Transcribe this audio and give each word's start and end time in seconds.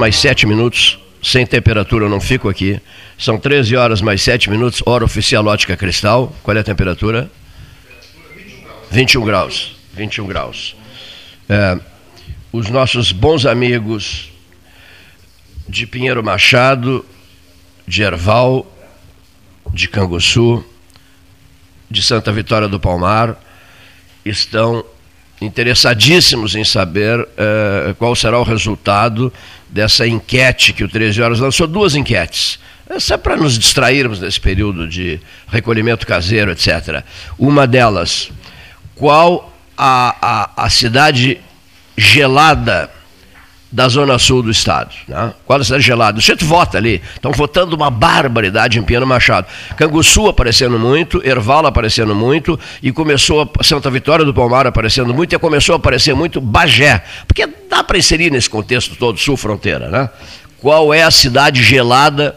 mais 0.00 0.16
7 0.16 0.46
minutos. 0.46 0.98
Sem 1.22 1.46
temperatura 1.46 2.06
eu 2.06 2.08
não 2.08 2.20
fico 2.20 2.48
aqui. 2.48 2.80
São 3.18 3.38
13 3.38 3.76
horas 3.76 4.00
mais 4.00 4.22
7 4.22 4.48
minutos, 4.48 4.82
hora 4.86 5.04
oficial 5.04 5.44
ótica 5.44 5.76
cristal. 5.76 6.34
Qual 6.42 6.56
é 6.56 6.60
a 6.60 6.64
temperatura? 6.64 7.30
21 8.90 9.22
graus. 9.22 9.76
21 9.92 10.26
graus. 10.26 10.74
É, 11.46 11.78
os 12.50 12.70
nossos 12.70 13.12
bons 13.12 13.44
amigos 13.44 14.32
de 15.68 15.86
Pinheiro 15.86 16.24
Machado, 16.24 17.04
de 17.86 18.02
Erval, 18.02 18.66
de 19.74 19.86
Canguçu, 19.86 20.64
de 21.90 22.02
Santa 22.02 22.32
Vitória 22.32 22.66
do 22.66 22.80
Palmar, 22.80 23.36
estão 24.24 24.82
interessadíssimos 25.42 26.54
em 26.54 26.64
saber 26.64 27.20
uh, 27.20 27.94
qual 27.98 28.14
será 28.16 28.38
o 28.38 28.42
resultado 28.42 29.32
dessa 29.70 30.06
enquete 30.06 30.72
que 30.72 30.84
o 30.84 30.88
13 30.88 31.22
Horas 31.22 31.40
lançou. 31.40 31.66
Duas 31.66 31.94
enquetes. 31.94 32.58
Essa 32.88 33.14
é 33.14 33.16
para 33.16 33.36
nos 33.36 33.58
distrairmos 33.58 34.20
nesse 34.20 34.40
período 34.40 34.88
de 34.88 35.20
recolhimento 35.46 36.06
caseiro, 36.06 36.50
etc. 36.50 37.04
Uma 37.38 37.66
delas, 37.66 38.30
qual 38.96 39.52
a, 39.78 40.16
a, 40.56 40.64
a 40.64 40.70
cidade 40.70 41.40
gelada 41.96 42.90
da 43.72 43.88
zona 43.88 44.18
sul 44.18 44.42
do 44.42 44.50
estado. 44.50 44.94
Né? 45.06 45.32
A 45.48 45.64
cidade 45.64 45.84
gelada? 45.84 46.18
O 46.18 46.20
gente 46.20 46.44
vota 46.44 46.76
ali. 46.76 47.00
Estão 47.14 47.30
votando 47.30 47.76
uma 47.76 47.90
barbaridade 47.90 48.78
em 48.78 48.82
Piano 48.82 49.06
Machado. 49.06 49.46
Canguçu 49.76 50.28
aparecendo 50.28 50.78
muito, 50.78 51.24
Erval 51.24 51.64
aparecendo 51.66 52.14
muito, 52.14 52.58
e 52.82 52.90
começou 52.90 53.50
a 53.58 53.62
Santa 53.62 53.90
Vitória 53.90 54.24
do 54.24 54.34
Palmar 54.34 54.66
aparecendo 54.66 55.14
muito, 55.14 55.34
e 55.34 55.38
começou 55.38 55.74
a 55.74 55.76
aparecer 55.76 56.14
muito 56.14 56.40
Bagé. 56.40 57.02
Porque 57.26 57.48
dá 57.68 57.84
para 57.84 57.98
inserir 57.98 58.30
nesse 58.30 58.50
contexto 58.50 58.96
todo 58.96 59.18
sul-fronteira. 59.18 59.88
Né? 59.88 60.08
Qual 60.58 60.92
é 60.92 61.02
a 61.02 61.10
cidade 61.10 61.62
gelada 61.62 62.36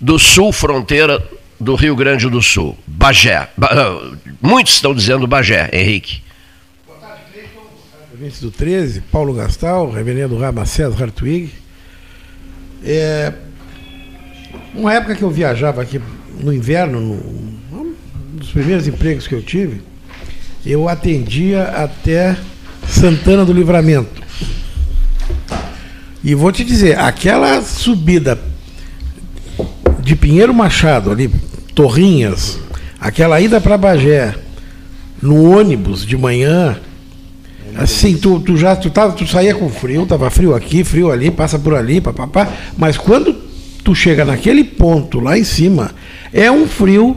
do 0.00 0.18
sul 0.18 0.52
fronteira 0.52 1.22
do 1.60 1.74
Rio 1.76 1.94
Grande 1.94 2.28
do 2.28 2.42
Sul? 2.42 2.76
Bagé. 2.86 3.48
Muitos 4.42 4.74
estão 4.74 4.92
dizendo 4.92 5.26
Bagé, 5.26 5.70
Henrique 5.72 6.25
ouvintes 8.16 8.40
do 8.40 8.50
13, 8.50 9.02
Paulo 9.12 9.34
Gastal, 9.34 9.90
reverendo 9.90 10.38
Ramacés 10.38 10.98
Hartwig. 10.98 11.52
É, 12.82 13.30
uma 14.74 14.94
época 14.94 15.14
que 15.14 15.22
eu 15.22 15.30
viajava 15.30 15.82
aqui 15.82 16.00
no 16.40 16.50
inverno, 16.50 16.98
no, 16.98 17.14
um 17.78 17.94
dos 18.36 18.48
primeiros 18.52 18.88
empregos 18.88 19.26
que 19.26 19.34
eu 19.34 19.42
tive, 19.42 19.82
eu 20.64 20.88
atendia 20.88 21.64
até 21.64 22.34
Santana 22.88 23.44
do 23.44 23.52
Livramento. 23.52 24.22
E 26.24 26.34
vou 26.34 26.50
te 26.50 26.64
dizer, 26.64 26.98
aquela 26.98 27.60
subida 27.60 28.40
de 30.00 30.16
Pinheiro 30.16 30.54
Machado, 30.54 31.10
ali, 31.10 31.30
Torrinhas, 31.74 32.58
aquela 32.98 33.38
ida 33.42 33.60
para 33.60 33.76
Bagé, 33.76 34.34
no 35.20 35.54
ônibus 35.54 36.06
de 36.06 36.16
manhã, 36.16 36.80
Assim, 37.78 38.16
tu, 38.16 38.40
tu 38.40 38.56
já 38.56 38.74
tu, 38.74 38.90
tava, 38.90 39.12
tu 39.12 39.26
saía 39.26 39.54
com 39.54 39.68
frio, 39.68 40.06
tava 40.06 40.30
frio 40.30 40.54
aqui, 40.54 40.82
frio 40.82 41.10
ali, 41.10 41.30
passa 41.30 41.58
por 41.58 41.74
ali, 41.74 42.00
papapá. 42.00 42.48
Mas 42.76 42.96
quando 42.96 43.34
tu 43.84 43.94
chega 43.94 44.24
naquele 44.24 44.64
ponto 44.64 45.20
lá 45.20 45.38
em 45.38 45.44
cima, 45.44 45.92
é 46.32 46.50
um 46.50 46.66
frio 46.66 47.16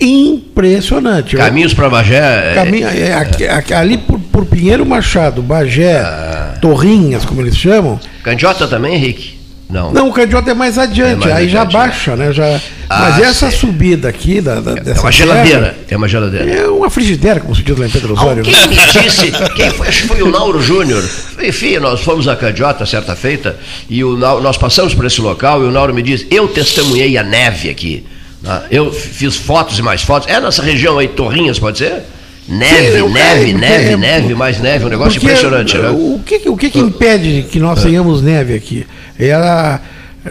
impressionante. 0.00 1.36
Caminhos 1.36 1.74
para 1.74 1.88
Bagé. 1.88 2.52
É- 2.52 2.54
caminho, 2.54 2.88
é, 2.88 3.74
ali 3.74 3.98
por, 3.98 4.18
por, 4.18 4.46
Pinheiro 4.46 4.86
Machado, 4.86 5.42
Bagé, 5.42 5.98
ah. 5.98 6.58
Torrinhas, 6.60 7.24
como 7.24 7.40
eles 7.40 7.56
chamam. 7.56 8.00
Candiota 8.22 8.66
também, 8.66 8.94
Henrique? 8.94 9.37
Não. 9.68 9.92
Não, 9.92 10.08
o 10.08 10.12
candiota 10.12 10.50
é 10.50 10.54
mais 10.54 10.78
adiante, 10.78 11.12
é 11.12 11.16
mais 11.16 11.26
aí 11.26 11.46
adiante, 11.46 11.52
já 11.52 11.64
baixa, 11.64 12.16
né? 12.16 12.32
Já... 12.32 12.58
Ah, 12.88 13.00
Mas 13.00 13.20
essa 13.20 13.50
sei. 13.50 13.58
subida 13.58 14.08
aqui 14.08 14.40
da, 14.40 14.60
da, 14.60 14.74
dessa. 14.74 15.00
É 15.00 15.02
uma 15.02 15.12
geladeira. 15.12 15.78
é 15.90 15.96
uma 15.96 16.08
geladeira. 16.08 16.50
É 16.50 16.68
uma 16.68 16.88
frigideira, 16.88 17.38
como 17.40 17.54
se 17.54 17.62
diz 17.62 17.76
lá 17.76 17.86
em 17.86 17.90
Pedro 17.90 18.14
Osório. 18.14 18.42
Quem 18.42 18.54
né? 18.54 18.66
me 18.66 18.76
disse, 19.02 19.30
quem 19.54 19.70
foi, 19.70 19.88
acho 19.88 20.02
que 20.02 20.08
foi 20.08 20.22
o 20.22 20.30
Nauro 20.30 20.62
Júnior. 20.62 21.04
Enfim, 21.42 21.78
nós 21.78 22.00
fomos 22.00 22.26
a 22.28 22.34
Candiota 22.34 22.86
certa 22.86 23.14
feita 23.14 23.58
e 23.90 24.02
o, 24.02 24.16
nós 24.16 24.56
passamos 24.56 24.94
por 24.94 25.04
esse 25.04 25.20
local 25.20 25.62
e 25.62 25.66
o 25.66 25.70
Nauro 25.70 25.92
me 25.92 26.00
disse: 26.00 26.26
eu 26.30 26.48
testemunhei 26.48 27.18
a 27.18 27.22
neve 27.22 27.68
aqui. 27.68 28.06
Né? 28.42 28.62
Eu 28.70 28.90
fiz 28.90 29.36
fotos 29.36 29.78
e 29.78 29.82
mais 29.82 30.02
fotos. 30.02 30.28
É 30.28 30.40
nessa 30.40 30.62
região 30.62 30.98
aí, 30.98 31.08
Torrinhas, 31.08 31.58
pode 31.58 31.76
ser? 31.76 32.04
Neve, 32.48 33.02
neve, 33.08 33.52
neve, 33.52 33.96
neve, 33.96 34.34
mais 34.34 34.58
neve, 34.58 34.86
um 34.86 34.88
negócio 34.88 35.18
impressionante, 35.18 35.76
né? 35.76 35.90
O 35.90 36.20
que, 36.24 36.48
o 36.48 36.56
que, 36.56 36.70
que 36.70 36.78
impede 36.78 37.46
que 37.50 37.60
nós 37.60 37.82
tenhamos 37.82 38.22
neve 38.22 38.54
aqui? 38.54 38.86
Ela, 39.18 39.82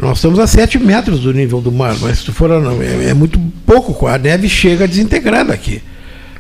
nós 0.02 0.18
estamos 0.18 0.40
a 0.40 0.48
7 0.48 0.80
metros 0.80 1.20
do 1.20 1.32
nível 1.32 1.62
do 1.62 1.72
mar, 1.72 1.96
mas 2.02 2.18
se 2.20 2.26
tu 2.26 2.34
for 2.34 2.50
é, 2.52 3.10
é 3.10 3.14
muito 3.14 3.40
pouco, 3.66 4.08
a 4.08 4.18
neve 4.18 4.50
chega 4.50 4.88
desintegrada 4.88 5.54
aqui. 5.54 5.80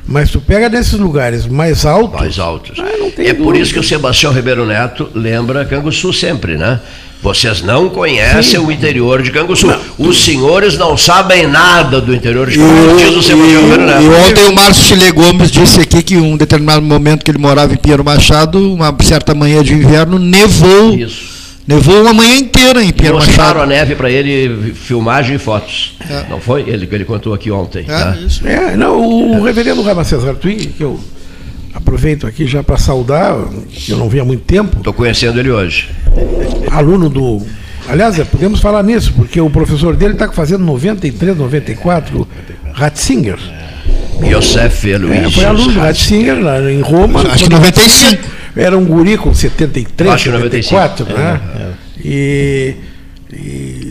Mas 0.07 0.31
tu 0.31 0.39
pega 0.39 0.67
nesses 0.69 0.93
lugares 0.93 1.45
mais 1.45 1.85
altos. 1.85 2.19
Mais 2.19 2.39
altos. 2.39 2.79
Ah, 2.79 3.21
é 3.21 3.33
por 3.33 3.55
isso 3.55 3.73
que 3.73 3.79
o 3.79 3.83
Sebastião 3.83 4.31
Ribeiro 4.31 4.65
Neto 4.65 5.09
lembra 5.13 5.65
Canguçu 5.65 6.13
sempre, 6.13 6.57
né? 6.57 6.79
Vocês 7.21 7.61
não 7.61 7.89
conhecem 7.89 8.59
Sim. 8.59 8.65
o 8.65 8.71
interior 8.71 9.21
de 9.21 9.31
Canguçu. 9.31 9.67
Não. 9.67 9.79
Os 9.97 10.23
senhores 10.23 10.77
não 10.77 10.95
sabem 10.95 11.47
nada 11.47 11.99
do 11.99 12.13
interior 12.13 12.49
de 12.49 12.57
Canguçu, 12.59 12.97
diz 12.97 13.15
o 13.15 13.23
Sebastião. 13.23 14.01
E 14.01 14.29
ontem 14.29 14.45
o 14.47 14.53
Márcio 14.53 14.83
Chile 14.83 15.11
Gomes 15.11 15.51
disse 15.51 15.81
aqui 15.81 16.03
que 16.03 16.13
em 16.13 16.21
um 16.21 16.37
determinado 16.37 16.81
momento 16.81 17.25
que 17.25 17.31
ele 17.31 17.39
morava 17.39 17.73
em 17.73 17.77
Pinheiro 17.77 18.03
Machado, 18.03 18.73
uma 18.73 18.95
certa 19.01 19.33
manhã 19.33 19.63
de 19.63 19.73
inverno, 19.73 20.19
nevou. 20.19 20.93
Isso. 20.93 21.37
Nevou 21.67 22.01
uma 22.01 22.13
manhã 22.13 22.37
inteira 22.37 22.81
em 22.81 22.93
Pinheiro 22.93 23.15
Machado. 23.15 23.35
Mostraram 23.35 23.61
a 23.61 23.65
neve 23.65 23.95
para 23.95 24.09
ele, 24.09 24.73
filmagem 24.73 25.35
e 25.35 25.39
fotos. 25.39 25.95
É. 26.09 26.23
Não 26.29 26.39
foi? 26.39 26.61
Ele, 26.61 26.87
ele 26.89 27.03
contou 27.03 27.33
aqui 27.33 27.51
ontem. 27.51 27.81
É, 27.81 27.85
tá? 27.85 28.15
isso. 28.25 28.47
É, 28.47 28.77
não, 28.77 29.33
o 29.33 29.39
é. 29.39 29.43
reverendo 29.43 29.81
Ramacés 29.81 30.23
Artuig, 30.23 30.67
que 30.67 30.83
eu 30.83 30.97
aproveito 31.77 32.25
aqui 32.27 32.45
já 32.45 32.63
para 32.63 32.77
saudar, 32.77 33.35
que 33.69 33.91
eu 33.91 33.97
não 33.97 34.09
vi 34.09 34.19
há 34.19 34.25
muito 34.25 34.43
tempo. 34.43 34.77
Estou 34.77 34.93
conhecendo 34.93 35.39
ele 35.39 35.51
hoje. 35.51 35.89
Aluno 36.71 37.09
do. 37.09 37.41
Aliás, 37.87 38.19
é, 38.19 38.25
podemos 38.25 38.59
falar 38.59 38.83
nisso, 38.83 39.13
porque 39.15 39.39
o 39.39 39.49
professor 39.49 39.95
dele 39.95 40.13
está 40.13 40.29
fazendo 40.31 40.65
93, 40.65 41.37
94, 41.37 42.27
Ratzinger. 42.73 43.37
Yosef 44.21 44.97
Luiz. 44.97 45.19
É, 45.19 45.29
foi 45.29 45.45
aluno 45.45 45.73
do 45.73 45.79
Ratzinger 45.79 46.39
lá 46.41 46.59
em 46.71 46.81
Roma. 46.81 47.21
Acho 47.21 47.45
que 47.45 47.49
95. 47.49 48.23
Era 48.55 48.77
um 48.77 48.85
guri 48.85 49.17
com 49.17 49.33
73, 49.33 50.11
Acho 50.11 50.31
94, 50.31 51.05
95. 51.05 51.19
né? 51.19 51.41
É, 51.55 51.61
é. 51.61 51.73
E, 52.03 52.75
e, 53.31 53.86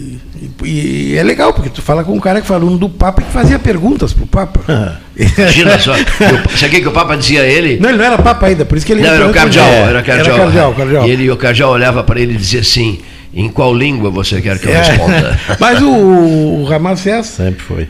e, 0.66 1.16
é 1.16 1.22
legal, 1.22 1.52
porque 1.52 1.70
tu 1.70 1.80
fala 1.80 2.02
com 2.04 2.12
um 2.12 2.20
cara 2.20 2.40
que 2.40 2.46
foi 2.46 2.56
aluno 2.56 2.76
do 2.76 2.88
Papa 2.88 3.22
que 3.22 3.30
fazia 3.30 3.58
perguntas 3.58 4.12
pro 4.12 4.26
Papa. 4.26 5.00
Imagina 5.16 5.78
só. 5.78 5.94
Sabe 6.56 6.78
o 6.78 6.82
que 6.82 6.88
o 6.88 6.92
Papa 6.92 7.16
dizia 7.16 7.42
a 7.42 7.46
ele? 7.46 7.78
Não, 7.78 7.88
ele 7.88 7.98
não 7.98 8.04
era 8.04 8.18
Papa 8.18 8.46
ainda, 8.46 8.64
por 8.64 8.76
isso 8.76 8.86
que 8.86 8.92
ele. 8.92 9.02
Não, 9.02 9.10
era 9.10 9.28
o 9.28 9.32
cardeal, 9.32 9.66
era 9.66 10.02
cardeal. 10.02 10.36
Era 10.36 10.44
cardeal, 10.44 10.74
cardeal. 10.74 11.06
E 11.06 11.10
ele, 11.10 11.30
o 11.30 11.36
cardeal 11.36 11.70
olhava 11.70 12.02
para 12.02 12.20
ele 12.20 12.34
e 12.34 12.36
dizia 12.36 12.60
assim: 12.60 13.00
em 13.32 13.48
qual 13.48 13.74
língua 13.74 14.10
você 14.10 14.40
quer 14.40 14.58
que 14.58 14.66
eu 14.66 14.72
é. 14.72 14.78
responda? 14.78 15.40
Mas 15.60 15.80
o, 15.82 15.90
o 15.90 16.64
Ramacés. 16.64 17.26
Sempre 17.26 17.62
foi 17.62 17.88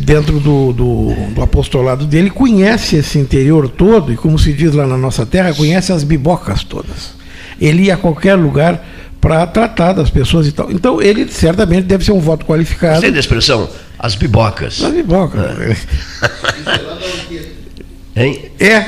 dentro 0.00 0.40
do, 0.40 0.72
do, 0.72 1.14
do, 1.34 1.42
apostolado 1.42 2.06
dele, 2.06 2.30
conhece 2.30 2.96
esse 2.96 3.18
interior 3.18 3.68
todo, 3.68 4.12
e 4.12 4.16
como 4.16 4.38
se 4.38 4.52
diz 4.52 4.72
lá 4.72 4.86
na 4.86 4.96
nossa 4.96 5.26
terra, 5.26 5.52
conhece 5.52 5.92
as 5.92 6.04
bibocas 6.04 6.64
todas. 6.64 7.12
Ele 7.60 7.84
ia 7.84 7.94
a 7.94 7.96
qualquer 7.98 8.34
lugar 8.34 8.82
para 9.20 9.46
tratar 9.46 9.92
das 9.92 10.10
pessoas 10.10 10.46
e 10.46 10.52
tal. 10.52 10.70
Então, 10.70 11.00
ele 11.00 11.28
certamente 11.28 11.84
deve 11.84 12.04
ser 12.04 12.12
um 12.12 12.20
voto 12.20 12.46
qualificado. 12.46 12.94
Gostei 12.94 13.10
da 13.10 13.20
expressão, 13.20 13.68
as 13.98 14.14
bibocas. 14.14 14.82
As 14.82 14.92
bibocas. 14.92 15.40
É. 15.40 15.76
Hein? 18.16 18.50
É. 18.58 18.84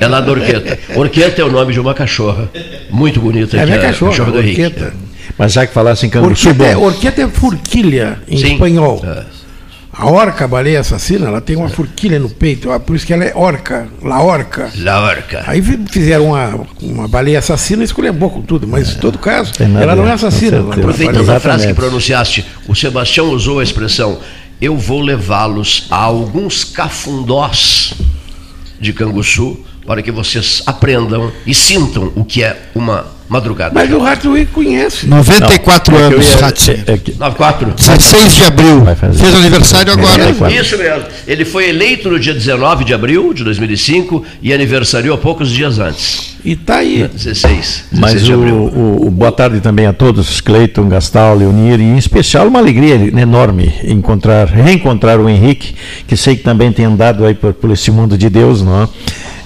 É 0.00 0.06
lá 0.06 0.20
da 0.20 0.30
Orqueta. 0.30 0.78
Orqueta 0.94 1.40
é 1.40 1.44
o 1.44 1.50
nome 1.50 1.72
de 1.72 1.80
uma 1.80 1.94
cachorra. 1.94 2.48
Muito 2.90 3.20
bonita. 3.20 3.56
É 3.56 3.64
minha 3.64 3.80
cachorra, 3.80 4.10
cachorra 4.10 4.32
do 4.32 4.38
Orqueta. 4.38 4.94
Mas 5.38 5.52
já 5.52 5.66
que 5.66 5.72
falasse 5.72 6.06
em 6.06 6.10
Canguçu, 6.10 6.48
orqueta, 6.48 6.70
é, 6.70 6.76
orqueta 6.76 7.22
é 7.22 7.28
forquilha 7.28 8.18
em 8.28 8.36
Sim. 8.36 8.52
espanhol. 8.52 9.02
É. 9.04 9.35
A 9.98 10.10
orca, 10.10 10.44
a 10.44 10.48
baleia 10.48 10.80
assassina, 10.80 11.26
ela 11.26 11.40
tem 11.40 11.56
uma 11.56 11.70
forquilha 11.70 12.18
no 12.18 12.28
peito, 12.28 12.68
por 12.80 12.94
isso 12.94 13.06
que 13.06 13.14
ela 13.14 13.24
é 13.24 13.32
orca, 13.34 13.88
la 14.02 14.22
orca. 14.22 14.70
La 14.76 15.00
orca. 15.00 15.42
Aí 15.46 15.62
fizeram 15.90 16.26
uma, 16.26 16.66
uma 16.82 17.08
baleia 17.08 17.38
assassina 17.38 17.82
e 17.82 17.86
esculhambou 17.86 18.28
com 18.28 18.42
tudo, 18.42 18.68
mas 18.68 18.90
em 18.94 18.98
todo 18.98 19.18
caso, 19.18 19.54
ela 19.58 19.96
não 19.96 20.06
é 20.06 20.12
assassina. 20.12 20.60
Aproveitando 20.60 21.30
a 21.30 21.40
frase 21.40 21.66
que 21.66 21.72
pronunciaste, 21.72 22.44
o 22.68 22.74
Sebastião 22.74 23.30
usou 23.30 23.58
a 23.58 23.62
expressão, 23.62 24.18
eu 24.60 24.76
vou 24.76 25.00
levá-los 25.00 25.86
a 25.90 25.96
alguns 25.96 26.62
cafundós 26.62 27.94
de 28.78 28.92
Canguçu, 28.92 29.64
para 29.86 30.02
que 30.02 30.10
vocês 30.10 30.62
aprendam 30.66 31.32
e 31.46 31.54
sintam 31.54 32.12
o 32.14 32.22
que 32.22 32.42
é 32.42 32.68
uma 32.74 33.15
madrugada. 33.28 33.72
Mas 33.74 33.90
o 33.92 33.98
Ratzinger 33.98 34.46
conhece. 34.52 35.06
94 35.06 35.94
Não, 35.94 36.00
é 36.00 36.04
anos, 36.06 36.26
ia- 36.34 36.36
Ratzinger. 36.40 36.84
é 36.86 36.96
que- 36.98 37.14
94? 37.18 37.72
16 37.76 38.34
de 38.36 38.44
abril. 38.44 38.84
Fez 39.14 39.34
aniversário 39.34 39.92
agora. 39.92 40.18
94. 40.18 40.56
Isso 40.60 40.78
mesmo. 40.78 41.02
Ele 41.26 41.44
foi 41.44 41.68
eleito 41.68 42.08
no 42.10 42.18
dia 42.18 42.34
19 42.34 42.84
de 42.84 42.94
abril 42.94 43.32
de 43.34 43.42
2005 43.44 44.22
e 44.42 44.52
aniversariou 44.52 45.18
poucos 45.18 45.50
dias 45.50 45.78
antes. 45.78 46.36
E 46.44 46.54
tá 46.54 46.76
aí. 46.76 47.08
16, 47.12 47.84
16 47.90 47.90
Mas 47.92 48.22
de 48.24 48.32
o, 48.32 48.38
o- 48.38 49.06
o 49.08 49.10
boa 49.10 49.32
tarde 49.32 49.60
também 49.60 49.86
a 49.86 49.92
todos, 49.92 50.40
Cleiton, 50.40 50.88
Gastal, 50.88 51.36
Leonir, 51.36 51.80
e 51.80 51.84
em 51.84 51.98
especial 51.98 52.46
uma 52.46 52.60
alegria 52.60 52.94
enorme 53.20 53.72
encontrar, 53.84 54.46
reencontrar 54.46 55.18
o 55.20 55.28
Henrique, 55.28 55.74
que 56.06 56.16
sei 56.16 56.36
que 56.36 56.44
também 56.44 56.70
tem 56.70 56.84
andado 56.84 57.24
aí 57.24 57.34
por, 57.34 57.52
por 57.52 57.70
esse 57.72 57.90
mundo 57.90 58.16
de 58.16 58.30
Deus, 58.30 58.62
não 58.62 58.84
é? 58.84 58.88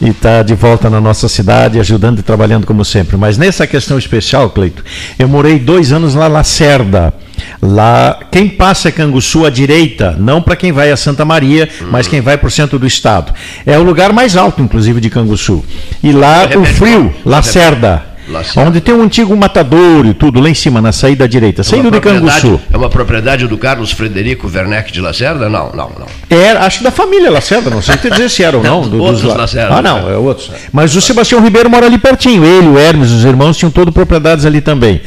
E 0.00 0.08
está 0.08 0.42
de 0.42 0.54
volta 0.54 0.88
na 0.88 1.00
nossa 1.00 1.28
cidade, 1.28 1.78
ajudando 1.78 2.20
e 2.20 2.22
trabalhando 2.22 2.66
como 2.66 2.84
sempre. 2.84 3.16
Mas 3.16 3.36
nessa 3.36 3.66
questão 3.66 3.98
especial, 3.98 4.48
Cleito, 4.50 4.82
eu 5.18 5.28
morei 5.28 5.58
dois 5.58 5.92
anos 5.92 6.14
lá 6.14 6.20
na 6.20 6.28
Lacerda. 6.28 7.12
Lá, 7.62 8.18
quem 8.30 8.48
passa 8.48 8.88
é 8.88 8.92
Canguçu 8.92 9.46
à 9.46 9.50
direita, 9.50 10.14
não 10.18 10.42
para 10.42 10.56
quem 10.56 10.72
vai 10.72 10.90
a 10.90 10.96
Santa 10.96 11.24
Maria, 11.24 11.68
mas 11.90 12.06
quem 12.06 12.20
vai 12.20 12.36
para 12.36 12.48
o 12.48 12.50
centro 12.50 12.78
do 12.78 12.86
estado. 12.86 13.32
É 13.64 13.78
o 13.78 13.82
lugar 13.82 14.12
mais 14.12 14.36
alto, 14.36 14.62
inclusive, 14.62 15.00
de 15.00 15.10
Canguçu. 15.10 15.64
E 16.02 16.12
lá 16.12 16.44
o 16.44 16.48
Repete, 16.48 16.74
frio, 16.74 17.10
qual? 17.10 17.22
Lacerda. 17.24 18.09
Onde 18.56 18.80
tem 18.80 18.94
um 18.94 19.02
antigo 19.02 19.36
matador 19.36 20.06
e 20.06 20.14
tudo, 20.14 20.40
lá 20.40 20.48
em 20.48 20.54
cima, 20.54 20.80
na 20.80 20.92
saída 20.92 21.28
direita, 21.28 21.60
É 21.62 21.64
saindo 21.64 21.88
uma 21.88 21.92
de 21.92 22.00
Canguçu. 22.00 22.60
É 22.72 22.76
uma 22.76 22.88
propriedade 22.88 23.46
do 23.46 23.56
Carlos 23.58 23.90
Frederico 23.92 24.48
Werneck 24.52 24.92
de 24.92 25.00
Lacerda? 25.00 25.48
Não, 25.48 25.70
não, 25.72 25.90
não. 25.98 26.06
Era, 26.28 26.64
acho 26.66 26.82
da 26.82 26.90
família 26.90 27.30
Lacerda, 27.30 27.70
não 27.70 27.82
sei 27.82 27.96
te 27.96 28.10
dizer 28.10 28.28
se 28.30 28.42
era 28.42 28.56
ou 28.56 28.62
não. 28.62 28.82
do- 28.88 29.00
Outros 29.02 29.22
dos 29.22 29.30
la- 29.32 29.38
Lacerda. 29.42 29.74
Ah, 29.76 29.82
não, 29.82 30.10
é 30.10 30.16
outros. 30.16 30.50
Mas 30.72 30.94
o 30.94 31.00
Sebastião 31.00 31.42
Ribeiro 31.42 31.68
mora 31.70 31.86
ali 31.86 31.98
pertinho. 31.98 32.44
Ele, 32.44 32.68
o 32.68 32.78
Hermes, 32.78 33.10
os 33.10 33.24
irmãos 33.24 33.56
tinham 33.56 33.70
todas 33.70 33.92
propriedades 33.92 34.44
ali 34.44 34.60
também. 34.60 35.00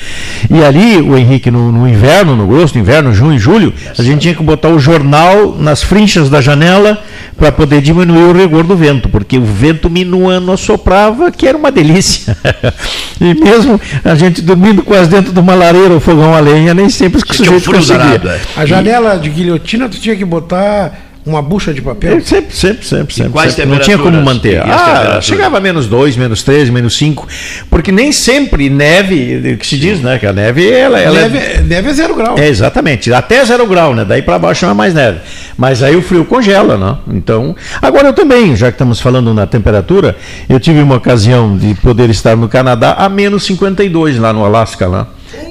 E 0.49 0.63
ali, 0.63 0.97
o 1.01 1.17
Henrique, 1.17 1.49
no, 1.51 1.71
no 1.71 1.87
inverno, 1.87 2.35
no 2.35 2.47
grosso, 2.47 2.75
no 2.75 2.81
inverno, 2.81 3.13
junho 3.13 3.35
e 3.35 3.39
julho, 3.39 3.73
a 3.97 4.01
gente 4.03 4.21
tinha 4.21 4.33
que 4.35 4.43
botar 4.43 4.69
o 4.69 4.79
jornal 4.79 5.55
nas 5.57 5.81
frinchas 5.83 6.29
da 6.29 6.41
janela 6.41 7.01
para 7.37 7.51
poder 7.51 7.81
diminuir 7.81 8.23
o 8.23 8.31
rigor 8.33 8.63
do 8.63 8.75
vento, 8.75 9.09
porque 9.09 9.37
o 9.37 9.43
vento 9.43 9.89
minuano 9.89 10.51
assoprava, 10.51 11.31
que 11.31 11.47
era 11.47 11.57
uma 11.57 11.71
delícia. 11.71 12.37
e 13.19 13.33
mesmo 13.33 13.79
a 14.03 14.15
gente 14.15 14.41
dormindo 14.41 14.83
quase 14.83 15.09
dentro 15.09 15.31
de 15.31 15.39
uma 15.39 15.55
lareira 15.55 15.93
ou 15.93 15.99
fogão 15.99 16.33
a 16.33 16.39
lenha, 16.39 16.73
nem 16.73 16.89
sempre 16.89 17.21
o 17.21 17.23
um 17.23 17.33
sujeito 17.33 17.63
frio 17.63 17.77
conseguia. 17.77 18.21
é. 18.25 18.41
A 18.55 18.65
janela 18.65 19.17
de 19.17 19.29
guilhotina, 19.29 19.89
tu 19.89 19.99
tinha 19.99 20.15
que 20.15 20.25
botar 20.25 21.12
uma 21.25 21.41
bucha 21.41 21.73
de 21.73 21.81
papel. 21.81 22.17
É, 22.17 22.19
Sempre, 22.21 22.55
sempre, 22.55 22.85
sempre, 22.85 23.13
sempre. 23.13 23.31
quais 23.31 23.53
sempre. 23.53 23.71
Não 23.71 23.79
tinha 23.79 23.97
como 23.97 24.21
manter. 24.21 24.61
Ah, 24.61 25.19
chegava 25.21 25.57
a 25.57 25.61
menos 25.61 25.87
2, 25.87 26.17
menos 26.17 26.43
3, 26.43 26.69
menos 26.69 26.97
5. 26.97 27.27
Porque 27.69 27.91
nem 27.91 28.11
sempre 28.11 28.69
neve, 28.69 29.55
que 29.57 29.65
se 29.65 29.77
diz, 29.77 30.01
né? 30.01 30.17
Que 30.19 30.25
a 30.27 30.33
neve, 30.33 30.69
ela, 30.69 30.99
ela 30.99 31.19
é- 31.19 31.29
Neve, 31.29 31.61
neve 31.63 31.89
é 31.89 31.93
zero 31.93 32.15
grau. 32.15 32.37
é, 32.37 32.47
exatamente. 32.47 33.13
Até 33.13 33.43
zero 33.45 33.65
grau, 33.67 33.95
né? 33.95 34.03
Daí 34.05 34.21
para 34.21 34.37
baixo 34.37 34.65
não 34.65 34.71
é 34.73 34.75
mais 34.75 34.93
neve. 34.93 35.19
Mas 35.57 35.81
aí 35.81 35.95
o 35.95 36.01
frio 36.01 36.25
congela, 36.25 36.77
né? 36.77 36.97
Então. 37.15 37.55
Agora 37.81 38.07
eu 38.09 38.13
também, 38.13 38.55
já 38.55 38.67
que 38.67 38.75
estamos 38.75 38.99
falando 38.99 39.33
na 39.33 39.45
temperatura, 39.47 40.15
eu 40.49 40.59
tive 40.59 40.81
uma 40.81 40.95
ocasião 40.95 41.57
de 41.57 41.73
poder 41.75 42.09
estar 42.09 42.35
no 42.35 42.49
Canadá 42.49 42.95
a 42.97 43.07
menos 43.07 43.43
52 43.45 44.17
lá 44.17 44.33
no 44.33 44.43
Alasca, 44.43 44.87
lá. 44.87 45.07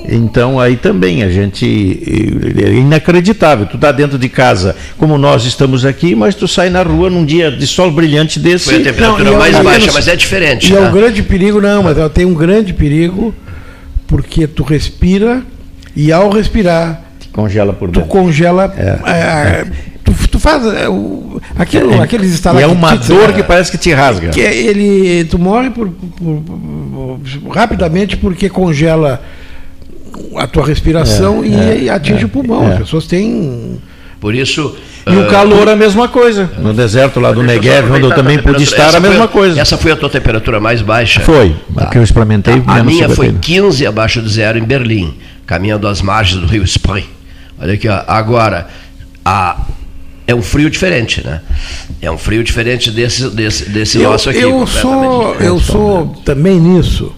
Então 0.09 0.59
aí 0.59 0.77
também 0.77 1.23
a 1.23 1.29
gente 1.31 2.03
é 2.65 2.73
inacreditável. 2.73 3.67
Tu 3.67 3.79
tá 3.79 3.93
dentro 3.93 4.19
de 4.19 4.29
casa, 4.29 4.75
como 4.99 5.17
nós 5.17 5.45
estamos 5.45 5.85
aqui, 5.85 6.15
mas 6.15 6.35
tu 6.35 6.49
sai 6.49 6.69
na 6.71 6.83
rua 6.83 7.09
num 7.09 7.25
dia 7.25 7.51
de 7.51 7.67
sol 7.67 7.91
brilhante 7.91 8.39
desse. 8.41 8.65
Foi 8.67 8.77
a 8.77 8.85
temperatura 8.85 9.25
Não, 9.25 9.35
e 9.35 9.37
mais 9.39 9.57
eu- 9.57 9.63
baixa, 9.65 9.87
eu- 9.89 9.93
mas 9.95 10.09
é 10.09 10.17
diferente. 10.17 10.73
E 10.73 10.77
é 10.77 10.81
um 10.81 10.91
grande 10.93 11.23
perigo, 11.23 11.61
não, 11.61 11.83
mas 11.85 11.97
ela 11.97 12.11
tem 12.11 12.25
um 12.25 12.35
grande 12.35 12.73
perigo, 12.75 13.35
porque 14.07 14.47
tu 14.47 14.63
respira 14.65 15.43
e 15.95 16.11
ao 16.13 16.31
respirar, 16.31 17.01
congela 17.33 17.73
por 17.73 17.89
tu 17.89 18.01
dentro. 18.01 18.09
congela. 18.09 18.75
é, 18.77 19.65
tu, 20.05 20.13
tu 20.29 20.39
faz 20.41 20.67
é, 20.67 20.89
o- 20.89 21.41
aquilo, 21.57 22.01
aqueles 22.03 22.43
E 22.45 22.49
é 22.61 22.67
uma 22.67 22.97
dor 22.97 23.33
que 23.33 23.43
parece 23.43 23.71
que 23.71 23.79
te 23.79 23.93
rasga. 23.93 24.31
que 24.31 24.41
é- 24.41 24.55
ele 24.57 25.25
tu 25.27 25.39
morre 25.39 25.71
por, 25.71 25.89
por- 25.89 26.41
por- 26.43 27.21
rapidamente 27.55 28.17
porque 28.17 28.49
congela 28.49 29.23
a 30.37 30.47
tua 30.47 30.67
respiração 30.67 31.43
É, 31.43 31.47
e, 31.47 31.55
é, 31.55 31.83
e 31.85 31.91
atinge 31.91 32.23
é, 32.23 32.27
o 32.27 32.29
pulmão. 32.29 32.65
é. 32.65 32.73
As 32.73 32.79
pessoas 32.81 33.07
têm 33.07 33.79
Por 34.21 34.35
isso. 34.35 34.77
E 35.05 35.17
o 35.17 35.25
ah, 35.25 35.27
calor 35.27 35.67
é 35.67 35.73
a 35.73 35.77
mesma 35.77 36.07
coisa. 36.07 36.49
No 36.59 36.73
deserto 36.73 37.19
lá 37.19 37.33
do 37.33 37.43
Negev, 37.43 37.91
onde 37.91 38.05
eu 38.05 38.15
também 38.15 38.39
a 38.39 38.43
pude 38.43 38.63
estar, 38.63 38.95
a 38.95 39.01
mesma 39.01 39.27
foi 39.27 39.29
coisa. 39.29 39.61
Essa 39.61 39.77
foi 39.77 39.91
a 39.91 39.97
tua 39.97 40.09
temperatura 40.09 40.61
mais 40.61 40.81
baixa? 40.81 41.21
Foi. 41.21 41.57
Tá. 41.75 41.85
A 41.85 41.87
que 41.87 41.99
eu 41.99 42.03
experimentei, 42.05 42.63
A 42.65 42.75
menos 42.75 42.93
minha 42.95 43.09
foi 43.09 43.27
51. 43.27 43.41
15 43.41 43.87
abaixo 43.87 44.23
de 44.23 44.29
zero 44.29 44.59
em 44.59 44.63
Berlim, 44.63 45.15
caminhando 45.45 45.89
às 45.89 46.01
margens 46.01 46.41
do 46.41 46.47
rio 46.47 46.63
Spree. 46.63 47.09
Olha 47.61 47.75
aqui, 47.75 47.89
ó. 47.89 48.01
agora, 48.07 48.69
a, 49.25 49.61
é 50.25 50.35
um 50.35 50.43
frio 50.43 50.71
diferente, 50.71 51.25
né? 51.25 51.41
É 52.01 52.09
um 52.09 52.19
frio 52.19 52.45
diferente 52.45 52.93
desse, 52.93 53.29
desse, 53.29 53.69
desse 53.71 53.99
eu, 53.99 54.11
nosso 54.11 54.31
aqui. 54.31 54.39
eu 54.39 54.65
sou 54.69 55.35
eu 55.41 55.59
sou 55.59 56.15
também 56.25 56.61
nisso 56.61 57.13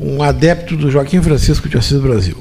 um 0.00 0.22
adepto 0.22 0.76
do 0.76 0.90
Joaquim 0.90 1.20
Francisco 1.20 1.68
de 1.68 1.76
Assis 1.76 2.00
Brasil. 2.00 2.36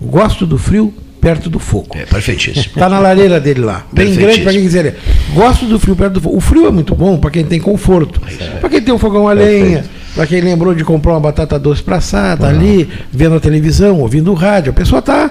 Gosto 0.00 0.46
do 0.46 0.58
frio 0.58 0.92
perto 1.20 1.48
do 1.48 1.60
fogo. 1.60 1.90
É 1.94 2.04
perfeitíssimo. 2.04 2.66
Está 2.66 2.88
na 2.88 2.98
lareira 2.98 3.38
dele 3.38 3.60
lá. 3.60 3.86
Bem 3.92 4.12
grande 4.14 4.40
para 4.40 4.52
quem 4.52 4.62
quiser. 4.62 4.82
ler. 4.82 4.96
Gosto 5.32 5.66
do 5.66 5.78
frio 5.78 5.94
perto 5.94 6.14
do 6.14 6.20
fogo. 6.20 6.36
O 6.36 6.40
frio 6.40 6.66
é 6.66 6.70
muito 6.72 6.94
bom 6.96 7.16
para 7.16 7.30
quem 7.30 7.44
tem 7.44 7.60
conforto. 7.60 8.20
Para 8.60 8.68
quem 8.68 8.82
tem 8.82 8.92
um 8.92 8.98
fogão 8.98 9.28
a 9.28 9.32
lenha, 9.32 9.84
para 10.16 10.26
quem 10.26 10.40
lembrou 10.40 10.74
de 10.74 10.84
comprar 10.84 11.12
uma 11.12 11.20
batata 11.20 11.58
doce 11.58 11.82
para 11.82 11.96
assar, 11.96 12.36
tá 12.36 12.48
ali, 12.48 12.88
vendo 13.12 13.36
a 13.36 13.40
televisão, 13.40 14.00
ouvindo 14.00 14.32
o 14.32 14.34
rádio. 14.34 14.70
A 14.70 14.74
pessoa 14.74 14.98
está 14.98 15.30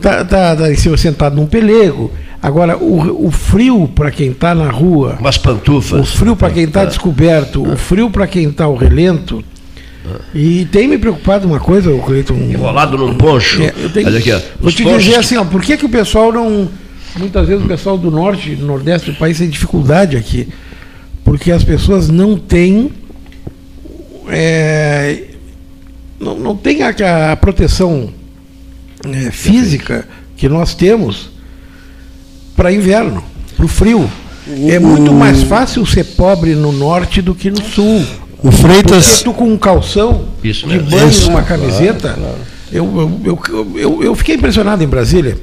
tá, 0.00 0.24
tá, 0.26 0.56
tá 0.56 0.74
cima 0.74 0.96
sentado 0.98 1.34
num 1.36 1.46
pelego. 1.46 2.12
Agora, 2.42 2.76
o, 2.76 3.26
o 3.26 3.30
frio 3.30 3.88
para 3.88 4.10
quem 4.10 4.30
está 4.30 4.54
na 4.54 4.70
rua, 4.70 5.16
Umas 5.18 5.36
o 5.36 5.40
pantufas. 5.40 6.10
frio 6.10 6.36
para 6.36 6.50
quem 6.52 6.64
está 6.64 6.84
descoberto, 6.84 7.62
o 7.66 7.74
frio 7.78 8.10
para 8.10 8.26
quem 8.26 8.50
está 8.50 8.64
ao 8.64 8.76
relento. 8.76 9.42
E 10.34 10.66
tem 10.66 10.86
me 10.86 10.98
preocupado 10.98 11.46
uma 11.46 11.58
coisa, 11.58 11.90
o 11.90 12.00
Cleiton. 12.02 12.34
Enrolado 12.34 12.96
num 12.98 13.14
poncho. 13.14 13.62
É, 13.62 13.72
eu 13.82 13.90
tenho- 13.90 14.06
Olha 14.06 14.18
aqui, 14.18 14.32
ó. 14.32 14.40
Vou 14.60 14.70
te 14.70 14.82
ponchos 14.82 15.04
dizer 15.04 15.16
assim, 15.18 15.36
ó, 15.36 15.44
por 15.44 15.62
que, 15.62 15.76
que 15.76 15.86
o 15.86 15.88
pessoal 15.88 16.30
não. 16.32 16.68
Muitas 17.16 17.46
vezes 17.48 17.64
o 17.64 17.68
pessoal 17.68 17.96
do 17.96 18.10
norte 18.10 18.50
e 18.52 18.56
do 18.56 18.66
nordeste 18.66 19.10
do 19.12 19.16
país 19.16 19.38
tem 19.38 19.48
dificuldade 19.48 20.16
aqui. 20.16 20.48
Porque 21.24 21.50
as 21.52 21.64
pessoas 21.64 22.08
não 22.10 22.36
têm. 22.36 22.90
é, 24.28 25.22
não, 26.20 26.38
não 26.38 26.56
tem 26.56 26.82
a, 26.82 27.32
a 27.32 27.36
proteção 27.36 28.10
é, 29.04 29.30
física 29.30 30.06
que 30.36 30.48
nós 30.48 30.74
temos 30.74 31.30
para 32.56 32.72
inverno, 32.72 33.22
para 33.56 33.64
o 33.64 33.68
frio. 33.68 34.10
É 34.68 34.78
muito 34.78 35.12
mais 35.12 35.42
fácil 35.44 35.86
ser 35.86 36.04
pobre 36.04 36.54
no 36.54 36.70
norte 36.72 37.22
do 37.22 37.34
que 37.34 37.50
no 37.50 37.62
sul. 37.64 38.04
O 38.44 38.52
Freitas. 38.52 39.06
Porque 39.06 39.24
tu 39.24 39.32
com 39.32 39.50
um 39.50 39.56
calção 39.56 40.26
Isso 40.44 40.68
de 40.68 40.78
banho 40.78 41.08
Isso. 41.08 41.30
uma 41.30 41.42
camiseta, 41.42 42.18
Eu, 42.70 42.84
eu, 43.24 43.40
eu, 43.48 43.78
eu, 43.78 44.02
eu 44.04 44.14
fiquei 44.14 44.34
impressionado 44.34 44.84
em 44.84 44.86
Brasília. 44.86 45.38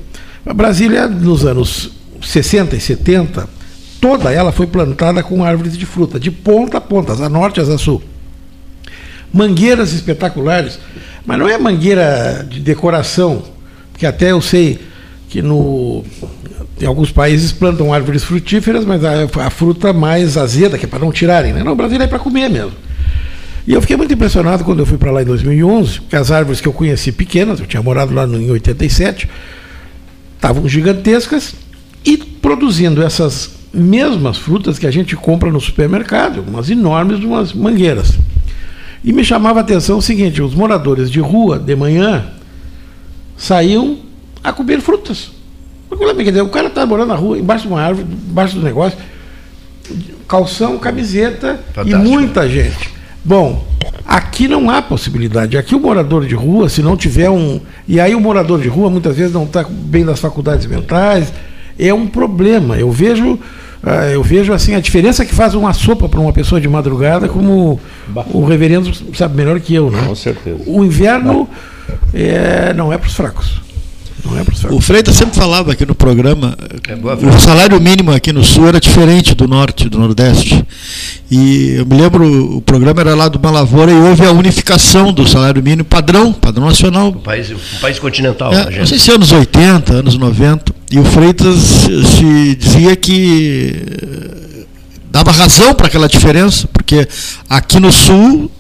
A 0.46 0.54
Brasília, 0.54 1.08
nos 1.08 1.44
anos 1.44 1.90
60 2.22 2.76
e 2.76 2.80
70, 2.80 3.50
toda 4.00 4.32
ela 4.32 4.52
foi 4.52 4.68
plantada 4.68 5.24
com 5.24 5.44
árvores 5.44 5.76
de 5.76 5.86
fruta, 5.86 6.20
de 6.20 6.30
ponta 6.30 6.78
a 6.78 6.82
ponta, 6.82 7.14
a 7.14 7.28
norte 7.28 7.60
a 7.60 7.78
sul. 7.78 8.04
Mangueiras 9.34 9.94
espetaculares, 9.94 10.78
mas 11.26 11.40
não 11.40 11.50
é 11.50 11.58
mangueira 11.58 12.46
de 12.48 12.60
decoração, 12.60 13.42
porque 13.92 14.06
até 14.06 14.32
eu 14.32 14.42
sei 14.42 14.80
que 15.28 15.42
no, 15.42 16.04
em 16.80 16.86
alguns 16.86 17.12
países 17.12 17.52
plantam 17.52 17.92
árvores 17.92 18.24
frutíferas, 18.24 18.86
mas 18.86 19.04
a, 19.04 19.24
a 19.46 19.50
fruta 19.50 19.92
mais 19.92 20.38
azeda, 20.38 20.78
que 20.78 20.86
é 20.86 20.88
para 20.88 21.00
não 21.00 21.12
tirarem. 21.12 21.52
Né? 21.52 21.64
No 21.64 21.76
Brasil 21.76 22.00
é 22.00 22.06
para 22.06 22.20
comer 22.20 22.48
mesmo. 22.48 22.74
E 23.68 23.74
eu 23.74 23.82
fiquei 23.82 23.96
muito 23.96 24.14
impressionado 24.14 24.64
quando 24.64 24.80
eu 24.80 24.86
fui 24.86 24.98
para 24.98 25.12
lá 25.12 25.22
em 25.22 25.26
2011, 25.26 26.02
que 26.02 26.16
as 26.16 26.32
árvores 26.32 26.60
que 26.60 26.68
eu 26.68 26.74
conheci 26.74 27.12
pequenas, 27.12 27.60
eu 27.60 27.68
tinha 27.68 27.82
morado 27.82 28.14
lá 28.14 28.26
em 28.26 28.50
87, 28.50 29.30
estavam 30.36 30.68
gigantescas 30.68 31.54
e 32.04 32.18
produzindo 32.18 33.04
essas 33.04 33.52
mesmas 33.74 34.38
frutas 34.38 34.80
que 34.80 34.88
a 34.88 34.92
gente 34.92 35.16
compra 35.16 35.52
no 35.52 35.62
supermercado, 35.62 36.44
umas 36.48 36.70
enormes, 36.70 37.24
umas 37.24 37.54
mangueiras. 37.54 38.18
E 39.04 39.14
me 39.14 39.24
chamava 39.24 39.60
a 39.60 39.62
atenção 39.62 39.98
o 39.98 40.02
seguinte: 40.02 40.42
os 40.42 40.54
moradores 40.54 41.10
de 41.10 41.20
rua, 41.20 41.58
de 41.58 41.76
manhã, 41.76 42.26
saíam 43.38 44.00
a 44.44 44.52
comer 44.52 44.82
frutas. 44.82 45.32
O 45.90 46.50
cara 46.50 46.68
está 46.68 46.86
morando 46.86 47.10
na 47.10 47.16
rua, 47.16 47.38
embaixo 47.38 47.68
de 47.68 47.74
uma 47.74 47.82
árvore, 47.82 48.08
embaixo 48.30 48.56
do 48.56 48.64
negócio, 48.64 48.98
calção, 50.28 50.78
camiseta 50.78 51.60
Fantástico. 51.74 52.06
e 52.06 52.10
muita 52.10 52.48
gente. 52.48 53.01
Bom, 53.24 53.66
aqui 54.06 54.48
não 54.48 54.70
há 54.70 54.82
possibilidade. 54.82 55.58
Aqui 55.58 55.76
o 55.76 55.80
morador 55.80 56.26
de 56.26 56.36
rua, 56.36 56.70
se 56.70 56.82
não 56.82 56.98
tiver 56.98 57.30
um. 57.30 57.60
E 57.88 58.00
aí 58.00 58.16
o 58.16 58.20
morador 58.20 58.60
de 58.60 58.68
rua 58.68 58.90
muitas 58.90 59.16
vezes 59.16 59.34
não 59.34 59.44
está 59.44 59.64
bem 59.70 60.04
nas 60.04 60.20
faculdades 60.20 60.66
mentais, 60.66 61.32
é 61.78 61.94
um 61.94 62.08
problema. 62.08 62.78
Eu 62.78 62.92
vejo 62.92 63.40
ah, 63.84 64.06
eu 64.08 64.22
vejo 64.22 64.54
assim 64.54 64.76
a 64.76 64.80
diferença 64.80 65.26
que 65.26 65.34
faz 65.34 65.56
uma 65.56 65.74
sopa 65.74 66.08
para 66.08 66.20
uma 66.20 66.32
pessoa 66.32 66.62
de 66.62 66.68
madrugada, 66.68 67.28
como 67.28 67.80
o 68.32 68.46
reverendo 68.46 68.92
sabe 69.16 69.36
melhor 69.36 69.60
que 69.60 69.74
eu, 69.74 69.90
né? 69.90 70.04
Com 70.06 70.16
certeza. 70.16 70.64
O 70.68 70.84
inverno 70.84 71.50
é, 72.14 72.74
não 72.74 72.94
é 72.94 72.98
para 72.98 73.08
os 73.08 73.16
fracos. 73.16 73.60
Não 74.26 74.38
é 74.38 74.44
fracos. 74.44 74.78
O 74.78 74.82
Freitas 74.82 75.16
sempre 75.16 75.36
falava 75.36 75.72
aqui 75.72 75.86
no 75.86 75.96
programa, 75.96 76.58
é 76.88 77.28
o 77.28 77.40
salário 77.40 77.80
mínimo 77.80 78.12
aqui 78.12 78.32
no 78.32 78.44
Sul 78.44 78.68
era 78.68 78.80
diferente 78.80 79.34
do 79.34 79.48
Norte, 79.48 79.90
do 79.90 79.98
Nordeste. 79.98 80.64
E 81.30 81.76
eu 81.78 81.86
me 81.86 81.96
lembro, 81.96 82.58
o 82.58 82.62
programa 82.62 83.02
era 83.02 83.16
lá 83.16 83.28
do 83.28 83.40
Malavoura 83.40 83.92
e 83.92 83.96
houve 83.96 84.26
a 84.26 84.32
unificação 84.32 85.14
do 85.14 85.28
salário 85.28 85.62
mínimo 85.64 85.86
padrão, 85.86 86.34
padrão 86.34 86.68
nacional. 86.68 87.10
O 87.10 87.14
país, 87.14 87.50
o 87.50 87.80
país 87.80 88.00
continental. 88.00 88.54
É, 88.54 88.80
não 88.80 88.86
sei 88.86 89.00
se 89.00 89.12
anos 89.12 89.32
80, 89.32 89.94
anos 89.94 90.18
90. 90.18 90.74
E 90.92 91.00
o 91.00 91.06
Freitas 91.06 91.58
se 91.58 92.56
dizia 92.56 92.96
que 92.98 93.82
eh, 94.02 94.66
dava 95.10 95.32
razão 95.32 95.74
para 95.74 95.88
aquela 95.88 96.08
diferença, 96.08 96.68
porque 96.68 97.08
aqui 97.50 97.80
no 97.80 97.92
sul 97.92 98.52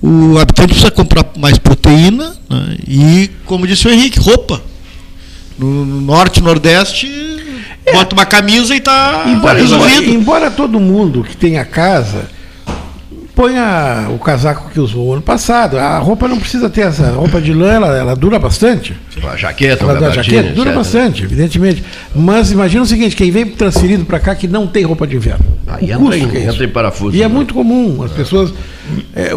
o 0.00 0.38
habitante 0.38 0.68
precisa 0.68 0.90
comprar 0.90 1.24
mais 1.36 1.58
proteína 1.58 2.36
né, 2.48 2.76
e, 2.86 3.30
como 3.44 3.66
disse 3.66 3.86
o 3.86 3.90
Henrique, 3.90 4.18
roupa. 4.18 4.60
No, 5.58 5.84
norte, 5.84 6.40
nordeste, 6.40 7.06
é. 7.84 7.92
bota 7.92 8.14
uma 8.14 8.26
camisa 8.26 8.74
e 8.74 8.78
está 8.78 9.24
resolvido. 9.54 10.10
Embora 10.10 10.50
todo 10.50 10.78
mundo 10.78 11.24
que 11.24 11.36
tenha 11.36 11.64
casa 11.64 12.38
ponha 13.38 14.08
o 14.10 14.18
casaco 14.18 14.68
que 14.70 14.80
usou 14.80 15.12
ano 15.12 15.22
passado. 15.22 15.78
A 15.78 15.96
roupa 15.98 16.26
não 16.26 16.40
precisa 16.40 16.68
ter 16.68 16.80
essa 16.80 17.08
roupa 17.12 17.40
de 17.40 17.54
lã, 17.54 17.70
ela, 17.74 17.96
ela 17.96 18.16
dura 18.16 18.36
bastante. 18.36 18.96
A 19.22 19.36
jaqueta, 19.36 19.84
ela, 19.84 20.08
a 20.08 20.10
jaqueta 20.10 20.52
dura 20.52 20.72
bastante, 20.72 21.22
evidentemente. 21.22 21.84
Mas 22.12 22.50
imagina 22.50 22.82
o 22.82 22.86
seguinte, 22.86 23.14
quem 23.14 23.30
vem 23.30 23.46
transferido 23.46 24.04
para 24.04 24.18
cá 24.18 24.34
que 24.34 24.48
não 24.48 24.66
tem 24.66 24.82
roupa 24.82 25.06
de 25.06 25.14
inverno. 25.14 25.46
Aí 25.68 25.92
entra, 25.92 26.18
em, 26.18 26.36
é 26.36 26.46
entra 26.46 26.64
em 26.64 26.68
parafuso. 26.68 27.16
E 27.16 27.20
é 27.20 27.20
né? 27.20 27.24
é 27.26 27.28
muito 27.28 27.54
comum, 27.54 28.02
as 28.02 28.10
pessoas. 28.10 28.52
É, 29.14 29.30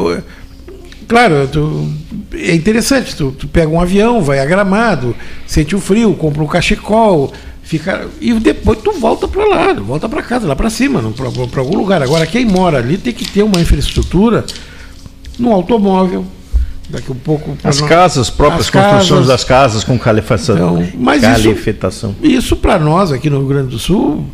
claro, 1.12 1.48
tu, 1.52 1.92
é 2.34 2.56
interessante, 2.56 3.16
tu, 3.16 3.32
tu, 3.32 3.48
pega 3.48 3.70
um 3.70 3.82
avião, 3.82 4.22
vai 4.22 4.40
a 4.40 4.46
gramado, 4.46 5.14
sente 5.46 5.76
o 5.76 5.80
frio, 5.80 6.14
compra 6.14 6.42
um 6.42 6.48
cachecol 6.48 7.34
Fica, 7.64 8.08
e 8.20 8.34
depois 8.34 8.80
tu 8.80 8.92
volta 8.92 9.28
para 9.30 9.46
lá, 9.46 9.74
volta 9.74 10.10
para 10.10 10.22
casa, 10.22 10.46
lá 10.46 10.56
para 10.58 10.70
cima, 10.70 11.02
para 11.14 11.62
algum 11.62 11.78
lugar. 11.78 12.02
Agora, 12.02 12.26
quem 12.26 12.44
mora 12.44 12.80
ali 12.80 12.98
tem 12.98 13.14
que 13.14 13.24
ter 13.24 13.44
uma 13.44 13.62
infraestrutura 13.62 14.44
no 15.40 15.54
automóvel, 15.54 16.26
daqui 16.90 17.12
um 17.12 17.16
pouco. 17.16 17.56
As 17.64 17.80
nós, 17.80 17.90
casas, 17.90 18.30
próprias 18.30 18.66
as 18.66 18.70
construções 18.72 19.10
casas, 19.10 19.28
das 19.28 19.44
casas 19.46 19.84
com 19.86 19.98
calefação. 19.98 20.56
Então, 20.56 21.00
mas 21.00 21.24
Isso, 22.22 22.44
isso 22.44 22.56
para 22.58 22.78
nós 22.78 23.12
aqui 23.12 23.30
no 23.30 23.38
Rio 23.38 23.48
Grande 23.48 23.70
do 23.70 23.80
Sul 23.80 24.26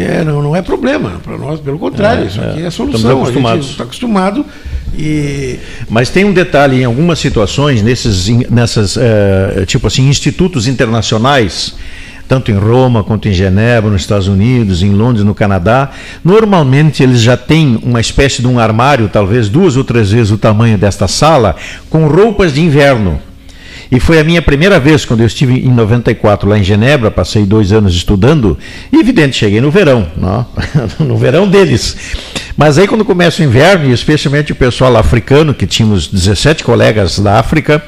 é, 0.00 0.24
não, 0.24 0.42
não 0.42 0.56
é 0.56 0.62
problema. 0.62 1.20
Para 1.22 1.36
nós, 1.36 1.60
pelo 1.60 1.78
contrário, 1.78 2.24
é, 2.24 2.26
isso 2.26 2.40
aqui 2.40 2.62
é, 2.62 2.66
é 2.66 2.70
solução. 2.70 3.00
Estamos 3.00 3.22
acostumados. 3.22 3.66
A 3.66 3.70
está 3.70 3.84
acostumado. 3.84 4.46
E... 4.96 5.58
Mas 5.88 6.08
tem 6.08 6.24
um 6.24 6.32
detalhe, 6.32 6.80
em 6.80 6.84
algumas 6.84 7.18
situações, 7.18 7.82
nesses 7.82 8.28
nessas, 8.50 8.96
uh, 8.96 9.66
tipo 9.66 9.86
assim, 9.86 10.08
institutos 10.08 10.66
internacionais 10.66 11.74
tanto 12.32 12.50
em 12.50 12.56
Roma 12.56 13.04
quanto 13.04 13.28
em 13.28 13.32
Genebra, 13.32 13.90
nos 13.90 14.00
Estados 14.00 14.26
Unidos, 14.26 14.82
em 14.82 14.90
Londres, 14.90 15.22
no 15.22 15.34
Canadá. 15.34 15.90
Normalmente 16.24 17.02
eles 17.02 17.20
já 17.20 17.36
têm 17.36 17.78
uma 17.82 18.00
espécie 18.00 18.40
de 18.40 18.48
um 18.48 18.58
armário, 18.58 19.10
talvez 19.12 19.50
duas 19.50 19.76
ou 19.76 19.84
três 19.84 20.10
vezes 20.10 20.30
o 20.30 20.38
tamanho 20.38 20.78
desta 20.78 21.06
sala, 21.06 21.54
com 21.90 22.06
roupas 22.06 22.54
de 22.54 22.62
inverno. 22.62 23.20
E 23.92 24.00
foi 24.00 24.18
a 24.18 24.24
minha 24.24 24.40
primeira 24.40 24.80
vez, 24.80 25.04
quando 25.04 25.20
eu 25.20 25.26
estive 25.26 25.52
em 25.52 25.70
94 25.70 26.48
lá 26.48 26.58
em 26.58 26.64
Genebra, 26.64 27.10
passei 27.10 27.44
dois 27.44 27.72
anos 27.72 27.94
estudando, 27.94 28.56
e 28.90 28.96
evidente, 28.96 29.36
cheguei 29.36 29.60
no 29.60 29.70
verão, 29.70 30.10
não? 30.16 30.46
no 30.98 31.14
verão 31.14 31.46
deles. 31.46 31.94
Mas 32.56 32.78
aí 32.78 32.86
quando 32.86 33.04
começa 33.04 33.42
o 33.42 33.44
inverno, 33.44 33.90
e 33.90 33.92
especialmente 33.92 34.52
o 34.52 34.54
pessoal 34.54 34.96
africano, 34.96 35.54
que 35.54 35.66
tínhamos 35.66 36.06
17 36.06 36.62
colegas 36.64 37.18
da 37.18 37.38
África, 37.38 37.82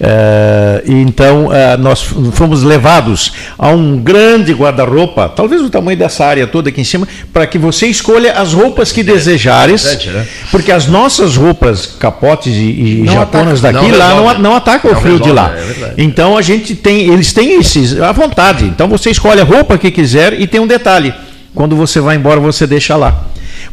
uh, 0.00 0.90
então 0.90 1.46
uh, 1.46 1.78
nós 1.78 2.02
fomos 2.32 2.62
levados 2.62 3.32
a 3.58 3.68
um 3.68 3.98
grande 3.98 4.52
guarda-roupa, 4.52 5.28
talvez 5.28 5.60
o 5.60 5.70
tamanho 5.70 5.98
dessa 5.98 6.24
área 6.24 6.46
toda 6.46 6.68
aqui 6.68 6.80
em 6.80 6.84
cima, 6.84 7.06
para 7.32 7.46
que 7.46 7.58
você 7.58 7.86
escolha 7.86 8.32
as 8.32 8.52
roupas 8.52 8.92
que 8.92 9.00
é, 9.00 9.04
desejares, 9.04 9.84
né? 10.06 10.26
porque 10.50 10.70
as 10.70 10.86
nossas 10.86 11.36
roupas, 11.36 11.86
capotes 11.98 12.54
e, 12.54 13.02
e 13.02 13.06
japonas 13.06 13.64
ataca, 13.64 13.78
daqui 13.80 13.90
não 13.90 13.98
lá 13.98 14.14
não, 14.14 14.38
não 14.38 14.56
atacam 14.56 14.92
o 14.92 14.94
frio 14.94 15.18
resolve, 15.18 15.24
de 15.24 15.32
lá. 15.32 15.52
É 15.56 15.94
então 15.98 16.36
a 16.36 16.42
gente 16.42 16.74
tem, 16.74 17.12
eles 17.12 17.32
têm 17.32 17.58
esses 17.58 18.00
à 18.00 18.12
vontade. 18.12 18.64
Então 18.64 18.88
você 18.88 19.10
escolhe 19.10 19.40
a 19.40 19.44
roupa 19.44 19.76
que 19.78 19.90
quiser 19.90 20.38
e 20.40 20.46
tem 20.46 20.60
um 20.60 20.66
detalhe. 20.66 21.12
Quando 21.54 21.74
você 21.74 22.00
vai 22.00 22.16
embora, 22.16 22.38
você 22.38 22.66
deixa 22.66 22.96
lá. 22.96 23.24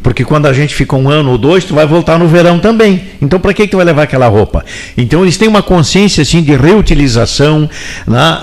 Porque 0.03 0.25
quando 0.25 0.47
a 0.47 0.53
gente 0.53 0.75
fica 0.75 0.97
um 0.97 1.09
ano 1.09 1.31
ou 1.31 1.37
dois, 1.37 1.63
tu 1.63 1.73
vai 1.73 1.87
voltar 1.87 2.19
no 2.19 2.27
verão 2.27 2.59
também. 2.59 3.01
Então, 3.21 3.39
para 3.39 3.53
que, 3.53 3.63
que 3.63 3.69
tu 3.69 3.77
vai 3.77 3.85
levar 3.85 4.03
aquela 4.03 4.27
roupa? 4.27 4.65
Então, 4.97 5.23
eles 5.23 5.37
têm 5.37 5.47
uma 5.47 5.63
consciência 5.63 6.21
assim 6.21 6.43
de 6.43 6.53
reutilização 6.53 7.69
né, 8.05 8.41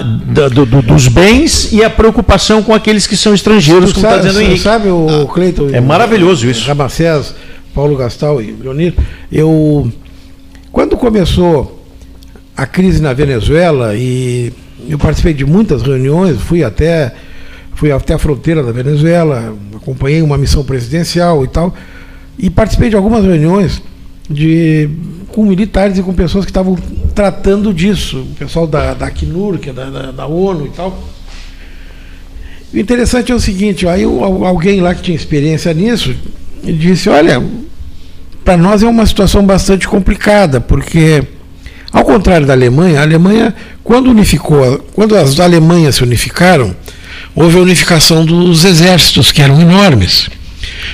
do, 0.50 0.64
do, 0.64 0.82
dos 0.82 1.06
bens 1.06 1.70
e 1.70 1.84
a 1.84 1.90
preocupação 1.90 2.62
com 2.62 2.74
aqueles 2.74 3.06
que 3.06 3.14
são 3.14 3.34
estrangeiros, 3.34 3.92
como 3.92 4.06
está 4.06 4.16
dizendo 4.16 4.38
o 4.38 4.40
Henrique. 4.40 4.60
Sabe, 4.60 4.88
o 4.88 5.06
ah, 5.28 5.32
Cleiton? 5.32 5.68
É 5.70 5.80
maravilhoso 5.82 6.48
isso. 6.48 6.66
Ramacés, 6.66 7.34
Paulo 7.74 7.94
Gastal 7.94 8.40
e 8.40 8.52
Leonir, 8.52 8.94
eu. 9.30 9.92
Quando 10.72 10.96
começou 10.96 11.84
a 12.56 12.64
crise 12.64 13.02
na 13.02 13.12
Venezuela, 13.12 13.94
e 13.94 14.50
eu 14.88 14.98
participei 14.98 15.34
de 15.34 15.44
muitas 15.44 15.82
reuniões, 15.82 16.40
fui 16.40 16.64
até 16.64 17.12
fui 17.80 17.90
até 17.90 18.12
a 18.12 18.18
fronteira 18.18 18.62
da 18.62 18.72
Venezuela, 18.72 19.56
acompanhei 19.74 20.20
uma 20.20 20.36
missão 20.36 20.62
presidencial 20.62 21.42
e 21.44 21.48
tal, 21.48 21.74
e 22.38 22.50
participei 22.50 22.90
de 22.90 22.96
algumas 22.96 23.24
reuniões 23.24 23.80
de, 24.28 24.90
com 25.28 25.46
militares 25.46 25.96
e 25.96 26.02
com 26.02 26.12
pessoas 26.12 26.44
que 26.44 26.50
estavam 26.50 26.76
tratando 27.14 27.72
disso, 27.72 28.18
o 28.18 28.34
pessoal 28.34 28.66
da, 28.66 28.92
da 28.92 29.06
Acnur, 29.06 29.58
que 29.58 29.70
é 29.70 29.72
da, 29.72 29.88
da, 29.88 30.12
da 30.12 30.26
ONU 30.26 30.66
e 30.66 30.68
tal. 30.68 31.02
O 32.70 32.76
interessante 32.76 33.32
é 33.32 33.34
o 33.34 33.40
seguinte, 33.40 33.88
aí 33.88 34.04
alguém 34.04 34.82
lá 34.82 34.94
que 34.94 35.00
tinha 35.00 35.16
experiência 35.16 35.72
nisso 35.72 36.14
disse, 36.62 37.08
olha, 37.08 37.42
para 38.44 38.58
nós 38.58 38.82
é 38.82 38.86
uma 38.86 39.06
situação 39.06 39.42
bastante 39.46 39.88
complicada, 39.88 40.60
porque 40.60 41.22
ao 41.90 42.04
contrário 42.04 42.46
da 42.46 42.52
Alemanha, 42.52 43.00
a 43.00 43.04
Alemanha, 43.04 43.54
quando 43.82 44.10
unificou, 44.10 44.84
quando 44.92 45.16
as 45.16 45.40
Alemanhas 45.40 45.94
se 45.94 46.02
unificaram, 46.02 46.76
houve 47.34 47.58
a 47.58 47.60
unificação 47.60 48.24
dos 48.24 48.64
exércitos, 48.64 49.32
que 49.32 49.42
eram 49.42 49.60
enormes. 49.60 50.28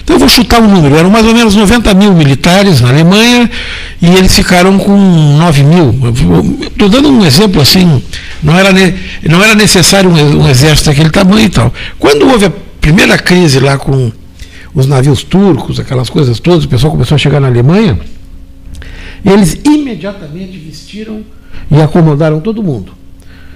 Então 0.02 0.16
eu 0.16 0.20
vou 0.20 0.28
chutar 0.28 0.60
um 0.60 0.68
número, 0.68 0.96
eram 0.96 1.10
mais 1.10 1.26
ou 1.26 1.34
menos 1.34 1.54
90 1.54 1.92
mil 1.94 2.12
militares 2.14 2.80
na 2.80 2.90
Alemanha 2.90 3.50
e 4.00 4.06
eles 4.06 4.34
ficaram 4.34 4.78
com 4.78 4.96
9 5.38 5.62
mil. 5.62 5.94
Estou 6.62 6.88
dando 6.88 7.08
um 7.10 7.24
exemplo 7.24 7.60
assim, 7.60 8.02
não 8.42 8.56
era, 8.56 8.70
não 9.28 9.42
era 9.42 9.54
necessário 9.54 10.10
um, 10.10 10.48
exército 10.48 10.90
daquele 10.90 11.10
tamanho 11.10 11.46
e 11.46 11.50
tal. 11.50 11.72
Quando 11.98 12.28
houve 12.28 12.46
a 12.46 12.52
primeira 12.80 13.18
crise 13.18 13.58
lá 13.58 13.76
com 13.78 14.12
os 14.74 14.86
navios 14.86 15.22
turcos, 15.22 15.80
aquelas 15.80 16.10
coisas 16.10 16.38
todas, 16.38 16.64
o 16.64 16.68
pessoal 16.68 16.92
começou 16.92 17.14
a 17.14 17.18
chegar 17.18 17.40
na 17.40 17.48
Alemanha, 17.48 17.98
eles 19.24 19.58
imediatamente 19.64 20.56
vestiram 20.58 21.24
e 21.70 21.80
acomodaram 21.80 22.40
todo 22.40 22.62
mundo. 22.62 22.92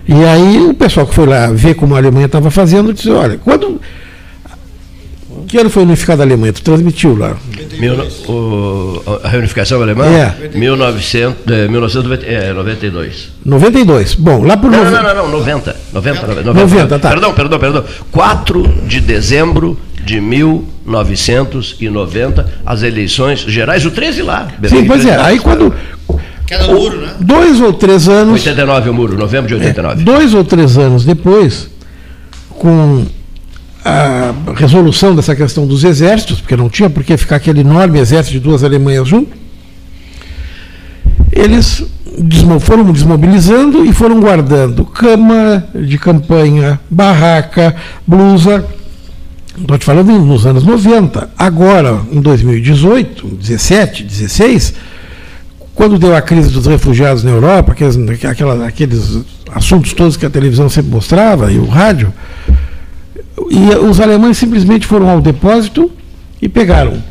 E 0.06 0.24
aí 0.24 0.60
o 0.62 0.74
pessoal 0.74 1.06
que 1.06 1.14
foi 1.14 1.26
lá 1.26 1.50
ver 1.52 1.74
como 1.74 1.94
a 1.94 1.98
Alemanha 1.98 2.26
estava 2.26 2.50
fazendo, 2.50 2.92
disse, 2.92 3.10
olha, 3.10 3.38
quando. 3.38 3.80
Que 5.46 5.58
ano 5.58 5.70
foi 5.70 5.82
unificada 5.82 6.22
a 6.22 6.26
Alemanha? 6.26 6.52
Tu 6.52 6.62
transmitiu 6.62 7.16
lá. 7.16 7.36
Mil, 7.78 7.94
o, 8.28 9.02
a 9.24 9.28
reunificação 9.28 9.82
alemã? 9.82 10.04
É. 10.06 10.56
1900, 10.56 11.68
1992. 11.68 13.32
92. 13.44 14.14
Bom, 14.14 14.44
lá 14.44 14.56
por. 14.56 14.70
Não, 14.70 14.84
não, 14.84 15.02
não, 15.02 15.14
não, 15.14 15.28
90. 15.30 15.76
90, 15.92 16.26
90, 16.26 16.52
90 16.52 16.98
tá. 17.00 17.10
Perdão, 17.10 17.34
perdão, 17.34 17.58
perdão. 17.58 17.84
4 18.12 18.62
de 18.86 19.00
dezembro 19.00 19.76
de 20.04 20.20
1990, 20.20 22.60
as 22.64 22.82
eleições 22.82 23.40
gerais, 23.40 23.84
o 23.84 23.90
13 23.90 24.22
lá. 24.22 24.48
Sim, 24.68 24.86
pois 24.86 25.04
é. 25.04 25.16
Aí 25.16 25.38
quando, 25.38 25.74
Queda 26.50 26.66
do 26.66 26.74
muro, 26.74 27.00
né? 27.00 27.14
Dois 27.20 27.60
ou 27.60 27.72
três 27.72 28.08
anos. 28.08 28.32
89 28.32 28.90
o 28.90 28.92
muro, 28.94 29.16
novembro 29.16 29.46
de 29.46 29.54
89. 29.54 30.00
É, 30.00 30.04
dois 30.04 30.34
ou 30.34 30.44
três 30.44 30.76
anos 30.76 31.04
depois, 31.04 31.70
com 32.48 33.06
a 33.84 34.34
resolução 34.56 35.14
dessa 35.14 35.36
questão 35.36 35.64
dos 35.64 35.84
exércitos, 35.84 36.40
porque 36.40 36.56
não 36.56 36.68
tinha 36.68 36.90
por 36.90 37.04
que 37.04 37.16
ficar 37.16 37.36
aquele 37.36 37.60
enorme 37.60 38.00
exército 38.00 38.32
de 38.32 38.40
duas 38.40 38.64
Alemanhas 38.64 39.06
junto, 39.06 39.30
eles 41.30 41.84
foram 42.62 42.82
desmobilizando 42.90 43.86
e 43.86 43.92
foram 43.92 44.18
guardando 44.18 44.84
cama 44.84 45.64
de 45.72 45.98
campanha, 45.98 46.80
barraca, 46.90 47.76
blusa. 48.04 48.66
Estou 49.56 49.78
te 49.78 49.84
falando 49.84 50.10
nos 50.18 50.44
anos 50.44 50.64
90. 50.64 51.30
Agora, 51.38 52.00
em 52.10 52.20
2018, 52.20 53.24
17, 53.36 54.02
16 54.02 54.74
quando 55.74 55.98
deu 55.98 56.14
a 56.14 56.20
crise 56.20 56.50
dos 56.50 56.66
refugiados 56.66 57.24
na 57.24 57.30
Europa, 57.30 57.72
aqueles, 57.72 57.96
aquelas, 58.24 58.60
aqueles 58.60 59.20
assuntos 59.54 59.92
todos 59.92 60.16
que 60.16 60.26
a 60.26 60.30
televisão 60.30 60.68
sempre 60.68 60.90
mostrava 60.90 61.50
e 61.52 61.58
o 61.58 61.66
rádio, 61.66 62.12
E 63.50 63.74
os 63.76 64.00
alemães 64.00 64.36
simplesmente 64.36 64.86
foram 64.86 65.08
ao 65.08 65.20
depósito 65.20 65.90
e 66.40 66.48
pegaram 66.48 67.02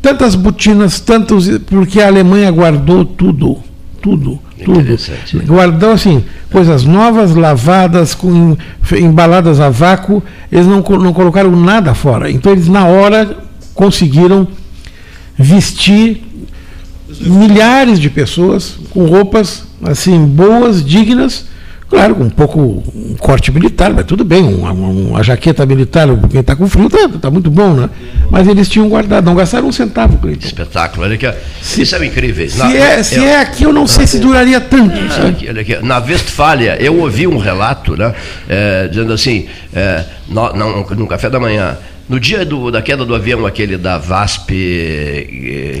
tantas 0.00 0.34
botinas, 0.34 1.00
tantos. 1.00 1.48
Porque 1.66 2.00
a 2.00 2.06
Alemanha 2.06 2.50
guardou 2.50 3.04
tudo. 3.04 3.58
Tudo, 4.00 4.40
tudo. 4.64 4.80
Interessante. 4.80 5.38
Guardou 5.38 5.92
assim, 5.92 6.24
coisas 6.50 6.84
novas, 6.84 7.36
lavadas, 7.36 8.16
com, 8.16 8.56
embaladas 8.98 9.60
a 9.60 9.70
vácuo, 9.70 10.20
eles 10.50 10.66
não, 10.66 10.80
não 10.80 11.12
colocaram 11.12 11.54
nada 11.54 11.94
fora. 11.94 12.28
Então 12.28 12.50
eles 12.50 12.66
na 12.66 12.84
hora 12.84 13.36
conseguiram 13.74 14.48
vestir 15.38 16.31
milhares 17.20 17.98
de 17.98 18.08
pessoas 18.10 18.76
com 18.90 19.04
roupas 19.06 19.64
assim 19.82 20.24
boas, 20.24 20.84
dignas, 20.84 21.46
claro, 21.88 22.14
com 22.14 22.24
um 22.24 22.30
pouco 22.30 22.60
um 22.94 23.14
corte 23.18 23.50
militar, 23.52 23.92
mas 23.92 24.06
tudo 24.06 24.24
bem, 24.24 24.42
uma, 24.42 24.72
uma 24.72 25.22
jaqueta 25.22 25.66
militar, 25.66 26.08
quem 26.30 26.40
está 26.40 26.56
com 26.56 26.66
frio, 26.68 26.88
tá, 26.88 27.08
tá 27.20 27.30
muito 27.30 27.50
bom, 27.50 27.74
né? 27.74 27.90
Mas 28.30 28.48
eles 28.48 28.68
tinham 28.68 28.88
guardado, 28.88 29.24
não 29.26 29.34
gastaram 29.34 29.68
um 29.68 29.72
centavo, 29.72 30.16
Cleiton. 30.16 30.46
Espetáculo. 30.46 31.04
Olha 31.04 31.16
aqui, 31.16 31.26
ó. 31.26 31.32
Isso 31.60 31.84
são 31.84 32.02
incríveis. 32.02 32.52
Se, 32.52 32.76
é, 32.76 33.02
se 33.02 33.22
é 33.22 33.40
aqui, 33.40 33.64
eu 33.64 33.72
não 33.74 33.86
sei 33.86 34.06
se 34.06 34.18
duraria 34.18 34.58
tanto. 34.60 34.96
Sabe? 35.12 35.28
aqui, 35.28 35.48
olha 35.48 35.60
aqui. 35.60 35.76
Na 35.84 35.98
Westfália, 35.98 36.76
eu 36.80 36.98
ouvi 36.98 37.26
um 37.26 37.36
relato, 37.36 37.94
né, 37.96 38.14
é, 38.48 38.88
dizendo 38.88 39.12
assim, 39.12 39.46
é, 39.74 40.04
no, 40.28 40.52
não, 40.54 40.82
no 40.84 41.06
café 41.06 41.28
da 41.28 41.38
manhã, 41.38 41.76
no 42.08 42.18
dia 42.18 42.44
do- 42.46 42.70
da 42.70 42.80
queda 42.80 43.04
do 43.04 43.14
avião, 43.14 43.44
aquele 43.44 43.76
da 43.76 43.98
VASP. 43.98 45.80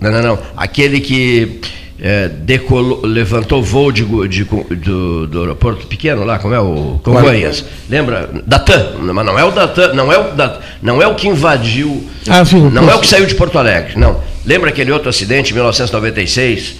Não, 0.00 0.10
não, 0.10 0.22
não. 0.22 0.38
Aquele 0.56 1.00
que 1.00 1.60
é, 2.00 2.28
decolou, 2.28 3.00
levantou 3.04 3.62
voo 3.62 3.92
de, 3.92 4.04
de 4.28 4.44
do, 4.44 5.26
do 5.26 5.40
aeroporto 5.40 5.86
pequeno 5.86 6.24
lá, 6.24 6.38
como 6.38 6.54
é 6.54 6.60
o 6.60 6.98
Congonhas. 7.02 7.64
Lembra? 7.88 8.30
Datan, 8.46 8.92
mas 9.12 9.26
não 9.26 9.38
é 9.38 9.44
o 9.44 9.50
Datan, 9.50 9.92
não 9.92 10.10
é 10.12 10.18
o 10.18 10.32
Dat- 10.32 10.60
não 10.82 11.02
é 11.02 11.06
o 11.06 11.14
que 11.14 11.28
invadiu, 11.28 12.08
Ah, 12.28 12.42
sim, 12.44 12.70
não 12.70 12.90
é 12.90 12.94
o 12.94 13.00
que 13.00 13.06
saiu 13.06 13.26
de 13.26 13.34
Porto 13.34 13.58
Alegre, 13.58 13.98
não. 13.98 14.18
Lembra 14.46 14.70
aquele 14.70 14.90
outro 14.90 15.10
acidente 15.10 15.50
em 15.50 15.54
1996 15.54 16.76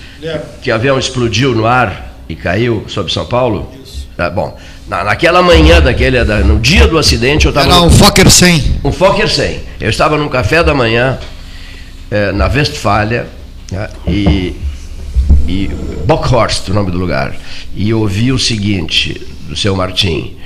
que 0.63 0.71
o 0.71 0.75
avião 0.75 0.99
explodiu 0.99 1.55
no 1.55 1.67
ar 1.67 2.15
e 2.29 2.35
caiu 2.35 2.85
sobre 2.89 3.13
São 3.13 3.27
Paulo? 3.27 3.71
Tá, 4.17 4.31
bom, 4.31 4.57
na, 4.89 5.05
naquela 5.05 5.43
manhã 5.43 5.81
daquele, 5.83 6.25
da- 6.25 6.39
no 6.39 6.59
dia 6.59 6.87
do 6.87 6.97
acidente 6.99 7.45
eu 7.45 7.51
estava 7.51 7.67
Era 7.71 7.81
o 7.83 7.91
Fokker 7.91 8.31
100. 8.31 8.77
um 8.85 8.91
Fokker 8.93 9.29
100. 9.29 9.59
Eu 9.81 9.91
estava 9.91 10.17
num 10.17 10.29
café 10.29 10.63
da 10.65 10.73
manhã 10.75 11.19
eh, 12.11 12.33
na 12.33 12.47
Westfália 12.47 13.29
né, 13.71 13.89
e, 14.07 14.57
e 15.47 15.69
Bockhorst, 16.05 16.69
o 16.69 16.75
nome 16.75 16.91
do 16.91 16.99
lugar, 16.99 17.37
e 17.75 17.95
ouvi 17.95 18.33
o 18.33 18.39
seguinte 18.39 19.21
do 19.49 19.57
seu 19.57 19.77
Martim: 19.77 20.37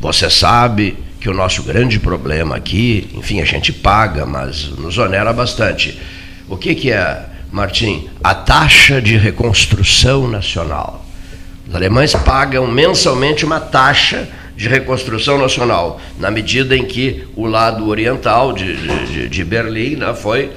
Você 0.00 0.30
sabe 0.30 0.96
que 1.20 1.28
o 1.28 1.34
nosso 1.34 1.62
grande 1.62 1.98
problema 1.98 2.56
aqui, 2.56 3.08
enfim, 3.14 3.40
a 3.40 3.44
gente 3.44 3.72
paga, 3.72 4.24
mas 4.24 4.70
nos 4.70 4.96
onera 4.96 5.32
bastante. 5.32 6.00
O 6.48 6.56
que, 6.56 6.74
que 6.74 6.90
é, 6.90 7.26
Martim? 7.52 8.08
A 8.24 8.34
taxa 8.34 9.00
de 9.02 9.16
reconstrução 9.16 10.26
nacional. 10.26 11.04
Os 11.68 11.74
alemães 11.74 12.14
pagam 12.14 12.66
mensalmente 12.66 13.44
uma 13.44 13.60
taxa 13.60 14.26
de 14.56 14.68
reconstrução 14.68 15.38
nacional, 15.38 16.00
na 16.18 16.30
medida 16.30 16.76
em 16.76 16.84
que 16.84 17.24
o 17.36 17.46
lado 17.46 17.86
oriental 17.88 18.52
de, 18.52 18.76
de, 19.06 19.28
de 19.28 19.44
Berlim 19.44 19.96
né, 19.96 20.14
foi 20.14 20.50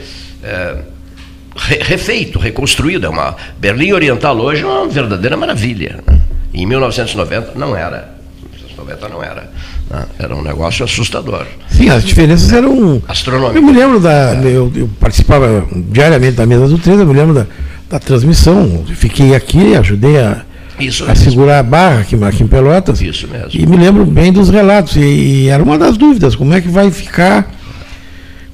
re- 1.55 1.79
refeito, 1.83 2.39
reconstruído. 2.39 3.05
É 3.05 3.09
uma, 3.09 3.35
Berlim 3.59 3.91
Oriental 3.93 4.37
hoje 4.37 4.63
é 4.63 4.65
uma 4.65 4.87
verdadeira 4.87 5.37
maravilha. 5.37 5.99
né? 6.07 6.19
Em 6.53 6.65
1990 6.65 7.51
não 7.55 7.75
era. 7.75 8.13
Em 8.43 8.55
1990 8.55 9.09
não 9.09 9.23
era. 9.23 9.49
né? 9.89 10.05
Era 10.19 10.35
um 10.35 10.41
negócio 10.43 10.83
assustador. 10.85 11.45
Sim, 11.69 11.89
as 11.89 12.03
diferenças 12.03 12.51
eram. 12.53 13.01
Astronômico. 13.07 13.57
Eu 13.57 13.61
me 13.61 13.71
lembro 13.73 13.99
da. 13.99 14.33
Eu, 14.43 14.71
eu 14.75 14.89
participava 14.99 15.65
diariamente 15.89 16.33
da 16.37 16.45
mesa 16.45 16.67
do 16.67 16.77
13, 16.77 17.01
eu 17.01 17.07
me 17.07 17.13
lembro 17.13 17.33
da, 17.33 17.47
da 17.89 17.99
transmissão. 17.99 18.83
Fiquei 18.95 19.33
aqui, 19.35 19.75
ajudei 19.75 20.19
a, 20.19 20.41
Isso 20.79 21.09
a 21.09 21.15
segurar 21.15 21.59
a 21.59 21.63
barra 21.63 21.99
aqui, 22.01 22.15
aqui 22.23 22.43
em 22.43 22.47
Pelotas. 22.47 23.01
Isso 23.01 23.27
mesmo. 23.27 23.49
E 23.53 23.65
me 23.65 23.77
lembro 23.77 24.05
bem 24.05 24.31
dos 24.31 24.49
relatos. 24.49 24.95
E, 24.95 24.99
e 25.01 25.47
era 25.49 25.61
uma 25.63 25.77
das 25.77 25.97
dúvidas, 25.97 26.35
como 26.35 26.53
é 26.53 26.61
que 26.61 26.67
vai 26.67 26.89
ficar. 26.91 27.51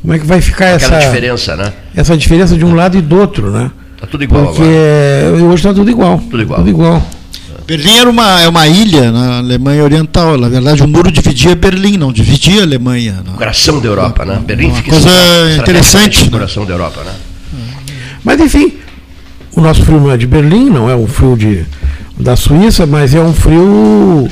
Como 0.02 0.14
é 0.14 0.20
que 0.20 0.26
vai 0.26 0.40
ficar 0.42 0.76
Aquela 0.76 0.98
essa, 0.98 1.08
diferença, 1.08 1.56
né? 1.56 1.74
essa 1.96 2.16
diferença 2.18 2.56
de 2.58 2.64
um 2.66 2.74
lado 2.74 2.98
e 2.98 3.02
do 3.02 3.18
outro, 3.20 3.52
né? 3.52 3.70
Tá 4.00 4.08
tudo 4.08 4.24
igual 4.24 4.46
Porque 4.48 4.62
agora. 5.28 5.44
hoje 5.44 5.56
está 5.56 5.74
tudo 5.74 5.90
igual. 5.90 6.18
Tudo 6.30 6.42
igual. 6.42 6.60
Tudo 6.60 6.70
igual. 6.70 7.06
Berlim 7.68 7.98
era 7.98 8.10
uma, 8.10 8.42
é 8.42 8.48
uma 8.48 8.68
ilha 8.68 9.12
na 9.12 9.38
Alemanha 9.40 9.84
Oriental. 9.84 10.38
Na 10.38 10.50
verdade, 10.50 10.82
o 10.82 10.88
muro 10.88 11.12
dividia 11.12 11.56
Berlim, 11.56 11.98
não 11.98 12.12
dividia 12.12 12.62
a 12.62 12.64
Alemanha. 12.64 13.12
né? 13.26 13.34
Coração 13.38 13.80
da 13.80 13.88
Europa, 13.88 14.26
né? 14.26 14.42
Berlim 14.44 14.68
Uma 14.68 14.76
fica 14.78 14.90
coisa 14.92 15.10
interessante, 15.58 16.20
no 16.20 16.26
né? 16.26 16.32
coração 16.32 16.66
da 16.66 16.74
Europa, 16.74 17.02
né? 17.04 17.12
Mas 18.24 18.40
enfim, 18.40 18.74
o 19.56 19.62
nosso 19.62 19.84
frio 19.84 20.00
não 20.00 20.12
é 20.12 20.18
de 20.18 20.26
Berlim, 20.26 20.70
não 20.70 20.90
é 20.90 20.96
um 20.96 21.06
frio 21.08 21.36
de, 21.38 21.64
da 22.20 22.36
Suíça, 22.36 22.86
mas 22.88 23.14
é 23.14 23.20
um 23.22 23.34
frio. 23.34 24.28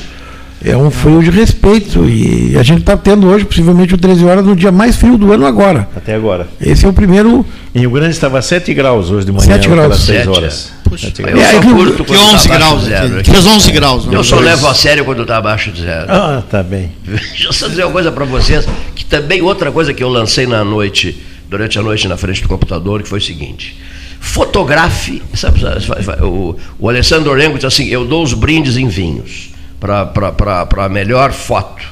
É 0.64 0.76
um 0.76 0.90
frio 0.90 1.22
de 1.22 1.30
respeito. 1.30 2.08
E 2.08 2.56
a 2.58 2.62
gente 2.62 2.80
está 2.80 2.96
tendo 2.96 3.28
hoje, 3.28 3.44
possivelmente, 3.44 3.94
o 3.94 3.98
13 3.98 4.24
horas 4.24 4.44
no 4.44 4.56
dia 4.56 4.72
mais 4.72 4.96
frio 4.96 5.16
do 5.16 5.32
ano 5.32 5.46
agora. 5.46 5.88
Até 5.94 6.14
agora. 6.14 6.48
Esse 6.60 6.84
é 6.84 6.88
o 6.88 6.92
primeiro. 6.92 7.46
Em 7.74 7.80
Rio 7.80 7.90
Grande 7.90 8.10
estava 8.10 8.42
7 8.42 8.74
graus 8.74 9.10
hoje 9.10 9.26
de 9.26 9.32
manhã. 9.32 9.44
7 9.46 9.68
graus. 9.68 9.82
pelas 9.86 10.00
6 10.00 10.18
Sete, 10.18 10.28
horas. 10.28 10.72
Puxa. 10.82 11.06
Sete 11.06 11.20
Eu 11.22 11.26
graus. 11.28 11.42
É, 11.42 11.52
só 11.52 11.60
curto 11.62 12.04
Que 12.04 12.12
quando 12.12 12.18
tá 12.18 12.24
11 12.24 12.48
abaixo 12.48 12.48
graus. 12.48 12.82
zero. 12.84 13.24
Fez 13.24 13.46
11 13.46 13.72
graus. 13.72 14.04
Eu 14.06 14.10
né? 14.12 14.22
só 14.24 14.36
Dois. 14.36 14.48
levo 14.48 14.66
a 14.66 14.74
sério 14.74 15.04
quando 15.04 15.22
está 15.22 15.36
abaixo 15.36 15.70
de 15.70 15.82
zero. 15.82 16.06
Ah, 16.08 16.42
tá 16.50 16.62
bem. 16.62 16.90
Deixa 17.04 17.48
eu 17.48 17.52
só 17.52 17.68
dizer 17.68 17.84
uma 17.84 17.92
coisa 17.92 18.10
para 18.10 18.24
vocês, 18.24 18.66
que 18.96 19.04
também 19.04 19.40
outra 19.42 19.70
coisa 19.70 19.94
que 19.94 20.02
eu 20.02 20.08
lancei 20.08 20.46
na 20.46 20.64
noite, 20.64 21.22
durante 21.48 21.78
a 21.78 21.82
noite 21.82 22.08
na 22.08 22.16
frente 22.16 22.42
do 22.42 22.48
computador, 22.48 23.02
que 23.02 23.08
foi 23.08 23.18
o 23.20 23.22
seguinte. 23.22 23.78
Fotografe, 24.18 25.22
sabe, 25.34 25.60
sabe, 25.60 26.22
o, 26.24 26.56
o 26.80 26.88
Alessandro 26.88 27.30
Orengo 27.30 27.54
disse 27.54 27.66
assim, 27.66 27.86
eu 27.86 28.04
dou 28.04 28.24
os 28.24 28.34
brindes 28.34 28.76
em 28.76 28.88
vinhos 28.88 29.50
para 29.80 30.84
a 30.84 30.88
melhor 30.88 31.32
foto. 31.32 31.82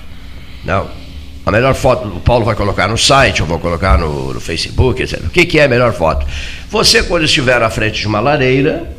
Não, 0.65 0.89
a 1.45 1.51
melhor 1.53 1.75
foto 1.75 2.09
o 2.09 2.21
Paulo 2.21 2.45
vai 2.45 2.57
colocar 2.57 2.89
no 2.89 2.99
site, 2.99 3.41
eu 3.41 3.47
vou 3.47 3.61
colocar 3.61 3.97
no, 3.97 4.35
no 4.35 4.41
Facebook, 4.41 5.01
etc. 5.03 5.21
O 5.25 5.31
que, 5.31 5.47
que 5.47 5.59
é 5.59 5.65
a 5.65 5.69
melhor 5.69 5.93
foto? 5.93 6.27
Você, 6.71 7.05
quando 7.05 7.25
estiver 7.25 7.63
à 7.63 7.71
frente 7.71 8.01
de 8.01 8.07
uma 8.09 8.19
lareira, 8.19 8.91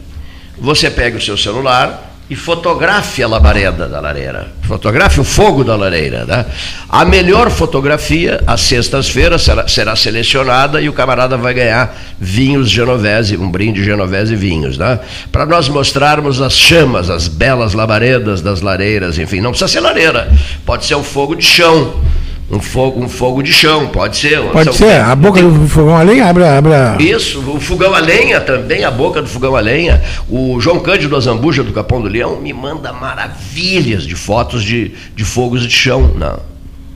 você 0.57 0.89
pega 0.89 1.17
o 1.17 1.21
seu 1.21 1.37
celular 1.37 2.16
e 2.29 2.35
fotografe 2.35 3.23
a 3.23 3.27
labareda 3.27 3.87
da 3.87 4.01
lareira. 4.01 4.47
Fotografe 4.63 5.19
o 5.19 5.23
fogo 5.23 5.63
da 5.63 5.77
lareira. 5.77 6.25
Né? 6.25 6.45
A 6.89 7.05
melhor 7.05 7.49
fotografia, 7.49 8.43
às 8.45 8.61
sextas-feiras, 8.61 9.43
será, 9.43 9.67
será 9.67 9.95
selecionada 9.95 10.81
e 10.81 10.89
o 10.89 10.93
camarada 10.93 11.37
vai 11.37 11.53
ganhar 11.53 11.95
vinhos 12.19 12.69
Genovese, 12.69 13.37
um 13.37 13.49
brinde 13.49 13.81
Genovese 13.81 14.35
vinhos. 14.35 14.77
Né? 14.77 14.99
Para 15.31 15.45
nós 15.45 15.69
mostrarmos 15.69 16.41
as 16.41 16.53
chamas, 16.53 17.09
as 17.09 17.29
belas 17.29 17.73
labaredas 17.73 18.41
das 18.41 18.59
lareiras, 18.59 19.17
enfim. 19.17 19.39
Não 19.39 19.51
precisa 19.51 19.69
ser 19.69 19.79
lareira, 19.79 20.29
pode 20.65 20.85
ser 20.85 20.95
um 20.95 21.03
fogo 21.03 21.33
de 21.33 21.45
chão. 21.45 21.95
Um 22.49 22.61
fogo, 22.61 23.03
um 23.03 23.09
fogo 23.09 23.43
de 23.43 23.51
chão, 23.51 23.87
pode 23.87 24.15
ser. 24.15 24.39
Pode 24.41 24.63
São- 24.65 24.73
ser, 24.73 25.01
a 25.01 25.13
boca 25.13 25.41
tem- 25.41 25.51
do 25.51 25.67
fogão 25.67 25.97
além 25.97 26.21
abre, 26.21 26.45
abre 26.45 26.73
a. 26.73 26.95
isso, 26.97 27.39
o 27.41 27.59
fogão 27.59 27.93
a 27.93 27.99
lenha 27.99 28.39
também, 28.39 28.85
a 28.85 28.91
boca 28.91 29.21
do 29.21 29.27
fogão 29.27 29.53
a 29.53 29.59
lenha. 29.59 30.01
O 30.29 30.57
João 30.61 30.79
Cândido 30.79 31.17
Azambuja 31.17 31.61
do 31.61 31.73
Capão 31.73 32.01
do 32.01 32.07
Leão 32.07 32.39
me 32.39 32.53
manda 32.53 32.93
maravilhas 32.93 34.03
de 34.07 34.15
fotos 34.15 34.63
de, 34.63 34.93
de 35.13 35.25
fogos 35.25 35.61
de 35.67 35.73
chão. 35.73 36.09
Não, 36.15 36.39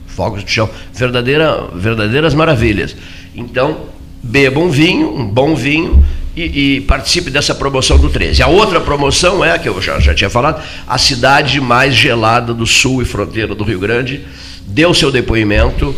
fogos 0.06 0.42
de 0.42 0.50
chão. 0.50 0.70
Verdadeira, 0.94 1.64
verdadeiras 1.74 2.32
maravilhas. 2.32 2.96
Então, 3.34 3.76
beba 4.22 4.58
um 4.58 4.70
vinho, 4.70 5.14
um 5.14 5.26
bom 5.26 5.54
vinho, 5.54 6.02
e, 6.34 6.76
e 6.76 6.80
participe 6.80 7.30
dessa 7.30 7.54
promoção 7.54 7.98
do 7.98 8.08
13. 8.08 8.42
A 8.42 8.46
outra 8.46 8.80
promoção 8.80 9.44
é, 9.44 9.58
que 9.58 9.68
eu 9.68 9.82
já, 9.82 10.00
já 10.00 10.14
tinha 10.14 10.30
falado, 10.30 10.62
a 10.88 10.96
cidade 10.96 11.60
mais 11.60 11.94
gelada 11.94 12.54
do 12.54 12.64
sul 12.64 13.02
e 13.02 13.04
fronteira 13.04 13.54
do 13.54 13.62
Rio 13.64 13.78
Grande. 13.78 14.22
Deu 14.66 14.94
seu 14.94 15.10
depoimento, 15.10 15.94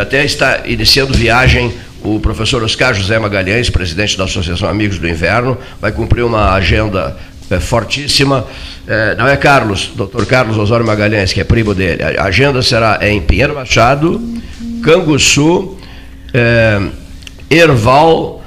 até 0.00 0.24
está 0.24 0.62
iniciando 0.66 1.12
viagem 1.14 1.72
o 2.06 2.20
professor 2.20 2.62
Oscar 2.62 2.94
José 2.94 3.18
Magalhães, 3.18 3.68
presidente 3.68 4.16
da 4.16 4.24
Associação 4.24 4.68
Amigos 4.68 4.98
do 4.98 5.08
Inverno, 5.08 5.58
vai 5.80 5.90
cumprir 5.90 6.22
uma 6.22 6.52
agenda 6.52 7.16
eh, 7.50 7.58
fortíssima. 7.58 8.46
Eh, 8.86 9.16
não 9.18 9.26
é 9.26 9.36
Carlos, 9.36 9.90
doutor 9.94 10.24
Carlos 10.24 10.56
Osório 10.56 10.86
Magalhães, 10.86 11.32
que 11.32 11.40
é 11.40 11.44
primo 11.44 11.74
dele. 11.74 12.02
A 12.16 12.24
agenda 12.24 12.62
será 12.62 13.00
em 13.02 13.20
Pinheiro 13.20 13.54
Machado, 13.54 14.20
Canguçu, 14.84 15.76
eh, 16.32 16.80
Erval 17.50 18.42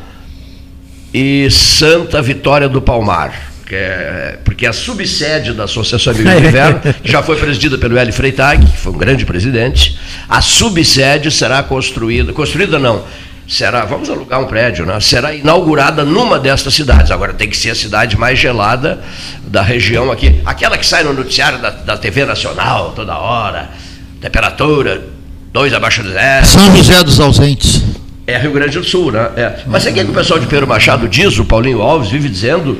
e 1.13 1.49
Santa 1.51 2.21
Vitória 2.21 2.69
do 2.69 2.81
Palmar. 2.81 3.48
É, 3.75 4.37
porque 4.43 4.65
a 4.65 4.73
subsede 4.73 5.53
da 5.53 5.65
Associação 5.65 6.13
Amigos 6.13 6.33
do 6.33 6.47
Inverno, 6.47 6.79
que 6.79 6.95
já 7.11 7.21
foi 7.21 7.35
presidida 7.37 7.77
pelo 7.77 7.97
Hélio 7.97 8.13
Freitag, 8.13 8.65
que 8.65 8.77
foi 8.77 8.91
um 8.91 8.97
grande 8.97 9.25
presidente, 9.25 9.97
a 10.27 10.41
subsede 10.41 11.29
será 11.31 11.61
construída, 11.61 12.33
construída 12.33 12.79
não, 12.79 13.03
será, 13.47 13.85
vamos 13.85 14.09
alugar 14.09 14.39
um 14.39 14.45
prédio, 14.45 14.85
né? 14.85 14.99
será 14.99 15.33
inaugurada 15.33 16.03
numa 16.03 16.39
destas 16.39 16.73
cidades. 16.73 17.11
Agora 17.11 17.33
tem 17.33 17.49
que 17.49 17.57
ser 17.57 17.71
a 17.71 17.75
cidade 17.75 18.17
mais 18.17 18.39
gelada 18.39 19.01
da 19.43 19.61
região 19.61 20.11
aqui, 20.11 20.41
aquela 20.45 20.77
que 20.77 20.85
sai 20.85 21.03
no 21.03 21.13
noticiário 21.13 21.59
da, 21.59 21.69
da 21.69 21.97
TV 21.97 22.25
Nacional 22.25 22.93
toda 22.95 23.17
hora, 23.17 23.69
temperatura 24.21 25.19
dois 25.51 25.73
abaixo 25.73 26.03
de 26.03 26.11
zero. 26.11 26.45
São 26.45 26.75
José 26.75 27.03
dos 27.03 27.19
Ausentes. 27.19 27.83
É 28.27 28.37
Rio 28.37 28.51
Grande 28.51 28.77
do 28.77 28.85
Sul, 28.85 29.11
né? 29.11 29.29
É. 29.35 29.59
Mas 29.65 29.85
o 29.85 29.91
que 29.91 30.01
o 30.01 30.13
pessoal 30.13 30.39
de 30.39 30.45
Pedro 30.45 30.67
Machado 30.67 31.07
diz? 31.07 31.39
O 31.39 31.45
Paulinho 31.45 31.81
Alves 31.81 32.11
vive 32.11 32.29
dizendo 32.29 32.77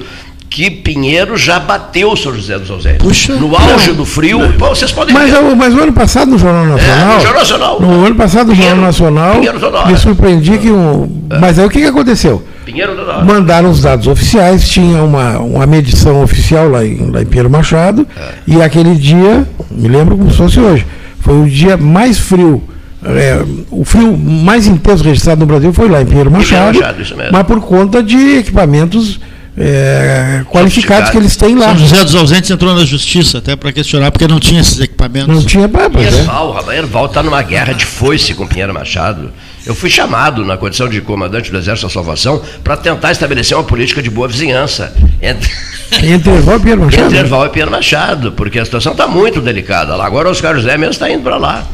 que 0.50 0.70
Pinheiro 0.72 1.38
já 1.38 1.60
bateu 1.60 2.12
o 2.12 2.18
São 2.18 2.34
José 2.34 2.58
dos 2.58 2.72
Ausentes. 2.72 3.06
Puxa. 3.06 3.34
no 3.36 3.56
auge 3.56 3.92
do 3.94 4.04
frio, 4.06 4.40
pô, 4.58 4.70
vocês 4.70 4.92
podem 4.92 5.14
Mas, 5.14 5.30
ver. 5.30 5.38
o- 5.44 5.56
mas 5.56 5.74
o 5.76 5.80
ano 5.80 5.94
passado 5.94 6.32
no 6.32 6.38
Jornal 6.40 6.66
Nacional. 6.66 6.98
É, 7.12 7.16
no 7.16 7.22
Jornal 7.22 7.40
Nacional. 7.40 7.80
No 7.82 8.06
ano 8.06 8.16
passado 8.16 8.48
no 8.48 8.54
Pinheiro- 8.54 8.70
Jornal 8.76 8.86
Nacional. 8.88 9.36
Pinheiro 9.36 9.60
toda 9.60 9.78
hora. 9.80 9.88
Me 9.92 9.98
surpreendi 9.98 10.58
que 10.58 10.72
um. 10.72 11.22
Mas 11.40 11.60
aí 11.60 11.66
o 11.66 11.70
que, 11.70 11.80
que 11.80 11.86
aconteceu? 11.88 12.44
Pinheiro 12.66 12.96
toda 12.96 13.12
hora. 13.18 13.26
Mandaram 13.26 13.70
os 13.70 13.82
dados 13.82 14.08
oficiais, 14.08 14.68
tinha 14.68 15.04
uma, 15.04 15.38
uma 15.40 15.66
medição 15.68 16.22
oficial 16.24 16.68
lá 16.70 16.84
em, 16.86 17.10
lá 17.12 17.22
em 17.22 17.26
Pinheiro 17.26 17.50
Machado, 17.50 18.08
É. 18.18 18.22
e 18.48 18.62
aquele 18.62 18.96
dia, 18.96 19.48
me 19.70 19.88
lembro 19.88 20.18
como 20.18 20.32
se 20.32 20.38
fosse 20.38 20.60
hoje, 20.60 20.86
foi 21.20 21.42
o 21.42 21.48
dia 21.48 21.78
mais 21.78 22.18
frio. 22.18 22.64
é, 23.06 23.42
o 23.72 23.86
frio 23.86 24.18
mais 24.18 24.68
intenso 24.68 25.04
registrado 25.04 25.40
no 25.40 25.46
Brasil 25.46 25.72
foi 25.72 25.88
lá 25.88 26.02
em 26.02 26.06
Pinheiro 26.06 26.30
Machado, 26.30 26.78
Machado, 26.80 27.02
isso 27.02 27.16
mesmo. 27.16 27.32
mas 27.32 27.44
por 27.48 27.60
conta 27.62 28.04
de 28.04 28.38
equipamentos 28.40 29.20
é, 29.62 30.46
qualificados 30.50 31.10
que 31.10 31.18
eles 31.18 31.36
têm 31.36 31.54
lá. 31.56 31.68
São 31.68 31.78
José 31.80 32.04
dos 32.06 32.16
Ausentes 32.16 32.50
entrou 32.50 32.74
na 32.74 32.86
justiça 32.86 33.40
até 33.40 33.58
para 33.58 33.74
questionar, 33.74 34.10
porque 34.10 34.26
não 34.26 34.40
tinha 34.40 34.62
esses 34.62 34.80
equipamentos. 34.80 35.36
Não 35.36 35.44
tinha 35.44 35.68
para 35.68 35.90
E 36.02 36.06
Erval, 36.06 36.52
rapaz, 36.54 36.78
Erval 36.78 37.06
está 37.08 37.22
numa 37.22 37.42
guerra 37.42 37.74
de 37.74 37.86
foice 37.86 38.34
com 38.34 38.48
Pinheiro 38.48 38.74
Machado. 38.74 39.32
Eu 39.66 39.76
fui 39.76 39.90
chamado 39.90 40.46
na 40.46 40.56
condição 40.56 40.88
de 40.88 41.02
comandante 41.02 41.52
do 41.52 41.58
Exército 41.58 41.88
da 41.88 41.94
Salvação 41.94 42.42
para 42.64 42.78
tentar 42.78 43.12
estabelecer 43.12 43.58
uma 43.58 43.64
política 43.66 44.02
de 44.02 44.10
boa 44.10 44.28
vizinhança 44.30 44.94
entre, 45.22 45.52
Entre 46.02 46.32
Erval 46.32 46.56
e 46.56 46.60
Pinheiro 46.60 46.82
Machado. 46.82 47.04
entre 47.06 47.18
Erval 47.18 47.46
e 47.46 47.50
Pinheiro 47.50 47.72
Machado, 47.72 48.32
porque 48.32 48.60
a 48.60 48.66
situação 48.66 48.94
está 48.94 49.08
muito 49.08 49.42
delicada 49.42 49.94
lá. 49.96 50.06
Agora 50.06 50.30
o 50.30 50.32
Oscar 50.32 50.56
José 50.56 50.78
mesmo 50.78 50.94
está 50.94 51.12
indo 51.12 51.22
para 51.24 51.36
lá. 51.36 51.66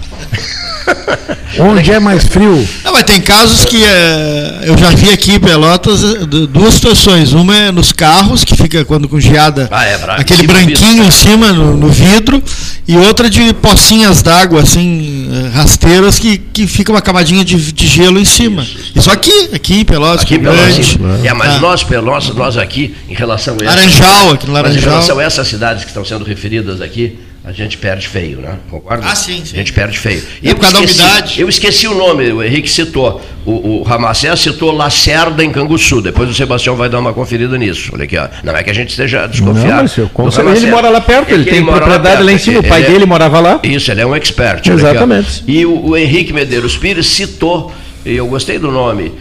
Onde 1.58 1.92
é 1.92 2.00
mais 2.00 2.26
frio? 2.26 2.68
Não, 2.84 2.92
mas 2.92 3.04
tem 3.04 3.22
casos 3.22 3.64
que 3.64 3.82
é, 3.84 4.64
eu 4.66 4.78
já 4.78 4.90
vi 4.90 5.10
aqui 5.10 5.34
em 5.34 5.40
Pelotas 5.40 6.04
é, 6.04 6.26
du- 6.26 6.48
duas 6.48 6.74
situações. 6.74 7.32
Uma 7.32 7.56
é 7.56 7.72
nos 7.72 7.94
carros, 7.94 8.44
que 8.44 8.56
fica 8.58 8.84
quando 8.84 9.08
com 9.08 9.20
geada, 9.20 9.70
Ah, 9.72 9.86
é, 9.86 9.96
aquele 10.18 10.46
branquinho 10.46 10.76
vidro. 11.04 11.06
em 11.08 11.12
cima 11.12 11.54
no, 11.54 11.78
no 11.78 11.88
vidro, 11.88 12.44
e 12.88 12.98
outra 12.98 13.30
de 13.30 13.54
pocinhas 13.54 14.22
d'água, 14.22 14.62
assim, 14.62 15.30
eh, 15.32 15.50
rasteiras, 15.56 16.20
que, 16.20 16.38
que 16.38 16.68
fica 16.68 16.92
uma 16.92 17.02
camadinha 17.02 17.44
de, 17.46 17.56
de 17.72 17.88
gelo 17.88 18.20
em 18.20 18.26
cima. 18.26 18.66
Isso, 18.94 19.10
aqui, 19.10 19.50
aqui 19.54 19.80
em 19.80 19.86
Pelotas, 19.86 20.24
Aqui 20.24 20.36
em 20.36 20.40
Pelotas. 20.40 20.96
Grande. 20.96 21.28
É, 21.28 21.34
mas 21.34 21.54
Ah. 21.56 21.60
nós, 21.60 21.84
Pelotas, 21.84 22.36
nós 22.36 22.58
aqui, 22.58 22.94
em 23.10 23.14
relação 23.16 23.56
a 23.60 23.64
essas- 23.64 23.76
Laranjal, 23.76 24.32
aqui 24.34 24.46
no 24.48 24.52
Mas 24.54 24.62
em 24.62 24.64
Laranjal. 24.66 24.90
relação 24.92 25.20
a 25.20 25.24
essas 25.24 25.48
cidades 25.48 25.84
que 25.84 25.90
estão 25.90 26.04
sendo 26.04 26.26
referidas 26.26 26.82
aqui, 26.82 27.18
a 27.48 27.52
gente 27.52 27.78
perde 27.78 28.08
feio, 28.08 28.40
né? 28.40 28.56
Concorda? 28.72 29.06
Ah, 29.06 29.16
sim, 29.16 29.44
sim. 29.46 29.54
A 29.54 29.58
gente 29.58 29.72
perde 29.72 30.00
feio. 30.00 30.24
É 30.44 30.54
por 30.54 30.62
causa 30.62 30.78
da 30.78 30.84
umidade. 30.84 31.40
Eu 31.40 31.48
esqueci 31.48 31.88
o 31.88 31.94
nome, 31.94 32.32
o 32.32 32.42
Henrique 32.42 32.70
citou. 32.70 33.22
O, 33.46 33.80
o 33.80 33.84
Ramacés 33.84 34.40
citou 34.40 34.72
Lacerda 34.72 35.44
em 35.44 35.52
Canguçu. 35.52 36.02
Depois 36.02 36.28
o 36.30 36.34
Sebastião 36.34 36.76
vai 36.76 36.90
dar 36.90 36.98
uma 37.00 37.14
conferida 37.14 37.56
nisso. 37.58 37.92
Olha 37.94 38.06
aqui, 38.06 38.18
ó. 38.18 38.28
Não 38.44 38.56
é 38.56 38.64
que 38.64 38.72
a 38.72 38.74
gente 38.74 38.90
esteja 38.90 39.28
desconfiado. 39.28 39.68
Não, 39.70 39.82
mas 39.84 39.96
eu, 39.98 40.10
com 40.10 40.32
certeza, 40.32 40.58
ele 40.66 40.72
mora 40.72 40.90
lá 40.90 41.00
perto, 41.02 41.30
É 41.30 41.34
ele 41.36 41.44
que 41.44 41.52
tem 41.52 41.62
mora 41.62 41.78
propriedade 41.86 42.24
lá, 42.24 42.32
em 42.32 42.36
perto. 42.36 42.44
cima, 42.44 42.60
o 42.60 42.64
pai 42.64 42.80
Ele 42.80 42.88
é- 42.88 42.92
dele 42.94 43.06
morava 43.06 43.40
lá. 43.40 43.60
Isso, 43.64 43.92
ele 43.92 44.02
é 44.02 44.06
um 44.06 44.16
expert. 44.16 44.68
olha 44.68 44.76
aqui. 44.76 44.86
Exatamente. 44.88 45.44
E 45.48 45.66
o, 45.66 45.90
o 45.90 45.96
Henrique 45.98 46.34
Medeiros 46.34 46.76
Pires 46.76 47.06
citou, 47.06 47.72
e 48.04 48.16
eu 48.16 48.26
gostei 48.28 48.58
do 48.58 48.72
nome, 48.72 49.12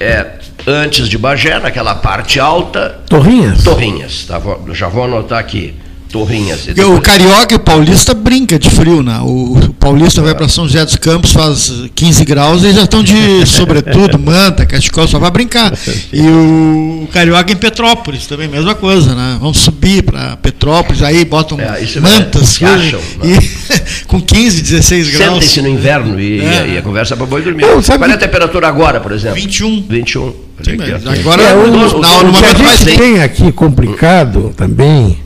é, 0.00 0.24
antes 0.66 1.08
de 1.10 1.18
Bagé, 1.18 1.58
naquela 1.58 1.94
parte 1.94 2.40
alta, 2.40 3.00
Torrinhas? 3.08 3.62
Torrinhas. 3.62 4.24
Tá, 4.26 4.38
vou- 4.38 4.64
já 4.72 4.88
vou 4.88 5.04
anotar 5.04 5.38
aqui. 5.38 5.74
Torrinhas. 6.10 6.60
E 6.74 6.80
O 6.82 7.00
carioca 7.00 7.54
e 7.54 7.56
o 7.56 7.60
paulista 7.60 8.14
brinca 8.14 8.58
de 8.58 8.70
frio, 8.70 9.02
né? 9.02 9.18
O 9.22 9.46
o 9.56 9.72
paulista 9.74 10.20
vai 10.22 10.34
para 10.34 10.48
São 10.48 10.66
José 10.66 10.84
dos 10.84 10.96
Campos, 10.96 11.30
faz 11.32 11.72
15 11.94 12.24
graus 12.24 12.64
e 12.64 12.72
já 12.72 12.82
estão 12.82 13.02
de 13.02 13.46
sobretudo, 13.46 14.18
manta, 14.20 14.66
cachecol, 14.66 15.06
só 15.06 15.18
vai 15.18 15.30
brincar. 15.30 15.72
E 16.12 16.20
o 16.20 17.08
carioca 17.12 17.52
em 17.52 17.56
Petrópolis 17.56 18.26
também, 18.26 18.48
mesma 18.48 18.74
coisa, 18.74 19.14
né? 19.14 19.36
Vamos 19.40 19.58
subir 19.58 20.02
para 20.02 20.36
Petrópolis, 20.38 21.02
aí 21.02 21.24
botam 21.24 21.58
É, 21.60 21.64
é 21.82 22.00
mantas, 22.00 22.58
coisas, 22.58 22.86
acham, 22.86 23.00
né? 23.22 23.38
e, 23.38 24.04
com 24.06 24.20
15, 24.20 24.62
16 24.62 25.10
graus. 25.10 25.24
Sentem-se 25.32 25.62
no 25.62 25.68
inverno 25.68 26.18
e, 26.20 26.40
É. 26.40 26.68
e, 26.74 26.78
a 26.78 26.82
conversa 26.82 27.14
é 27.14 27.16
para 27.16 27.26
boi 27.26 27.42
dormir. 27.42 27.62
Não, 27.66 27.80
sabe 27.82 27.98
Qual 28.00 28.10
é 28.10 28.14
a 28.14 28.18
temperatura 28.18 28.66
agora, 28.68 29.00
por 29.00 29.12
exemplo? 29.12 29.36
21. 29.40 29.84
21. 29.88 30.34
Sim, 30.62 30.72
agora 31.20 31.42
É, 31.42 31.54
o, 31.54 31.66
no, 31.66 31.86
o- 31.96 32.22
no 32.22 32.30
o 32.30 32.32
que 32.32 32.44
a 32.44 32.54
mais 32.58 32.78
gente 32.80 32.84
tem. 32.84 32.98
tem 32.98 33.22
aqui 33.22 33.52
complicado 33.52 34.52
também, 34.56 35.18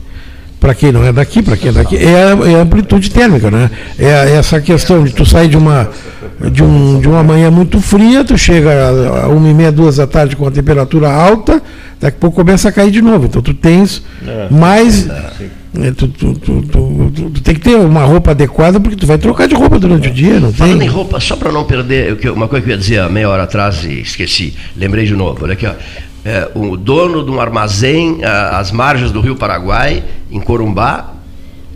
para 0.61 0.75
quem 0.75 0.91
não 0.91 1.03
é 1.03 1.11
daqui, 1.11 1.41
para 1.41 1.57
quem 1.57 1.69
é 1.69 1.73
daqui, 1.73 1.97
é 1.97 2.15
a, 2.23 2.49
é 2.51 2.55
a 2.55 2.61
amplitude 2.61 3.09
térmica, 3.09 3.49
né? 3.49 3.69
É 3.97 4.13
a- 4.13 4.29
essa 4.29 4.61
questão 4.61 5.03
de 5.03 5.11
tu 5.11 5.25
sair 5.25 5.49
de 5.49 5.57
uma, 5.57 5.89
de, 6.51 6.63
um, 6.63 6.99
de 6.99 7.07
uma 7.09 7.23
manhã 7.23 7.49
muito 7.49 7.81
fria, 7.81 8.23
tu 8.23 8.37
chega 8.37 8.69
a, 8.71 9.25
a 9.25 9.27
uma 9.27 9.49
e 9.49 9.53
meia, 9.55 9.71
duas 9.71 9.95
da 9.97 10.05
tarde 10.05 10.35
com 10.35 10.45
a 10.47 10.51
temperatura 10.51 11.09
alta, 11.11 11.59
daqui 11.99 12.15
a 12.17 12.19
pouco 12.19 12.35
começa 12.37 12.69
a 12.69 12.71
cair 12.71 12.91
de 12.91 13.01
novo. 13.01 13.25
Então 13.25 13.41
tu 13.41 13.55
tens 13.55 14.03
mais. 14.51 15.07
é, 15.81 15.91
tu, 15.91 16.07
tu- 16.09 16.33
tu- 16.35 16.61
tu- 16.61 17.11
tu- 17.15 17.29
tu 17.31 17.41
tem 17.41 17.55
que 17.55 17.61
ter 17.61 17.75
uma 17.77 18.03
roupa 18.03 18.29
adequada, 18.31 18.79
porque 18.79 18.95
tu 18.97 19.07
vai 19.07 19.17
trocar 19.17 19.47
de 19.47 19.55
roupa 19.55 19.79
durante 19.79 20.09
o 20.09 20.11
dia, 20.13 20.39
não 20.39 20.53
Falando 20.53 20.81
em 20.83 20.87
roupa, 20.87 21.19
só 21.19 21.35
para 21.35 21.51
não 21.51 21.63
perder, 21.63 22.19
uma 22.35 22.47
coisa 22.47 22.63
que 22.63 22.69
eu 22.71 22.75
ia 22.75 22.77
dizer 22.79 22.99
há 22.99 23.09
meia 23.09 23.27
hora 23.29 23.43
atrás 23.43 23.83
e 23.83 23.99
esqueci, 24.01 24.53
lembrei 24.77 25.05
de 25.05 25.15
novo. 25.15 25.39
Olha 25.43 25.53
aqui, 25.53 25.65
ó. 25.65 25.71
É, 26.23 26.49
o 26.53 26.77
dono 26.77 27.23
de 27.23 27.31
um 27.31 27.41
armazém 27.41 28.23
ah, 28.23 28.59
às 28.59 28.71
margens 28.71 29.11
do 29.11 29.19
Rio 29.21 29.35
Paraguai, 29.35 30.03
em 30.29 30.39
Corumbá, 30.39 31.15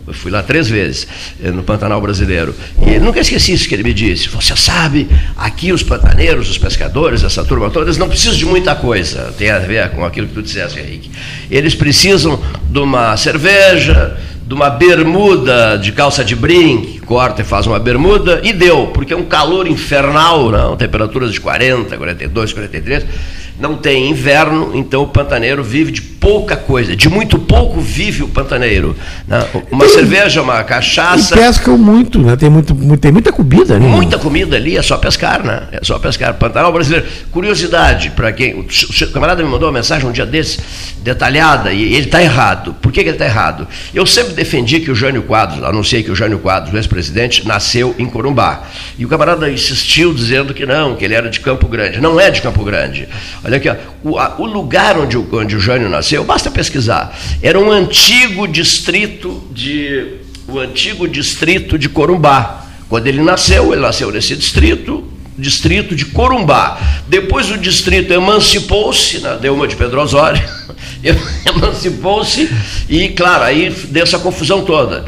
eu 0.06 0.14
fui 0.14 0.30
lá 0.30 0.40
três 0.40 0.68
vezes, 0.68 1.06
eh, 1.42 1.50
no 1.50 1.64
Pantanal 1.64 2.00
Brasileiro. 2.00 2.54
E 2.80 2.96
nunca 3.00 3.18
esqueci 3.18 3.52
isso 3.52 3.68
que 3.68 3.74
ele 3.74 3.82
me 3.82 3.92
disse. 3.92 4.28
Você 4.28 4.56
sabe, 4.56 5.08
aqui 5.36 5.72
os 5.72 5.82
pantaneiros, 5.82 6.48
os 6.48 6.58
pescadores, 6.58 7.24
essa 7.24 7.44
turma 7.44 7.70
toda, 7.70 7.86
eles 7.86 7.98
não 7.98 8.08
precisam 8.08 8.36
de 8.36 8.44
muita 8.44 8.76
coisa. 8.76 9.34
Tem 9.36 9.50
a 9.50 9.58
ver 9.58 9.90
com 9.90 10.04
aquilo 10.04 10.28
que 10.28 10.34
tu 10.34 10.42
disseste, 10.42 10.78
Henrique. 10.78 11.10
Eles 11.50 11.74
precisam 11.74 12.40
de 12.70 12.78
uma 12.78 13.16
cerveja, 13.16 14.16
de 14.46 14.54
uma 14.54 14.70
bermuda 14.70 15.76
de 15.76 15.90
calça 15.90 16.24
de 16.24 16.36
brim, 16.36 16.82
que 16.82 17.00
corta 17.00 17.42
e 17.42 17.44
faz 17.44 17.66
uma 17.66 17.80
bermuda, 17.80 18.40
e 18.44 18.52
deu, 18.52 18.86
porque 18.94 19.12
é 19.12 19.16
um 19.16 19.24
calor 19.24 19.66
infernal, 19.66 20.52
não? 20.52 20.76
temperaturas 20.76 21.32
de 21.32 21.40
40, 21.40 21.96
42, 21.96 22.52
43. 22.52 23.06
Não 23.58 23.76
tem 23.76 24.10
inverno, 24.10 24.72
então 24.74 25.02
o 25.02 25.06
pantaneiro 25.08 25.64
vive 25.64 25.90
de 25.90 26.02
pouca 26.02 26.56
coisa. 26.56 26.94
De 26.94 27.08
muito 27.08 27.38
pouco 27.38 27.80
vive 27.80 28.22
o 28.22 28.28
pantaneiro. 28.28 28.94
né? 29.26 29.46
Uma 29.70 29.88
cerveja, 29.88 30.42
uma 30.42 30.60
E 30.60 30.64
cachaça. 30.64 31.34
pescam 31.34 31.78
muito, 31.78 32.18
né? 32.20 32.36
Tem, 32.36 32.50
muito, 32.50 32.74
tem 32.98 33.12
muita 33.12 33.32
comida, 33.32 33.78
né? 33.78 33.86
Muita 33.86 34.18
comida 34.18 34.56
ali, 34.56 34.76
é 34.76 34.82
só 34.82 34.96
pescar, 34.98 35.42
né? 35.44 35.62
É 35.72 35.80
só 35.82 35.98
pescar. 35.98 36.34
Pantanal 36.34 36.72
brasileiro. 36.72 37.06
Curiosidade, 37.30 38.10
para 38.10 38.32
quem. 38.32 38.54
O 38.60 39.12
camarada 39.12 39.42
me 39.42 39.48
mandou 39.48 39.68
uma 39.68 39.74
mensagem 39.74 40.06
um 40.08 40.12
dia 40.12 40.26
desse, 40.26 40.58
detalhada, 41.02 41.72
e 41.72 41.94
ele 41.94 42.06
está 42.06 42.22
errado. 42.22 42.74
Por 42.82 42.92
que, 42.92 43.02
que 43.02 43.08
ele 43.08 43.14
está 43.14 43.24
errado? 43.24 43.66
Eu 43.94 44.04
sempre 44.04 44.34
defendi 44.34 44.80
que 44.80 44.90
o 44.90 44.94
Jânio 44.94 45.22
Quadros, 45.22 45.62
anunciei 45.64 46.02
que 46.02 46.10
o 46.10 46.16
Jânio 46.16 46.38
Quadros, 46.40 46.74
o 46.74 46.76
ex-presidente, 46.76 47.46
nasceu 47.46 47.94
em 47.98 48.06
Corumbá. 48.06 48.64
E 48.98 49.04
o 49.06 49.08
camarada 49.08 49.50
insistiu 49.50 50.12
dizendo 50.12 50.52
que 50.52 50.66
não, 50.66 50.96
que 50.96 51.04
ele 51.04 51.14
era 51.14 51.30
de 51.30 51.40
Campo 51.40 51.68
Grande. 51.68 52.00
Não 52.00 52.18
é 52.18 52.30
de 52.30 52.42
Campo 52.42 52.64
Grande. 52.64 53.08
Olha 53.46 53.58
aqui, 53.58 53.68
ó, 53.68 53.76
o, 54.02 54.18
a- 54.18 54.34
o 54.38 54.44
lugar 54.44 54.98
onde 54.98 55.16
o, 55.16 55.24
onde 55.34 55.54
o 55.54 55.60
Jânio 55.60 55.88
nasceu, 55.88 56.24
basta 56.24 56.50
pesquisar. 56.50 57.16
Era 57.40 57.56
um 57.60 57.70
antigo 57.70 58.48
distrito 58.48 59.40
de. 59.52 60.14
O 60.48 60.58
antigo 60.58 61.06
distrito 61.08 61.78
de 61.78 61.88
Corumbá. 61.88 62.66
Quando 62.88 63.06
ele 63.06 63.22
nasceu, 63.22 63.72
ele 63.72 63.82
nasceu 63.82 64.10
nesse 64.10 64.34
distrito, 64.34 65.04
distrito 65.38 65.94
de 65.94 66.06
Corumbá. 66.06 66.78
Depois 67.08 67.48
o 67.52 67.56
distrito 67.58 68.12
emancipou-se, 68.12 69.18
né, 69.18 69.38
deu 69.40 69.54
uma 69.54 69.66
de 69.68 69.76
Pedro 69.76 70.00
Osório, 70.02 70.42
emancipou-se 71.46 72.48
e, 72.88 73.08
claro, 73.10 73.44
aí 73.44 73.70
deu 73.90 74.02
essa 74.02 74.18
confusão 74.18 74.64
toda. 74.64 75.04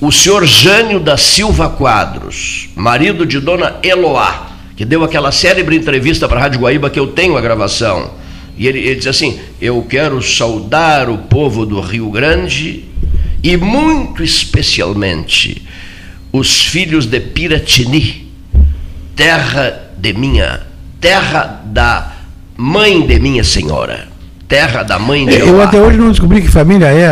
O 0.00 0.10
senhor 0.10 0.46
Jânio 0.46 0.98
da 1.00 1.16
Silva 1.16 1.68
Quadros, 1.68 2.68
marido 2.74 3.26
de 3.26 3.38
dona 3.40 3.76
Eloá, 3.82 4.49
que 4.80 4.86
deu 4.86 5.04
aquela 5.04 5.30
célebre 5.30 5.76
entrevista 5.76 6.26
para 6.26 6.38
a 6.38 6.42
Rádio 6.44 6.60
Guaíba, 6.60 6.88
que 6.88 6.98
eu 6.98 7.08
tenho 7.08 7.36
a 7.36 7.40
gravação, 7.42 8.12
e 8.56 8.66
ele, 8.66 8.78
ele 8.78 8.94
diz 8.94 9.08
assim: 9.08 9.38
Eu 9.60 9.82
quero 9.82 10.22
saudar 10.22 11.10
o 11.10 11.18
povo 11.18 11.66
do 11.66 11.82
Rio 11.82 12.10
Grande 12.10 12.86
e, 13.42 13.58
muito 13.58 14.24
especialmente, 14.24 15.60
os 16.32 16.62
filhos 16.62 17.04
de 17.04 17.20
Piratini, 17.20 18.32
terra 19.14 19.90
de 19.98 20.14
minha, 20.14 20.62
terra 20.98 21.60
da 21.62 22.14
mãe 22.56 23.06
de 23.06 23.20
minha 23.20 23.44
senhora, 23.44 24.08
terra 24.50 24.82
da 24.82 24.98
mãe 24.98 25.24
de 25.24 25.34
Eu 25.36 25.46
Eloá. 25.48 25.64
até 25.64 25.80
hoje 25.80 25.96
não 25.96 26.10
descobri 26.10 26.42
que 26.42 26.48
família 26.48 26.86
é 26.86 27.06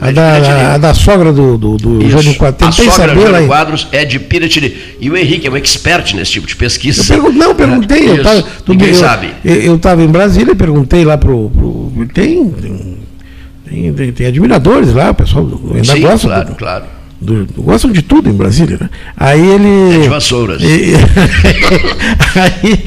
a, 0.00 0.08
é 0.08 0.12
da, 0.12 0.74
a 0.74 0.78
da 0.78 0.94
sogra 0.94 1.32
do, 1.32 1.58
do, 1.58 1.76
do. 1.76 2.08
Jânio 2.08 2.34
Quadros. 2.34 2.66
A 2.66 2.72
sogra 2.90 3.14
lá. 3.14 3.20
Jânio 3.32 3.46
Quadros 3.46 3.86
é 3.92 4.04
de 4.06 4.18
Piratini. 4.18 4.74
E 4.98 5.10
o 5.10 5.16
Henrique 5.16 5.46
é 5.46 5.50
um 5.50 5.56
expert 5.56 6.14
nesse 6.14 6.32
tipo 6.32 6.46
de 6.46 6.56
pesquisa. 6.56 7.14
Eu 7.14 7.30
não, 7.30 7.48
eu 7.50 7.54
perguntei. 7.54 8.08
Eu 8.08 8.14
Isso. 8.14 8.22
tava, 8.24 8.42
tudo 8.42 8.70
Ninguém 8.72 8.88
eu- 8.88 8.94
sabe. 8.94 9.34
Eu 9.44 9.76
estava 9.76 10.02
em 10.02 10.08
Brasília 10.08 10.52
e 10.52 10.56
perguntei 10.56 11.04
lá 11.04 11.18
pro. 11.18 11.50
pro- 11.50 11.92
tem, 12.14 12.48
tem, 12.50 12.98
tem, 13.68 13.92
tem- 13.92 14.12
tem 14.12 14.26
admiradores 14.26 14.92
lá, 14.94 15.10
o 15.10 15.14
pessoal 15.14 15.46
ainda 15.74 15.92
Sim, 15.92 16.00
gosta. 16.00 16.26
claro, 16.26 16.48
do- 16.48 16.54
claro. 16.54 16.84
Do- 17.20 17.46
gostam 17.58 17.90
de 17.90 18.00
tudo 18.02 18.28
em 18.30 18.32
Brasília, 18.32 18.78
né? 18.80 18.88
Aí 19.16 19.40
ele. 19.44 19.96
É 19.96 19.98
de 20.02 20.08
vassouras. 20.08 20.62
E- 20.62 20.94
aí 22.38 22.84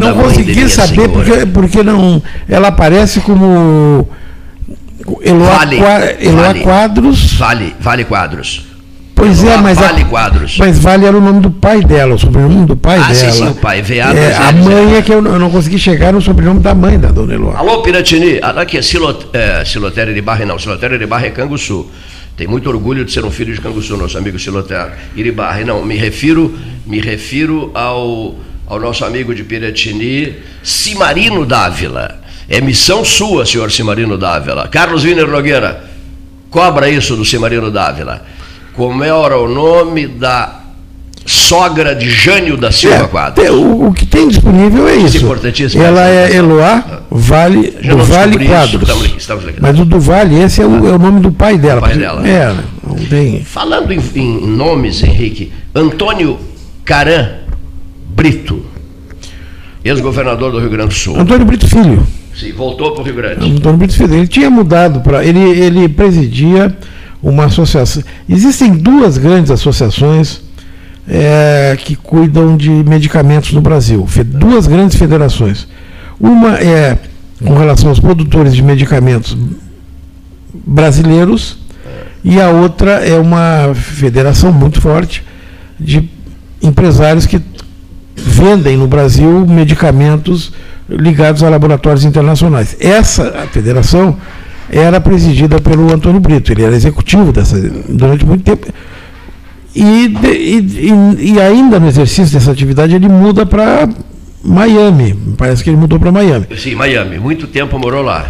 não 0.00 0.14
consegui 0.14 0.68
saber 0.68 0.94
senhora. 0.94 1.08
porque, 1.12 1.46
porque 1.46 1.82
não. 1.82 2.22
Ela 2.48 2.68
aparece 2.68 3.20
como 3.20 4.08
Eloá, 5.22 5.58
Vale, 5.58 5.76
Qua- 5.78 6.12
Eloá 6.20 6.42
vale. 6.46 6.60
Quadros. 6.60 7.32
Vale, 7.34 7.74
vale 7.80 8.04
quadros. 8.04 8.66
Pois 9.14 9.42
é, 9.44 9.46
Eloá 9.46 9.58
mas. 9.62 9.78
a- 9.78 9.82
Vale 9.82 10.04
Quadros. 10.04 10.56
Mas 10.58 10.78
Vale 10.78 11.06
era 11.06 11.16
o 11.16 11.20
nome 11.20 11.40
do 11.40 11.50
pai 11.50 11.80
dela, 11.82 12.14
o 12.14 12.18
sobrenome 12.18 12.66
do 12.66 12.76
pai 12.76 12.98
Ah, 12.98 13.02
dela. 13.12 13.14
sim, 13.14 13.30
sim, 13.30 13.48
o 13.48 13.54
pai, 13.54 13.80
veado, 13.80 14.18
É, 14.18 14.36
a 14.36 14.52
mãe 14.52 14.96
é 14.96 15.02
que 15.02 15.12
eu, 15.12 15.22
não- 15.22 15.32
eu 15.32 15.38
não 15.38 15.50
consegui 15.50 15.78
chegar 15.78 16.12
no 16.12 16.20
sobrenome 16.20 16.60
da 16.60 16.74
mãe 16.74 16.98
da 16.98 17.08
dona 17.08 17.32
Eloá. 17.34 17.58
Alô, 17.58 17.80
Piratini. 17.82 18.40
Ah, 18.42 18.50
Aqui 18.60 18.76
é, 18.78 18.82
Silot, 18.82 19.28
é 19.32 19.64
Silotério 19.64 20.12
de 20.12 20.20
Barra, 20.20 20.44
não. 20.44 20.58
Silotério 20.58 20.98
de 20.98 21.06
Barra 21.06 21.26
é 21.26 21.30
Canguçu. 21.30 21.86
Tem 22.36 22.46
muito 22.48 22.68
orgulho 22.68 23.04
de 23.04 23.12
ser 23.12 23.24
um 23.24 23.30
filho 23.30 23.54
de 23.54 23.60
Canguçu, 23.60 23.96
nosso 23.96 24.18
amigo 24.18 24.38
Silotério. 24.38 24.92
Iribarra, 25.14 25.64
não. 25.64 25.84
Me 25.84 25.96
refiro, 25.96 26.58
me 26.84 27.00
refiro 27.00 27.70
ao, 27.74 28.34
ao 28.66 28.80
nosso 28.80 29.04
amigo 29.04 29.34
de 29.34 29.44
Piratini, 29.44 30.34
Cimarino 30.62 31.46
Dávila. 31.46 32.20
É 32.48 32.60
missão 32.60 33.04
sua, 33.04 33.46
senhor 33.46 33.70
Cimarino 33.70 34.18
Dávila. 34.18 34.66
Carlos 34.66 35.04
Wiener 35.04 35.28
Nogueira, 35.28 35.84
cobra 36.50 36.90
isso 36.90 37.14
do 37.14 37.24
Cimarino 37.24 37.70
Dávila. 37.70 38.24
Como 38.74 39.04
era 39.04 39.38
o 39.38 39.48
nome 39.48 40.08
da 40.08 40.63
sogra 41.34 41.94
de 41.94 42.08
Jânio 42.08 42.56
da 42.56 42.70
Silva 42.72 42.96
É, 42.96 43.06
Quadros? 43.08 43.48
o, 43.50 43.86
o 43.88 43.92
que 43.92 44.06
tem 44.06 44.28
disponível 44.28 44.88
é 44.88 44.96
isso. 44.96 45.18
importantíssimo. 45.18 45.82
Ela 45.82 46.08
é 46.08 46.34
Eloá 46.36 47.02
Vale, 47.10 47.76
Já 47.80 47.94
do 47.94 48.04
Vale 48.04 48.46
Quadros. 48.46 48.82
estamos 48.82 49.04
aqui, 49.04 49.14
estamos 49.18 49.48
aqui. 49.48 49.58
Mas 49.60 49.78
o 49.78 49.84
do 49.84 50.00
Vale, 50.00 50.40
esse 50.42 50.62
é 50.62 50.66
o, 50.66 50.86
é 50.86 50.92
o 50.92 50.98
nome 50.98 51.20
do 51.20 51.30
pai 51.32 51.58
dela. 51.58 51.80
pai 51.80 51.90
porque- 51.90 52.04
dela. 52.04 52.26
É, 52.28 52.54
não 52.86 52.96
tem. 52.96 53.42
Falando 53.44 53.92
em, 53.92 54.00
em 54.14 54.46
nomes, 54.46 55.02
Henrique, 55.02 55.52
Antônio 55.74 56.38
Caran 56.84 57.28
Brito, 58.16 58.64
ex-governador 59.84 60.52
do 60.52 60.58
Rio 60.60 60.70
Grande 60.70 60.88
do 60.88 60.94
Sul. 60.94 61.18
Antônio 61.18 61.44
Brito 61.46 61.66
Filho. 61.68 62.06
Sim, 62.34 62.52
voltou 62.52 62.92
para 62.92 63.02
o 63.02 63.04
Rio 63.04 63.14
Grande. 63.14 63.50
Antônio 63.52 63.78
Brito 63.78 63.94
Filho. 63.94 64.14
Ele 64.14 64.26
tinha 64.26 64.50
mudado 64.50 65.00
para. 65.00 65.24
Ele, 65.24 65.40
ele 65.40 65.88
presidia 65.88 66.76
uma 67.22 67.44
associação. 67.46 68.02
Existem 68.28 68.72
duas 68.72 69.18
grandes 69.18 69.50
associações 69.50 70.40
é, 71.08 71.76
que 71.78 71.96
cuidam 71.96 72.56
de 72.56 72.70
medicamentos 72.70 73.52
no 73.52 73.60
Brasil. 73.60 74.06
Duas 74.24 74.66
grandes 74.66 74.96
federações. 74.96 75.66
Uma 76.18 76.56
é 76.58 76.98
com 77.44 77.54
relação 77.54 77.90
aos 77.90 78.00
produtores 78.00 78.54
de 78.54 78.62
medicamentos 78.62 79.36
brasileiros 80.66 81.58
e 82.22 82.40
a 82.40 82.48
outra 82.48 82.92
é 83.06 83.18
uma 83.18 83.74
federação 83.74 84.52
muito 84.52 84.80
forte 84.80 85.22
de 85.78 86.08
empresários 86.62 87.26
que 87.26 87.40
vendem 88.16 88.76
no 88.76 88.86
Brasil 88.86 89.46
medicamentos 89.46 90.52
ligados 90.88 91.42
a 91.42 91.50
laboratórios 91.50 92.04
internacionais. 92.04 92.76
Essa 92.80 93.46
federação 93.50 94.16
era 94.70 95.00
presidida 95.00 95.60
pelo 95.60 95.92
Antônio 95.92 96.20
Brito, 96.20 96.52
ele 96.52 96.62
era 96.62 96.74
executivo 96.74 97.32
dessa 97.32 97.58
durante 97.88 98.24
muito 98.24 98.42
tempo. 98.42 98.66
E, 99.74 100.06
e- 100.24 101.32
e- 101.32 101.40
ainda 101.40 101.80
no 101.80 101.88
exercício 101.88 102.32
dessa 102.32 102.52
atividade 102.52 102.94
ele 102.94 103.08
muda 103.08 103.44
para 103.44 103.88
Miami, 104.42 105.18
parece 105.36 105.64
que 105.64 105.70
ele 105.70 105.76
mudou 105.76 105.98
para 105.98 106.12
Miami. 106.12 106.46
Sim, 106.56 106.74
Miami. 106.74 107.18
Muito 107.18 107.46
tempo 107.46 107.78
morou 107.78 108.02
lá. 108.02 108.26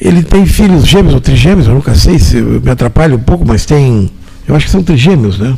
Ele 0.00 0.22
tem 0.22 0.44
filhos 0.44 0.86
gêmeos 0.86 1.14
ou 1.14 1.20
trigêmeos, 1.20 1.66
eu 1.68 1.74
nunca 1.74 1.94
sei 1.94 2.18
se 2.18 2.36
me 2.36 2.70
atrapalho 2.70 3.16
um 3.16 3.20
pouco, 3.20 3.44
mas 3.46 3.64
tem. 3.64 4.10
Eu 4.46 4.54
acho 4.54 4.66
que 4.66 4.72
são 4.72 4.82
trigêmeos, 4.82 5.38
né? 5.38 5.56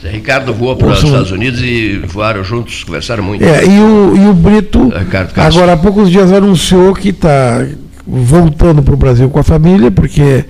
Zé 0.00 0.10
Ricardo 0.10 0.54
voou 0.54 0.76
para 0.76 0.86
os 0.86 0.92
Ouçam- 0.94 1.08
Estados 1.10 1.32
Unidos 1.32 1.60
e 1.60 2.00
voaram 2.06 2.44
juntos, 2.44 2.84
conversaram 2.84 3.24
muito. 3.24 3.42
É, 3.44 3.64
e 3.64 3.80
o, 3.80 4.16
e 4.16 4.26
o 4.28 4.32
Brito, 4.32 4.92
agora 5.36 5.72
há 5.72 5.76
poucos 5.76 6.08
dias 6.10 6.32
anunciou 6.32 6.94
que 6.94 7.08
está 7.08 7.66
voltando 8.06 8.82
para 8.82 8.94
o 8.94 8.96
Brasil 8.96 9.28
com 9.28 9.40
a 9.40 9.42
família, 9.42 9.90
porque 9.90 10.44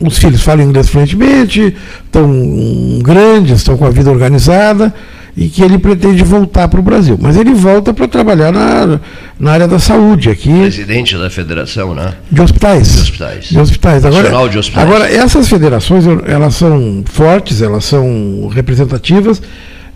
os 0.00 0.18
filhos 0.18 0.42
falam 0.42 0.64
inglês 0.64 0.88
fluentemente, 0.88 1.74
estão 2.04 2.98
grandes, 3.02 3.58
estão 3.58 3.76
com 3.76 3.84
a 3.84 3.90
vida 3.90 4.10
organizada, 4.10 4.92
e 5.36 5.48
que 5.48 5.62
ele 5.62 5.78
pretende 5.78 6.24
voltar 6.24 6.68
para 6.68 6.80
o 6.80 6.82
Brasil. 6.82 7.18
Mas 7.20 7.36
ele 7.36 7.54
volta 7.54 7.94
para 7.94 8.08
trabalhar 8.08 8.52
na, 8.52 9.00
na 9.38 9.52
área 9.52 9.68
da 9.68 9.78
saúde 9.78 10.30
aqui, 10.30 10.52
Presidente 10.52 11.16
da 11.16 11.30
federação, 11.30 11.94
né? 11.94 12.14
de 12.30 12.40
hospitais. 12.40 12.92
De 12.92 13.00
hospitais. 13.00 13.44
De 13.44 13.58
hospitais. 13.58 14.04
Agora, 14.04 14.22
Nacional 14.22 14.48
de 14.48 14.58
hospitais. 14.58 14.86
agora, 14.88 15.12
essas 15.12 15.48
federações, 15.48 16.04
elas 16.26 16.54
são 16.54 17.04
fortes, 17.06 17.62
elas 17.62 17.84
são 17.84 18.50
representativas, 18.52 19.40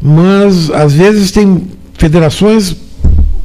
mas 0.01 0.71
às 0.71 0.93
vezes 0.93 1.31
tem 1.31 1.67
federações 1.95 2.77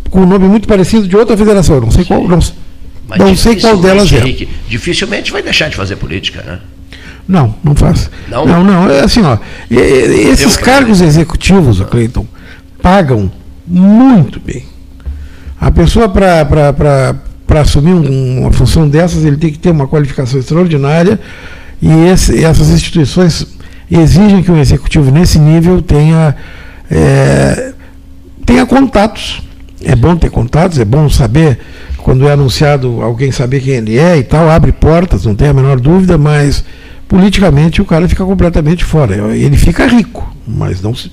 com 0.10 0.22
um 0.22 0.26
nome 0.26 0.48
muito 0.48 0.68
parecido 0.68 1.08
de 1.08 1.16
outra 1.16 1.36
federação. 1.38 1.80
Não 1.80 1.92
sei 1.92 2.04
qual. 2.04 2.28
Não, 2.28 2.40
Mas 3.10 3.20
não 3.20 3.36
sei 3.36 3.56
qual 3.56 3.76
dificilmente, 3.76 3.82
delas 3.82 4.14
é. 4.14 4.18
Henrique, 4.18 4.50
dificilmente 4.70 5.32
vai 5.32 5.42
deixar 5.42 5.70
de 5.70 5.76
fazer 5.76 5.96
política, 5.96 6.42
né? 6.44 6.60
Não, 7.28 7.56
não 7.64 7.76
faz. 7.76 8.10
Não? 8.28 8.46
Não, 8.46 8.64
não. 8.64 8.90
É 8.90 9.02
assim, 9.02 9.22
ó. 9.22 9.38
Esses 9.70 10.56
Eu- 10.58 10.64
cargos 10.64 11.02
executivos, 11.02 11.80
Cleiton, 11.82 12.26
pagam 12.82 13.32
muito 13.68 14.40
bem. 14.40 14.64
A 15.60 15.70
pessoa, 15.70 16.08
para 16.10 17.22
assumir 17.62 17.94
um- 17.94 18.40
uma 18.42 18.52
função 18.52 18.88
dessas, 18.88 19.26
ele 19.26 19.38
tem 19.38 19.52
que 19.52 19.60
ter 19.60 19.70
uma 19.72 19.88
qualificação 19.88 20.40
extraordinária 20.40 21.20
e 21.82 21.90
esse- 22.08 22.44
essas 22.44 22.70
instituições 22.70 23.46
exigem 23.92 24.42
que 24.42 24.52
um 24.52 24.58
executivo 24.58 25.12
nesse 25.12 25.38
nível 25.38 25.82
tenha, 25.82 26.36
é, 26.90 27.74
tenha 28.46 28.66
contatos. 28.66 29.42
É 29.84 29.96
bom 29.96 30.16
ter 30.16 30.30
contatos, 30.30 30.78
é 30.80 30.86
bom 30.86 31.10
saber, 31.10 31.60
quando 32.04 32.28
é 32.28 32.32
anunciado, 32.34 33.02
alguém 33.02 33.32
saber 33.32 33.62
quem 33.62 33.74
ele 33.76 33.98
é 33.98 34.18
e 34.18 34.24
tal, 34.24 34.50
abre 34.50 34.72
portas, 34.72 35.26
não 35.26 35.36
tem 35.36 35.48
a 35.50 35.54
menor 35.54 35.80
dúvida, 35.80 36.18
mas 36.18 36.64
politicamente 37.08 37.82
o 37.82 37.86
cara 37.86 38.08
fica 38.08 38.24
completamente 38.26 38.84
fora. 38.86 39.36
Ele 39.36 39.58
fica 39.58 39.86
rico, 39.88 40.36
mas 40.48 40.82
não 40.82 40.94
se- 40.96 41.12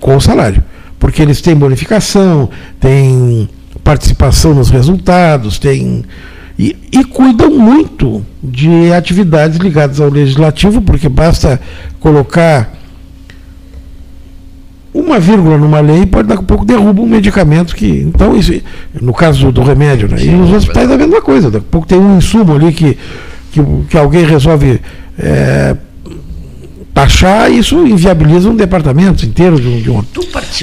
com 0.00 0.16
o 0.16 0.20
salário. 0.20 0.62
Porque 0.98 1.20
eles 1.22 1.40
têm 1.40 1.54
bonificação, 1.54 2.48
têm 2.80 3.48
participação 3.84 4.54
nos 4.54 4.70
resultados, 4.70 5.58
têm. 5.58 6.04
E, 6.58 6.74
e 6.90 7.04
cuidam 7.04 7.50
muito 7.50 8.24
de 8.42 8.90
atividades 8.92 9.58
ligadas 9.58 10.00
ao 10.00 10.08
legislativo, 10.08 10.80
porque 10.80 11.06
basta 11.08 11.60
colocar 12.00 12.72
uma 15.00 15.18
vírgula 15.18 15.58
numa 15.58 15.80
lei 15.80 16.06
pode 16.06 16.28
daqui 16.28 16.42
a 16.42 16.44
pouco 16.46 16.64
derruba 16.64 17.00
um 17.02 17.06
medicamento 17.06 17.74
que. 17.76 17.86
Então, 17.86 18.36
isso, 18.36 18.52
no 19.00 19.12
caso 19.12 19.46
do, 19.46 19.52
do 19.52 19.62
remédio, 19.62 20.08
né? 20.08 20.16
E 20.22 20.28
nos 20.30 20.52
hospitais 20.52 20.90
é 20.90 20.94
a 20.94 20.98
mesma 20.98 21.20
coisa. 21.20 21.50
Daqui 21.50 21.66
a 21.68 21.70
pouco 21.70 21.86
tem 21.86 21.98
um 21.98 22.18
insumo 22.18 22.54
ali 22.54 22.72
que, 22.72 22.96
que, 23.52 23.60
que 23.88 23.96
alguém 23.98 24.24
resolve 24.24 24.80
é, 25.18 25.76
taxar, 26.94 27.50
isso 27.52 27.86
inviabiliza 27.86 28.48
um 28.48 28.56
departamento 28.56 29.24
inteiro 29.26 29.60
de 29.60 29.68
um. 29.68 29.80
De 29.80 29.90
um. 29.90 30.02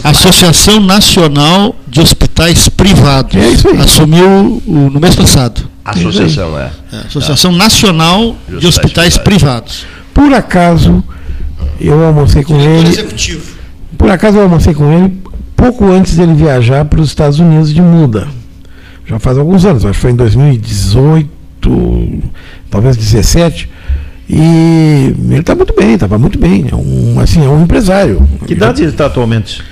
Associação 0.03 0.79
Nacional 0.79 1.75
de 1.87 2.01
Hospitais 2.01 2.67
Privados. 2.67 3.35
É 3.35 3.47
isso 3.49 3.67
aí. 3.69 3.77
Assumiu 3.79 4.61
o- 4.65 4.89
no 4.91 4.99
mês 4.99 5.15
passado. 5.15 5.69
Associação, 5.85 6.57
é. 6.59 6.71
É, 6.91 6.97
Associação 7.07 7.51
Nacional 7.51 8.35
De 8.47 8.59
de 8.59 8.67
Hospitais 8.67 9.15
Hospitais 9.15 9.17
Privados. 9.17 9.85
Por 10.13 10.33
acaso, 10.33 11.03
eu 11.79 12.03
almocei 12.05 12.43
com 12.43 12.59
ele. 12.59 12.87
Executivo. 12.87 13.53
Por 14.03 14.11
acaso 14.11 14.37
eu 14.37 14.43
almocei 14.43 14.73
com 14.73 14.91
ele 14.91 15.13
pouco 15.55 15.85
antes 15.89 16.17
dele 16.17 16.33
viajar 16.33 16.83
para 16.83 16.99
os 16.99 17.07
Estados 17.07 17.39
Unidos 17.39 17.73
de 17.73 17.81
muda. 17.81 18.27
Já 19.05 19.17
faz 19.17 19.37
alguns 19.37 19.63
anos, 19.63 19.85
acho 19.85 19.93
que 19.93 19.99
foi 20.01 20.11
em 20.11 20.15
2018, 20.17 21.29
talvez 22.69 22.97
17. 22.97 23.69
E 24.29 25.15
ele 25.29 25.39
está 25.39 25.55
muito 25.55 25.73
bem, 25.73 25.93
estava 25.93 26.17
muito 26.17 26.37
bem. 26.37 26.65
É 26.69 26.75
um, 26.75 27.17
assim, 27.21 27.45
é 27.45 27.47
um 27.47 27.63
empresário. 27.63 28.27
Que 28.45 28.51
idade 28.51 28.81
ele 28.81 28.91
está 28.91 29.05
atualmente? 29.05 29.63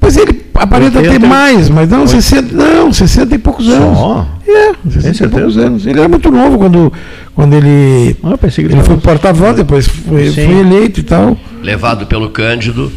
Pois 0.00 0.16
ele 0.16 0.46
aparenta 0.54 0.98
ter 0.98 1.08
80, 1.08 1.26
mais, 1.26 1.68
mas 1.68 1.86
não, 1.90 2.06
60, 2.06 2.54
não, 2.56 2.90
60 2.90 3.34
e 3.34 3.38
poucos 3.38 3.68
anos. 3.68 3.98
Só? 3.98 4.26
É, 4.48 4.72
60 4.90 5.24
e 5.26 5.28
poucos 5.28 5.58
anos. 5.58 5.86
Ele 5.86 5.98
era 5.98 6.08
muito 6.08 6.30
novo 6.30 6.56
quando, 6.56 6.90
quando 7.34 7.52
ele, 7.52 8.16
Ah, 8.22 8.38
ele 8.56 8.82
foi 8.84 8.96
porta-voz, 8.96 9.54
depois 9.54 9.86
foi, 9.86 10.32
foi 10.32 10.60
eleito 10.60 11.00
e 11.00 11.02
tal. 11.02 11.36
Levado 11.62 12.06
pelo 12.06 12.30
Cândido 12.30 12.90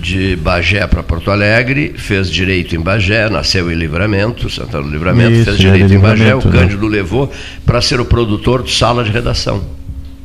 de 0.00 0.36
Bagé 0.36 0.86
para 0.86 1.02
Porto 1.02 1.30
Alegre, 1.30 1.94
fez 1.96 2.30
direito 2.30 2.76
em 2.76 2.80
Bagé, 2.80 3.28
nasceu 3.28 3.70
em 3.70 3.74
Livramento, 3.74 4.48
Santana 4.50 4.84
do 4.84 4.90
Livramento, 4.90 5.32
Isso, 5.32 5.44
fez 5.44 5.56
é 5.56 5.60
direito 5.60 5.92
em 5.92 5.98
Bagé, 5.98 6.34
o 6.34 6.44
né? 6.44 6.52
Cândido 6.52 6.86
levou 6.86 7.32
para 7.64 7.80
ser 7.80 8.00
o 8.00 8.04
produtor 8.04 8.62
de 8.62 8.74
sala 8.74 9.04
de 9.04 9.10
redação, 9.10 9.64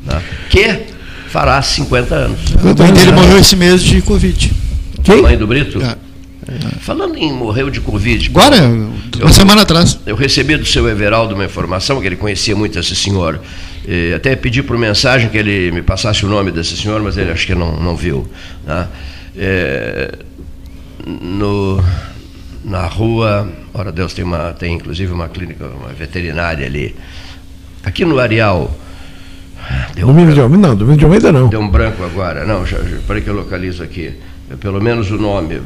né? 0.05 0.21
que 0.49 0.79
fará 1.29 1.61
50 1.61 2.15
anos. 2.15 2.39
A 2.57 2.83
mãe 2.83 2.93
dele 2.93 3.11
morreu 3.11 3.37
esse 3.37 3.55
mês 3.55 3.81
de 3.83 4.01
Covid. 4.01 4.51
Quem? 5.03 5.21
Mãe 5.21 5.37
do 5.37 5.47
Brito? 5.47 5.81
É. 5.81 5.97
Falando 6.79 7.17
em 7.17 7.31
morreu 7.31 7.69
de 7.69 7.79
Covid. 7.79 8.29
Agora, 8.29 8.57
uma 9.21 9.31
semana 9.31 9.61
atrás. 9.61 9.97
Eu 10.05 10.15
recebi 10.15 10.57
do 10.57 10.65
seu 10.65 10.87
Everaldo 10.87 11.33
uma 11.35 11.45
informação, 11.45 12.01
que 12.01 12.07
ele 12.07 12.15
conhecia 12.15 12.55
muito 12.55 12.77
esse 12.77 12.95
senhor, 12.95 13.39
E 13.87 14.13
até 14.13 14.35
pedi 14.35 14.61
por 14.61 14.77
mensagem 14.77 15.29
que 15.29 15.37
ele 15.37 15.71
me 15.71 15.81
passasse 15.81 16.25
o 16.25 16.29
nome 16.29 16.51
desse 16.51 16.75
senhor, 16.77 17.01
mas 17.01 17.17
ele 17.17 17.31
acho 17.31 17.45
que 17.45 17.55
não, 17.55 17.77
não 17.79 17.95
viu. 17.95 18.27
Né? 18.65 18.87
É, 19.35 20.17
no, 21.05 21.83
na 22.63 22.85
rua, 22.85 23.49
ora 23.73 23.91
Deus, 23.91 24.13
tem, 24.13 24.23
uma, 24.23 24.53
tem 24.53 24.75
inclusive 24.75 25.11
uma 25.11 25.27
clínica, 25.27 25.65
uma 25.67 25.89
veterinária 25.89 26.65
ali. 26.65 26.95
Aqui 27.83 28.05
no 28.05 28.19
Areal. 28.19 28.73
Deu 29.95 30.07
domingo 30.07 30.31
um 30.31 30.33
de 30.33 30.39
Almeida 30.39 30.67
não, 30.67 30.75
domingo 30.75 30.97
de 30.97 31.05
Almeida 31.05 31.31
não. 31.31 31.47
Deu 31.47 31.59
um 31.59 31.69
branco 31.69 32.03
agora. 32.03 32.45
Não, 32.45 32.65
já, 32.65 32.77
já, 32.77 32.97
para 33.07 33.21
que 33.21 33.29
eu 33.29 33.33
localizo 33.33 33.83
aqui. 33.83 34.13
Pelo 34.59 34.81
menos 34.81 35.09
o 35.09 35.17
nome, 35.17 35.59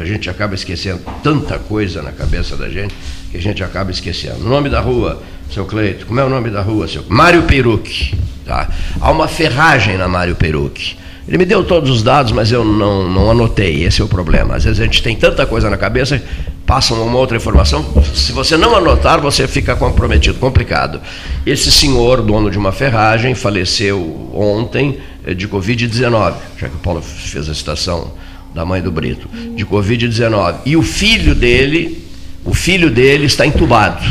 a 0.00 0.04
gente 0.04 0.30
acaba 0.30 0.54
esquecendo 0.54 1.00
tanta 1.22 1.58
coisa 1.58 2.00
na 2.02 2.12
cabeça 2.12 2.56
da 2.56 2.68
gente 2.68 2.94
que 3.30 3.36
a 3.36 3.42
gente 3.42 3.62
acaba 3.62 3.90
esquecendo. 3.90 4.44
O 4.46 4.48
nome 4.48 4.70
da 4.70 4.80
rua, 4.80 5.22
seu 5.52 5.66
Cleito, 5.66 6.06
como 6.06 6.20
é 6.20 6.24
o 6.24 6.28
nome 6.28 6.50
da 6.50 6.62
rua, 6.62 6.88
seu? 6.88 7.04
Mário 7.08 7.42
Peruc. 7.42 8.16
Tá? 8.46 8.68
Há 9.00 9.10
uma 9.10 9.28
ferragem 9.28 9.98
na 9.98 10.08
Mário 10.08 10.34
Peruc. 10.36 10.96
Ele 11.26 11.38
me 11.38 11.44
deu 11.44 11.62
todos 11.62 11.88
os 11.88 12.02
dados, 12.02 12.32
mas 12.32 12.50
eu 12.50 12.64
não, 12.64 13.08
não 13.08 13.30
anotei, 13.30 13.84
esse 13.84 14.00
é 14.00 14.04
o 14.04 14.08
problema. 14.08 14.56
Às 14.56 14.64
vezes 14.64 14.80
a 14.80 14.84
gente 14.84 15.02
tem 15.02 15.14
tanta 15.14 15.46
coisa 15.46 15.70
na 15.70 15.76
cabeça, 15.76 16.20
passa 16.66 16.94
uma 16.94 17.18
outra 17.18 17.36
informação, 17.36 17.84
se 18.14 18.32
você 18.32 18.56
não 18.56 18.74
anotar, 18.74 19.20
você 19.20 19.46
fica 19.46 19.76
comprometido, 19.76 20.38
complicado. 20.38 21.00
Esse 21.46 21.70
senhor, 21.70 22.22
dono 22.22 22.50
de 22.50 22.58
uma 22.58 22.72
ferragem, 22.72 23.34
faleceu 23.34 24.30
ontem 24.34 24.98
eh, 25.24 25.32
de 25.34 25.46
Covid-19, 25.46 26.34
já 26.58 26.68
que 26.68 26.74
o 26.74 26.78
Paulo 26.78 27.00
fez 27.00 27.48
a 27.48 27.54
citação 27.54 28.12
da 28.54 28.64
mãe 28.64 28.82
do 28.82 28.90
Brito, 28.90 29.28
de 29.54 29.64
Covid-19. 29.64 30.56
E 30.66 30.76
o 30.76 30.82
filho 30.82 31.34
dele, 31.34 32.04
o 32.44 32.52
filho 32.52 32.90
dele 32.90 33.26
está 33.26 33.46
entubado. 33.46 34.04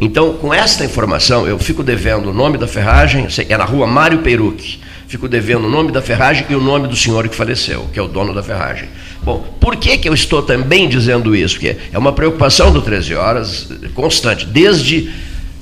Então, 0.00 0.34
com 0.34 0.54
esta 0.54 0.84
informação, 0.84 1.46
eu 1.46 1.58
fico 1.58 1.82
devendo 1.82 2.30
o 2.30 2.34
nome 2.34 2.56
da 2.56 2.68
ferragem, 2.68 3.26
é 3.48 3.56
na 3.56 3.64
rua 3.64 3.86
Mário 3.86 4.18
Peruc, 4.18 4.78
fico 5.08 5.26
devendo 5.26 5.66
o 5.66 5.70
nome 5.70 5.90
da 5.90 6.02
ferragem 6.02 6.44
e 6.50 6.54
o 6.54 6.60
nome 6.60 6.86
do 6.86 6.94
senhor 6.94 7.26
que 7.28 7.34
faleceu, 7.34 7.88
que 7.92 7.98
é 7.98 8.02
o 8.02 8.06
dono 8.06 8.34
da 8.34 8.42
ferragem. 8.42 8.88
Bom, 9.22 9.42
por 9.58 9.74
que, 9.76 9.96
que 9.96 10.08
eu 10.08 10.12
estou 10.12 10.42
também 10.42 10.86
dizendo 10.86 11.34
isso? 11.34 11.54
Porque 11.54 11.76
é 11.90 11.98
uma 11.98 12.12
preocupação 12.12 12.70
do 12.70 12.82
13 12.82 13.14
Horas 13.14 13.68
constante, 13.94 14.44
desde 14.44 15.10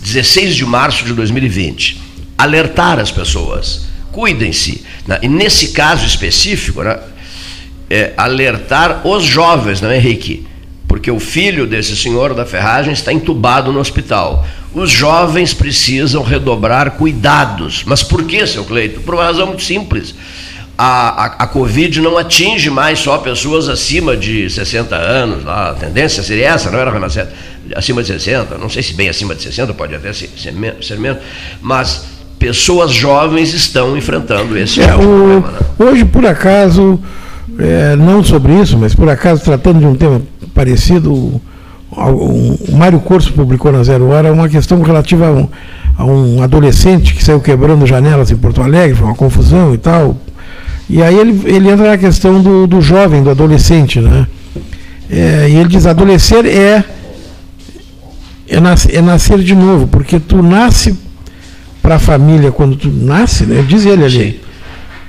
16 0.03 0.57
de 0.57 0.67
março 0.67 1.05
de 1.05 1.13
2020. 1.13 2.03
Alertar 2.37 2.99
as 2.99 3.13
pessoas, 3.13 3.87
cuidem-se. 4.11 4.85
Né? 5.07 5.21
E 5.23 5.29
nesse 5.29 5.69
caso 5.69 6.05
específico, 6.05 6.83
né, 6.83 6.99
é, 7.89 8.13
alertar 8.17 9.07
os 9.07 9.25
jovens, 9.25 9.81
não 9.81 9.91
é, 9.91 9.97
Henrique? 9.97 10.45
Porque 10.89 11.11
o 11.11 11.21
filho 11.21 11.67
desse 11.69 11.97
senhor 11.97 12.35
da 12.35 12.45
ferragem 12.45 12.93
está 12.93 13.13
entubado 13.13 13.73
no 13.73 13.79
hospital. 13.79 14.45
Os 14.77 14.91
jovens 14.91 15.55
precisam 15.55 16.23
redobrar 16.23 16.91
cuidados. 16.91 17.83
Mas 17.87 18.03
por 18.03 18.25
que, 18.25 18.47
seu 18.47 18.63
Cleito? 18.63 19.01
Por 19.01 19.15
uma 19.15 19.25
razão 19.25 19.47
muito 19.47 19.63
simples. 19.63 20.15
A, 20.77 21.09
a, 21.09 21.27
a, 21.45 21.47
Covid 21.47 21.99
não 22.03 22.19
atinge 22.19 22.69
mais 22.69 22.99
só 22.99 23.17
pessoas 23.17 23.71
acima 23.71 24.15
de 24.15 24.51
60 24.51 24.95
anos, 24.95 25.49
a 25.49 25.73
tendência 25.73 26.23
seria 26.23 26.49
essa, 26.51 26.71
não 26.71 26.79
era, 26.79 26.91
Renasceta? 26.91 27.33
Acima 27.75 28.03
de 28.03 28.09
60, 28.09 28.59
não 28.59 28.69
sei 28.69 28.83
se 28.83 28.93
bem 28.93 29.09
acima 29.09 29.35
de 29.35 29.45
60, 29.45 29.73
pode 29.73 29.95
até 29.95 30.13
ser, 30.13 30.29
ser, 30.37 30.53
ser 30.83 30.99
menos, 30.99 31.23
mas 31.63 32.05
pessoas 32.39 32.93
jovens 32.93 33.55
estão 33.55 33.97
enfrentando 33.97 34.59
esse 34.59 34.83
é, 34.83 34.89
problema. 34.89 35.53
Né? 35.53 35.59
Hoje, 35.79 36.05
por 36.05 36.27
acaso, 36.27 37.01
é, 37.59 37.97
não 37.97 38.23
sobre 38.23 38.53
isso, 38.61 38.77
mas 38.77 38.95
por 38.95 39.09
acaso 39.09 39.43
tratando 39.43 39.79
de 39.79 39.87
um 39.87 39.97
tema 39.97 40.21
parecido, 40.53 41.41
o, 41.97 42.77
Mário 42.77 43.01
Corso 43.01 43.33
publicou 43.33 43.73
na 43.73 43.83
Zero 43.83 44.09
Hora 44.09 44.33
uma 44.33 44.49
questão 44.49 44.83
relativa 44.83 45.29
a 45.29 45.33
um, 45.33 45.49
a 45.97 46.05
um, 46.05 46.43
adolescente 46.43 47.15
que 47.15 47.25
saiu 47.25 47.41
quebrando 47.41 47.87
janelas 47.87 48.31
em 48.31 48.37
Porto 48.37 48.63
Alegre, 48.63 48.97
foi 48.97 49.07
uma 49.07 49.15
confusão 49.15 49.75
e 49.75 49.79
tal. 49.79 50.17
E 50.89 51.03
aí 51.03 51.19
ele, 51.19 51.41
ele 51.47 51.71
entra 51.71 51.89
na 51.89 51.99
questão 51.99 52.41
do, 52.41 52.67
do 52.67 52.81
jovem, 52.81 53.23
do 53.23 53.31
adolescente, 53.31 54.01
né? 54.01 54.27
É, 55.11 55.47
e 55.49 55.57
ele 55.57 55.69
diz, 55.69 55.87
adolescer 55.87 56.45
é, 56.47 56.85
é, 58.49 58.61
nascer, 58.61 58.95
é 58.95 59.01
nascer 59.01 59.39
de 59.39 59.55
novo, 59.55 59.87
porque 59.87 60.21
tu 60.21 60.43
nasce 60.43 60.97
para 61.81 61.97
a 61.97 61.99
família 61.99 62.51
quando 62.51 62.77
tu 62.77 62.89
nasce, 62.89 63.45
né? 63.45 63.65
diz 63.67 63.87
ele 63.87 64.05
ali. 64.05 64.41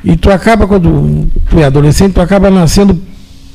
E 0.03 0.15
tu 0.15 0.31
acaba, 0.31 0.67
quando 0.67 1.27
tu 1.49 1.59
é 1.59 1.65
adolescente, 1.65 2.13
tu 2.13 2.21
acaba 2.21 2.49
nascendo 2.49 2.99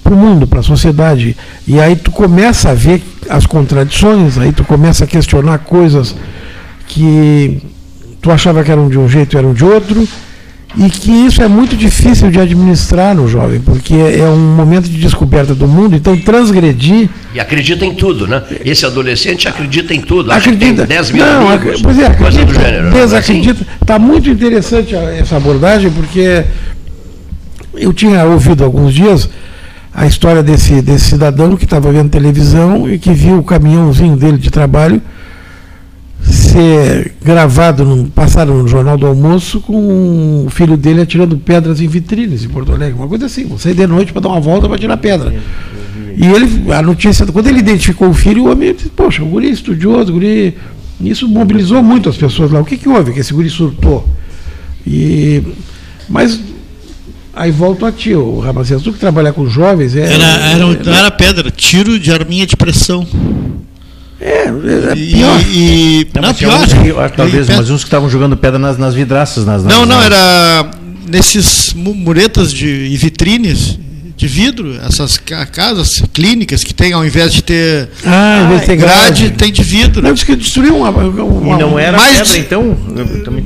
para 0.03 0.15
o 0.15 0.17
mundo, 0.17 0.47
para 0.47 0.61
a 0.61 0.63
sociedade. 0.63 1.37
E 1.67 1.81
aí 1.81 1.97
tu 1.97 2.11
começa 2.11 2.71
a 2.71 2.75
ver 2.75 3.03
as 3.29 3.47
contradições, 3.47 4.39
aí 4.39 4.53
tu 4.53 4.65
começa 4.65 5.05
a 5.05 5.07
questionar 5.07 5.59
coisas 5.59 6.15
que 6.87 7.63
tu 8.21 8.31
achava 8.31 8.63
que 8.63 8.71
eram 8.71 8.89
de 8.89 8.99
um 8.99 9.09
jeito 9.09 9.35
e 9.35 9.39
eram 9.39 9.53
de 9.53 9.65
outro, 9.65 10.07
e 10.77 10.89
que 10.89 11.11
isso 11.11 11.43
é 11.43 11.49
muito 11.49 11.77
difícil 11.77 12.31
de 12.31 12.41
administrar 12.41 13.15
no 13.15 13.29
jovem, 13.29 13.61
porque 13.61 13.95
é 13.95 14.25
um 14.25 14.39
momento 14.39 14.89
de 14.89 14.97
descoberta 14.97 15.55
do 15.55 15.69
mundo, 15.69 15.95
então 15.95 16.17
transgredir. 16.17 17.11
E 17.35 17.41
acredita 17.41 17.85
em 17.85 17.95
tudo, 17.95 18.27
né? 18.27 18.43
Esse 18.65 18.87
adolescente 18.87 19.47
acredita 19.47 19.93
em 19.93 20.01
tudo. 20.01 20.33
Acredita. 20.33 20.87
10 20.87 21.11
mil 21.11 21.27
não, 21.27 21.51
amigos, 21.51 21.83
pois 21.83 21.99
é, 21.99 22.07
acredita, 22.07 22.45
do 22.47 22.55
gênero. 22.55 22.85
Né? 22.85 22.91
Desacredita. 22.91 23.67
Está 23.81 23.99
muito 23.99 24.31
interessante 24.31 24.95
essa 24.95 25.37
abordagem, 25.37 25.91
porque 25.91 26.45
eu 27.75 27.93
tinha 27.93 28.25
ouvido 28.25 28.65
alguns 28.65 28.95
dias 28.95 29.29
a 29.95 30.07
história 30.07 30.43
desse, 30.43 30.81
desse 30.81 31.11
cidadão 31.11 31.57
que 31.57 31.65
estava 31.65 31.93
vendo 31.93 32.09
televisão 32.09 32.91
e 32.91 32.99
que 32.99 33.13
viu 33.13 33.39
o 33.39 33.45
caminhãozinho 33.45 34.17
dele 34.17 34.39
de 34.39 34.51
trabalho 34.51 35.03
ser 36.23 37.15
gravado, 37.23 37.85
no, 37.85 38.09
passado 38.11 38.53
no 38.53 38.67
Jornal 38.69 38.97
do 38.97 39.07
Almoço, 39.07 39.61
com 39.61 40.45
o 40.47 40.51
filho 40.51 40.77
dele 40.77 41.03
atirando 41.03 41.37
pedras 41.37 41.81
em 41.81 41.87
vitrines 41.87 42.45
em 42.45 42.49
Porto 42.49 42.73
Alegre. 42.73 42.95
Uma 42.95 43.09
coisa 43.09 43.27
assim, 43.27 43.45
você 43.45 43.75
de 43.75 43.87
noite 43.87 44.13
para 44.13 44.23
dar 44.23 44.29
uma 44.29 44.41
volta 44.41 44.69
para 44.69 44.79
tirar 44.79 44.97
pedra. 44.97 45.35
E 46.17 46.27
ele, 46.27 46.73
a 46.73 46.83
notícia, 46.83 47.27
quando 47.27 47.49
ele 47.49 47.59
identificou 47.59 48.09
o 48.09 48.15
filho, 48.15 48.45
o 48.45 48.53
homem 48.53 48.75
disse, 48.75 48.89
poxa, 48.91 49.23
o 49.23 49.27
guri 49.27 49.49
é 49.49 49.51
estudioso, 49.51 50.11
o 50.11 50.15
guri. 50.15 50.57
Isso 51.01 51.27
mobilizou 51.29 51.83
muito 51.83 52.09
as 52.09 52.17
pessoas 52.17 52.51
lá. 52.51 52.61
O 52.61 52.65
que, 52.65 52.77
que 52.77 52.89
houve? 52.89 53.13
Que 53.13 53.21
esse 53.21 53.33
guri 53.33 53.51
surtou. 53.51 54.07
E, 54.87 55.43
mas 56.09 56.41
Aí 57.35 57.51
volto 57.51 57.87
a 57.87 57.93
ti, 57.93 58.15
o 58.15 58.41
Ramacés, 58.41 58.83
tu 58.83 58.93
que 58.93 58.99
trabalha 58.99 59.33
com 59.33 59.47
jovens. 59.49 59.97
É, 59.97 60.01
era, 60.01 60.25
era, 60.25 60.65
é, 60.65 60.85
não 60.85 60.95
era 60.95 61.11
pedra, 61.11 61.51
tiro 61.51 61.99
de 61.99 62.13
arminha 62.13 62.47
de 62.47 62.57
pressão. 62.57 63.07
É, 64.21 64.45
é 64.45 64.95
pior. 64.95 65.41
E, 65.49 66.01
e 66.03 66.09
não, 66.15 66.23
não 66.23 66.35
pior. 66.35 67.11
Que, 67.11 67.17
talvez, 67.17 67.49
mas 67.49 67.71
uns 67.71 67.81
que 67.81 67.89
estavam 67.89 68.09
jogando 68.09 68.37
pedra 68.37 68.59
nas, 68.59 68.77
nas 68.77 68.95
vidraças. 68.95 69.47
Nas, 69.47 69.65
não, 69.65 69.87
nas, 69.87 69.89
não, 69.89 70.03
era 70.03 70.71
nesses 71.09 71.73
muretas 71.75 72.53
de, 72.53 72.67
e 72.67 72.97
vitrines 72.97 73.79
de 74.17 74.27
vidro, 74.27 74.79
essas 74.87 75.19
casas 75.19 76.03
clínicas 76.13 76.63
que 76.63 76.73
tem, 76.73 76.93
ao 76.93 77.05
invés 77.05 77.33
de 77.33 77.43
ter 77.43 77.89
ah, 78.05 78.49
ah 78.49 78.59
grade, 78.59 78.77
grade, 78.77 79.31
tem 79.31 79.53
de 79.53 79.63
vidro. 79.63 80.03
Não, 80.03 80.13
disse 80.13 80.27
que 80.27 80.37
destruiu 80.37 80.77
uma, 80.77 80.91
uma, 80.91 81.57
E 81.57 81.59
não 81.59 81.79
era 81.79 81.97
mais, 81.97 82.19
pedra, 82.19 82.39
então? 82.39 82.77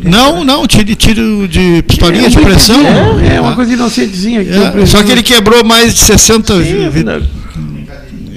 Não, 0.05 0.45
não, 0.45 0.67
tiro, 0.67 0.95
tiro 0.95 1.49
de 1.49 1.83
pistolinha 1.83 2.27
é, 2.27 2.31
de 2.31 2.39
pressão. 2.39 2.81
É, 3.21 3.37
é 3.37 3.41
uma 3.41 3.55
coisa 3.55 3.73
inocentezinha. 3.73 4.43
É, 4.43 4.87
só 4.87 5.03
que 5.03 5.13
ele 5.13 5.23
quebrou 5.23 5.65
mais 5.65 5.95
de 5.95 6.01
60 6.01 6.63
Sim, 6.63 6.87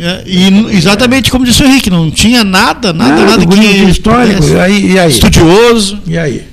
é, 0.02 0.24
e 0.26 0.78
exatamente 0.78 1.30
como 1.30 1.44
disse 1.44 1.62
o 1.62 1.66
Henrique, 1.66 1.90
não 1.90 2.10
tinha 2.10 2.42
nada, 2.42 2.94
nada, 2.94 3.26
nada, 3.26 3.38
nada 3.38 3.46
que. 3.46 3.84
Histórico, 3.90 4.46
e 4.46 4.60
aí, 4.60 4.92
e 4.94 5.00
aí? 5.00 5.12
Estudioso. 5.12 6.00
E 6.08 6.18
aí? 6.18 6.46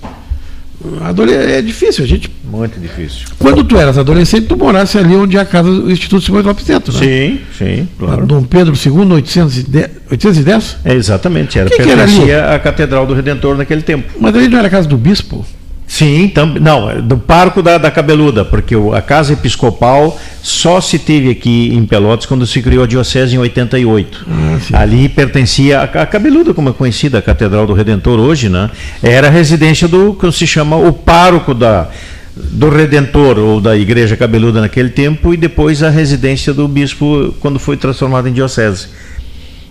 É 1.54 1.62
difícil, 1.62 2.04
a 2.04 2.08
gente. 2.08 2.28
Muito 2.50 2.78
difícil. 2.78 3.26
Quando 3.38 3.64
tu 3.64 3.76
eras 3.76 3.98
adolescente, 3.98 4.46
tu 4.46 4.56
morasse 4.56 4.96
ali 4.96 5.14
onde 5.14 5.36
é 5.36 5.40
a 5.40 5.44
casa 5.44 5.68
do 5.68 5.90
Instituto 5.90 6.24
Simões 6.24 6.44
Lopes 6.44 6.66
Neto, 6.66 6.92
né? 6.92 6.98
Sim, 6.98 7.40
sim, 7.56 7.88
claro. 7.98 8.24
Dom 8.24 8.42
Pedro 8.42 8.74
II, 8.74 9.12
810? 9.12 9.90
810? 10.10 10.76
É, 10.84 10.94
exatamente, 10.94 11.58
era, 11.58 11.68
que 11.68 11.76
pertencia 11.76 12.24
que 12.24 12.30
era 12.30 12.54
à 12.54 12.58
Catedral 12.58 13.06
do 13.06 13.14
Redentor 13.14 13.56
naquele 13.56 13.82
tempo. 13.82 14.12
Mas 14.20 14.34
ali 14.34 14.48
não 14.48 14.58
era 14.58 14.68
a 14.68 14.70
casa 14.70 14.86
do 14.88 14.96
bispo? 14.96 15.44
Sim, 15.86 16.28
tam, 16.28 16.46
não, 16.60 16.90
é 16.90 17.00
do 17.00 17.16
Parco 17.16 17.62
da, 17.62 17.78
da 17.78 17.90
Cabeluda, 17.90 18.44
porque 18.44 18.74
a 18.92 19.00
Casa 19.00 19.34
Episcopal 19.34 20.18
só 20.42 20.80
se 20.80 20.98
teve 20.98 21.30
aqui 21.30 21.72
em 21.72 21.86
Pelotas 21.86 22.26
quando 22.26 22.44
se 22.46 22.60
criou 22.60 22.82
a 22.84 22.86
Diocese 22.86 23.36
em 23.36 23.38
88. 23.38 24.26
Ah, 24.28 24.80
Ali 24.80 25.08
pertencia 25.08 25.80
a, 25.80 25.84
a 25.84 26.06
Cabeluda, 26.06 26.52
como 26.52 26.70
é 26.70 26.72
conhecida, 26.72 27.18
a 27.18 27.22
Catedral 27.22 27.66
do 27.66 27.72
Redentor 27.72 28.18
hoje, 28.18 28.48
né? 28.48 28.68
Era 29.00 29.28
a 29.28 29.30
residência 29.30 29.86
do 29.86 30.12
que 30.12 30.30
se 30.32 30.46
chama 30.46 30.76
o 30.76 30.92
pároco 30.92 31.54
da, 31.54 31.88
do 32.36 32.68
Redentor 32.68 33.38
ou 33.38 33.60
da 33.60 33.76
Igreja 33.76 34.16
Cabeluda 34.16 34.60
naquele 34.60 34.90
tempo 34.90 35.32
e 35.32 35.36
depois 35.36 35.82
a 35.82 35.88
residência 35.88 36.52
do 36.52 36.68
bispo 36.68 37.34
quando 37.40 37.58
foi 37.58 37.76
transformado 37.76 38.28
em 38.28 38.32
diocese. 38.32 38.88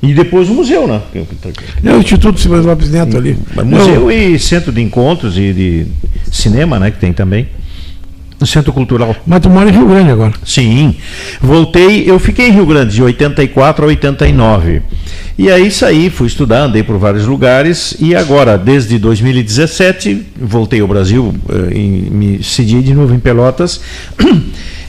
E 0.01 0.13
depois 0.13 0.49
o 0.49 0.53
museu, 0.53 0.87
né? 0.87 1.01
É 1.83 1.93
o 1.93 1.99
Instituto 1.99 2.39
Simões 2.39 2.65
Lopes 2.65 2.89
Neto 2.89 3.17
ali. 3.17 3.37
Museu 3.63 4.11
e 4.11 4.37
centro 4.37 4.71
de 4.71 4.81
encontros 4.81 5.37
e 5.37 5.53
de 5.53 5.87
cinema, 6.31 6.79
né? 6.79 6.91
Que 6.91 6.99
tem 6.99 7.13
também. 7.13 7.47
No 8.39 8.45
Centro 8.45 8.73
Cultural. 8.73 9.15
Mas 9.25 9.39
tu 9.39 9.49
mora 9.49 9.69
em 9.69 9.73
Rio 9.73 9.87
Grande 9.87 10.11
agora. 10.11 10.33
Sim. 10.45 10.95
Voltei, 11.41 12.03
eu 12.09 12.19
fiquei 12.19 12.47
em 12.49 12.51
Rio 12.51 12.65
Grande 12.65 12.93
de 12.95 13.01
84 13.03 13.85
a 13.85 13.87
89. 13.87 14.81
E 15.37 15.49
aí 15.51 15.69
saí, 15.71 16.09
fui 16.09 16.27
estudar, 16.27 16.63
andei 16.63 16.81
por 16.83 16.97
vários 16.97 17.25
lugares 17.25 17.95
e 17.99 18.15
agora, 18.15 18.57
desde 18.57 18.97
2017, 18.99 20.25
voltei 20.39 20.79
ao 20.81 20.87
Brasil, 20.87 21.33
eh, 21.49 21.73
me 22.11 22.41
cedi 22.43 22.81
de 22.81 22.93
novo 22.93 23.13
em 23.13 23.19
Pelotas. 23.19 23.81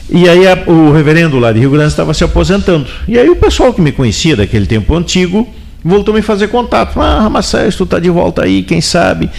E 0.09 0.27
aí 0.29 0.47
a- 0.47 0.63
o 0.67 0.91
reverendo 0.93 1.37
lá 1.37 1.51
de 1.51 1.59
Rio 1.59 1.69
Grande 1.71 1.89
estava 1.89 2.13
se 2.13 2.23
aposentando. 2.23 2.87
E 3.07 3.17
aí 3.19 3.29
o 3.29 3.35
pessoal 3.35 3.73
que 3.73 3.81
me 3.81 3.91
conhecia 3.91 4.35
daquele 4.37 4.65
tempo 4.65 4.95
antigo 4.95 5.45
voltou 5.83 6.13
a 6.13 6.17
me 6.17 6.21
fazer 6.23 6.47
contato. 6.47 6.99
Ah, 6.99 7.21
Ramacés, 7.23 7.75
tu 7.75 7.85
tá 7.85 7.99
de 7.99 8.09
volta 8.09 8.43
aí, 8.43 8.63
quem 8.63 8.79
sabe? 8.79 9.29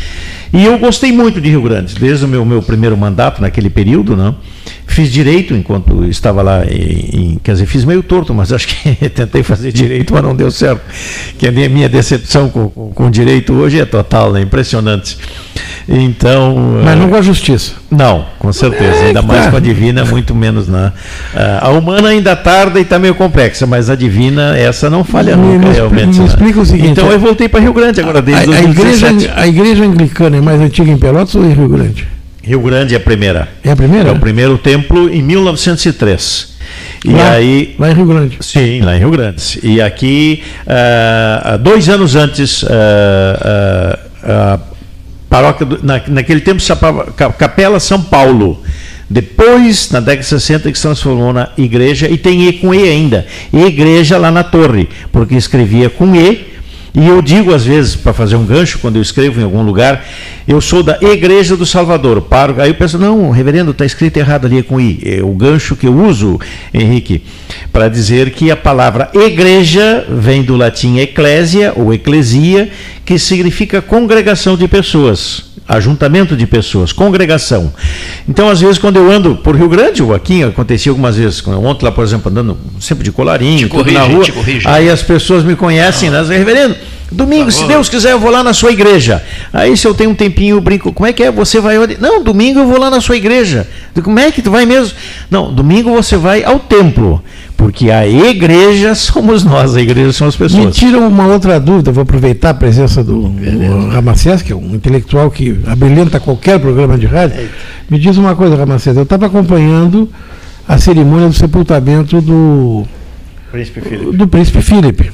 E 0.52 0.64
eu 0.64 0.78
gostei 0.78 1.12
muito 1.12 1.40
de 1.40 1.50
Rio 1.50 1.62
Grande, 1.62 1.94
desde 1.94 2.24
o 2.24 2.28
meu, 2.28 2.44
meu 2.44 2.62
primeiro 2.62 2.96
mandato 2.96 3.40
naquele 3.40 3.68
período, 3.68 4.16
né? 4.16 4.34
Fiz 4.90 5.12
direito 5.12 5.54
enquanto 5.54 6.04
estava 6.06 6.42
lá 6.42 6.64
em, 6.64 7.34
em- 7.34 7.40
quer 7.44 7.52
dizer, 7.52 7.66
fiz 7.66 7.84
meio 7.84 8.02
torto, 8.02 8.34
mas 8.34 8.52
acho 8.52 8.66
que 8.66 8.94
tentei 9.10 9.42
fazer 9.44 9.70
direito, 9.70 10.12
mas 10.14 10.22
não 10.22 10.34
deu 10.34 10.50
certo. 10.50 10.80
Que 11.38 11.46
a 11.46 11.52
minha, 11.52 11.88
decepção 11.88 12.48
com, 12.48 12.68
com, 12.70 13.10
direito 13.10 13.52
hoje 13.52 13.78
é 13.78 13.84
total, 13.84 14.32
né? 14.32 14.40
Impressionante. 14.40 15.16
Então, 15.88 16.80
Mas 16.84 16.92
eh, 16.94 16.96
não 16.96 17.08
com 17.08 17.16
a 17.16 17.22
justiça. 17.22 17.72
não, 17.90 18.26
com 18.38 18.52
certeza. 18.52 18.96
É, 18.96 19.06
Ainda 19.08 19.22
mais 19.22 19.44
tá. 19.44 19.50
com 19.52 19.56
a 19.56 19.60
divina, 19.60 20.04
muito 20.04 20.34
menos, 20.34 20.68
né? 20.68 20.92
Ah, 21.34 21.66
A 21.66 21.70
humana 21.70 22.08
ainda 22.08 22.34
tarda 22.36 22.78
e 22.78 22.82
está 22.82 22.98
meio 22.98 23.14
complexa, 23.14 23.66
mas 23.66 23.88
a 23.88 23.94
divina, 23.94 24.56
essa 24.58 24.90
não 24.90 25.04
falha 25.04 25.36
Me- 25.36 25.54
nunca, 25.54 25.68
me 25.68 25.74
realmente. 25.74 26.14
me 26.14 26.18
né? 26.20 26.24
explica 26.26 26.60
o 26.60 26.66
seguinte, 26.66 26.90
Então 26.90 27.10
é- 27.10 27.14
eu 27.14 27.18
voltei 27.20 27.48
para 27.48 27.60
Rio 27.60 27.72
Grande 27.72 28.00
agora, 28.00 28.18
A, 28.18 28.22
desde 28.22 28.52
a 28.54 28.60
igreja, 28.62 29.06
2017. 29.08 29.32
a 29.34 29.46
igreja 29.46 29.84
anglicana 29.84 30.36
é 30.36 30.40
mais 30.40 30.60
antiga 30.60 30.90
em 30.90 30.98
Pelotas 30.98 31.34
ou 31.34 31.44
em 31.44 31.52
Rio 31.54 31.68
Grande? 31.68 32.06
Rio 32.48 32.60
Grande 32.62 32.94
é 32.94 32.96
a 32.96 33.00
primeira. 33.00 33.48
É 33.62 33.70
a 33.70 33.76
primeira? 33.76 34.08
É 34.08 34.12
o 34.12 34.18
primeiro 34.18 34.58
templo 34.58 35.08
em 35.08 35.22
1903. 35.22 36.56
E 37.04 37.10
lá, 37.12 37.30
aí. 37.32 37.74
lá 37.78 37.90
em 37.90 37.94
Rio 37.94 38.06
Grande. 38.06 38.36
Sim, 38.40 38.80
lá 38.80 38.96
em 38.96 38.98
Rio 38.98 39.10
Grande. 39.10 39.60
E 39.62 39.80
aqui, 39.80 40.42
há 40.66 41.56
dois 41.56 41.88
anos 41.88 42.16
antes, 42.16 42.64
ah, 42.68 43.98
a 44.24 44.58
paróquia, 45.28 45.66
do- 45.66 45.80
na, 45.84 46.00
naquele 46.08 46.40
tempo, 46.40 46.60
Capela 47.38 47.78
São 47.80 48.02
Paulo. 48.02 48.62
Depois, 49.10 49.90
na 49.90 50.00
década 50.00 50.20
de 50.22 50.26
60, 50.26 50.70
que 50.70 50.76
se 50.76 50.82
transformou 50.82 51.32
na 51.32 51.48
igreja, 51.56 52.08
e 52.10 52.18
tem 52.18 52.46
E 52.46 52.52
com 52.54 52.74
E 52.74 52.88
ainda. 52.88 53.26
Igreja 53.52 54.18
lá 54.18 54.30
na 54.30 54.42
torre, 54.44 54.88
porque 55.10 55.34
escrevia 55.34 55.88
com 55.88 56.14
E. 56.14 56.46
E 56.98 57.06
eu 57.06 57.22
digo 57.22 57.54
às 57.54 57.64
vezes, 57.64 57.94
para 57.94 58.12
fazer 58.12 58.34
um 58.34 58.44
gancho, 58.44 58.80
quando 58.80 58.96
eu 58.96 59.02
escrevo 59.02 59.40
em 59.40 59.44
algum 59.44 59.62
lugar, 59.62 60.04
eu 60.48 60.60
sou 60.60 60.82
da 60.82 60.98
Igreja 61.00 61.56
do 61.56 61.64
Salvador. 61.64 62.22
Paro, 62.22 62.60
aí 62.60 62.70
eu 62.70 62.74
penso, 62.74 62.98
não, 62.98 63.30
reverendo, 63.30 63.70
está 63.70 63.86
escrito 63.86 64.16
errado 64.16 64.46
ali 64.46 64.58
é 64.58 64.62
com 64.64 64.80
I. 64.80 65.00
É 65.04 65.22
o 65.22 65.30
gancho 65.30 65.76
que 65.76 65.86
eu 65.86 65.96
uso, 65.96 66.40
Henrique, 66.74 67.22
para 67.72 67.88
dizer 67.88 68.32
que 68.32 68.50
a 68.50 68.56
palavra 68.56 69.12
igreja 69.14 70.04
vem 70.08 70.42
do 70.42 70.56
latim 70.56 70.98
eclésia 70.98 71.72
ou 71.76 71.94
eclesia, 71.94 72.68
que 73.04 73.16
significa 73.16 73.80
congregação 73.80 74.56
de 74.56 74.66
pessoas 74.66 75.46
ajuntamento 75.68 76.34
de 76.34 76.46
pessoas, 76.46 76.92
congregação. 76.92 77.70
Então, 78.26 78.48
às 78.48 78.60
vezes, 78.60 78.78
quando 78.78 78.96
eu 78.96 79.12
ando 79.12 79.36
por 79.36 79.54
Rio 79.54 79.68
Grande 79.68 80.02
ou 80.02 80.14
aqui, 80.14 80.42
acontecia 80.42 80.90
algumas 80.90 81.16
vezes, 81.16 81.46
ontem 81.46 81.84
lá, 81.84 81.92
por 81.92 82.02
exemplo, 82.02 82.30
andando 82.30 82.56
sempre 82.80 83.04
de 83.04 83.12
colarinho, 83.12 83.68
tudo 83.68 83.92
na 83.92 84.00
corrige, 84.00 84.30
rua, 84.30 84.42
corrige. 84.42 84.66
aí 84.66 84.88
as 84.88 85.02
pessoas 85.02 85.44
me 85.44 85.54
conhecem, 85.54 86.08
né? 86.08 86.22
Reverendo, 86.22 86.74
domingo, 87.10 87.50
se. 87.50 87.66
Deus 87.66 87.88
quiser, 87.88 88.12
eu 88.12 88.20
vou 88.20 88.30
lá 88.30 88.42
na 88.42 88.52
sua 88.52 88.72
igreja. 88.72 89.22
Aí, 89.52 89.76
se 89.76 89.86
eu 89.86 89.94
tenho 89.94 90.10
um 90.10 90.14
tempinho, 90.14 90.56
eu 90.56 90.60
brinco, 90.60 90.92
como 90.92 91.06
é 91.06 91.12
que 91.12 91.22
é? 91.22 91.30
Você 91.30 91.60
vai 91.60 91.78
onde? 91.78 91.96
Não, 92.00 92.22
domingo 92.22 92.60
eu 92.60 92.66
vou 92.66 92.78
lá 92.78 92.90
na 92.90 93.00
sua 93.00 93.16
igreja. 93.16 93.66
Como 94.02 94.18
é 94.18 94.30
que 94.30 94.42
tu 94.42 94.50
vai 94.50 94.64
mesmo? 94.66 94.96
Não, 95.30 95.52
domingo 95.52 95.90
você 95.92 96.16
vai 96.16 96.44
ao 96.44 96.58
templo, 96.58 97.22
porque 97.56 97.90
a 97.90 98.06
igreja 98.06 98.94
somos 98.94 99.42
nós, 99.44 99.74
a 99.74 99.80
igreja 99.80 100.12
são 100.12 100.28
as 100.28 100.36
Me 100.36 100.46
pessoas. 100.46 100.76
tira 100.76 100.98
uma 100.98 101.26
outra 101.26 101.58
dúvida, 101.58 101.90
vou 101.90 102.02
aproveitar 102.02 102.50
a 102.50 102.54
presença 102.54 103.02
do, 103.02 103.28
do 103.28 103.88
Ramacés, 103.88 104.42
que 104.42 104.52
é 104.52 104.56
um 104.56 104.74
intelectual 104.74 105.30
que 105.30 105.58
abrilhanta 105.66 106.20
qualquer 106.20 106.58
programa 106.60 106.96
de 106.96 107.06
rádio. 107.06 107.48
Me 107.90 107.98
diz 107.98 108.16
uma 108.16 108.36
coisa, 108.36 108.54
Ramacés, 108.54 108.96
eu 108.96 109.02
estava 109.02 109.26
acompanhando 109.26 110.08
a 110.68 110.78
cerimônia 110.78 111.28
do 111.28 111.34
sepultamento 111.34 112.20
do, 112.20 112.86
Príncipe 113.50 113.80
Filipe. 113.80 114.16
do 114.16 114.28
príncipe 114.28 114.62
Filipe. 114.62 115.12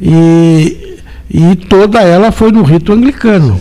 E, 0.00 0.89
e 1.32 1.54
toda 1.56 2.00
ela 2.00 2.32
foi 2.32 2.50
no 2.52 2.62
rito 2.62 2.92
anglicano. 2.92 3.58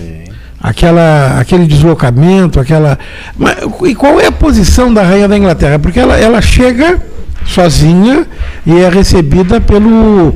Aquela, 0.61 1.39
aquele 1.39 1.65
deslocamento, 1.65 2.59
aquela. 2.59 2.99
Mas, 3.37 3.57
e 3.85 3.95
qual 3.95 4.19
é 4.19 4.25
a 4.25 4.31
posição 4.31 4.93
da 4.93 5.03
rainha 5.03 5.27
da 5.27 5.37
Inglaterra? 5.37 5.79
Porque 5.79 5.99
ela, 5.99 6.17
ela 6.17 6.41
chega 6.41 6.99
sozinha 7.45 8.25
e 8.65 8.77
é 8.81 8.89
recebida 8.89 9.61
pelo, 9.61 10.35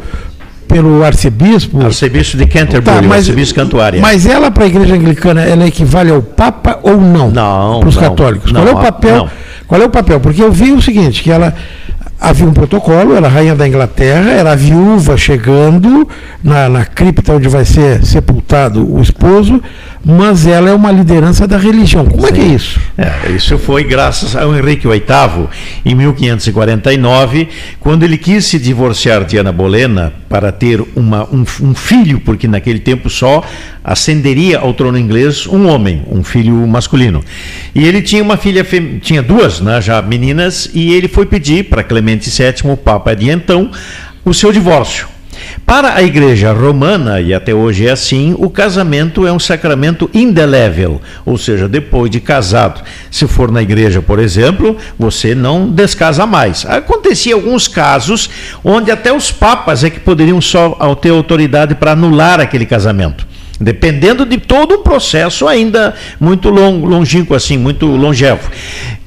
pelo 0.67 1.03
arcebispo. 1.03 1.83
Arcebispo 1.83 2.37
de 2.37 2.45
Canterbury, 2.45 2.95
Tá, 2.95 3.01
mas, 3.01 3.17
arcebispo 3.25 3.55
Cantuária. 3.55 4.01
mas 4.01 4.25
ela, 4.25 4.49
para 4.49 4.63
a 4.63 4.67
igreja 4.67 4.95
anglicana, 4.95 5.41
ela 5.41 5.67
equivale 5.67 6.09
ao 6.11 6.21
Papa 6.21 6.79
ou 6.83 6.95
não? 7.01 7.29
Não, 7.29 7.79
Para 7.81 7.89
os 7.89 7.97
católicos. 7.97 8.51
não, 8.51 8.61
qual 8.63 8.75
é 8.75 8.79
o 8.79 8.81
papel? 8.81 9.15
não. 9.17 9.29
Qual 9.67 9.81
é 9.81 9.85
o 9.85 9.89
papel? 9.89 10.19
Porque 10.19 10.41
eu 10.41 10.51
vi 10.51 10.71
o 10.71 10.81
seguinte, 10.81 11.21
que 11.23 11.31
ela 11.31 11.53
havia 12.23 12.47
um 12.47 12.53
protocolo, 12.53 13.15
era 13.15 13.27
a 13.27 13.29
rainha 13.29 13.53
da 13.53 13.67
Inglaterra, 13.67 14.31
era 14.31 14.53
a 14.53 14.55
viúva 14.55 15.17
chegando 15.17 16.07
na, 16.41 16.69
na 16.69 16.85
cripta 16.85 17.33
onde 17.33 17.49
vai 17.49 17.65
ser 17.65 18.01
sepultado 18.05 18.89
o 18.89 19.01
esposo, 19.01 19.61
mas 20.05 20.47
ela 20.47 20.69
é 20.69 20.73
uma 20.73 20.89
liderança 20.89 21.45
da 21.45 21.57
religião. 21.57 22.05
Como 22.05 22.25
é 22.25 22.31
que 22.31 22.39
é 22.39 22.45
isso? 22.45 22.79
É, 22.97 23.29
isso 23.31 23.57
foi 23.57 23.83
graças 23.83 24.37
ao 24.37 24.55
Henrique 24.55 24.87
VIII, 24.87 25.49
em 25.83 25.95
1549, 25.95 27.49
quando 27.81 28.03
ele 28.03 28.17
quis 28.17 28.45
se 28.45 28.57
divorciar 28.57 29.25
de 29.25 29.37
Ana 29.37 29.51
Bolena 29.51 30.13
para 30.29 30.51
ter 30.51 30.81
uma, 30.95 31.25
um, 31.25 31.43
um 31.61 31.75
filho, 31.75 32.21
porque 32.21 32.47
naquele 32.47 32.79
tempo 32.79 33.09
só 33.09 33.43
ascenderia 33.83 34.59
ao 34.59 34.73
trono 34.73 34.97
inglês 34.97 35.45
um 35.45 35.67
homem, 35.67 36.03
um 36.09 36.23
filho 36.23 36.55
masculino. 36.67 37.21
E 37.75 37.85
ele 37.85 38.01
tinha 38.01 38.23
uma 38.23 38.37
filha, 38.37 38.65
tinha 39.01 39.21
duas 39.21 39.59
né, 39.59 39.81
já 39.81 40.01
meninas, 40.01 40.69
e 40.73 40.93
ele 40.93 41.07
foi 41.07 41.25
pedir 41.25 41.65
para 41.65 41.83
Clemente 41.83 42.12
VII, 42.19 42.71
o 42.71 42.77
Papa 42.77 43.15
de 43.15 43.29
então, 43.29 43.71
o 44.25 44.33
seu 44.33 44.51
divórcio. 44.51 45.13
Para 45.65 45.95
a 45.95 46.03
Igreja 46.03 46.51
Romana, 46.51 47.21
e 47.21 47.33
até 47.33 47.53
hoje 47.53 47.87
é 47.87 47.91
assim, 47.91 48.35
o 48.37 48.49
casamento 48.49 49.25
é 49.25 49.31
um 49.31 49.39
sacramento 49.39 50.09
indelével, 50.13 51.01
ou 51.25 51.37
seja, 51.37 51.67
depois 51.67 52.09
de 52.11 52.19
casado, 52.19 52.81
se 53.09 53.25
for 53.27 53.51
na 53.51 53.61
igreja, 53.61 54.01
por 54.01 54.19
exemplo, 54.19 54.77
você 54.97 55.33
não 55.33 55.69
descasa 55.69 56.25
mais. 56.25 56.65
Acontecia 56.65 57.33
alguns 57.33 57.67
casos 57.67 58.29
onde 58.63 58.91
até 58.91 59.13
os 59.13 59.31
papas 59.31 59.83
é 59.83 59.89
que 59.89 59.99
poderiam 59.99 60.41
só 60.41 60.77
ter 60.95 61.09
autoridade 61.09 61.75
para 61.75 61.91
anular 61.91 62.39
aquele 62.39 62.65
casamento. 62.65 63.25
Dependendo 63.59 64.25
de 64.25 64.37
todo 64.37 64.75
um 64.75 64.83
processo 64.83 65.47
ainda 65.47 65.95
muito 66.19 66.49
longo, 66.49 66.85
longínquo 66.85 67.33
assim, 67.33 67.57
muito 67.57 67.85
longevo. 67.85 68.49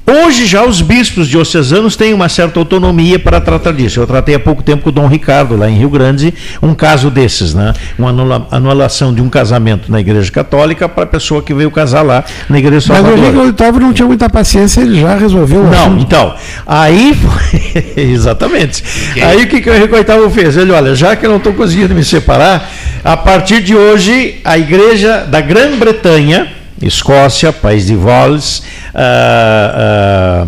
Hoje 0.09 0.45
já 0.45 0.63
os 0.63 0.81
bispos 0.81 1.27
diocesanos 1.27 1.97
têm 1.97 2.13
uma 2.13 2.29
certa 2.29 2.57
autonomia 2.59 3.19
para 3.19 3.41
tratar 3.41 3.73
disso. 3.73 3.99
Eu 3.99 4.07
tratei 4.07 4.35
há 4.35 4.39
pouco 4.39 4.63
tempo 4.63 4.83
com 4.83 4.89
o 4.89 4.91
Dom 4.91 5.05
Ricardo, 5.05 5.57
lá 5.57 5.69
em 5.69 5.77
Rio 5.77 5.89
Grande, 5.89 6.33
um 6.61 6.73
caso 6.73 7.11
desses, 7.11 7.53
né? 7.53 7.73
Uma 7.99 8.11
anula- 8.11 8.47
anulação 8.49 9.13
de 9.13 9.21
um 9.21 9.27
casamento 9.27 9.91
na 9.91 9.99
Igreja 9.99 10.31
Católica 10.31 10.87
para 10.87 11.03
a 11.03 11.07
pessoa 11.07 11.41
que 11.43 11.53
veio 11.53 11.69
casar 11.69 12.03
lá 12.03 12.23
na 12.49 12.57
Igreja 12.57 12.85
Mas 12.87 12.99
o 12.99 13.03
Salvador. 13.03 13.35
Henrique 13.43 13.63
VIII 13.63 13.79
não 13.81 13.91
tinha 13.93 14.07
muita 14.07 14.29
paciência, 14.29 14.79
ele 14.79 15.01
já 15.01 15.13
resolveu 15.17 15.59
o 15.59 15.69
Não, 15.69 15.71
assunto. 15.87 16.01
então, 16.01 16.33
aí. 16.65 17.13
Exatamente. 17.97 18.83
Aí 19.21 19.43
o 19.43 19.47
que, 19.47 19.59
que 19.59 19.69
o 19.69 19.73
Henrique 19.75 19.93
VIII 19.93 20.29
fez? 20.31 20.55
Ele, 20.55 20.71
olha, 20.71 20.95
já 20.95 21.17
que 21.17 21.25
eu 21.25 21.29
não 21.31 21.37
estou 21.37 21.51
conseguindo 21.51 21.93
me 21.93 22.05
separar, 22.05 22.69
a 23.03 23.17
partir 23.17 23.61
de 23.61 23.75
hoje, 23.75 24.35
a 24.45 24.57
igreja 24.57 25.25
da 25.29 25.41
Grã-Bretanha, 25.41 26.47
Escócia, 26.81 27.51
País 27.51 27.87
de 27.87 27.95
Gales, 27.95 28.63
ah, 28.93 30.45
ah, 30.45 30.47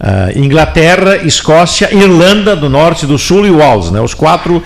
ah, 0.00 0.28
Inglaterra, 0.34 1.16
Escócia, 1.18 1.94
Irlanda 1.94 2.56
do 2.56 2.70
Norte, 2.70 3.06
do 3.06 3.18
Sul 3.18 3.46
e 3.46 3.50
Wales, 3.50 3.90
né? 3.90 4.00
os 4.00 4.14
quatro 4.14 4.62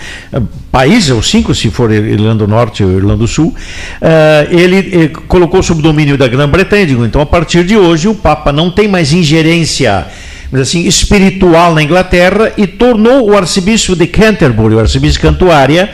países, 0.71 1.09
ou 1.09 1.21
cinco 1.21 1.53
se 1.53 1.69
for 1.69 1.91
Irlanda 1.91 2.45
do 2.45 2.47
Norte 2.47 2.83
ou 2.83 2.91
Irlanda 2.91 3.17
do 3.17 3.27
Sul, 3.27 3.53
ah, 4.01 4.47
ele, 4.49 5.05
eh, 5.05 5.07
colocou 5.27 5.61
sob 5.61 5.81
domínio 5.81 6.17
da 6.17 6.27
Grã-Bretanha. 6.27 6.85
Digo, 6.85 7.05
então, 7.05 7.21
a 7.21 7.25
partir 7.25 7.65
de 7.65 7.75
hoje, 7.75 8.07
o 8.07 8.15
Papa 8.15 8.51
não 8.53 8.71
tem 8.71 8.87
mais 8.87 9.11
ingerência 9.11 10.07
assim, 10.53 10.85
espiritual 10.85 11.73
na 11.73 11.83
Inglaterra 11.83 12.53
e 12.55 12.65
tornou 12.65 13.29
o 13.29 13.35
arcebispo 13.35 13.95
de 13.95 14.07
Canterbury, 14.07 14.75
o 14.75 14.79
arcebispo 14.79 15.21
Cantuária, 15.21 15.89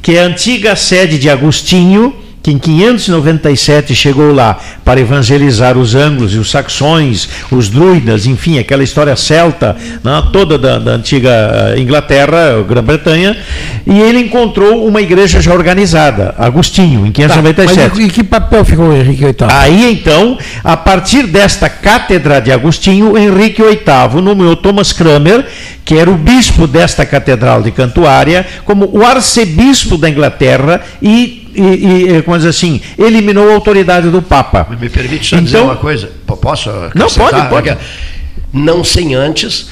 que 0.00 0.16
é 0.16 0.22
a 0.22 0.26
antiga 0.26 0.76
sede 0.76 1.18
de 1.18 1.28
Agostinho, 1.28 2.14
que 2.46 2.52
em 2.52 2.58
597 2.58 3.92
chegou 3.92 4.32
lá 4.32 4.56
para 4.84 5.00
evangelizar 5.00 5.76
os 5.76 5.96
anglos 5.96 6.32
e 6.32 6.38
os 6.38 6.48
saxões, 6.48 7.28
os 7.50 7.68
druidas, 7.68 8.24
enfim, 8.24 8.60
aquela 8.60 8.84
história 8.84 9.16
celta, 9.16 9.74
né, 10.04 10.22
toda 10.32 10.56
da, 10.56 10.78
da 10.78 10.92
antiga 10.92 11.74
eh, 11.74 11.80
Inglaterra, 11.80 12.62
Grã-Bretanha, 12.62 13.36
e 13.84 13.98
ele 13.98 14.20
encontrou 14.20 14.86
uma 14.86 15.02
igreja 15.02 15.40
já 15.40 15.52
organizada, 15.52 16.36
Agostinho, 16.38 17.04
em 17.04 17.10
597. 17.10 17.74
Tá, 17.74 17.96
mas 17.96 18.06
e 18.06 18.10
que 18.10 18.22
papel 18.22 18.64
ficou 18.64 18.92
Henrique 18.92 19.24
VIII? 19.24 19.34
Aí 19.48 19.90
então, 19.90 20.38
a 20.62 20.76
partir 20.76 21.26
desta 21.26 21.68
cátedra 21.68 22.40
de 22.40 22.52
Agostinho, 22.52 23.18
Henrique 23.18 23.60
VIII 23.60 24.22
nomeou 24.22 24.54
Thomas 24.54 24.92
Cranmer, 24.92 25.44
que 25.84 25.96
era 25.96 26.08
o 26.08 26.14
bispo 26.14 26.68
desta 26.68 27.04
catedral 27.04 27.60
de 27.60 27.72
Cantuária, 27.72 28.46
como 28.64 28.88
o 28.92 29.04
arcebispo 29.04 29.98
da 29.98 30.08
Inglaterra 30.08 30.80
e 31.02 31.45
e, 31.60 32.16
e 32.16 32.22
como 32.22 32.36
diz 32.36 32.46
assim, 32.46 32.80
eliminou 32.98 33.50
a 33.50 33.54
autoridade 33.54 34.10
do 34.10 34.22
Papa. 34.22 34.66
Me 34.78 34.88
permite 34.88 35.28
só 35.28 35.36
então, 35.36 35.44
dizer 35.44 35.60
uma 35.60 35.76
coisa? 35.76 36.10
Posso? 36.40 36.70
Não, 36.94 37.08
pode, 37.08 37.48
pode. 37.48 37.78
Não 38.52 38.84
sem 38.84 39.14
antes 39.14 39.68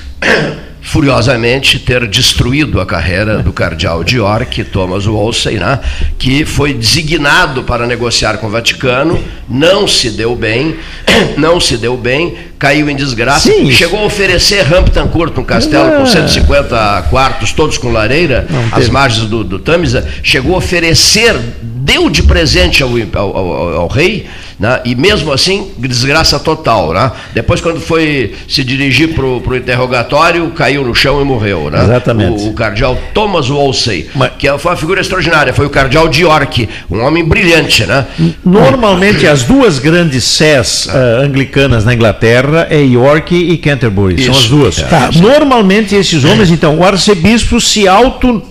furiosamente 0.84 1.78
ter 1.78 2.06
destruído 2.06 2.78
a 2.78 2.84
carreira 2.84 3.42
do 3.42 3.52
cardeal 3.52 4.04
de 4.04 4.18
York, 4.18 4.62
Thomas 4.64 5.06
Wolsey, 5.06 5.56
né, 5.56 5.80
que 6.18 6.44
foi 6.44 6.74
designado 6.74 7.64
para 7.64 7.86
negociar 7.86 8.36
com 8.36 8.46
o 8.46 8.50
Vaticano, 8.50 9.18
não 9.48 9.88
se 9.88 10.10
deu 10.10 10.36
bem, 10.36 10.76
não 11.38 11.58
se 11.58 11.78
deu 11.78 11.96
bem, 11.96 12.36
caiu 12.58 12.88
em 12.90 12.94
desgraça, 12.94 13.50
Sim. 13.50 13.72
chegou 13.72 13.98
a 14.00 14.04
oferecer 14.04 14.72
Hampton 14.72 15.08
Court, 15.08 15.36
um 15.38 15.42
castelo 15.42 15.90
com 15.96 16.06
150 16.06 17.06
quartos, 17.08 17.50
todos 17.52 17.78
com 17.78 17.90
lareira, 17.90 18.46
às 18.70 18.88
margens 18.90 19.26
do, 19.26 19.42
do 19.42 19.58
Tamisa, 19.58 20.06
chegou 20.22 20.54
a 20.54 20.58
oferecer, 20.58 21.34
deu 21.62 22.10
de 22.10 22.22
presente 22.22 22.82
ao, 22.82 22.90
ao, 22.90 23.36
ao, 23.36 23.74
ao 23.80 23.88
rei, 23.88 24.26
né? 24.58 24.80
E 24.84 24.94
mesmo 24.94 25.32
assim, 25.32 25.70
desgraça 25.78 26.38
total. 26.38 26.92
Né? 26.92 27.10
Depois, 27.32 27.60
quando 27.60 27.80
foi 27.80 28.34
se 28.48 28.62
dirigir 28.62 29.14
para 29.14 29.24
o 29.24 29.56
interrogatório, 29.56 30.48
caiu 30.50 30.84
no 30.84 30.94
chão 30.94 31.20
e 31.20 31.24
morreu. 31.24 31.70
Né? 31.70 31.82
Exatamente. 31.82 32.44
O, 32.44 32.50
o 32.50 32.52
cardeal 32.54 32.98
Thomas 33.12 33.48
Wolsey, 33.48 34.08
Mas... 34.14 34.32
que 34.38 34.46
foi 34.58 34.72
uma 34.72 34.76
figura 34.76 35.00
extraordinária, 35.00 35.52
foi 35.52 35.66
o 35.66 35.70
cardeal 35.70 36.08
de 36.08 36.22
York, 36.22 36.68
um 36.90 37.00
homem 37.02 37.24
brilhante. 37.24 37.84
Né? 37.86 38.06
Normalmente, 38.44 39.26
as 39.26 39.42
duas 39.42 39.78
grandes 39.78 40.24
sés 40.24 40.86
uh, 40.86 41.22
anglicanas 41.22 41.84
na 41.84 41.94
Inglaterra 41.94 42.66
é 42.70 42.80
York 42.80 43.34
e 43.34 43.56
Canterbury. 43.58 44.14
Isso. 44.14 44.24
São 44.26 44.34
as 44.34 44.48
duas. 44.48 44.78
É. 44.78 44.82
Tá. 44.84 45.10
Normalmente, 45.14 45.94
esses 45.94 46.24
homens, 46.24 46.50
então, 46.50 46.78
o 46.78 46.84
arcebispo 46.84 47.60
se 47.60 47.86
auto. 47.88 48.42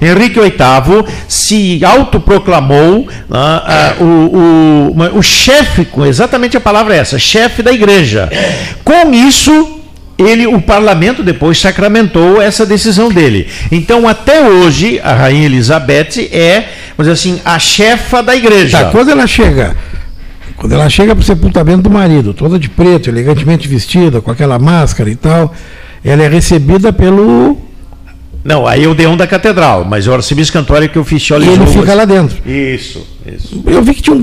Henrique 0.00 0.38
VIII 0.38 1.04
se 1.26 1.84
autoproclamou 1.84 3.00
uh, 3.00 3.04
uh, 4.00 4.04
o, 4.04 4.90
o 4.90 5.07
o 5.14 5.22
chefe, 5.22 5.86
exatamente 6.06 6.56
a 6.56 6.60
palavra 6.60 6.94
é 6.94 6.98
essa, 6.98 7.18
chefe 7.18 7.62
da 7.62 7.72
igreja. 7.72 8.28
Com 8.84 9.12
isso, 9.12 9.80
ele, 10.18 10.46
o 10.46 10.60
parlamento 10.60 11.22
depois 11.22 11.58
sacramentou 11.60 12.42
essa 12.42 12.66
decisão 12.66 13.08
dele. 13.08 13.46
Então, 13.70 14.08
até 14.08 14.42
hoje, 14.42 15.00
a 15.02 15.14
rainha 15.14 15.46
Elizabeth 15.46 16.28
é, 16.32 16.64
vamos 16.96 17.12
dizer 17.12 17.12
assim, 17.12 17.40
a 17.44 17.58
chefa 17.58 18.22
da 18.22 18.34
igreja. 18.34 18.78
Tá, 18.78 18.90
quando 18.90 19.10
ela 19.10 19.26
chega, 19.26 19.76
quando 20.56 20.72
ela 20.72 20.90
chega 20.90 21.14
para 21.14 21.22
o 21.22 21.24
sepultamento 21.24 21.82
do 21.82 21.90
marido, 21.90 22.34
toda 22.34 22.58
de 22.58 22.68
preto, 22.68 23.08
elegantemente 23.08 23.68
vestida, 23.68 24.20
com 24.20 24.30
aquela 24.30 24.58
máscara 24.58 25.08
e 25.08 25.16
tal, 25.16 25.54
ela 26.04 26.24
é 26.24 26.28
recebida 26.28 26.92
pelo 26.92 27.68
não, 28.44 28.66
aí 28.66 28.84
é 28.84 28.88
o 28.88 28.94
Deão 28.94 29.16
da 29.16 29.26
Catedral, 29.26 29.84
mas 29.84 30.06
o 30.06 30.14
arcebispo 30.14 30.54
Cantório 30.54 30.88
que 30.88 30.98
oficiou 30.98 31.42
E 31.42 31.48
ele 31.48 31.66
fica 31.66 31.92
lá 31.92 32.04
dentro. 32.04 32.38
Isso, 32.48 33.06
isso. 33.26 33.62
Eu 33.66 33.82
vi 33.82 33.92
que 33.92 34.00
tinha 34.00 34.16
um 34.16 34.22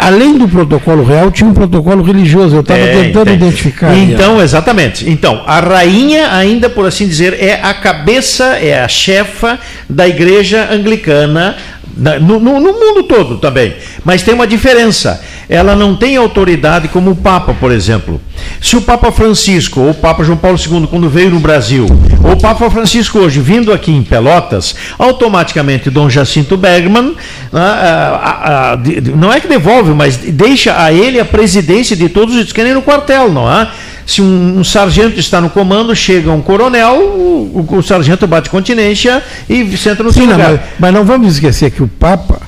além 0.00 0.36
do 0.36 0.48
protocolo 0.48 1.04
real, 1.04 1.30
tinha 1.30 1.48
um 1.48 1.54
protocolo 1.54 2.02
religioso. 2.02 2.56
Eu 2.56 2.60
estava 2.60 2.80
é, 2.80 3.02
tentando 3.04 3.30
identificar. 3.30 3.96
Então, 3.96 4.40
exatamente. 4.40 5.08
Então, 5.08 5.42
a 5.46 5.60
rainha, 5.60 6.32
ainda 6.32 6.68
por 6.68 6.86
assim 6.86 7.06
dizer, 7.06 7.34
é 7.40 7.60
a 7.62 7.74
cabeça, 7.74 8.56
é 8.56 8.82
a 8.82 8.88
chefa 8.88 9.58
da 9.88 10.08
igreja 10.08 10.68
anglicana 10.70 11.56
no, 11.96 12.40
no, 12.40 12.60
no, 12.60 12.72
mundo 12.72 13.02
todo 13.04 13.38
também. 13.38 13.74
Mas 14.04 14.22
tem 14.22 14.32
uma 14.32 14.46
diferença. 14.46 15.22
Ela 15.50 15.74
não 15.74 15.96
tem 15.96 16.16
autoridade 16.16 16.86
como 16.86 17.10
o 17.10 17.16
Papa, 17.16 17.52
por 17.52 17.72
exemplo. 17.72 18.20
Se 18.62 18.76
o 18.76 18.82
Papa 18.82 19.10
Francisco 19.10 19.80
ou 19.80 19.90
o 19.90 19.94
Papa 19.94 20.22
João 20.22 20.38
Paulo 20.38 20.56
II, 20.56 20.86
quando 20.86 21.10
veio 21.10 21.30
no 21.30 21.40
Brasil, 21.40 21.86
ou 22.22 22.32
o 22.34 22.40
Papa 22.40 22.70
Francisco 22.70 23.18
hoje 23.18 23.40
vindo 23.40 23.72
aqui 23.72 23.90
em 23.90 24.00
Pelotas, 24.04 24.76
automaticamente 24.96 25.90
Dom 25.90 26.08
Jacinto 26.08 26.56
Bergman, 26.56 27.16
ah, 27.52 28.78
não 29.16 29.32
é 29.32 29.40
que 29.40 29.48
devolve, 29.48 29.90
mas 29.90 30.16
deixa 30.18 30.80
a 30.80 30.92
ele 30.92 31.18
a 31.18 31.24
presidência 31.24 31.96
de 31.96 32.08
todos 32.08 32.36
os 32.36 32.52
que 32.52 32.62
nem 32.62 32.72
no 32.72 32.80
quartel, 32.80 33.32
não 33.32 33.50
é? 33.50 33.68
Se 34.06 34.22
um, 34.22 34.60
um, 34.60 34.64
sargento 34.64 35.18
está 35.18 35.40
no 35.40 35.50
comando, 35.50 35.94
chega 35.96 36.30
um 36.30 36.40
coronel, 36.40 36.96
o, 36.96 37.66
o, 37.68 37.82
sargento 37.82 38.24
bate 38.24 38.48
continência 38.48 39.20
e 39.48 39.76
senta 39.76 40.04
no 40.04 40.12
Sim, 40.12 40.20
seu 40.20 40.30
lugar. 40.30 40.50
Mas, 40.50 40.60
mas, 40.78 40.94
não 40.94 41.04
vamos 41.04 41.34
esquecer 41.34 41.70
que 41.70 41.82
o 41.82 41.88
Papa 41.88 42.40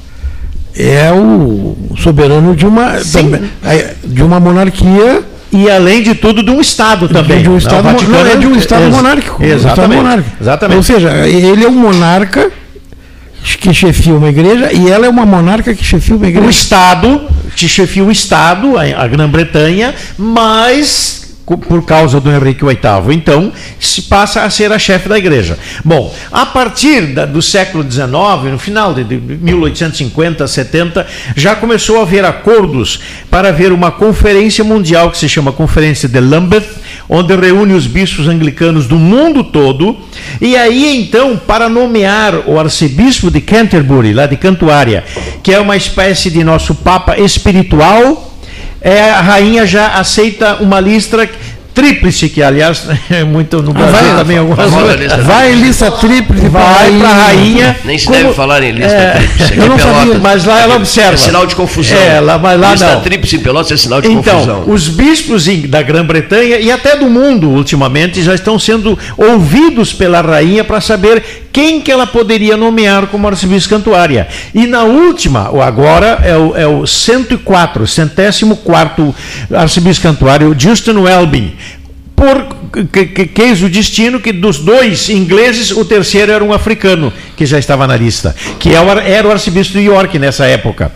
é 0.77 1.13
o 1.13 1.77
soberano 1.99 2.57
de 2.57 2.67
uma, 2.67 2.99
de 4.05 4.23
uma 4.23 4.41
monarquia 4.41 5.23
e 5.53 5.71
além 5.71 6.03
de 6.03 6.15
tudo 6.15 6.43
de 6.43 6.51
um 6.51 6.61
estado 6.61 7.09
também. 7.09 7.43
De 7.43 7.51
um 7.51 7.59
estado, 7.59 7.85
não, 7.85 7.93
não, 7.93 8.27
é 8.27 8.37
de 8.37 8.47
um 8.47 8.57
estado 8.57 8.91
monárquico. 8.91 9.43
Exatamente. 9.43 9.67
Um 9.67 9.69
estado 9.69 9.95
monárquico. 9.95 10.37
exatamente. 10.41 10.77
Ou 10.77 10.83
seja, 10.83 11.11
ele 11.29 11.65
é 11.65 11.69
um 11.69 11.73
monarca 11.73 12.51
que 13.43 13.75
chefia 13.75 14.15
uma 14.15 14.29
igreja 14.29 14.73
e 14.73 14.91
ela 14.91 15.07
é 15.07 15.09
uma 15.09 15.27
monarca 15.27 15.75
que 15.75 15.85
chefia 15.85 16.17
uma 16.17 16.27
igreja. 16.27 16.47
O 16.47 16.51
estado, 16.51 17.29
que 17.55 17.69
chefia 17.69 18.05
o 18.05 18.11
estado, 18.11 18.75
a 18.79 19.07
Grã-Bretanha, 19.07 19.95
mas 20.17 21.22
por 21.57 21.85
causa 21.85 22.21
do 22.21 22.31
Henrique 22.31 22.65
VIII. 22.65 23.15
Então, 23.15 23.53
se 23.79 24.03
passa 24.03 24.43
a 24.43 24.51
ser 24.51 24.73
a 24.73 24.79
chefe 24.79 25.09
da 25.09 25.19
igreja. 25.19 25.59
Bom, 25.85 26.15
a 26.31 26.47
partir 26.47 27.07
da, 27.07 27.25
do 27.27 27.43
século 27.43 27.89
XIX, 27.89 28.07
no 28.51 28.59
final 28.59 28.95
de, 28.95 29.05
de 29.05 29.17
1850, 29.17 30.47
70, 30.47 31.07
já 31.37 31.55
começou 31.55 31.99
a 31.99 32.03
haver 32.03 32.25
acordos 32.25 33.01
para 33.31 33.49
haver 33.49 33.73
uma 33.73 33.91
conferência 33.91 34.65
mundial 34.65 35.11
que 35.11 35.19
se 35.19 35.29
chama 35.29 35.53
Conferência 35.53 36.09
de 36.09 36.21
Lambeth, 36.21 36.69
onde 37.09 37.35
reúne 37.35 37.75
os 37.75 37.87
bispos 37.87 38.29
anglicanos 38.29 38.87
do 38.87 38.97
mundo 38.97 39.45
todo. 39.45 39.97
E 40.41 40.57
aí, 40.57 40.97
então, 40.97 41.37
para 41.37 41.69
nomear 41.69 42.49
o 42.49 42.59
arcebispo 42.59 43.31
de 43.31 43.41
Canterbury, 43.41 44.13
lá 44.13 44.27
de 44.27 44.37
Cantuária, 44.37 45.05
que 45.43 45.53
é 45.53 45.61
uma 45.61 45.77
espécie 45.77 46.31
de 46.31 46.43
nosso 46.43 46.75
papa 46.75 47.19
espiritual 47.19 48.32
é, 48.83 49.11
a 49.11 49.21
rainha 49.21 49.67
já 49.67 49.89
aceita 49.89 50.57
uma 50.57 50.81
lista 50.81 51.29
tríplice, 51.75 52.29
que 52.29 52.43
aliás 52.43 52.87
é 53.11 53.25
muito 53.25 53.63
no 53.63 53.73
Brasil 53.73 53.93
vai, 53.93 54.17
também 54.17 54.39
algumas 54.39 54.71
vezes. 54.99 55.25
Vai 55.25 55.53
em 55.53 55.61
lista 55.61 55.91
tríplice, 55.91 56.49
vai 56.49 56.99
para 56.99 57.09
a 57.09 57.15
rainha. 57.27 57.77
Nem 57.85 57.99
se 57.99 58.07
como, 58.07 58.19
deve 58.19 58.35
falar 58.35 58.63
em 58.63 58.73
lista 58.73 58.93
é, 58.93 59.13
tríplice. 59.13 59.59
Eu 59.59 59.69
não 59.69 59.79
sabia, 59.79 60.19
mas 60.19 60.45
lá 60.45 60.61
ela 60.61 60.77
observa. 60.77 61.15
É 61.15 61.17
sinal 61.17 61.47
de 61.47 61.55
confusão. 61.55 61.97
É, 61.97 62.21
lá, 62.21 62.39
mas 62.39 62.61
lá 62.61 62.71
lista 62.73 62.95
não. 62.95 63.01
tríplice 63.01 63.37
em 63.37 63.41
Pelotas 63.41 63.73
é 63.73 63.77
sinal 63.77 64.01
de 64.01 64.09
então, 64.09 64.35
confusão. 64.35 64.65
Os 64.67 64.89
bispos 64.89 65.47
da 65.69 65.83
Grã-Bretanha 65.83 66.59
e 66.59 66.71
até 66.71 66.97
do 66.97 67.09
mundo, 67.09 67.49
ultimamente, 67.49 68.23
já 68.23 68.35
estão 68.35 68.59
sendo 68.59 68.99
ouvidos 69.17 69.93
pela 69.93 70.21
rainha 70.21 70.65
para 70.65 70.81
saber 70.81 71.42
quem 71.53 71.81
que 71.81 71.93
ela 71.93 72.07
poderia 72.07 72.57
nomear 72.57 73.07
como 73.09 73.29
arcebispo 73.29 73.71
cantuária. 73.71 74.27
E 74.55 74.67
na 74.67 74.85
última, 74.85 75.51
o 75.51 75.61
agora 75.61 76.21
é 76.25 76.37
o, 76.37 76.57
é 76.57 76.67
o 76.67 76.87
104, 76.87 77.87
centésimo 77.87 78.57
quarto 78.57 79.15
arcebispo 79.53 80.03
cantuário, 80.03 80.57
Justin 80.59 80.99
Welby, 80.99 81.55
por 82.17 82.63
que, 82.93 83.07
que, 83.07 83.27
quis 83.27 83.63
o 83.63 83.69
destino 83.69 84.21
que 84.21 84.33
dos 84.33 84.59
dois 84.59 85.11
ingleses, 85.11 85.71
o 85.73 85.85
terceiro 85.85 86.33
era 86.33 86.43
um 86.43 86.53
africano, 86.53 87.13
que 87.37 87.45
já 87.45 87.59
estava 87.59 87.87
na 87.87 87.97
lista, 87.97 88.35
que 88.59 88.71
é 88.71 88.79
era 89.05 89.27
o 89.29 89.31
arcebispo 89.31 89.75
de 89.75 89.85
York 89.85 90.19
nessa 90.19 90.47
época. 90.47 90.93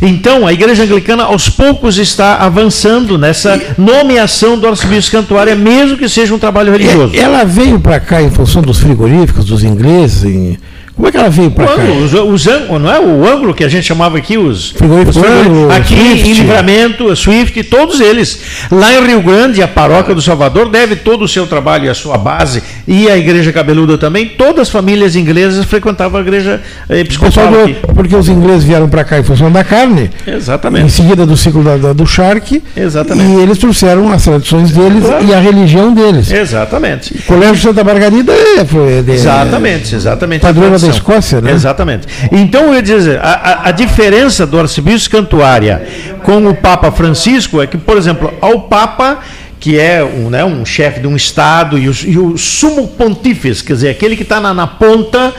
Então, 0.00 0.46
a 0.46 0.52
igreja 0.52 0.82
anglicana 0.84 1.24
aos 1.24 1.48
poucos 1.48 1.98
está 1.98 2.36
avançando 2.36 3.18
nessa 3.18 3.60
nomeação 3.76 4.58
do 4.58 4.66
arcebispo 4.66 5.12
cantuária, 5.12 5.54
mesmo 5.54 5.96
que 5.96 6.08
seja 6.08 6.34
um 6.34 6.38
trabalho 6.38 6.72
religioso. 6.72 7.16
Ela 7.16 7.44
veio 7.44 7.80
para 7.80 7.98
cá 8.00 8.22
em 8.22 8.30
função 8.30 8.62
dos 8.62 8.78
frigoríficos, 8.78 9.44
dos 9.44 9.64
ingleses, 9.64 10.24
em 10.24 10.58
como 10.98 11.06
é 11.06 11.12
que 11.12 11.16
ela 11.16 11.30
veio 11.30 11.52
para 11.52 11.64
cá? 11.64 11.82
Os, 11.84 12.12
os, 12.12 12.46
não 12.80 12.92
é 12.92 12.98
o 12.98 13.24
ângulo 13.24 13.54
que 13.54 13.62
a 13.62 13.68
gente 13.68 13.86
chamava 13.86 14.18
aqui, 14.18 14.36
os, 14.36 14.74
os 14.74 15.16
ângulo, 15.16 15.70
aqui 15.70 15.94
Swift. 15.94 16.28
em 16.28 16.32
Livramento, 16.32 17.14
Swift, 17.14 17.62
todos 17.62 18.00
eles. 18.00 18.40
Lá 18.68 18.92
em 18.92 19.06
Rio 19.06 19.22
Grande, 19.22 19.62
a 19.62 19.68
paróquia 19.68 20.12
do 20.12 20.20
Salvador 20.20 20.68
deve 20.68 20.96
todo 20.96 21.22
o 21.22 21.28
seu 21.28 21.46
trabalho 21.46 21.84
e 21.84 21.88
a 21.88 21.94
sua 21.94 22.18
base, 22.18 22.64
e 22.84 23.08
a 23.08 23.16
igreja 23.16 23.52
cabeluda 23.52 23.96
também, 23.96 24.26
todas 24.26 24.62
as 24.62 24.70
famílias 24.70 25.14
inglesas 25.14 25.64
frequentavam 25.66 26.18
a 26.18 26.20
igreja 26.20 26.60
episcopal. 26.90 27.52
Porque 27.94 28.16
os 28.16 28.28
ingleses 28.28 28.64
vieram 28.64 28.88
para 28.88 29.04
cá 29.04 29.20
em 29.20 29.22
função 29.22 29.52
da 29.52 29.62
carne. 29.62 30.10
Exatamente. 30.26 30.86
Em 30.86 30.88
seguida 30.88 31.24
do 31.24 31.36
ciclo 31.36 31.62
da, 31.62 31.76
da, 31.76 31.92
do 31.92 32.08
charque. 32.08 32.60
Exatamente. 32.76 33.38
E 33.38 33.40
eles 33.40 33.56
trouxeram 33.56 34.10
as 34.10 34.24
tradições 34.24 34.72
deles 34.72 35.04
e 35.28 35.32
a 35.32 35.38
religião 35.38 35.94
deles. 35.94 36.28
Exatamente. 36.28 37.14
O 37.14 37.22
Colégio 37.22 37.62
Santa 37.62 37.84
Margarida 37.84 38.32
é, 38.32 38.64
foi. 38.64 39.00
De, 39.00 39.12
exatamente, 39.12 39.94
exatamente. 39.94 40.40
Padroeira 40.40 40.76
da 40.76 40.87
da 40.90 40.96
Escócia, 40.96 41.40
né? 41.40 41.52
Exatamente. 41.52 42.06
Então, 42.32 42.66
eu 42.66 42.74
ia 42.74 42.82
dizer, 42.82 43.20
a, 43.22 43.68
a, 43.68 43.70
diferença 43.70 44.46
do 44.46 44.58
arcebispo 44.58 45.10
Cantuária 45.10 45.86
com 46.22 46.46
o 46.46 46.54
Papa 46.54 46.90
Francisco 46.90 47.60
é 47.60 47.66
que, 47.66 47.76
por 47.76 47.96
exemplo, 47.96 48.32
ao 48.40 48.62
Papa 48.62 49.18
que 49.60 49.78
é 49.78 50.04
um, 50.04 50.30
né, 50.30 50.44
um 50.44 50.64
chefe 50.64 51.00
de 51.00 51.06
um 51.06 51.16
Estado, 51.16 51.78
e 51.78 51.88
o, 51.88 51.94
e 52.06 52.18
o 52.18 52.38
sumo 52.38 52.88
pontífice, 52.88 53.62
quer 53.64 53.72
dizer, 53.72 53.88
aquele 53.90 54.16
que 54.16 54.22
está 54.22 54.40
na, 54.40 54.54
na, 54.54 54.66
ponta, 54.66 55.34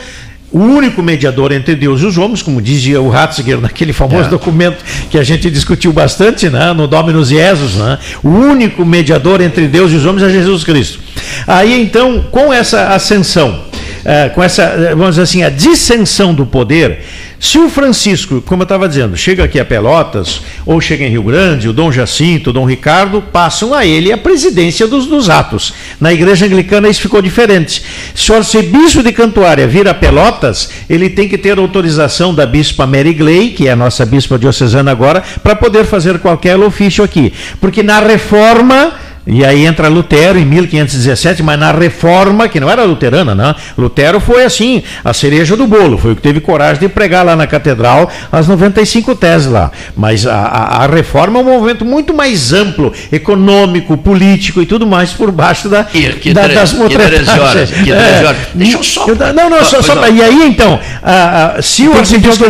o 0.52 0.60
único 0.60 1.02
mediador 1.02 1.52
entre 1.52 1.76
Deus 1.76 2.02
e 2.02 2.06
os 2.06 2.18
homens, 2.18 2.41
como 2.41 2.62
dizia 2.62 3.00
o 3.02 3.10
Ratzinger 3.10 3.62
naquele 3.62 3.93
famoso 3.93 4.28
é. 4.28 4.30
documento 4.30 4.84
que 5.10 5.18
a 5.18 5.24
gente 5.24 5.50
discutiu 5.50 5.93
bastante, 5.93 6.50
né, 6.50 6.74
no 6.74 6.88
Dominus 6.88 7.30
Jesus, 7.30 7.76
né, 7.76 7.97
o 8.24 8.30
único 8.30 8.84
mediador 8.84 9.41
entre 9.41 9.68
Deus 9.68 9.91
e 9.91 9.95
os 9.95 10.06
homens 10.06 10.24
é 10.28 10.30
Jesus 10.30 10.64
Cristo. 10.64 11.00
Aí 11.47 11.82
então, 11.82 12.26
com 12.32 12.52
essa 12.52 12.89
ascensão, 12.89 13.69
é, 14.10 14.28
com 14.28 14.41
essa, 14.41 14.95
vamos 14.97 15.10
dizer 15.10 15.22
assim, 15.22 15.43
a 15.43 15.51
dissensão 15.51 16.34
do 16.34 16.43
poder, 16.43 17.01
se 17.39 17.60
o 17.60 17.70
Francisco, 17.70 18.41
como 18.41 18.64
eu 18.64 18.66
estava 18.66 18.89
dizendo, 18.89 19.16
chega 19.16 19.43
aqui 19.43 19.60
a 19.60 19.64
Pelotas, 19.64 20.41
ou 20.66 20.82
chega 20.82 21.05
em 21.05 21.12
Rio 21.12 21.22
Grande, 21.22 21.70
o 21.70 21.74
Dom 21.74 21.91
Jacinto, 21.91 22.49
o 22.49 22.53
Dom 22.53 22.66
Ricardo, 22.66 23.22
passam 23.22 23.72
a 23.72 23.86
ele 23.86 24.12
a 24.12 24.18
presidência 24.18 24.88
dos, 24.88 25.05
dos 25.05 25.30
atos. 25.30 25.76
Na 26.01 26.12
igreja 26.12 26.47
anglicana 26.47 26.89
isso 26.89 27.01
ficou 27.01 27.22
diferente. 27.22 27.84
Se 28.16 28.32
o 28.32 28.36
arcebispo 28.36 29.03
de 29.03 29.12
Cantuária 29.12 29.68
vir 29.68 29.88
a 29.88 29.93
Pelotas, 29.93 30.72
ele 30.89 31.12
tem 31.12 31.30
que 31.30 31.38
ter 31.38 31.60
autorização 31.60 32.34
da 32.34 32.47
bispa 32.47 32.88
Mary 32.88 33.14
Gley, 33.14 33.51
que 33.51 33.68
é 33.68 33.74
a 33.74 33.76
nossa 33.76 34.07
bispa 34.07 34.39
diocesana 34.39 34.89
agora, 34.89 35.24
para 35.43 35.55
poder 35.55 35.86
fazer 35.86 36.18
qualquer 36.18 36.57
ofício 36.57 37.03
aqui. 37.03 37.32
Porque 37.62 37.84
na 37.84 37.99
reforma 37.99 38.91
e 39.30 39.46
aí 39.46 39.64
entra 39.64 39.88
Lutero 39.88 40.40
em 40.40 40.46
1517, 40.46 41.44
mas 41.44 41.60
na 41.60 41.72
reforma, 41.72 42.50
que 42.50 42.60
não 42.60 42.70
era 42.70 42.84
luterana, 42.84 43.36
não. 43.36 43.56
Lutero 43.78 44.20
foi 44.20 44.44
assim, 44.44 44.82
a 45.06 45.14
cereja 45.14 45.56
do 45.56 45.68
bolo, 45.68 46.00
foi 46.00 46.14
o 46.14 46.16
que 46.16 46.22
teve 46.22 46.40
coragem 46.40 46.80
de 46.80 46.90
pregar 46.90 47.24
lá 47.24 47.36
na 47.36 47.46
catedral 47.46 48.12
as 48.32 48.48
95 48.48 49.14
teses 49.16 49.48
lá. 49.48 49.72
Mas 49.96 50.26
a, 50.26 50.36
a, 50.36 50.84
a 50.84 50.88
reforma 50.88 51.40
é 51.40 51.42
um 51.44 51.46
movimento 51.46 51.86
muito 51.86 52.12
mais 52.12 52.52
amplo, 52.54 52.92
econômico, 53.12 53.96
político 53.98 54.64
e 54.64 54.66
tudo 54.66 54.88
mais 54.88 55.12
por 55.12 55.32
baixo 55.32 55.70
da, 55.70 55.84
que, 55.84 56.12
que 56.14 56.34
da, 56.34 56.48
das 56.48 56.74
horas, 56.74 57.70
que 57.70 57.92
é, 57.94 58.26
horas. 58.26 58.38
Deixa 58.56 58.78
eu 58.78 58.84
só. 58.84 59.06
Não, 59.08 59.50
não, 59.50 59.64
só, 59.64 59.82
só, 59.84 60.08
e 60.08 60.24
aí 60.24 60.48
então, 60.48 60.80
a, 61.04 61.62
se 61.62 61.88
o 61.88 61.96
arcebispo 61.96 62.46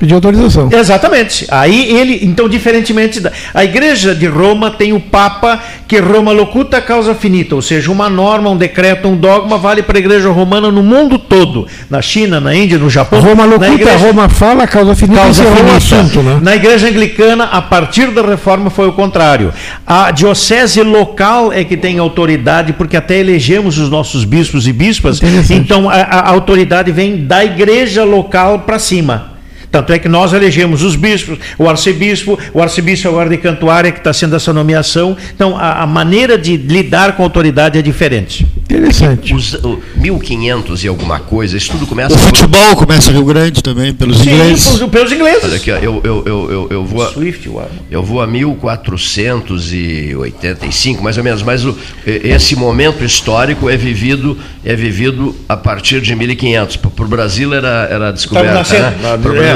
pedir 0.00 0.14
autorização. 0.14 0.68
Exatamente. 0.72 1.46
Aí 1.50 1.96
ele, 1.96 2.18
então, 2.22 2.48
diferentemente 2.48 3.20
da. 3.20 3.30
A 3.54 3.64
igreja 3.64 4.12
de 4.12 4.26
Roma 4.26 4.72
tem 4.72 4.92
o 4.92 4.98
Papa 4.98 5.60
que 5.86 6.00
Roma 6.16 6.32
locuta 6.32 6.80
causa 6.80 7.14
finita, 7.14 7.54
ou 7.54 7.60
seja, 7.60 7.92
uma 7.92 8.08
norma, 8.08 8.48
um 8.48 8.56
decreto, 8.56 9.06
um 9.06 9.16
dogma 9.16 9.58
vale 9.58 9.82
para 9.82 9.98
a 9.98 10.00
igreja 10.00 10.30
romana 10.30 10.70
no 10.72 10.82
mundo 10.82 11.18
todo, 11.18 11.66
na 11.90 12.00
China, 12.00 12.40
na 12.40 12.54
Índia, 12.54 12.78
no 12.78 12.88
Japão. 12.88 13.20
Roma 13.20 13.44
locuta, 13.44 13.68
igreja... 13.68 13.98
Roma 13.98 14.26
fala, 14.28 14.66
causa 14.66 14.94
finita, 14.94 15.20
causa 15.20 15.44
finita. 15.44 15.72
Um 15.72 15.76
assunto, 15.76 16.22
né? 16.22 16.38
Na 16.40 16.56
igreja 16.56 16.88
anglicana, 16.88 17.44
a 17.44 17.60
partir 17.60 18.10
da 18.10 18.22
reforma 18.22 18.70
foi 18.70 18.88
o 18.88 18.92
contrário. 18.92 19.52
A 19.86 20.10
diocese 20.10 20.82
local 20.82 21.52
é 21.52 21.64
que 21.64 21.76
tem 21.76 21.98
autoridade, 21.98 22.72
porque 22.72 22.96
até 22.96 23.18
elegemos 23.18 23.76
os 23.76 23.90
nossos 23.90 24.24
bispos 24.24 24.66
e 24.66 24.72
bispas, 24.72 25.20
então 25.50 25.90
a, 25.90 25.96
a 25.96 26.30
autoridade 26.30 26.90
vem 26.90 27.26
da 27.26 27.44
igreja 27.44 28.04
local 28.04 28.60
para 28.60 28.78
cima. 28.78 29.35
Tanto 29.70 29.92
é 29.92 29.98
que 29.98 30.08
nós 30.08 30.32
elegemos 30.32 30.82
os 30.82 30.96
bispos, 30.96 31.38
o 31.58 31.68
arcebispo, 31.68 32.38
o 32.52 32.62
arcebispo 32.62 33.08
é 33.08 33.10
o 33.10 33.14
guarda 33.14 33.36
de 33.36 33.42
cantuária 33.42 33.92
que 33.92 33.98
está 33.98 34.12
sendo 34.12 34.36
essa 34.36 34.52
nomeação. 34.52 35.16
Então, 35.34 35.56
a, 35.56 35.82
a, 35.82 35.86
maneira 35.86 36.36
de 36.38 36.56
lidar 36.56 37.16
com 37.16 37.22
a 37.22 37.26
autoridade 37.26 37.78
é 37.78 37.82
diferente. 37.82 38.46
Interessante. 38.62 39.34
Os, 39.34 39.54
o, 39.54 39.80
1500 39.96 40.84
e 40.84 40.88
alguma 40.88 41.18
coisa, 41.20 41.56
isso 41.56 41.70
tudo 41.72 41.86
começa... 41.86 42.14
O 42.14 42.18
futebol 42.18 42.70
por... 42.70 42.86
começa 42.86 43.12
Rio 43.12 43.24
Grande 43.24 43.62
também, 43.62 43.94
pelos 43.94 44.18
Sim, 44.18 44.34
ingleses. 44.34 44.78
pelos 44.90 45.12
ingleses. 45.12 45.44
Olha 45.44 45.56
aqui, 45.56 45.70
eu, 45.70 46.00
eu, 46.02 46.22
eu, 46.24 46.50
eu, 46.50 46.66
eu 46.70 46.84
vou... 46.84 47.02
A, 47.02 47.10
Swift, 47.10 47.50
eu 47.90 48.02
vou 48.02 48.22
a 48.22 48.26
1485, 48.26 51.02
mais 51.02 51.18
ou 51.18 51.24
menos, 51.24 51.42
mas 51.42 51.64
o, 51.64 51.76
esse 52.06 52.56
momento 52.56 53.04
histórico 53.04 53.70
é 53.70 53.76
vivido, 53.76 54.38
é 54.64 54.74
vivido 54.74 55.36
a 55.48 55.56
partir 55.56 56.00
de 56.00 56.12
1500. 56.14 56.76
Para 56.76 57.04
o 57.04 57.08
Brasil 57.08 57.54
era, 57.54 57.88
era 57.90 58.12
descoberta, 58.12 58.78
né? 58.78 58.94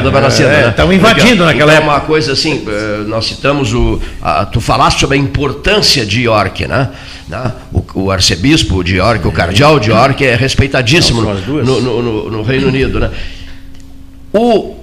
Estava 0.09 0.27
é. 0.43 0.75
É, 0.77 0.87
né? 0.87 0.95
Invadindo 0.95 1.45
naquela 1.45 1.73
então, 1.73 1.85
época. 1.85 1.93
uma 1.93 2.01
coisa 2.01 2.33
assim, 2.33 2.65
eh, 2.67 3.05
nós 3.07 3.27
citamos 3.27 3.73
o. 3.75 4.01
A, 4.23 4.45
tu 4.45 4.61
falaste 4.61 5.01
sobre 5.01 5.17
a 5.17 5.21
importância 5.21 6.05
de 6.07 6.23
York, 6.23 6.67
né? 6.67 6.91
né? 7.29 7.53
O, 7.73 7.85
o, 7.95 8.11
arcebispo 8.11 8.83
de 8.83 8.97
York, 8.97 9.27
o 9.27 9.33
cardeal 9.33 9.79
de 9.79 9.91
York 9.91 10.25
é 10.25 10.35
respeitadíssimo 10.37 11.23
no, 11.23 11.65
no, 11.65 12.03
no, 12.03 12.31
no 12.31 12.43
Reino 12.43 12.69
Unido, 12.69 12.99
né? 12.99 13.11
O, 14.33 14.80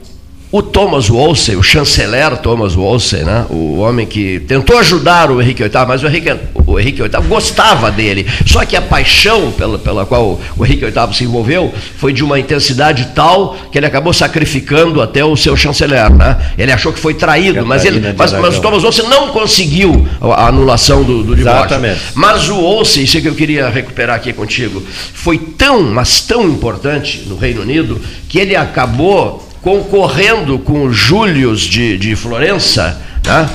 o 0.50 0.62
Thomas 0.62 1.10
Wolsey, 1.10 1.56
o 1.58 1.64
chanceler 1.64 2.38
Thomas 2.38 2.74
Wolsey, 2.74 3.24
né, 3.24 3.46
o 3.50 3.80
homem 3.80 4.06
que 4.06 4.40
tentou 4.42 4.78
ajudar 4.78 5.30
o 5.30 5.42
Henrique 5.42 5.62
VIII, 5.62 5.86
mas 5.86 6.04
o 6.04 6.08
Henrique, 6.08 6.34
o 6.66 6.80
Henrique 6.80 7.02
VIII 7.02 7.28
gostava 7.28 7.92
dele. 7.92 8.26
Só 8.46 8.64
que 8.66 8.76
a 8.76 8.82
paixão 8.82 9.52
pela, 9.52 9.78
pela 9.78 10.06
qual 10.06 10.40
o 10.58 10.66
Henrique 10.66 10.86
VIII 10.86 11.14
se 11.14 11.24
envolveu 11.26 11.74
foi 11.98 12.14
de 12.14 12.24
uma 12.24 12.40
intensidade 12.40 13.10
tal 13.14 13.58
que 13.72 13.78
ele 13.78 13.86
acabou 13.86 14.14
sacrificando 14.14 15.02
até 15.02 15.24
o 15.24 15.36
seu 15.36 15.56
chanceler. 15.58 16.10
Né? 16.14 16.38
Ele 16.58 16.72
achou 16.72 16.94
que 16.94 17.00
foi 17.00 17.14
traído, 17.14 17.66
mas, 17.66 17.84
ele, 17.84 18.14
mas, 18.18 18.32
mas 18.32 18.58
o 18.58 18.62
Thomas 18.62 18.84
Wolsey 18.84 19.06
não 19.08 19.30
conseguiu 19.30 20.08
a 20.22 20.48
anulação 20.48 21.04
do, 21.04 21.24
do 21.24 21.36
divórcio. 21.36 21.66
Exatamente. 21.66 22.02
Mas 22.14 22.48
o 22.48 22.56
Wolsey, 22.56 23.04
isso 23.04 23.18
é 23.18 23.22
que 23.22 23.28
eu 23.28 23.36
queria 23.36 23.70
recuperar 23.70 24.16
aqui 24.16 24.32
contigo, 24.32 24.82
foi 25.14 25.38
tão, 25.38 25.84
mas 25.84 26.22
tão 26.22 26.46
importante 26.46 27.24
no 27.28 27.36
Reino 27.38 27.62
Unido 27.62 28.00
que 28.30 28.40
ele 28.40 28.56
acabou 28.56 29.47
concorrendo 29.62 30.60
com 30.60 30.92
Július 30.92 31.62
de, 31.62 31.98
de 31.98 32.16
Florença, 32.16 33.02
né? 33.26 33.50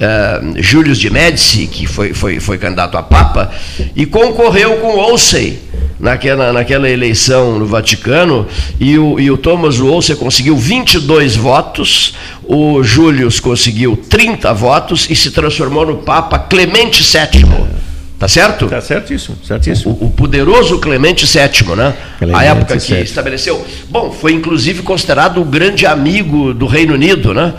Uh, 0.00 0.62
Július 0.62 0.98
de 0.98 1.10
Médici, 1.10 1.66
que 1.66 1.86
foi, 1.86 2.14
foi, 2.14 2.40
foi 2.40 2.56
candidato 2.56 2.96
a 2.96 3.02
Papa, 3.02 3.52
e 3.94 4.06
concorreu 4.06 4.78
com 4.78 4.96
Olsey 4.96 5.58
naquela, 5.98 6.54
naquela 6.54 6.88
eleição 6.88 7.58
no 7.58 7.66
Vaticano, 7.66 8.46
e 8.80 8.98
o, 8.98 9.20
e 9.20 9.30
o 9.30 9.36
Thomas 9.36 9.78
Olsey 9.78 10.16
conseguiu 10.16 10.56
22 10.56 11.36
votos, 11.36 12.14
o 12.44 12.82
Július 12.82 13.38
conseguiu 13.38 13.94
30 13.94 14.54
votos 14.54 15.06
e 15.10 15.14
se 15.14 15.30
transformou 15.32 15.84
no 15.84 15.98
Papa 15.98 16.38
Clemente 16.38 17.02
VII. 17.02 17.89
Tá 18.20 18.28
certo? 18.28 18.66
Tá 18.66 18.82
certíssimo, 18.82 19.38
certíssimo. 19.42 19.96
O, 19.98 20.04
o 20.04 20.10
poderoso 20.10 20.78
Clemente 20.78 21.24
VII, 21.24 21.74
né? 21.74 21.94
Clemente 22.18 22.38
a 22.38 22.44
época 22.44 22.76
que 22.76 22.94
estabeleceu. 22.96 23.66
Bom, 23.88 24.12
foi 24.12 24.32
inclusive 24.32 24.82
considerado 24.82 25.40
o 25.40 25.44
grande 25.44 25.86
amigo 25.86 26.52
do 26.52 26.66
Reino 26.66 26.92
Unido, 26.92 27.32
né? 27.32 27.54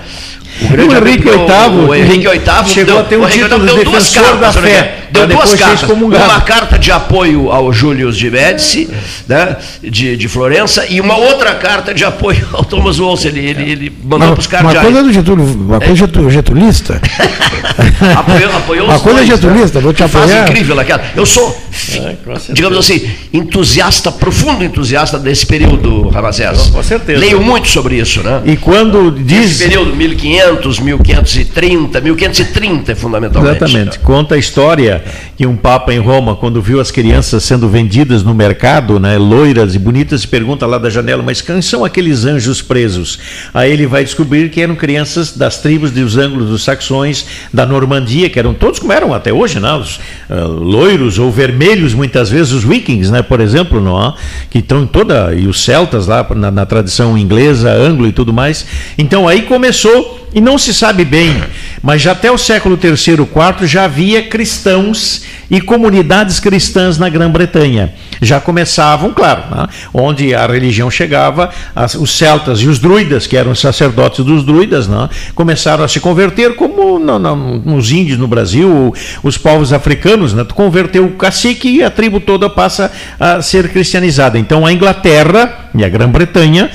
O, 0.61 0.67
grande 0.67 0.93
o 0.93 0.97
Henrique 0.99 1.23
VIII, 1.27 1.89
o 1.89 1.95
Henrique 1.95 2.27
VIII 2.27 2.67
chegou 2.67 2.93
deu, 2.93 2.99
a 2.99 3.03
ter 3.05 3.17
um 3.17 3.27
título 3.27 3.65
de 3.65 3.73
defensor 3.73 4.37
da 4.37 4.53
fé. 4.53 5.00
Deu 5.11 5.27
duas 5.27 5.53
cartas. 5.53 5.89
Uma 5.89 6.41
carta 6.41 6.79
de 6.79 6.91
apoio 6.91 7.51
ao 7.51 7.71
Júlio 7.73 8.11
de 8.11 8.29
Médici, 8.29 8.89
né, 9.27 9.57
de, 9.81 10.15
de 10.15 10.27
Florença, 10.27 10.85
e 10.89 11.01
uma 11.01 11.17
outra 11.17 11.55
carta 11.55 11.93
de 11.93 12.03
apoio 12.03 12.47
ao 12.53 12.63
Thomas 12.63 12.97
Wolsey. 12.97 13.31
Ele, 13.31 13.49
ele, 13.49 13.71
ele 13.71 13.93
mandou 14.03 14.31
para 14.31 14.39
os 14.39 14.47
cardeais. 14.47 14.77
Uma 14.77 14.83
coisa 14.83 15.03
do 15.03 15.13
Getúlio, 15.13 15.45
uma 15.45 15.79
coisa 15.79 16.05
é. 16.05 16.29
getulista. 16.29 17.01
apoiou, 18.17 18.55
apoiou 18.55 18.85
uma 18.85 18.99
coisa 18.99 19.17
dois, 19.17 19.27
getulista, 19.27 19.79
né? 19.79 19.83
vou 19.83 19.93
te 19.93 20.03
apoiar. 20.03 20.27
Faz 20.27 20.49
incrível 20.49 20.79
aquela. 20.79 21.01
Eu 21.15 21.25
sou, 21.25 21.57
é, 21.93 22.15
digamos 22.53 22.77
assim, 22.77 23.09
entusiasta, 23.33 24.11
profundo 24.11 24.63
entusiasta 24.63 25.19
desse 25.19 25.45
período, 25.45 26.09
Ramazés. 26.09 26.67
Com 26.67 26.83
certeza. 26.83 27.19
Leio 27.19 27.41
muito 27.41 27.67
sobre 27.67 27.95
isso, 27.97 28.21
né? 28.21 28.41
E 28.45 28.55
quando 28.55 29.11
diz... 29.11 29.51
Esse 29.51 29.63
período, 29.63 29.95
1500, 29.95 30.79
1530, 30.79 32.01
1530 32.01 32.95
fundamentalmente. 32.95 33.63
Exatamente. 33.63 33.99
Conta 33.99 34.35
a 34.35 34.37
história 34.37 35.00
que 35.35 35.45
um 35.45 35.55
papa 35.55 35.93
em 35.93 35.99
Roma, 35.99 36.35
quando 36.35 36.61
viu 36.61 36.79
as 36.79 36.91
crianças 36.91 37.43
sendo 37.43 37.67
vendidas 37.67 38.23
no 38.23 38.33
mercado, 38.33 38.99
né, 38.99 39.17
loiras 39.17 39.75
e 39.75 39.79
bonitas, 39.79 40.25
pergunta 40.25 40.65
lá 40.65 40.77
da 40.77 40.89
janela, 40.89 41.23
mas 41.23 41.41
quem 41.41 41.61
são 41.61 41.83
aqueles 41.83 42.25
anjos 42.25 42.61
presos? 42.61 43.19
Aí 43.53 43.71
ele 43.71 43.85
vai 43.85 44.03
descobrir 44.03 44.49
que 44.49 44.61
eram 44.61 44.75
crianças 44.75 45.35
das 45.35 45.59
tribos 45.59 45.91
dos 45.91 46.17
ângulos 46.17 46.49
dos 46.49 46.63
saxões, 46.63 47.25
da 47.53 47.65
Normandia, 47.65 48.29
que 48.29 48.39
eram 48.39 48.53
todos 48.53 48.79
como 48.79 48.93
eram 48.93 49.13
até 49.13 49.31
hoje, 49.31 49.59
né, 49.59 49.73
os 49.73 49.97
uh, 50.29 50.47
loiros 50.47 51.19
ou 51.19 51.31
vermelhos, 51.31 51.93
muitas 51.93 52.29
vezes 52.29 52.51
os 52.51 52.63
vikings, 52.63 53.11
né, 53.11 53.21
por 53.21 53.39
exemplo, 53.39 53.81
não, 53.81 54.01
é? 54.01 54.13
que 54.49 54.59
estão 54.59 54.85
toda, 54.85 55.33
e 55.33 55.47
os 55.47 55.63
celtas 55.63 56.07
lá 56.07 56.27
na, 56.35 56.51
na 56.51 56.65
tradição 56.65 57.17
inglesa, 57.17 57.71
anglo 57.71 58.07
e 58.07 58.11
tudo 58.11 58.33
mais. 58.33 58.65
Então 58.97 59.27
aí 59.27 59.43
começou 59.43 60.20
e 60.33 60.39
não 60.39 60.57
se 60.57 60.73
sabe 60.73 61.03
bem, 61.03 61.43
mas 61.81 62.01
já 62.01 62.13
até 62.13 62.31
o 62.31 62.37
século 62.37 62.79
III 62.81 62.91
e 62.91 63.21
IV 63.21 63.67
já 63.67 63.83
havia 63.83 64.23
cristãos 64.23 65.23
e 65.49 65.59
comunidades 65.59 66.39
cristãs 66.39 66.97
na 66.97 67.09
Grã-Bretanha. 67.09 67.93
Já 68.21 68.39
começavam, 68.39 69.11
claro, 69.11 69.43
né, 69.53 69.67
onde 69.93 70.33
a 70.33 70.47
religião 70.47 70.89
chegava, 70.89 71.49
as, 71.75 71.95
os 71.95 72.17
celtas 72.17 72.59
e 72.59 72.67
os 72.67 72.79
druidas, 72.79 73.27
que 73.27 73.35
eram 73.35 73.51
os 73.51 73.59
sacerdotes 73.59 74.23
dos 74.23 74.45
druidas, 74.45 74.87
né, 74.87 75.09
começaram 75.35 75.83
a 75.83 75.87
se 75.87 75.99
converter, 75.99 76.55
como 76.55 76.97
no, 76.97 77.19
no, 77.19 77.35
nos 77.59 77.91
índios 77.91 78.17
no 78.17 78.27
Brasil, 78.27 78.93
os 79.21 79.37
povos 79.37 79.73
africanos, 79.73 80.33
né, 80.33 80.45
converteu 80.53 81.03
o 81.05 81.11
cacique 81.11 81.67
e 81.67 81.83
a 81.83 81.89
tribo 81.89 82.21
toda 82.21 82.49
passa 82.49 82.89
a 83.19 83.41
ser 83.41 83.67
cristianizada. 83.69 84.39
Então 84.39 84.65
a 84.65 84.71
Inglaterra 84.71 85.69
e 85.75 85.83
a 85.83 85.89
Grã-Bretanha 85.89 86.69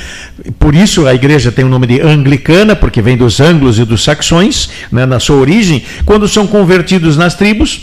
por 0.59 0.75
isso 0.75 1.07
a 1.07 1.15
igreja 1.15 1.51
tem 1.51 1.65
o 1.65 1.69
nome 1.69 1.87
de 1.87 2.01
anglicana, 2.01 2.77
porque 2.77 3.01
vem 3.01 3.17
dos 3.17 3.41
anglos 3.47 3.79
e 3.79 3.85
dos 3.85 4.03
saxões, 4.03 4.69
né, 4.91 5.07
na 5.07 5.21
sua 5.21 5.37
origem. 5.37 5.83
Quando 6.05 6.27
são 6.29 6.47
convertidos 6.47 7.17
nas 7.17 7.35
tribos, 7.35 7.83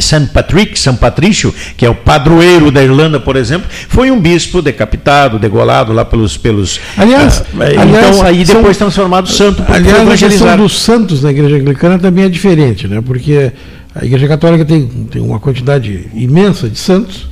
St. 0.00 0.28
Patrick, 0.34 0.78
São 0.78 0.94
Patrício, 0.94 1.54
que 1.76 1.84
é 1.86 1.88
o 1.88 1.94
padroeiro 1.94 2.70
da 2.70 2.82
Irlanda, 2.82 3.18
por 3.18 3.36
exemplo, 3.36 3.66
foi 3.88 4.10
um 4.10 4.20
bispo 4.20 4.60
decapitado, 4.60 5.38
degolado 5.38 5.92
lá 5.92 6.04
pelos. 6.04 6.36
pelos 6.36 6.78
aliás, 6.96 7.42
ah, 7.58 7.64
aliás 7.64 8.16
então 8.16 8.22
aí 8.22 8.44
depois 8.44 8.76
são, 8.76 8.88
transformado 8.88 9.28
santo. 9.28 9.64
Aliás, 9.66 10.08
a 10.08 10.16
questão 10.16 10.56
dos 10.58 10.78
santos 10.78 11.22
na 11.22 11.30
igreja 11.30 11.56
anglicana 11.56 11.98
também 11.98 12.24
é 12.24 12.28
diferente, 12.28 12.86
né? 12.86 13.00
porque 13.04 13.50
a 13.94 14.04
igreja 14.04 14.28
católica 14.28 14.64
tem, 14.64 14.86
tem 14.86 15.22
uma 15.22 15.40
quantidade 15.40 16.08
imensa 16.14 16.68
de 16.68 16.78
santos 16.78 17.26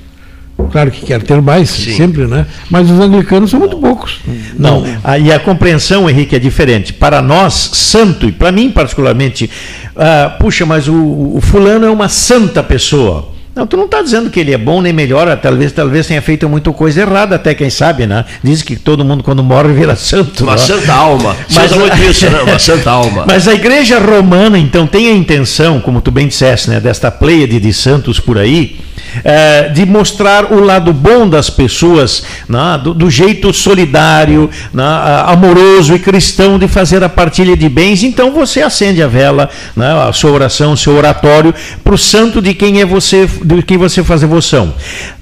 Claro 0.70 0.90
que 0.90 1.04
quer 1.04 1.22
ter 1.22 1.40
mais, 1.40 1.70
Sim. 1.70 1.96
sempre, 1.96 2.26
né? 2.26 2.46
Mas 2.70 2.90
os 2.90 2.98
anglicanos 2.98 3.50
são 3.50 3.60
muito 3.60 3.76
poucos. 3.76 4.20
Não, 4.58 4.84
e 5.22 5.30
a 5.30 5.38
compreensão, 5.38 6.08
Henrique, 6.08 6.34
é 6.34 6.38
diferente. 6.38 6.92
Para 6.92 7.20
nós, 7.20 7.54
santo, 7.74 8.26
e 8.26 8.32
para 8.32 8.50
mim 8.50 8.70
particularmente, 8.70 9.50
uh, 9.94 10.38
puxa, 10.38 10.64
mas 10.64 10.88
o, 10.88 10.94
o, 10.94 11.40
fulano 11.42 11.86
é 11.86 11.90
uma 11.90 12.08
santa 12.08 12.62
pessoa. 12.62 13.34
Não, 13.54 13.66
tu 13.66 13.76
não 13.76 13.86
está 13.86 14.02
dizendo 14.02 14.28
que 14.28 14.38
ele 14.38 14.52
é 14.52 14.58
bom 14.58 14.82
nem 14.82 14.92
melhor, 14.92 15.34
talvez, 15.38 15.72
talvez 15.72 16.06
tenha 16.06 16.20
feito 16.20 16.46
muita 16.46 16.70
coisa 16.72 17.00
errada, 17.00 17.36
até 17.36 17.54
quem 17.54 17.70
sabe, 17.70 18.06
né? 18.06 18.24
Diz 18.42 18.62
que 18.62 18.76
todo 18.76 19.02
mundo 19.02 19.24
quando 19.24 19.42
morre 19.42 19.72
vira 19.72 19.96
santo. 19.96 20.42
Uma 20.42 20.52
né? 20.52 20.58
santa 20.58 20.92
alma. 20.92 21.34
Mas 21.54 21.72
muito 21.72 21.96
isso, 22.02 22.28
né? 22.28 22.42
Uma 22.42 22.58
santa 22.58 22.90
alma. 22.90 23.24
Mas 23.28 23.48
a 23.48 23.54
igreja 23.54 23.98
romana, 23.98 24.58
então, 24.58 24.86
tem 24.86 25.08
a 25.08 25.14
intenção, 25.14 25.80
como 25.80 26.02
tu 26.02 26.10
bem 26.10 26.28
disseste, 26.28 26.68
né? 26.68 26.80
Desta 26.80 27.10
pleiade 27.10 27.58
de 27.58 27.72
santos 27.72 28.20
por 28.20 28.36
aí, 28.36 28.76
é, 29.24 29.68
de 29.68 29.84
mostrar 29.86 30.52
o 30.52 30.60
lado 30.60 30.92
bom 30.92 31.28
das 31.28 31.50
pessoas, 31.50 32.22
né, 32.48 32.80
do, 32.82 32.94
do, 32.94 33.10
jeito 33.10 33.52
solidário, 33.52 34.50
né, 34.72 34.84
amoroso 35.26 35.94
e 35.94 35.98
cristão 35.98 36.58
de 36.58 36.68
fazer 36.68 37.02
a 37.02 37.08
partilha 37.08 37.56
de 37.56 37.68
bens. 37.68 38.02
Então 38.02 38.32
você 38.32 38.62
acende 38.62 39.02
a 39.02 39.08
vela, 39.08 39.48
né, 39.74 39.92
a 40.08 40.12
sua 40.12 40.30
oração, 40.30 40.72
o 40.72 40.76
seu 40.76 40.94
oratório 40.94 41.54
para 41.82 41.94
o 41.94 41.98
santo 41.98 42.40
de 42.40 42.54
quem 42.54 42.80
é 42.80 42.86
você, 42.86 43.28
de 43.44 43.62
quem 43.62 43.76
você 43.76 44.02
faz 44.02 44.20
devoção. 44.20 44.74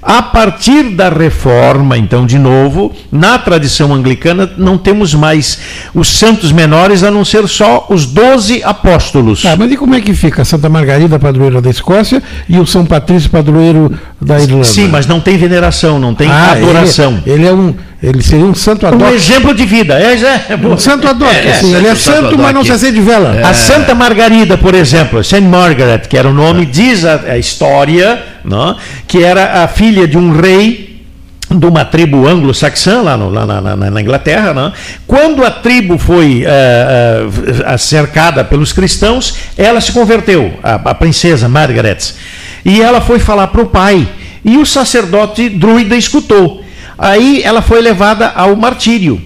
A 0.05 0.21
partir 0.21 0.91
da 0.91 1.09
reforma, 1.09 1.97
então, 1.97 2.27
de 2.27 2.37
novo, 2.37 2.93
na 3.11 3.39
tradição 3.39 3.91
anglicana, 3.91 4.47
não 4.55 4.77
temos 4.77 5.15
mais 5.15 5.59
os 5.95 6.19
santos 6.19 6.51
menores 6.51 7.01
a 7.01 7.09
não 7.09 7.25
ser 7.25 7.47
só 7.47 7.87
os 7.89 8.05
doze 8.05 8.61
apóstolos. 8.63 9.43
Ah, 9.43 9.55
mas 9.57 9.71
e 9.71 9.75
como 9.75 9.95
é 9.95 10.01
que 10.01 10.13
fica 10.13 10.45
Santa 10.45 10.69
Margarida, 10.69 11.17
padroeira 11.17 11.59
da 11.59 11.71
Escócia, 11.71 12.21
e 12.47 12.59
o 12.59 12.67
São 12.67 12.85
Patrício, 12.85 13.31
padroeiro 13.31 13.97
da 14.21 14.39
Irlanda. 14.39 14.65
Sim, 14.65 14.89
mas 14.89 15.07
não 15.07 15.19
tem 15.19 15.37
veneração, 15.37 15.97
não 15.97 16.13
tem 16.13 16.29
ah, 16.29 16.51
adoração. 16.51 17.23
Ele, 17.25 17.41
ele, 17.41 17.47
é 17.47 17.53
um, 17.53 17.73
ele 18.03 18.21
seria 18.21 18.45
um 18.45 18.53
santo 18.53 18.85
adoro. 18.85 19.11
Um 19.11 19.15
exemplo 19.15 19.53
de 19.53 19.65
vida. 19.65 19.99
É, 19.99 20.13
é, 20.13 20.45
é 20.49 20.55
um 20.55 20.77
santo 20.77 21.07
adoro. 21.07 21.31
É, 21.33 21.51
assim, 21.51 21.73
ele 21.73 21.87
é 21.87 21.95
santo, 21.95 22.37
mas 22.37 22.53
não 22.53 22.63
se 22.63 22.71
acende 22.71 22.99
vela. 23.01 23.41
A 23.43 23.53
Santa 23.53 23.95
Margarida, 23.95 24.57
por 24.57 24.75
exemplo, 24.75 25.23
Saint 25.23 25.45
Margaret, 25.45 25.99
que 26.09 26.17
era 26.17 26.29
o 26.29 26.33
nome, 26.33 26.65
diz 26.65 27.05
a, 27.05 27.21
a 27.31 27.37
história, 27.37 28.21
não? 28.43 28.75
que 29.07 29.23
era 29.23 29.63
a 29.63 29.67
filha 29.67 30.07
de 30.07 30.17
um 30.17 30.31
rei 30.39 30.95
de 31.49 31.65
uma 31.65 31.85
tribo 31.85 32.27
anglo-saxã 32.27 33.01
lá, 33.01 33.15
no, 33.15 33.29
lá 33.29 33.45
na, 33.45 33.61
na, 33.61 33.75
na, 33.75 34.01
Inglaterra, 34.01 34.53
né? 34.53 34.73
quando 35.05 35.45
a 35.45 35.51
tribo 35.51 35.97
foi 35.97 36.43
uh, 36.43 37.73
uh, 37.73 37.77
cercada 37.77 38.43
pelos 38.43 38.73
cristãos, 38.73 39.35
ela 39.55 39.79
se 39.79 39.91
converteu, 39.91 40.53
a, 40.63 40.75
a 40.75 40.95
princesa 40.95 41.47
Margaret. 41.47 41.97
E 42.65 42.81
ela 42.81 42.99
foi 42.99 43.19
falar 43.19 43.47
para 43.47 43.61
o 43.61 43.67
pai. 43.67 44.07
E 44.43 44.57
o 44.57 44.65
sacerdote 44.65 45.49
druida 45.49 45.95
escutou. 45.95 46.64
Aí 46.97 47.41
ela 47.43 47.61
foi 47.61 47.81
levada 47.81 48.31
ao 48.35 48.55
martírio. 48.55 49.21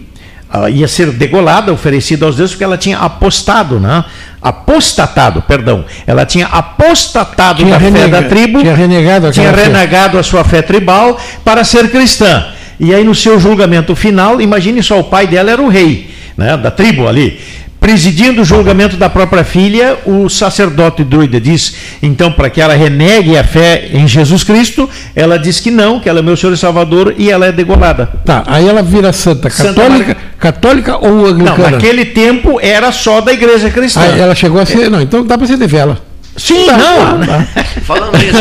Ela 0.51 0.70
ia 0.70 0.88
ser 0.88 1.11
degolada, 1.11 1.72
oferecida 1.72 2.26
aos 2.26 2.36
deuses, 2.36 2.53
porque 2.53 2.63
ela 2.63 2.78
tinha 2.78 2.97
apostado, 2.97 3.80
né? 3.80 4.03
apostatado, 4.41 5.41
perdão. 5.41 5.86
Ela 6.07 6.26
tinha 6.26 6.47
apostatado 6.47 7.59
tinha 7.59 7.72
da 7.72 7.78
renega, 7.78 8.05
fé 8.05 8.22
da 8.22 8.30
tribo, 8.30 8.61
tinha 8.61 8.76
renegado, 8.76 9.32
tinha 9.32 9.51
renegado 9.51 10.17
a 10.17 10.24
sua 10.24 10.43
fé 10.43 10.61
tribal 10.61 11.20
para 11.43 11.63
ser 11.63 11.89
cristã. 11.89 12.45
E 12.80 12.93
aí, 12.93 13.03
no 13.03 13.13
seu 13.13 13.39
julgamento 13.39 13.95
final, 13.95 14.39
imagine 14.39 14.82
só, 14.82 14.99
o 14.99 15.03
pai 15.03 15.28
dela 15.28 15.51
era 15.51 15.61
o 15.61 15.67
rei 15.67 16.09
né, 16.38 16.55
da 16.55 16.72
tribo 16.72 17.07
ali. 17.07 17.39
Presidindo 17.80 18.41
o 18.41 18.45
julgamento 18.45 18.97
da 18.97 19.09
própria 19.09 19.43
filha, 19.43 19.97
o 20.05 20.27
sacerdote 20.30 21.03
druida 21.03 21.39
diz, 21.39 21.75
então, 22.03 22.32
para 22.32 22.49
que 22.49 22.59
ela 22.59 22.73
renegue 22.73 23.38
a 23.38 23.43
fé 23.43 23.89
em 23.93 24.05
Jesus 24.07 24.43
Cristo, 24.43 24.89
ela 25.15 25.39
diz 25.39 25.59
que 25.59 25.71
não, 25.71 25.99
que 25.99 26.09
ela 26.09 26.19
é 26.19 26.21
meu 26.21 26.36
Senhor 26.36 26.53
e 26.53 26.57
Salvador 26.57 27.15
e 27.17 27.32
ela 27.32 27.45
é 27.45 27.51
degolada. 27.51 28.07
Tá, 28.25 28.43
aí 28.47 28.67
ela 28.67 28.84
vira 28.84 29.13
santa 29.13 29.49
católica, 29.49 30.07
santa 30.07 30.17
católica 30.38 30.97
ou 30.97 31.25
anglicana? 31.25 31.57
Não, 31.57 31.71
naquele 31.71 32.05
tempo 32.05 32.59
era 32.61 32.91
só 32.91 33.21
da 33.21 33.32
igreja 33.32 33.69
cristã. 33.69 34.01
Aí 34.01 34.19
ela 34.19 34.36
chegou 34.36 34.59
a 34.59 34.65
ser, 34.65 34.88
é. 34.88 34.89
não, 34.89 35.01
então 35.01 35.25
dá 35.25 35.38
para 35.38 35.47
ser 35.47 35.57
de 35.57 35.67
vela. 35.67 36.09
Sim, 36.40 36.66
dá, 36.68 36.78
não. 36.78 37.20
Dá, 37.20 37.46
Falando 37.84 38.18
nisso, 38.18 38.38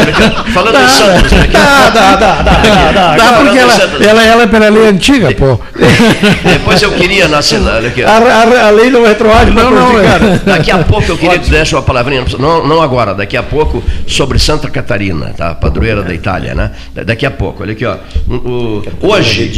falando 0.53 0.73
dá? 0.73 0.87
Dá, 1.51 1.91
dá, 1.91 2.17
dá, 2.17 2.43
dá, 2.43 2.53
dá, 2.53 2.93
dá. 2.93 3.17
dá 3.17 3.33
porque 3.33 3.59
ela, 3.59 3.75
ela, 4.01 4.23
ela 4.23 4.43
é 4.43 4.47
pela 4.47 4.69
lei 4.69 4.89
antiga, 4.89 5.35
pô. 5.35 5.59
Depois 6.45 6.81
eu 6.81 6.93
queria 6.93 7.27
na 7.29 7.39
aqui. 7.39 8.05
A, 8.05 8.11
a, 8.11 8.67
a 8.69 8.71
lei 8.71 8.91
não 8.91 9.05
retroage, 9.05 9.51
não, 9.51 9.71
não. 9.71 9.99
É. 9.99 10.39
Daqui 10.45 10.71
a 10.71 10.79
pouco 10.79 11.11
eu 11.11 11.19
queria 11.19 11.39
que 11.39 11.51
desse 11.51 11.75
uma 11.75 11.83
palavrinha, 11.83 12.25
não, 12.39 12.67
não 12.67 12.81
agora, 12.81 13.15
daqui 13.15 13.37
a 13.37 13.43
pouco, 13.43 13.83
sobre 14.07 14.39
Santa 14.39 14.71
Catarina, 14.71 15.35
tá? 15.37 15.55
Padroeira 15.55 16.03
da 16.03 16.15
Itália, 16.15 16.55
né? 16.55 16.71
Daqui 17.05 17.27
a 17.27 17.31
pouco, 17.31 17.63
olha 17.63 17.73
aqui, 17.73 17.85
ó. 17.85 17.97
O, 18.29 18.83
hoje, 19.03 19.51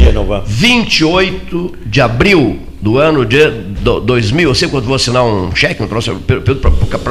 28 0.47 1.77
de 1.85 2.01
abril 2.01 2.70
do 2.81 2.97
ano 2.97 3.25
de 3.25 3.49
2000, 3.81 4.49
eu 4.49 4.55
sempre 4.55 4.77
quando 4.77 4.85
vou 4.85 4.95
assinar 4.95 5.23
um 5.23 5.53
cheque, 5.55 5.83
um 5.83 5.87
para 5.87 5.99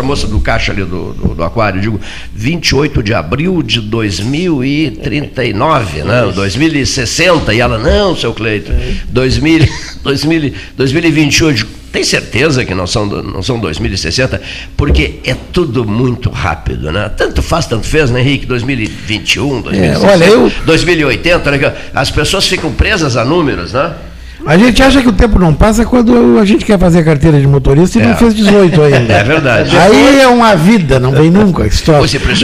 a 0.00 0.02
moça 0.02 0.26
do 0.26 0.40
caixa 0.40 0.72
ali 0.72 0.82
do, 0.82 1.12
do, 1.12 1.34
do, 1.34 1.44
aquário, 1.44 1.80
digo 1.80 2.00
28 2.34 3.02
de 3.02 3.14
abril 3.14 3.62
de 3.62 3.80
2039, 3.80 6.02
né? 6.02 6.32
2060, 6.34 7.54
e 7.54 7.60
ela, 7.60 7.78
não, 7.78 8.16
seu 8.16 8.34
Cleiton, 8.34 8.72
2000, 9.08 9.68
2000, 10.02 10.52
2021, 10.76 11.46
eu 11.46 11.54
digo, 11.54 11.70
tem 11.92 12.02
certeza 12.04 12.64
que 12.64 12.74
não 12.74 12.86
são, 12.86 13.06
não 13.06 13.42
são 13.42 13.58
2060? 13.58 14.40
Porque 14.76 15.18
é 15.24 15.34
tudo 15.52 15.84
muito 15.84 16.30
rápido, 16.30 16.92
né? 16.92 17.10
Tanto 17.16 17.42
faz, 17.42 17.66
tanto 17.66 17.86
fez, 17.86 18.10
né, 18.10 18.20
Henrique? 18.20 18.46
2021, 18.46 19.62
2060, 19.62 20.06
é, 20.06 20.12
olha, 20.12 20.24
eu... 20.24 20.52
2080, 20.66 21.50
né? 21.50 21.74
as 21.94 22.10
pessoas 22.10 22.46
ficam 22.46 22.72
presas 22.72 23.16
a 23.16 23.24
números, 23.24 23.72
né? 23.72 23.92
A 24.47 24.57
gente 24.57 24.82
acha 24.82 25.03
que 25.03 25.09
o 25.09 25.12
tempo 25.12 25.38
não 25.38 25.53
passa 25.53 25.84
quando 25.84 26.38
a 26.38 26.45
gente 26.45 26.64
quer 26.64 26.78
fazer 26.78 27.05
carteira 27.05 27.38
de 27.38 27.47
motorista 27.47 27.99
e 27.99 28.03
é. 28.03 28.07
não 28.07 28.16
fez 28.16 28.34
18 28.34 28.82
ainda. 28.82 29.11
É 29.20 29.24
verdade. 29.24 29.76
Aí 29.76 30.20
é 30.20 30.26
uma 30.28 30.55
vida, 30.55 30.99
não 30.99 31.12
vem 31.12 31.30
nunca 31.30 31.64
a 31.64 31.66
história. 31.66 32.07
Depois, 32.09 32.41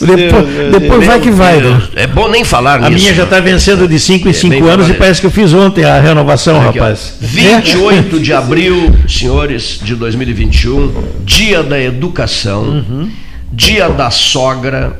depois, 0.00 0.72
depois 0.80 1.06
vai 1.06 1.20
que 1.20 1.30
vai. 1.30 1.60
Né? 1.60 1.82
É 1.94 2.06
bom 2.06 2.28
nem 2.28 2.42
falar 2.42 2.76
a 2.76 2.88
nisso. 2.88 2.92
A 2.92 2.98
minha 2.98 3.14
já 3.14 3.24
está 3.24 3.40
vencendo 3.40 3.86
de 3.86 3.98
5 3.98 4.28
em 4.28 4.32
5 4.32 4.54
é, 4.54 4.70
anos 4.70 4.88
e 4.88 4.94
parece 4.94 5.20
que 5.20 5.26
eu 5.26 5.30
fiz 5.30 5.52
ontem 5.52 5.84
a 5.84 6.00
renovação, 6.00 6.56
Aqui, 6.68 6.78
rapaz. 6.78 7.14
28 7.20 8.18
de 8.20 8.32
abril, 8.32 8.94
senhores, 9.06 9.78
de 9.82 9.94
2021, 9.94 10.92
dia 11.24 11.62
da 11.62 11.78
educação, 11.78 12.62
uhum. 12.62 13.10
dia 13.52 13.88
da 13.88 14.10
sogra, 14.10 14.98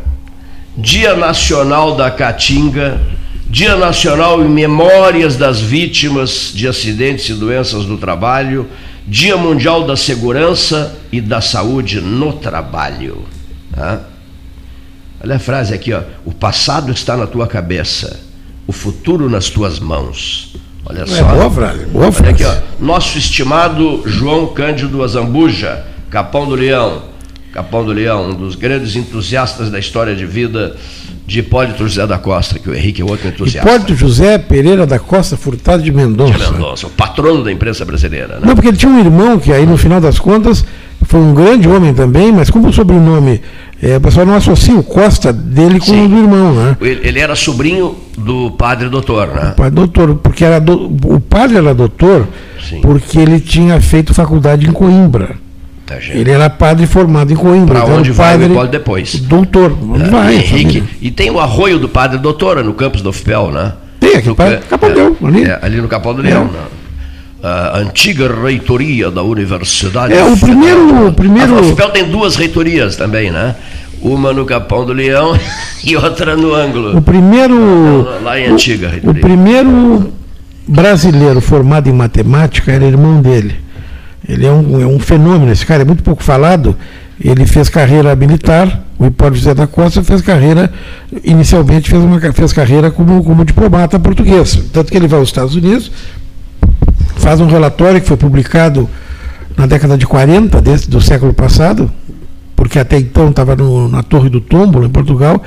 dia 0.77 1.15
nacional 1.15 1.97
da 1.97 2.11
caatinga 2.11 3.01
Dia 3.51 3.77
Nacional 3.77 4.45
em 4.45 4.49
Memórias 4.49 5.39
das 5.39 5.59
Vítimas 5.59 6.53
de 6.55 6.69
Acidentes 6.69 7.31
e 7.31 7.33
Doenças 7.33 7.87
do 7.87 7.97
Trabalho, 7.97 8.69
Dia 9.07 9.39
Mundial 9.39 9.87
da 9.87 9.97
Segurança 9.97 10.95
e 11.11 11.19
da 11.19 11.41
Saúde 11.41 11.99
no 11.99 12.35
Trabalho. 12.35 13.23
Tá? 13.75 14.03
Olha 15.25 15.37
a 15.37 15.39
frase 15.39 15.73
aqui, 15.73 15.95
ó. 15.95 16.03
O 16.27 16.33
passado 16.33 16.93
está 16.93 17.17
na 17.17 17.27
tua 17.27 17.47
cabeça, 17.47 18.21
o 18.67 18.73
futuro 18.73 19.31
nas 19.31 19.49
tuas 19.49 19.79
mãos. 19.79 20.55
Olha 20.85 21.05
é 21.05 21.07
só. 21.07 21.17
É 21.17 21.23
boa 21.23 21.51
frase, 21.51 21.87
boa 21.87 22.13
frase. 22.13 22.23
Olha 22.23 22.51
aqui, 22.53 22.63
ó. 22.79 22.85
Nosso 22.85 23.17
estimado 23.17 24.03
João 24.05 24.49
Cândido 24.49 25.03
Azambuja, 25.03 25.87
Capão 26.11 26.47
do 26.47 26.55
Leão 26.55 27.03
Capão 27.53 27.85
do 27.85 27.93
Leão, 27.93 28.31
um 28.31 28.35
dos 28.35 28.55
grandes 28.55 28.95
entusiastas 28.95 29.71
da 29.71 29.79
história 29.79 30.15
de 30.15 30.27
vida 30.27 30.77
de 31.29 31.41
Hipólito 31.41 31.87
José 31.87 32.07
da 32.07 32.17
Costa, 32.17 32.59
que 32.59 32.71
o 32.71 32.75
Henrique 32.75 33.03
é 33.03 33.05
outro 33.05 33.29
entusiasta. 33.29 33.69
Hipólito 33.69 33.95
José 33.95 34.39
Pereira 34.39 34.87
da 34.87 34.99
Costa 34.99 35.37
Furtado 35.37 35.83
de 35.83 35.93
Mendonça. 35.93 36.39
De 36.39 36.53
Mendonça, 36.53 36.87
o 36.87 36.91
patrono 36.91 37.45
da 37.45 37.53
imprensa 37.53 37.85
brasileira. 37.85 38.37
Né? 38.37 38.47
Não, 38.47 38.55
porque 38.55 38.69
ele 38.69 38.79
tinha 38.79 38.91
um 38.91 38.99
irmão 38.99 39.39
que 39.39 39.53
aí 39.53 39.67
no 39.67 39.77
final 39.77 40.01
das 40.01 40.19
contas 40.19 40.65
foi 41.03 41.21
um 41.21 41.35
grande 41.35 41.69
homem 41.69 41.93
também, 41.93 42.33
mas 42.33 42.49
como 42.49 42.69
o 42.69 42.73
sobrenome, 42.73 43.43
é, 43.83 43.99
o 43.99 44.01
pessoal 44.01 44.25
não 44.25 44.37
associa 44.37 44.75
o 44.75 44.83
Costa 44.83 45.31
dele 45.31 45.79
com 45.79 45.85
Sim. 45.85 46.07
o 46.07 46.09
do 46.09 46.17
irmão, 46.17 46.55
né? 46.55 46.77
Ele, 46.81 47.21
era 47.21 47.37
sobrinho 47.37 47.95
do 48.17 48.53
padre 48.53 48.89
doutor, 48.89 49.29
né? 49.29 49.51
O 49.51 49.55
padre 49.55 49.75
doutor, 49.75 50.15
porque 50.15 50.47
era 50.47 50.59
do, 50.59 50.87
o 50.87 51.21
padre 51.21 51.59
era 51.59 51.75
doutor 51.75 52.27
Sim. 52.67 52.81
porque 52.81 53.19
ele 53.19 53.39
tinha 53.39 53.79
feito 53.83 54.15
faculdade 54.15 54.67
em 54.67 54.73
Coimbra. 54.73 55.37
Tá, 55.89 55.97
ele 56.11 56.31
era 56.31 56.51
padre 56.51 56.87
formado 56.87 57.33
em 57.33 57.37
Coimbra. 57.37 57.77
Para 57.77 57.85
então 57.87 57.99
onde 58.01 58.13
vai 58.13 58.37
o 58.37 58.43
Hipólito 58.43 58.73
depois? 58.73 59.15
Doutor. 59.21 59.75
É, 60.05 60.11
vai? 60.11 60.35
Henrique. 60.35 60.85
E 61.01 61.11
tem 61.11 61.31
o 61.31 61.41
arroio 61.41 61.79
do 61.79 61.89
padre 61.89 62.19
doutora 62.19 62.63
no 62.63 62.75
campus 62.75 63.01
do 63.01 63.09
UFPEL, 63.09 63.51
né? 63.51 63.73
Tem, 63.99 64.17
aqui 64.17 64.29
no 64.29 64.37
Capão 64.37 64.89
é, 64.91 65.27
ali. 65.27 65.45
É, 65.45 65.59
ali 65.63 65.81
no 65.81 65.89
Capão 65.89 66.15
do 66.15 66.21
Leão. 66.21 66.45
Né? 66.45 66.61
A 67.43 67.79
antiga 67.79 68.31
reitoria 68.31 69.11
da 69.11 69.23
Universidade. 69.23 70.13
É, 70.13 70.23
o 70.23 70.37
primeiro. 70.37 71.07
O 71.07 71.13
primeiro... 71.15 71.83
A 71.83 71.89
tem 71.89 72.05
duas 72.05 72.37
reitorias 72.37 72.95
também, 72.95 73.31
né? 73.31 73.57
Uma 74.03 74.35
no 74.35 74.45
Capão 74.45 74.85
do 74.85 74.93
Leão 74.93 75.39
e 75.83 75.97
outra 75.97 76.37
no 76.37 76.55
ângulo. 76.55 76.99
O 76.99 77.01
primeiro. 77.01 78.07
Lá 78.23 78.39
em 78.39 78.47
Antiga. 78.47 78.93
O, 79.03 79.11
o 79.11 79.15
primeiro 79.15 80.13
brasileiro 80.67 81.41
formado 81.41 81.89
em 81.89 81.95
matemática 81.95 82.73
era 82.73 82.85
irmão 82.85 83.23
dele. 83.23 83.68
Ele 84.27 84.47
é 84.47 84.53
um, 84.53 84.81
é 84.81 84.87
um 84.87 84.99
fenômeno, 84.99 85.53
esse 85.53 85.67
cara 85.67 85.83
é 85.83 85.85
muito 85.85 86.03
pouco 86.03 86.23
falado. 86.23 86.77
Ele 87.21 87.47
fez 87.47 87.69
carreira 87.69 88.15
militar, 88.15 88.85
o 88.99 89.07
Hipólito 89.07 89.39
José 89.39 89.55
da 89.55 89.67
Costa 89.67 90.03
fez 90.03 90.23
carreira, 90.23 90.73
inicialmente 91.25 91.91
fez, 91.91 92.03
uma, 92.03 92.21
fez 92.33 92.53
carreira 92.53 92.91
como, 92.91 93.23
como 93.25 93.45
diplomata 93.45 93.99
português. 93.99 94.59
Tanto 94.73 94.91
que 94.91 94.97
ele 94.97 95.09
vai 95.09 95.19
aos 95.19 95.29
Estados 95.29 95.55
Unidos, 95.55 95.91
faz 97.17 97.41
um 97.41 97.47
relatório 97.47 98.01
que 98.01 98.07
foi 98.07 98.17
publicado 98.17 98.89
na 99.57 99.67
década 99.67 99.99
de 99.99 100.07
40 100.07 100.61
desse, 100.61 100.89
do 100.89 101.01
século 101.01 101.35
passado, 101.35 101.91
porque 102.55 102.79
até 102.79 102.99
então 102.99 103.31
estava 103.31 103.57
na 103.89 104.03
Torre 104.03 104.29
do 104.29 104.41
Tombo, 104.41 104.85
em 104.85 104.89
Portugal, 104.89 105.43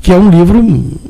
que 0.00 0.12
é 0.12 0.16
um 0.16 0.30
livro 0.30 0.58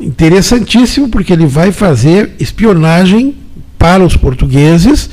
interessantíssimo, 0.01 1.09
porque 1.09 1.33
ele 1.33 1.47
vai 1.47 1.71
fazer 1.71 2.33
espionagem 2.39 3.37
para 3.79 4.05
os 4.05 4.17
portugueses 4.17 5.11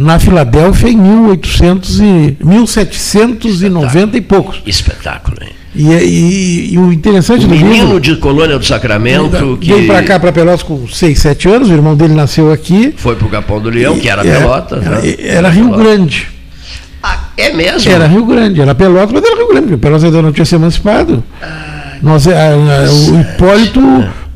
na 0.00 0.18
Filadélfia 0.18 0.88
em 0.88 0.96
1800 0.96 2.00
e, 2.00 2.36
1790 2.42 4.16
e 4.16 4.20
poucos. 4.22 4.62
Espetáculo, 4.64 5.36
hein? 5.42 5.50
E, 5.74 5.92
é, 5.92 6.02
e, 6.02 6.72
e, 6.72 6.78
o 6.78 6.90
interessante 6.90 7.44
o 7.44 7.48
menino 7.48 7.70
livro, 7.70 8.00
de 8.00 8.16
Colônia 8.16 8.58
do 8.58 8.64
Sacramento 8.64 9.56
que 9.60 9.72
veio 9.72 9.86
para 9.86 10.02
cá 10.02 10.18
para 10.18 10.32
Pelotas 10.32 10.64
com 10.64 10.88
6, 10.88 11.16
7 11.16 11.48
anos, 11.48 11.68
o 11.68 11.72
irmão 11.72 11.94
dele 11.94 12.14
nasceu 12.14 12.50
aqui. 12.50 12.92
Foi 12.96 13.14
para 13.14 13.26
o 13.26 13.30
Capão 13.30 13.60
do 13.60 13.68
Leão, 13.68 13.96
que 13.98 14.08
era, 14.08 14.26
era 14.26 14.40
Pelotas. 14.40 14.84
Era, 14.84 15.00
né? 15.00 15.14
era 15.20 15.48
Rio 15.50 15.64
Pelotas. 15.66 15.86
Grande. 15.86 16.28
Ah, 17.02 17.18
é 17.36 17.52
mesmo? 17.52 17.92
Era 17.92 18.06
Rio 18.06 18.24
Grande, 18.24 18.60
era 18.60 18.74
Pelotas, 18.74 19.12
mas 19.12 19.22
era 19.22 19.36
Rio 19.36 19.48
Grande, 19.48 19.66
porque 19.66 19.76
Pelotas 19.76 20.04
ainda 20.04 20.22
não 20.22 20.32
tinha 20.32 20.44
se 20.46 20.54
emancipado. 20.54 21.22
Ah, 21.42 21.92
Nós, 22.02 22.26
a, 22.26 22.32
a, 22.32 22.90
o 22.90 23.20
Hipólito 23.20 23.80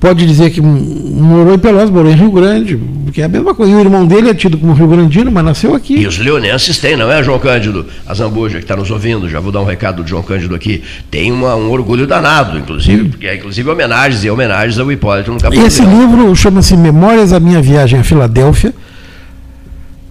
pode 0.01 0.27
dizer 0.27 0.51
que 0.51 0.61
morou 0.61 1.55
em 1.55 1.59
Pelotas, 1.59 1.91
morou 1.91 2.11
em 2.11 2.15
Rio 2.15 2.31
Grande, 2.31 2.79
porque 3.05 3.23
é 3.23 3.25
a 3.25 3.29
mesma 3.29 3.55
coisa. 3.55 3.73
E 3.73 3.75
o 3.75 3.81
irmão 3.81 4.07
dele 4.07 4.29
é 4.29 4.35
tido 4.35 4.59
como 4.59 4.73
Rio 4.73 4.89
Grandino, 4.89 5.31
mas 5.31 5.45
nasceu 5.45 5.75
aqui. 5.75 5.97
E 5.97 6.07
os 6.07 6.19
leonenses 6.19 6.79
têm, 6.79 6.97
não 6.97 7.11
é, 7.11 7.23
João 7.23 7.39
Cândido? 7.39 7.87
A 8.07 8.13
Zambuja, 8.15 8.59
que 8.59 8.65
está 8.65 8.77
nos 8.77 8.91
ouvindo, 8.91 9.29
já 9.29 9.41
vou 9.41 9.51
dar 9.51 9.61
um 9.61 9.65
recado 9.65 10.03
do 10.03 10.09
João 10.09 10.23
Cândido 10.23 10.55
aqui, 10.55 10.83
tem 11.11 11.33
uma, 11.33 11.55
um 11.55 11.71
orgulho 11.71 12.07
danado, 12.07 12.59
inclusive, 12.59 13.09
porque 13.09 13.27
é 13.27 13.37
inclusive 13.37 13.69
homenagens 13.71 14.25
e 14.25 14.31
homenagens 14.31 14.79
ao 14.79 14.91
Hipólito 14.91 15.33
no 15.33 15.41
Capitão. 15.41 15.67
Esse 15.67 15.85
livro 15.85 16.35
chama-se 16.37 16.77
Memórias 16.77 17.31
da 17.31 17.41
Minha 17.41 17.63
Viagem 17.63 18.01
a 18.01 18.05
Filadélfia. 18.05 18.75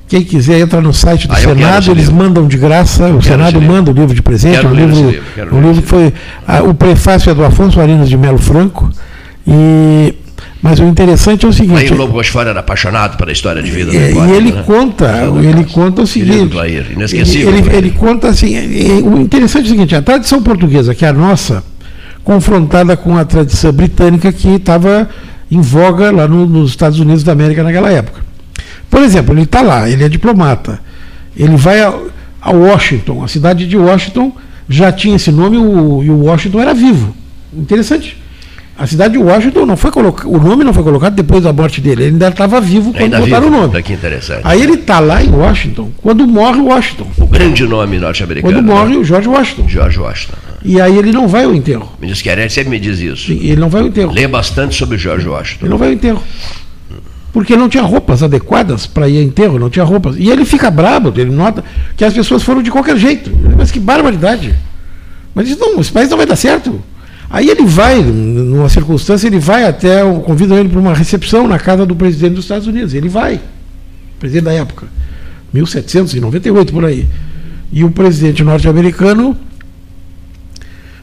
Quem 0.08 0.24
quiser 0.24 0.60
entra 0.60 0.80
no 0.80 0.94
site 0.94 1.28
do 1.28 1.34
ah, 1.34 1.38
Senado, 1.38 1.90
eles 1.90 2.06
livro. 2.06 2.16
mandam 2.16 2.48
de 2.48 2.58
graça, 2.58 3.08
o 3.08 3.22
Senado 3.22 3.60
manda 3.60 3.90
o 3.90 3.94
livro 3.94 4.14
de 4.14 4.22
presente, 4.22 4.58
quero 4.58 4.70
um 4.70 4.74
livro, 4.76 5.10
livro, 5.10 5.56
um 5.56 5.62
livro 5.62 5.82
que 5.82 5.88
foi. 5.88 6.14
Ah, 6.48 6.62
o 6.62 6.74
prefácio 6.74 7.32
é 7.32 7.34
do 7.34 7.44
Afonso 7.44 7.80
Arinas 7.82 8.08
de 8.08 8.16
Melo 8.16 8.38
Franco. 8.38 8.92
E, 9.48 10.14
mas 10.62 10.80
o 10.80 10.84
interessante 10.84 11.46
é 11.46 11.50
o 11.50 11.54
seguinte. 11.54 11.80
Aí 11.80 11.90
o 11.90 11.96
Lobo 11.96 12.14
Rochefort 12.14 12.48
era 12.48 12.60
apaixonado 12.60 13.18
pela 13.18 13.32
história 13.32 13.62
de 13.62 13.70
vida 13.70 13.92
é, 13.96 14.14
E 14.14 14.32
ele 14.32 14.52
né? 14.52 14.64
conta, 14.66 15.26
ele 15.42 15.66
conta 15.66 16.02
o 16.04 16.08
seguinte. 16.08 16.56
inesquecível. 16.94 17.50
Ele, 17.50 17.68
ele, 17.68 17.76
ele 17.76 17.92
conta 17.92 18.30
assim. 18.30 18.56
o 19.02 19.20
interessante 19.20 19.66
é 19.66 19.68
o 19.68 19.70
seguinte, 19.70 19.96
a 19.96 20.02
tradição 20.02 20.42
portuguesa, 20.42 20.96
que 20.96 21.06
é 21.06 21.10
a 21.10 21.14
nossa, 21.14 21.64
confrontada 22.24 22.96
com 22.96 23.18
a 23.18 23.26
tradição 23.26 23.72
britânica 23.72 24.32
que 24.32 24.48
estava 24.50 25.10
em 25.52 25.62
voga 25.62 26.12
lá 26.12 26.28
no, 26.28 26.46
nos 26.46 26.72
Estados 26.72 27.00
Unidos 27.00 27.24
da 27.24 27.32
América 27.32 27.64
naquela 27.64 27.92
época. 27.92 28.22
Por 28.90 29.02
exemplo, 29.02 29.34
ele 29.34 29.44
está 29.44 29.62
lá, 29.62 29.90
ele 29.90 30.04
é 30.04 30.10
diplomata. 30.10 30.80
Ele 31.36 31.56
vai 31.58 31.82
a, 31.82 31.94
a, 32.42 32.52
Washington, 32.52 33.24
a 33.24 33.28
cidade 33.28 33.68
de 33.68 33.78
Washington 33.78 34.32
já 34.70 34.92
tinha 34.92 35.16
esse 35.16 35.32
nome 35.32 35.58
o, 35.58 36.04
e 36.04 36.10
o 36.10 36.24
Washington 36.24 36.62
era 36.62 36.74
vivo. 36.74 37.16
Interessante. 37.52 38.23
A 38.76 38.88
cidade 38.88 39.14
de 39.14 39.20
Washington 39.20 39.68
não 39.68 39.78
foi 39.78 39.92
colocado, 39.92 40.28
o 40.32 40.40
nome 40.40 40.64
não 40.64 40.74
foi 40.74 40.84
colocado 40.84 41.14
depois 41.14 41.44
da 41.44 41.54
morte 41.54 41.80
dele, 41.80 42.04
ele 42.04 42.12
ainda 42.14 42.30
estava 42.30 42.60
vivo 42.60 42.92
quando 42.92 43.02
ainda 43.04 43.20
botaram 43.20 43.44
vivo. 43.44 43.56
o 43.56 43.68
nome. 43.68 43.84
Que 43.84 43.94
interessante. 43.94 44.42
Aí 44.44 44.64
ele 44.64 44.74
está 44.74 45.00
lá 45.00 45.24
em 45.24 45.30
Washington, 45.30 45.92
quando 46.02 46.28
morre 46.28 46.60
Washington. 46.60 47.08
O 47.20 47.28
grande 47.28 47.68
nome 47.68 48.00
norte-americano. 48.00 48.54
Quando 48.54 48.66
morre 48.66 48.96
né? 48.96 48.98
o 48.98 49.04
George 49.04 49.30
Washington. 49.30 49.70
George 49.70 50.00
Washington. 50.00 50.38
E 50.66 50.82
aí 50.82 50.98
ele 50.98 51.12
não 51.12 51.28
vai 51.28 51.44
ao 51.44 51.54
enterro. 51.54 51.92
O 51.98 52.02
ministro 52.02 52.24
Querem 52.24 52.50
sempre 52.50 52.72
me 52.72 52.80
diz 52.80 53.00
isso. 53.00 53.28
Sim, 53.28 53.40
ele 53.44 53.58
não 53.58 53.70
vai 53.70 53.82
ao 53.82 53.88
enterro. 53.88 54.12
Lê 54.12 54.28
bastante 54.28 54.76
sobre 54.76 54.98
George 54.98 55.28
Washington. 55.28 55.66
Ele 55.66 55.70
não 55.70 55.78
vai 55.78 55.90
ao 55.90 55.94
enterro. 55.94 56.24
Porque 57.32 57.56
não 57.56 57.70
tinha 57.70 57.84
roupas 57.84 58.24
adequadas 58.24 58.88
para 58.88 59.08
ir 59.08 59.18
ao 59.18 59.24
enterro, 59.24 59.60
não 59.60 59.70
tinha 59.70 59.86
roupas. 59.86 60.16
E 60.18 60.30
ele 60.30 60.46
fica 60.46 60.72
bravo, 60.72 61.12
ele 61.16 61.32
nota 61.32 61.64
que 61.98 62.06
as 62.06 62.14
pessoas 62.14 62.42
foram 62.44 62.62
de 62.64 62.72
qualquer 62.72 62.98
jeito. 62.98 63.32
Mas 63.58 63.72
que 63.72 63.80
barbaridade. 63.80 64.56
Mas 65.36 65.50
isso 65.50 65.60
não, 65.60 65.80
esse 65.80 65.92
país 65.92 66.10
não 66.10 66.18
vai 66.18 66.26
dar 66.26 66.36
certo. 66.36 66.82
Aí 67.34 67.50
ele 67.50 67.66
vai, 67.66 68.00
numa 68.00 68.70
circunstância, 68.70 69.26
ele 69.26 69.40
vai 69.40 69.66
até, 69.66 70.04
convidam 70.24 70.56
ele 70.56 70.70
para 70.70 70.80
uma 70.80 70.94
recepção 70.94 71.48
na 71.48 71.58
casa 71.58 71.84
do 71.84 71.96
presidente 71.96 72.36
dos 72.36 72.46
Estados 72.46 72.68
Unidos. 72.68 72.94
Ele 72.94 73.10
vai, 73.10 73.42
presidente 74.20 74.44
da 74.44 74.54
época, 74.54 74.86
1798 75.52 76.72
por 76.72 76.86
aí. 76.86 77.08
E 77.72 77.84
o 77.84 77.90
presidente 77.90 78.44
norte-americano 78.44 79.36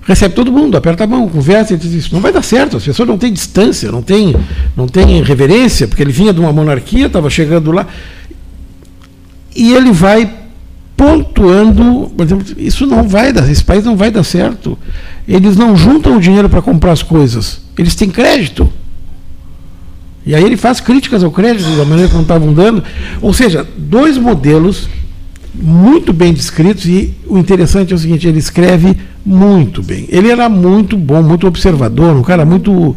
recebe 0.03 0.33
todo 0.33 0.53
mundo, 0.53 0.77
aperta 0.77 1.03
a 1.03 1.07
mão, 1.09 1.29
conversa, 1.29 1.75
e 1.75 1.77
diz 1.77 1.93
isso 1.93 2.15
não 2.15 2.21
vai 2.21 2.33
dar 2.33 2.43
certo, 2.43 2.77
as 2.77 2.85
pessoas 2.85 3.09
não 3.09 3.19
têm 3.19 3.33
distância, 3.33 3.91
não 3.91 4.01
têm, 4.01 4.37
não 4.77 4.87
têm 4.87 5.25
reverência, 5.25 5.89
porque 5.89 6.01
ele 6.01 6.13
vinha 6.13 6.33
de 6.33 6.39
uma 6.39 6.53
monarquia, 6.53 7.07
estava 7.07 7.29
chegando 7.29 7.73
lá. 7.73 7.89
E 9.57 9.73
ele 9.73 9.91
vai 9.91 10.33
pontuando, 11.01 12.13
por 12.15 12.27
exemplo, 12.27 12.47
isso 12.59 12.87
não 12.87 13.09
vai 13.09 13.33
dar, 13.33 13.51
esse 13.51 13.65
país 13.65 13.83
não 13.87 13.97
vai 13.97 14.11
dar 14.11 14.23
certo. 14.23 14.79
Eles 15.27 15.57
não 15.57 15.75
juntam 15.75 16.19
o 16.19 16.21
dinheiro 16.21 16.47
para 16.47 16.61
comprar 16.61 16.93
as 16.93 17.03
coisas, 17.03 17.63
eles 17.79 17.95
têm 17.95 18.11
crédito. 18.11 18.71
E 20.27 20.35
aí 20.35 20.45
ele 20.45 20.59
faz 20.59 20.79
críticas 20.79 21.25
ao 21.25 21.31
crédito 21.31 21.75
da 21.75 21.87
maneira 21.87 22.11
como 22.11 22.21
estavam 22.21 22.53
dando. 22.53 22.85
Ou 23.23 23.33
seja, 23.33 23.67
dois 23.79 24.19
modelos 24.19 24.91
muito 25.55 26.13
bem 26.13 26.35
descritos 26.35 26.85
e 26.85 27.15
o 27.27 27.39
interessante 27.39 27.95
é 27.95 27.97
o 27.97 27.99
seguinte, 27.99 28.29
ele 28.29 28.39
escreve 28.39 28.95
muito 29.25 29.83
bem. 29.83 30.07
Ele 30.11 30.31
era 30.31 30.51
muito 30.51 30.99
bom, 30.99 31.23
muito 31.23 31.47
observador, 31.47 32.15
um 32.15 32.23
cara 32.23 32.45
muito 32.45 32.95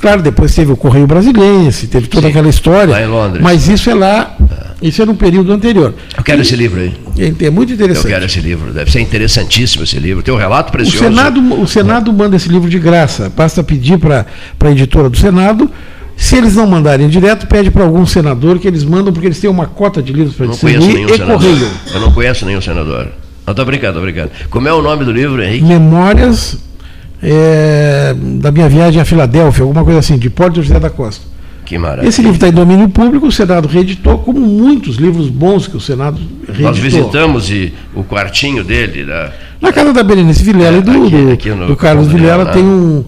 Claro, 0.00 0.22
depois 0.22 0.54
teve 0.54 0.72
o 0.72 0.76
Correio 0.76 1.06
Brasilense, 1.06 1.86
teve 1.88 2.06
toda 2.06 2.26
Sim, 2.26 2.30
aquela 2.30 2.48
história. 2.48 2.92
Lá 2.92 3.02
em 3.02 3.06
Londres. 3.06 3.42
Mas 3.42 3.68
isso 3.68 3.90
é 3.90 3.94
lá, 3.94 4.36
isso 4.80 5.00
é 5.00 5.06
no 5.06 5.14
período 5.14 5.52
anterior. 5.52 5.94
Eu 6.16 6.22
quero 6.22 6.38
e, 6.38 6.42
esse 6.42 6.54
livro 6.54 6.80
aí. 6.80 6.94
É, 7.18 7.46
é, 7.46 7.50
muito 7.50 7.72
interessante. 7.72 8.04
Eu 8.04 8.10
quero 8.10 8.26
esse 8.26 8.40
livro, 8.40 8.72
deve 8.72 8.90
ser 8.90 9.00
interessantíssimo 9.00 9.84
esse 9.84 9.98
livro. 9.98 10.22
Tem 10.22 10.34
um 10.34 10.36
relato 10.36 10.70
precioso. 10.70 11.04
O 11.04 11.08
Senado, 11.08 11.60
o 11.62 11.66
Senado 11.66 12.12
manda 12.12 12.36
esse 12.36 12.48
livro 12.48 12.68
de 12.68 12.78
graça. 12.78 13.32
Basta 13.34 13.62
pedir 13.62 13.98
para 13.98 14.26
a 14.60 14.70
editora 14.70 15.08
do 15.08 15.16
Senado. 15.16 15.70
Se 16.16 16.36
eles 16.36 16.56
não 16.56 16.66
mandarem 16.66 17.08
direto, 17.08 17.46
pede 17.46 17.70
para 17.70 17.84
algum 17.84 18.06
senador 18.06 18.58
que 18.58 18.66
eles 18.66 18.84
mandam, 18.84 19.12
porque 19.12 19.26
eles 19.26 19.38
têm 19.38 19.50
uma 19.50 19.66
cota 19.66 20.02
de 20.02 20.12
livros 20.12 20.34
para 20.34 20.46
distribuir 20.46 21.04
e 21.04 21.08
senador. 21.08 21.34
correio. 21.36 21.70
Eu 21.92 22.00
não 22.00 22.12
conheço 22.12 22.46
nenhum 22.46 22.60
senador. 22.60 23.08
Não, 23.46 23.52
estou 23.52 23.64
brincando, 23.64 23.98
estou 23.98 24.02
brincando. 24.02 24.30
Como 24.48 24.66
é 24.66 24.72
o 24.72 24.80
nome 24.82 25.04
do 25.04 25.12
livro, 25.12 25.42
Henrique? 25.42 25.64
Memórias 25.64 26.58
é, 27.22 28.14
da 28.14 28.50
minha 28.50 28.68
viagem 28.68 29.00
a 29.00 29.04
Filadélfia, 29.04 29.62
alguma 29.62 29.84
coisa 29.84 30.00
assim, 30.00 30.18
de 30.18 30.30
Porto 30.30 30.62
José 30.62 30.80
da 30.80 30.90
Costa. 30.90 31.35
Que 31.66 31.76
maravilha. 31.76 32.08
Esse 32.08 32.22
livro 32.22 32.36
está 32.36 32.48
em 32.48 32.52
domínio 32.52 32.88
público, 32.88 33.26
o 33.26 33.32
Senado 33.32 33.66
reeditou, 33.66 34.18
como 34.18 34.38
muitos 34.38 34.96
livros 34.96 35.28
bons 35.28 35.66
que 35.66 35.76
o 35.76 35.80
Senado 35.80 36.16
reeditou. 36.46 36.70
Nós 36.70 36.78
visitamos 36.78 37.50
e, 37.50 37.74
o 37.92 38.04
quartinho 38.04 38.62
dele. 38.62 39.04
Da, 39.04 39.32
Na 39.60 39.72
casa 39.72 39.92
da 39.92 40.04
Berenice 40.04 40.44
Vilela 40.44 40.76
é, 40.76 40.78
e 40.78 40.82
do, 40.82 41.06
aqui, 41.06 41.32
aqui 41.32 41.50
do, 41.50 41.66
do 41.66 41.76
Carlos 41.76 42.06
Vilela 42.06 42.44
né? 42.44 42.52
tem 42.52 42.62
um. 42.62 43.04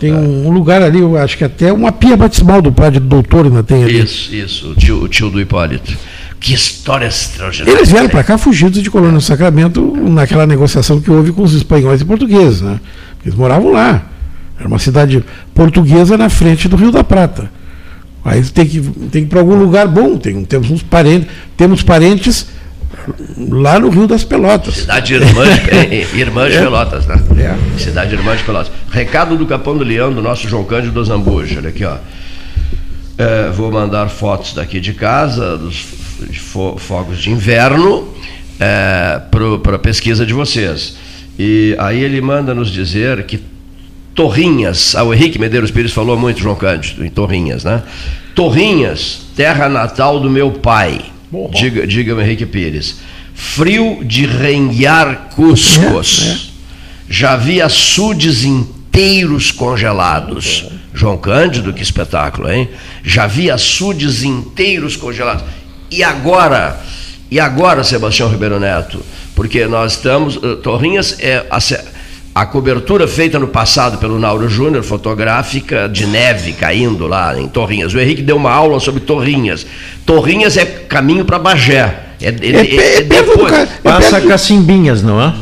Tem 0.00 0.10
é. 0.10 0.14
um 0.14 0.50
lugar 0.50 0.82
ali, 0.82 1.00
eu 1.00 1.16
acho 1.16 1.36
que 1.36 1.44
até 1.44 1.72
uma 1.72 1.92
pia 1.92 2.16
batismal 2.16 2.60
do 2.60 2.72
padre 2.72 2.98
doutor 2.98 3.44
ainda 3.44 3.62
tem 3.62 3.84
ali. 3.84 4.00
Isso, 4.00 4.34
isso, 4.34 4.70
o 4.70 4.74
tio, 4.74 5.02
o 5.02 5.08
tio 5.08 5.30
do 5.30 5.40
Hipólito. 5.40 5.96
Que 6.40 6.54
história 6.54 7.06
extraordinária. 7.06 7.72
Eles 7.72 7.90
vieram 7.90 8.08
para 8.08 8.22
cá 8.22 8.38
fugidos 8.38 8.82
de 8.82 8.90
Colônia 8.90 9.16
do 9.16 9.22
Sacramento 9.22 9.96
naquela 9.96 10.46
negociação 10.46 11.00
que 11.00 11.10
houve 11.10 11.32
com 11.32 11.42
os 11.42 11.54
espanhóis 11.54 12.00
e 12.00 12.04
portugueses, 12.04 12.60
né? 12.60 12.78
Eles 13.24 13.34
moravam 13.34 13.72
lá. 13.72 14.02
Era 14.58 14.68
uma 14.68 14.78
cidade 14.78 15.24
portuguesa 15.54 16.16
na 16.16 16.28
frente 16.28 16.68
do 16.68 16.76
Rio 16.76 16.90
da 16.90 17.02
Prata. 17.02 17.50
Aí 18.26 18.42
tem 18.42 18.66
que, 18.66 18.80
tem 18.80 19.08
que 19.10 19.18
ir 19.18 19.26
para 19.26 19.38
algum 19.38 19.54
lugar 19.54 19.86
bom. 19.86 20.18
Tem, 20.18 20.44
temos 20.44 20.68
uns 20.68 20.82
parentes, 20.82 21.28
temos 21.56 21.80
parentes 21.80 22.48
lá 23.38 23.78
no 23.78 23.88
Rio 23.88 24.08
das 24.08 24.24
Pelotas. 24.24 24.78
Cidade 24.78 25.14
Irmã 25.14 25.44
de, 25.44 25.94
Irmã 26.18 26.50
de 26.50 26.56
é. 26.56 26.60
Pelotas, 26.60 27.06
né? 27.06 27.22
É. 27.38 27.78
Cidade 27.78 28.16
Irmã 28.16 28.36
de 28.36 28.42
Pelotas. 28.42 28.72
Recado 28.90 29.36
do 29.36 29.46
Capão 29.46 29.78
do 29.78 29.84
Leão, 29.84 30.12
do 30.12 30.20
nosso 30.20 30.48
João 30.48 30.64
Cândido 30.64 31.04
Zambuja. 31.04 31.60
Olha 31.60 31.68
aqui, 31.68 31.84
ó. 31.84 31.98
É, 33.16 33.48
vou 33.50 33.70
mandar 33.70 34.08
fotos 34.08 34.54
daqui 34.54 34.80
de 34.80 34.92
casa, 34.92 35.56
dos 35.56 35.86
fogos 36.78 37.18
de 37.18 37.30
inverno, 37.30 38.12
é, 38.58 39.20
para 39.62 39.76
a 39.76 39.78
pesquisa 39.78 40.26
de 40.26 40.32
vocês. 40.32 40.96
E 41.38 41.76
aí 41.78 42.02
ele 42.02 42.20
manda 42.20 42.52
nos 42.52 42.72
dizer 42.72 43.22
que 43.22 43.40
Torrinhas, 44.16 44.96
ah, 44.96 45.04
o 45.04 45.12
Henrique 45.12 45.38
Medeiros 45.38 45.70
Pires 45.70 45.92
falou 45.92 46.16
muito, 46.16 46.40
João 46.40 46.56
Cândido, 46.56 47.04
em 47.04 47.10
Torrinhas, 47.10 47.64
né? 47.64 47.82
Torrinhas, 48.34 49.20
terra 49.36 49.68
natal 49.68 50.18
do 50.18 50.30
meu 50.30 50.50
pai. 50.52 51.02
Bom, 51.30 51.50
diga, 51.50 51.86
diga 51.86 52.14
o 52.14 52.20
Henrique 52.20 52.46
Pires. 52.46 52.96
Frio 53.34 54.02
de 54.02 54.24
renhar 54.24 55.28
cuscos. 55.36 56.22
É, 56.22 56.30
é. 56.30 56.36
Já 57.10 57.36
vi 57.36 57.60
açudes 57.60 58.42
inteiros 58.42 59.52
congelados. 59.52 60.64
João 60.94 61.18
Cândido, 61.18 61.74
que 61.74 61.82
espetáculo, 61.82 62.50
hein? 62.50 62.70
Já 63.04 63.26
vi 63.26 63.50
açudes 63.50 64.22
inteiros 64.22 64.96
congelados. 64.96 65.44
E 65.90 66.02
agora, 66.02 66.80
e 67.30 67.38
agora, 67.38 67.84
Sebastião 67.84 68.30
Ribeiro 68.30 68.58
Neto? 68.58 69.04
Porque 69.34 69.66
nós 69.66 69.92
estamos. 69.92 70.36
Uh, 70.36 70.56
Torrinhas 70.56 71.18
é. 71.20 71.46
A, 72.36 72.44
cobertura 72.44 73.08
feita 73.08 73.38
no 73.38 73.48
passado 73.48 73.96
pelo 73.96 74.18
Nauro 74.18 74.46
Júnior, 74.46 74.82
fotográfica 74.82 75.88
de 75.88 76.06
neve 76.06 76.52
caindo 76.52 77.06
lá 77.06 77.40
em 77.40 77.48
Torrinhas. 77.48 77.94
O 77.94 77.98
Henrique 77.98 78.20
deu 78.20 78.36
uma 78.36 78.52
aula 78.52 78.78
sobre 78.78 79.00
Torrinhas. 79.00 79.66
Torrinhas 80.04 80.58
é 80.58 80.66
caminho 80.66 81.24
para 81.24 81.38
Bagé. 81.38 81.98
É, 82.20 82.28
é, 82.28 82.30
é, 82.30 82.96
é 82.98 83.00
depois. 83.00 83.50
Do, 83.50 83.82
passa 83.82 84.20
Cacimbinhas, 84.20 85.02
não 85.02 85.18
é? 85.18 85.32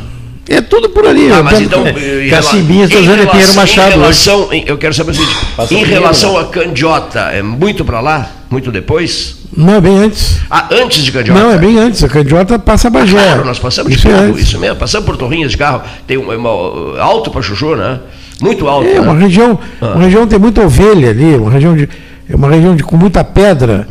É 0.47 0.61
tudo 0.61 0.89
por 0.89 1.05
ali. 1.05 1.29
Ah, 1.31 1.43
mas 1.43 1.59
então, 1.59 1.83
Cacimbinhas, 2.29 2.89
estou 2.89 3.01
dizendo 3.01 3.29
Pinheiro 3.29 3.53
Machado. 3.55 3.89
Em 3.89 3.99
relação, 3.99 4.49
eu 4.53 4.77
quero 4.77 4.93
saber 4.93 5.11
o 5.11 5.13
seguinte: 5.15 5.37
em 5.71 5.83
relação 5.83 6.37
a 6.37 6.45
Candiota, 6.45 7.19
é 7.31 7.41
muito 7.41 7.83
para 7.83 7.99
lá? 7.99 8.31
Muito 8.55 8.71
depois? 8.71 9.35
Não, 9.55 9.75
é 9.75 9.81
bem 9.81 9.97
antes. 9.97 10.39
Ah, 10.49 10.69
antes 10.71 11.03
de 11.03 11.11
Candiota? 11.11 11.37
Não, 11.37 11.51
é 11.51 11.57
bem 11.57 11.77
antes. 11.77 12.01
A 12.05 12.07
Candiota 12.07 12.57
passa 12.57 12.87
a 12.87 12.89
Bagé. 12.89 13.21
Claro, 13.21 13.43
nós 13.43 13.59
passamos 13.59 13.91
isso 13.91 14.03
de 14.03 14.07
é 14.07 14.11
carro, 14.11 14.37
é 14.37 14.39
isso 14.39 14.57
mesmo. 14.57 14.77
Passamos 14.77 15.05
por 15.05 15.17
Torrinhas 15.17 15.51
de 15.51 15.57
carro. 15.57 15.81
Tem 16.07 16.15
uma, 16.15 16.37
uma 16.37 17.01
alto 17.01 17.29
para 17.31 17.41
Chuchu, 17.41 17.75
né? 17.75 17.99
Muito 18.41 18.65
alto. 18.65 18.87
É, 18.87 18.93
né? 18.93 19.01
uma 19.01 19.13
região, 19.13 19.59
ah. 19.81 19.87
uma 19.87 20.05
região 20.05 20.25
tem 20.25 20.39
muita 20.39 20.61
ovelha 20.61 21.09
ali, 21.09 21.35
uma 21.35 21.51
região 21.51 21.75
de, 21.75 21.89
é 22.29 22.33
uma 22.33 22.49
região 22.49 22.73
de, 22.77 22.83
com 22.83 22.95
muita 22.95 23.25
pedra. 23.25 23.89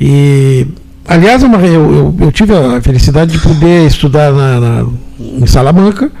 E, 0.00 0.68
aliás, 1.08 1.42
é 1.42 1.46
uma, 1.46 1.58
eu, 1.58 1.92
eu, 1.92 2.16
eu 2.20 2.30
tive 2.30 2.54
a 2.54 2.80
felicidade 2.80 3.32
de 3.32 3.40
poder 3.40 3.88
estudar 3.88 4.30
na, 4.30 4.60
na 4.60 4.86
em 5.18 5.46
Salamanca. 5.48 6.12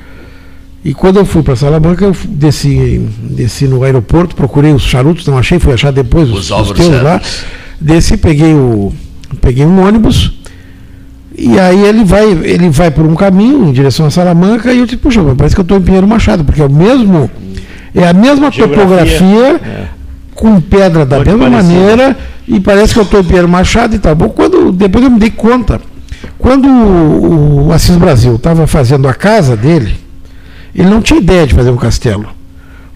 E 0.84 0.92
quando 0.92 1.20
eu 1.20 1.24
fui 1.24 1.44
para 1.44 1.54
Salamanca, 1.54 2.04
eu 2.04 2.16
desci, 2.30 3.08
desci 3.22 3.68
no 3.68 3.84
aeroporto, 3.84 4.34
procurei 4.34 4.72
os 4.72 4.82
charutos, 4.82 5.24
não 5.28 5.38
achei, 5.38 5.60
fui 5.60 5.72
achar 5.72 5.92
depois 5.92 6.28
os, 6.28 6.50
os, 6.50 6.70
os 6.70 6.76
teus 6.76 7.00
lá. 7.00 7.20
Desci, 7.80 8.16
peguei, 8.16 8.52
o, 8.54 8.92
peguei 9.40 9.64
um 9.64 9.82
ônibus, 9.82 10.32
e 11.36 11.58
aí 11.58 11.82
ele 11.86 12.04
vai, 12.04 12.30
ele 12.30 12.68
vai 12.68 12.90
por 12.90 13.06
um 13.06 13.14
caminho 13.14 13.68
em 13.68 13.72
direção 13.72 14.06
a 14.06 14.10
Salamanca, 14.10 14.72
e 14.72 14.78
eu 14.78 14.84
disse, 14.84 14.98
puxa, 14.98 15.22
parece 15.36 15.54
que 15.54 15.60
eu 15.60 15.62
estou 15.62 15.78
em 15.78 15.82
Pinheiro 15.82 16.06
Machado, 16.06 16.44
porque 16.44 16.60
é 16.60 16.66
o 16.66 16.70
mesmo, 16.70 17.30
é 17.94 18.06
a 18.06 18.12
mesma 18.12 18.50
Geografia, 18.50 18.84
topografia, 18.84 19.60
é. 19.64 19.84
com 20.34 20.60
pedra 20.60 21.06
da 21.06 21.16
Muito 21.16 21.30
mesma 21.30 21.50
parecido. 21.50 21.74
maneira, 21.74 22.18
e 22.46 22.60
parece 22.60 22.92
que 22.92 22.98
eu 23.00 23.04
estou 23.04 23.20
em 23.20 23.24
Pinheiro 23.24 23.48
Machado 23.48 23.94
e 23.94 23.98
tal. 23.98 24.14
Bom, 24.14 24.28
quando, 24.28 24.72
depois 24.72 25.02
eu 25.02 25.10
me 25.10 25.18
dei 25.18 25.30
conta, 25.30 25.80
quando 26.38 26.68
o, 26.68 27.68
o 27.68 27.72
Assis 27.72 27.96
Brasil 27.96 28.34
estava 28.34 28.66
fazendo 28.66 29.08
a 29.08 29.14
casa 29.14 29.56
dele, 29.56 29.96
ele 30.74 30.88
não 30.88 31.00
tinha 31.00 31.18
ideia 31.18 31.46
de 31.46 31.54
fazer 31.54 31.70
um 31.70 31.76
castelo. 31.76 32.26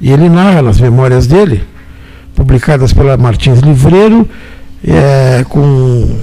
E 0.01 0.11
ele 0.11 0.29
narra 0.29 0.61
nas 0.61 0.79
memórias 0.79 1.27
dele, 1.27 1.63
publicadas 2.35 2.93
pela 2.93 3.17
Martins 3.17 3.61
Livreiro, 3.61 4.29
é, 4.87 5.45
com, 5.49 6.19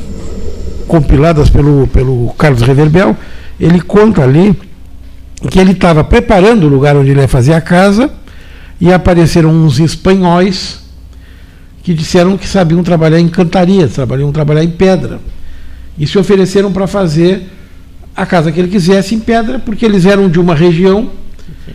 compiladas 0.88 1.50
pelo, 1.50 1.88
pelo 1.88 2.34
Carlos 2.38 2.62
Reverbel, 2.62 3.16
ele 3.60 3.82
conta 3.82 4.24
ali 4.24 4.58
que 5.50 5.60
ele 5.60 5.72
estava 5.72 6.04
preparando 6.04 6.66
o 6.66 6.70
lugar 6.70 6.96
onde 6.96 7.12
ele 7.12 7.22
ia 7.22 7.28
fazer 7.28 7.54
a 7.54 7.62
casa 7.62 8.12
e 8.80 8.92
apareceram 8.92 9.50
uns 9.50 9.80
espanhóis 9.80 10.80
que 11.84 11.94
disseram 11.94 12.38
que 12.38 12.48
sabiam 12.48 12.84
trabalhar 12.84 13.20
em 13.20 13.28
cantaria, 13.28 13.88
sabiam 13.88 14.32
trabalhar 14.32 14.64
em 14.64 14.70
pedra. 14.70 15.20
E 15.98 16.06
se 16.06 16.18
ofereceram 16.18 16.72
para 16.72 16.86
fazer 16.88 17.44
a 18.16 18.26
casa 18.26 18.52
que 18.52 18.60
ele 18.60 18.70
quisesse 18.70 19.16
em 19.16 19.20
pedra, 19.20 19.60
porque 19.60 19.86
eles 19.86 20.06
eram 20.06 20.30
de 20.30 20.40
uma 20.40 20.54
região 20.54 21.10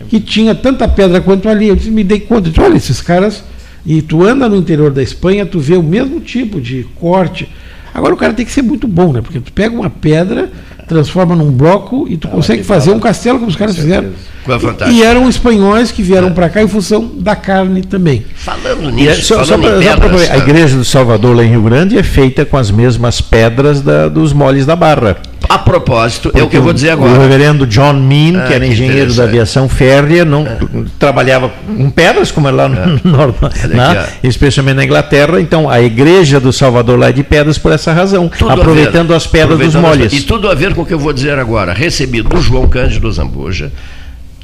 que 0.09 0.19
tinha 0.19 0.55
tanta 0.55 0.87
pedra 0.87 1.19
quanto 1.19 1.49
ali. 1.49 1.67
Eu 1.67 1.75
disse, 1.75 1.91
me 1.91 2.03
dei 2.03 2.21
conta, 2.21 2.49
disse, 2.49 2.61
olha, 2.61 2.77
esses 2.77 3.01
caras, 3.01 3.43
e 3.87 4.01
tu 4.01 4.21
anda 4.21 4.49
no 4.49 4.57
interior 4.57 4.91
da 4.91 5.01
Espanha, 5.01 5.45
tu 5.45 5.59
vê 5.59 5.77
o 5.77 5.81
mesmo 5.81 6.19
tipo 6.19 6.59
de 6.59 6.85
corte. 6.95 7.47
Agora 7.93 8.13
o 8.13 8.17
cara 8.17 8.33
tem 8.33 8.45
que 8.45 8.51
ser 8.51 8.61
muito 8.61 8.85
bom, 8.85 9.13
né? 9.13 9.21
Porque 9.21 9.39
tu 9.39 9.53
pega 9.53 9.73
uma 9.73 9.89
pedra, 9.89 10.51
transforma 10.89 11.37
num 11.37 11.49
bloco 11.49 12.05
e 12.09 12.17
tu 12.17 12.27
ah, 12.27 12.31
consegue 12.31 12.63
fazer 12.63 12.91
um 12.91 12.99
castelo 12.99 13.39
como 13.39 13.49
os 13.49 13.55
caras 13.55 13.77
fizeram. 13.77 14.09
É 14.09 14.89
e, 14.89 14.95
e 14.95 15.03
eram 15.03 15.27
espanhóis 15.29 15.89
que 15.89 16.03
vieram 16.03 16.27
é. 16.27 16.31
para 16.31 16.49
cá 16.49 16.61
em 16.61 16.67
função 16.67 17.09
da 17.17 17.33
carne 17.33 17.81
também. 17.81 18.25
Falando 18.35 18.91
nisso, 18.91 19.09
é, 19.09 19.15
só, 19.15 19.45
falando 19.45 19.47
só, 19.47 19.57
pra, 19.57 19.79
pedras, 19.79 20.21
só 20.21 20.27
pra, 20.27 20.33
a 20.33 20.37
igreja 20.37 20.77
do 20.77 20.85
Salvador 20.85 21.37
lá 21.37 21.43
em 21.45 21.49
Rio 21.49 21.61
Grande 21.61 21.97
é 21.97 22.03
feita 22.03 22.45
com 22.45 22.57
as 22.57 22.69
mesmas 22.69 23.21
pedras 23.21 23.81
da, 23.81 24.09
dos 24.09 24.33
moles 24.33 24.65
da 24.65 24.75
Barra. 24.75 25.15
A 25.49 25.57
propósito, 25.57 26.29
Porque 26.29 26.39
é 26.39 26.43
o 26.43 26.49
que 26.49 26.57
eu 26.57 26.61
vou 26.61 26.73
dizer 26.73 26.91
agora. 26.91 27.11
O 27.11 27.21
reverendo 27.21 27.65
John 27.65 27.93
Mean, 27.93 28.39
ah, 28.39 28.47
que 28.47 28.53
era 28.53 28.65
engenheiro 28.65 29.13
da 29.13 29.23
aviação 29.23 29.69
férrea, 29.69 30.25
não 30.25 30.45
é. 30.45 30.57
trabalhava 30.99 31.49
com 31.49 31.89
pedras, 31.89 32.31
como 32.31 32.47
é 32.47 32.51
lá 32.51 32.67
no, 32.67 32.77
é. 32.77 32.99
norte, 33.03 33.67
né? 33.67 34.07
especialmente 34.23 34.75
na 34.75 34.85
Inglaterra. 34.85 35.39
Então, 35.39 35.69
a 35.69 35.81
igreja 35.81 36.39
do 36.39 36.51
Salvador 36.51 36.99
lá 36.99 37.09
é 37.09 37.11
de 37.11 37.23
pedras 37.23 37.57
por 37.57 37.71
essa 37.71 37.93
razão, 37.93 38.29
tudo 38.29 38.51
aproveitando 38.51 39.13
as 39.13 39.25
pedras 39.25 39.55
aproveitando 39.55 39.81
dos 39.81 39.89
molhes. 39.89 40.13
E 40.13 40.21
tudo 40.21 40.49
a 40.49 40.55
ver 40.55 40.73
com 40.73 40.81
o 40.81 40.85
que 40.85 40.93
eu 40.93 40.99
vou 40.99 41.13
dizer 41.13 41.39
agora. 41.39 41.73
Recebi 41.73 42.21
do 42.21 42.41
João 42.41 42.67
Cândido 42.67 43.11
Zambuja, 43.11 43.71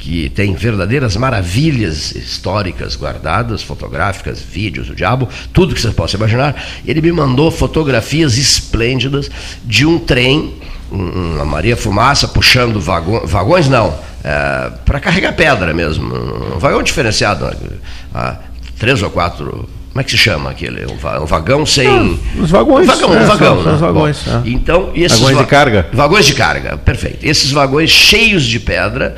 que 0.04 0.28
tem 0.28 0.54
verdadeiras 0.54 1.16
maravilhas 1.16 2.12
históricas 2.12 2.94
guardadas, 2.94 3.62
fotográficas, 3.62 4.38
vídeos, 4.40 4.90
o 4.90 4.94
diabo, 4.94 5.28
tudo 5.52 5.74
que 5.74 5.80
você 5.80 5.90
possa 5.90 6.16
imaginar. 6.16 6.54
Ele 6.86 7.00
me 7.00 7.12
mandou 7.12 7.50
fotografias 7.50 8.36
esplêndidas 8.36 9.30
de 9.64 9.86
um 9.86 9.98
trem 9.98 10.54
uma 10.90 11.44
Maria 11.44 11.76
Fumaça 11.76 12.28
puxando 12.28 12.80
vagões, 12.80 13.30
vagões 13.30 13.68
não, 13.68 13.94
é, 14.22 14.70
para 14.84 15.00
carregar 15.00 15.32
pedra 15.32 15.72
mesmo, 15.74 16.14
um 16.54 16.58
vagão 16.58 16.82
diferenciado, 16.82 17.46
né? 17.46 18.36
três 18.78 19.02
ou 19.02 19.10
quatro, 19.10 19.68
como 19.94 20.00
é 20.00 20.04
que 20.04 20.10
se 20.10 20.18
chama 20.18 20.50
aquele? 20.50 20.84
Um, 20.86 21.24
vagão 21.24 21.64
sem. 21.64 21.86
Ah, 21.86 22.42
os 22.42 22.50
vagões. 22.50 22.88
Um 22.88 22.92
vagão, 22.92 23.10
um 23.10 23.14
é, 23.14 23.24
vagão. 23.24 23.62
Né? 23.62 23.72
Os 23.74 23.80
vagões. 23.80 24.22
Bom, 24.24 24.32
é. 24.32 24.42
Então, 24.50 24.90
esses 24.92 25.20
vagões 25.20 25.38
de 25.38 25.46
carga. 25.46 25.86
Vagões 25.92 26.26
de 26.26 26.34
carga, 26.34 26.76
perfeito. 26.78 27.18
Esses 27.22 27.52
vagões 27.52 27.90
cheios 27.90 28.44
de 28.44 28.58
pedra, 28.58 29.14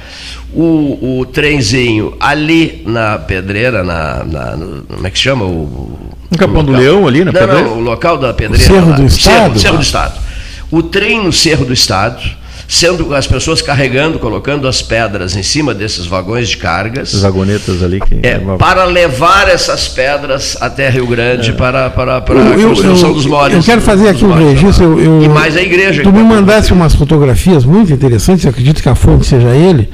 o, 0.52 1.20
o 1.20 1.24
trenzinho 1.24 2.14
ali 2.20 2.82
na 2.84 3.18
pedreira, 3.18 3.82
na, 3.82 4.22
na 4.22 4.56
no, 4.56 4.82
como 4.82 5.06
é 5.06 5.10
que 5.10 5.16
se 5.16 5.24
chama? 5.24 5.46
O, 5.46 5.98
no 6.30 6.36
Capão 6.36 6.62
do 6.62 6.72
Leão 6.72 7.08
ali 7.08 7.24
na 7.24 7.32
não, 7.32 7.40
pedreira? 7.40 7.68
Não, 7.68 7.78
o 7.78 7.80
local 7.80 8.18
da 8.18 8.34
pedreira. 8.34 8.62
O 8.62 8.66
Cerro 8.66 8.90
lá, 8.90 8.96
do 8.96 9.06
Estado? 9.06 9.34
Cerro, 9.34 9.58
Cerro 9.58 9.76
do 9.78 9.82
Estado 9.82 10.25
o 10.70 10.82
trem 10.82 11.22
no 11.22 11.32
Cerro 11.32 11.64
do 11.64 11.72
Estado, 11.72 12.22
sendo 12.68 13.14
as 13.14 13.26
pessoas 13.26 13.62
carregando, 13.62 14.18
colocando 14.18 14.66
as 14.66 14.82
pedras 14.82 15.36
em 15.36 15.42
cima 15.42 15.72
desses 15.72 16.06
vagões 16.06 16.48
de 16.48 16.56
cargas. 16.56 17.14
As 17.14 17.22
vagonetas 17.22 17.82
ali. 17.82 18.00
Que... 18.00 18.26
É, 18.26 18.38
para 18.58 18.84
levar 18.84 19.48
essas 19.48 19.88
pedras 19.88 20.56
até 20.60 20.88
Rio 20.88 21.06
Grande 21.06 21.50
é. 21.50 21.52
para, 21.52 21.90
para, 21.90 22.20
para 22.20 22.38
eu, 22.40 22.52
a 22.52 22.74
construção 22.74 23.10
eu, 23.10 23.14
dos 23.14 23.26
moles. 23.26 23.56
Eu 23.56 23.62
quero 23.62 23.80
fazer 23.80 24.08
aqui 24.08 24.24
um 24.24 24.32
registro. 24.32 24.98
Eu, 25.00 25.22
e 25.22 25.28
mais 25.28 25.56
a 25.56 25.62
igreja. 25.62 26.02
Tu 26.02 26.12
me 26.12 26.22
mandasse 26.22 26.72
umas 26.72 26.94
fotografias 26.94 27.64
muito 27.64 27.92
interessantes, 27.92 28.44
acredito 28.46 28.82
que 28.82 28.88
a 28.88 28.94
fonte 28.94 29.26
seja 29.26 29.54
ele, 29.54 29.88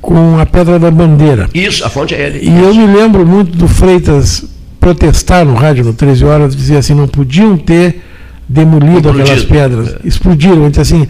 com 0.00 0.38
a 0.38 0.46
Pedra 0.46 0.78
da 0.78 0.90
Bandeira. 0.90 1.48
Isso, 1.54 1.84
a 1.84 1.88
fonte 1.88 2.14
é 2.14 2.26
ele. 2.26 2.48
E 2.48 2.62
eu 2.62 2.74
me 2.74 2.86
lembro 2.86 3.26
muito 3.26 3.56
do 3.56 3.66
Freitas 3.66 4.44
protestar 4.78 5.46
no 5.46 5.54
rádio 5.54 5.82
no 5.82 5.94
13 5.94 6.24
horas, 6.26 6.54
dizer 6.54 6.76
assim, 6.76 6.92
não 6.92 7.08
podiam 7.08 7.56
ter 7.56 8.02
demolido 8.48 9.10
aquelas 9.10 9.44
pedras, 9.44 9.94
é. 9.94 9.98
explodiram. 10.04 10.66
Então, 10.66 10.82
assim, 10.82 11.06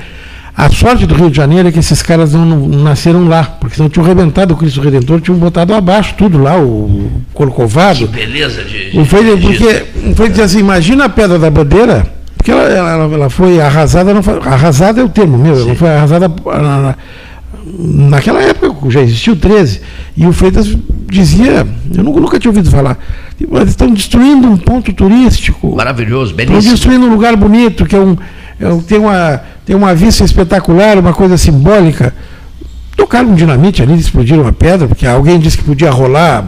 a 0.56 0.68
sorte 0.70 1.04
do 1.04 1.14
Rio 1.14 1.30
de 1.30 1.36
Janeiro 1.36 1.68
é 1.68 1.72
que 1.72 1.80
esses 1.80 2.00
caras 2.00 2.32
não, 2.32 2.44
não 2.44 2.84
nasceram 2.84 3.26
lá, 3.26 3.42
porque 3.42 3.74
senão 3.76 3.88
tinham 3.88 4.04
arrebentado 4.04 4.54
o 4.54 4.56
Cristo 4.56 4.80
Redentor, 4.80 5.20
tinham 5.20 5.36
botado 5.36 5.74
abaixo 5.74 6.14
tudo 6.16 6.40
lá, 6.40 6.56
o 6.56 7.10
Corcovado. 7.32 8.06
Que 8.06 8.06
beleza 8.06 8.62
de. 8.62 8.92
de 8.92 9.04
foi, 9.04 9.36
porque 9.36 9.84
foi 10.14 10.28
dizer 10.28 10.42
assim: 10.42 10.60
imagina 10.60 11.06
a 11.06 11.08
pedra 11.08 11.40
da 11.40 11.50
bandeira, 11.50 12.06
Porque 12.36 12.52
ela, 12.52 12.62
ela, 12.62 13.14
ela 13.14 13.30
foi 13.30 13.60
arrasada, 13.60 14.14
não 14.14 14.22
foi, 14.22 14.38
arrasada 14.38 15.00
é 15.00 15.04
o 15.04 15.08
termo 15.08 15.36
meu, 15.36 15.58
ela 15.58 15.74
foi 15.74 15.88
arrasada 15.88 16.28
na, 16.28 16.60
na, 16.60 16.94
naquela 17.78 18.42
época, 18.42 18.90
já 18.90 19.00
existiu 19.02 19.32
o 19.34 19.36
13. 19.36 19.80
E 20.16 20.26
o 20.26 20.32
Freitas 20.32 20.76
dizia, 21.10 21.66
eu 21.96 22.02
nunca, 22.04 22.38
tinha 22.38 22.50
ouvido 22.50 22.70
falar, 22.70 22.98
mas 23.50 23.68
estão 23.70 23.90
destruindo 23.92 24.48
um 24.48 24.56
ponto 24.56 24.92
turístico. 24.92 25.74
Maravilhoso, 25.76 26.32
Estão 26.32 26.46
belíssimo. 26.46 26.74
destruindo 26.74 27.06
um 27.06 27.10
lugar 27.10 27.36
bonito, 27.36 27.84
que 27.86 27.96
é 27.96 27.98
um, 28.00 28.16
é 28.60 28.68
um- 28.68 28.80
tem, 28.80 28.98
uma, 28.98 29.40
tem 29.66 29.74
uma 29.76 29.94
vista 29.94 30.24
espetacular, 30.24 30.98
uma 30.98 31.12
coisa 31.12 31.36
simbólica. 31.36 32.14
Tocaram 32.96 33.30
um 33.30 33.34
dinamite 33.34 33.82
ali, 33.82 33.94
explodiram 33.98 34.42
uma 34.42 34.52
pedra, 34.52 34.86
porque 34.86 35.06
alguém 35.06 35.38
disse 35.38 35.58
que 35.58 35.64
podia 35.64 35.90
rolar 35.90 36.46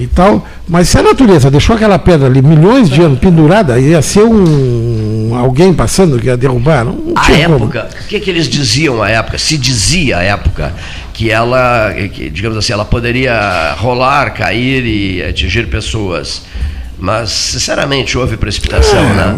e 0.00 0.06
tal. 0.06 0.44
Mas 0.66 0.88
se 0.88 0.98
a 0.98 1.02
natureza 1.02 1.50
deixou 1.50 1.76
aquela 1.76 1.98
pedra 1.98 2.26
ali 2.26 2.40
milhões 2.40 2.88
de 2.88 3.02
anos 3.02 3.18
pendurada, 3.18 3.78
ia 3.78 4.00
ser 4.00 4.22
um 4.24 5.03
alguém 5.32 5.72
passando 5.72 6.18
que 6.18 6.26
ia 6.26 6.36
derrubar. 6.36 6.84
Não, 6.84 7.12
A 7.14 7.32
época, 7.32 7.88
o 8.04 8.08
que, 8.08 8.18
que 8.18 8.30
eles 8.30 8.48
diziam 8.48 9.02
à 9.02 9.08
época? 9.08 9.38
Se 9.38 9.56
dizia 9.56 10.18
à 10.18 10.22
época 10.22 10.74
que 11.12 11.30
ela, 11.30 11.92
que, 12.12 12.28
digamos 12.28 12.58
assim, 12.58 12.72
ela 12.72 12.84
poderia 12.84 13.74
rolar, 13.78 14.34
cair 14.34 14.84
e 14.84 15.22
atingir 15.22 15.68
pessoas. 15.68 16.42
Mas, 16.98 17.30
sinceramente, 17.30 18.16
houve 18.16 18.36
precipitação, 18.36 19.02
né? 19.14 19.36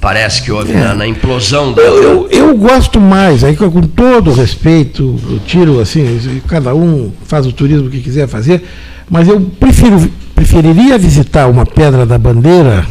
Parece 0.00 0.42
que 0.42 0.52
houve 0.52 0.72
na, 0.72 0.94
na 0.94 1.06
implosão 1.06 1.72
da. 1.72 1.82
Eu, 1.82 2.28
eu 2.30 2.56
gosto 2.56 3.00
mais, 3.00 3.42
aí 3.42 3.56
com 3.56 3.82
todo 3.82 4.32
respeito, 4.32 5.18
eu 5.28 5.38
tiro 5.40 5.80
assim, 5.80 6.40
cada 6.46 6.74
um 6.74 7.12
faz 7.26 7.46
o 7.46 7.52
turismo 7.52 7.90
que 7.90 8.00
quiser 8.00 8.28
fazer, 8.28 8.62
mas 9.10 9.26
eu 9.28 9.40
prefiro, 9.58 10.10
preferiria 10.34 10.98
visitar 10.98 11.48
uma 11.48 11.66
pedra 11.66 12.06
da 12.06 12.18
bandeira, 12.18 12.86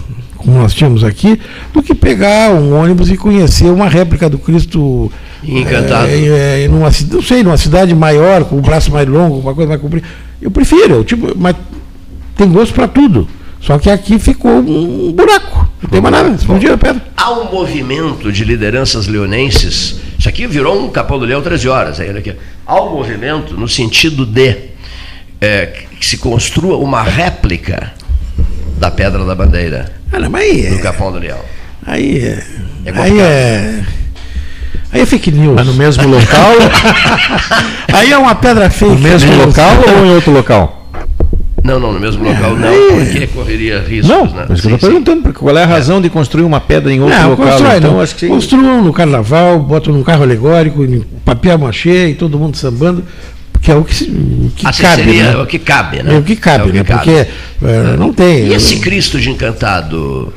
como 0.47 0.59
nós 0.61 0.73
tínhamos 0.73 1.03
aqui, 1.03 1.37
do 1.73 1.83
que 1.83 1.93
pegar 1.93 2.51
um 2.51 2.73
ônibus 2.73 3.11
e 3.11 3.17
conhecer 3.17 3.65
uma 3.65 3.89
réplica 3.89 4.29
do 4.29 4.37
Cristo 4.39 5.11
Encantado. 5.43 6.07
é, 6.09 6.63
é, 6.63 6.67
numa, 6.69 6.89
ci- 6.89 7.05
não 7.11 7.21
sei, 7.21 7.43
numa 7.43 7.57
cidade 7.57 7.93
maior, 7.93 8.45
com 8.45 8.57
o 8.57 8.61
braço 8.61 8.89
mais 8.89 9.05
longo, 9.05 9.39
uma 9.39 9.53
coisa 9.53 9.67
mais 9.67 9.81
comprida. 9.81 10.07
Eu 10.41 10.49
prefiro, 10.49 10.95
eu, 10.95 11.03
tipo, 11.03 11.33
mas 11.37 11.53
tem 12.37 12.49
gosto 12.49 12.73
para 12.73 12.87
tudo. 12.87 13.27
Só 13.59 13.77
que 13.77 13.89
aqui 13.89 14.17
ficou 14.19 14.51
um 14.51 15.11
buraco, 15.11 15.67
não 15.83 15.89
tem 15.89 15.99
mais 15.99 16.15
nada, 16.15 16.29
explodiu 16.33 16.73
a 16.73 16.77
pedra. 16.77 17.03
Há 17.17 17.29
um 17.31 17.51
movimento 17.51 18.31
de 18.31 18.45
lideranças 18.45 19.05
leonenses. 19.07 19.99
Isso 20.17 20.29
aqui 20.29 20.47
virou 20.47 20.81
um 20.81 20.89
Capão 20.89 21.19
do 21.19 21.25
Leão 21.25 21.41
13 21.41 21.67
horas. 21.67 21.99
Aí, 21.99 22.07
olha 22.07 22.19
aqui. 22.19 22.33
Há 22.65 22.81
um 22.81 22.93
movimento 22.93 23.53
no 23.55 23.67
sentido 23.67 24.25
de 24.25 24.55
é, 25.41 25.65
que 25.99 26.05
se 26.05 26.17
construa 26.17 26.77
uma 26.77 27.03
réplica 27.03 27.91
da 28.77 28.91
Pedra 28.91 29.23
da 29.25 29.35
Bandeira 29.35 29.91
Ah, 30.11 30.19
não, 30.19 30.29
mas 30.29 30.43
aí 30.43 30.67
do 30.69 30.75
é, 30.75 30.77
Capão 30.79 31.11
do 31.11 31.19
Leão. 31.19 31.39
aí 31.85 32.17
é, 32.19 32.43
É 32.85 32.91
aí 33.01 33.19
é, 33.19 33.79
aí 34.93 35.01
é 35.01 35.05
fake 35.05 35.31
news. 35.31 35.55
Mas 35.55 35.67
no 35.67 35.73
mesmo 35.73 36.07
local, 36.07 36.51
Aí 37.93 38.11
é 38.11 38.17
uma 38.17 38.35
pedra 38.35 38.69
fake. 38.69 38.91
no 38.93 38.99
mesmo 38.99 39.31
né? 39.35 39.45
local 39.45 39.71
ou 39.97 40.05
em 40.05 40.11
outro 40.11 40.31
local? 40.31 40.73
Não, 41.63 41.79
não, 41.79 41.91
no 41.91 41.99
mesmo 41.99 42.23
local 42.23 42.55
não, 42.55 42.71
porque 43.03 43.27
correria 43.27 43.79
riscos, 43.81 44.07
Não, 44.07 44.25
né? 44.25 44.45
mas 44.47 44.61
que 44.61 44.67
eu 44.67 44.69
Sim, 44.69 44.75
estou 44.75 44.79
sim. 44.79 44.87
perguntando, 44.87 45.21
porque 45.23 45.39
qual 45.39 45.57
é 45.57 45.63
a 45.63 45.65
razão 45.65 45.99
de 45.99 46.09
construir 46.09 46.43
uma 46.43 46.61
pedra 46.61 46.93
em 46.93 47.01
outro 47.01 47.17
Não, 47.19 47.29
local? 47.31 47.45
constrói, 47.47 47.77
então, 47.77 47.93
não. 47.93 48.01
acho 48.01 48.15
que 48.15 48.27
Construam 48.27 48.81
no 48.81 48.93
carnaval, 48.93 49.59
botam 49.59 49.93
num 49.93 50.03
carro 50.03 50.23
alegórico, 50.23 50.85
em 50.85 51.01
papel 51.25 51.57
machê 51.57 52.07
e 52.09 52.13
todo 52.13 52.37
mundo 52.39 52.55
sambando, 52.55 53.03
que 53.61 53.71
é 53.71 53.75
o 53.75 53.83
que, 53.83 54.03
o 54.03 54.51
que 54.55 54.67
Assim 54.67 54.83
cabe. 54.83 55.03
seria 55.03 55.31
né? 55.31 55.37
o 55.37 55.45
que 55.45 55.59
cabe, 55.59 56.03
né? 56.03 56.15
É 56.15 56.17
o 56.17 56.23
que 56.23 56.35
cabe, 56.35 56.63
É 56.63 56.67
o 56.67 56.71
que 56.71 56.77
né? 56.77 56.83
cabe. 56.83 57.03
Porque 57.03 57.27
é, 57.65 57.97
não 57.97 58.13
tem. 58.13 58.47
E 58.47 58.53
esse 58.53 58.77
Cristo 58.79 59.19
de 59.19 59.29
encantado, 59.29 60.33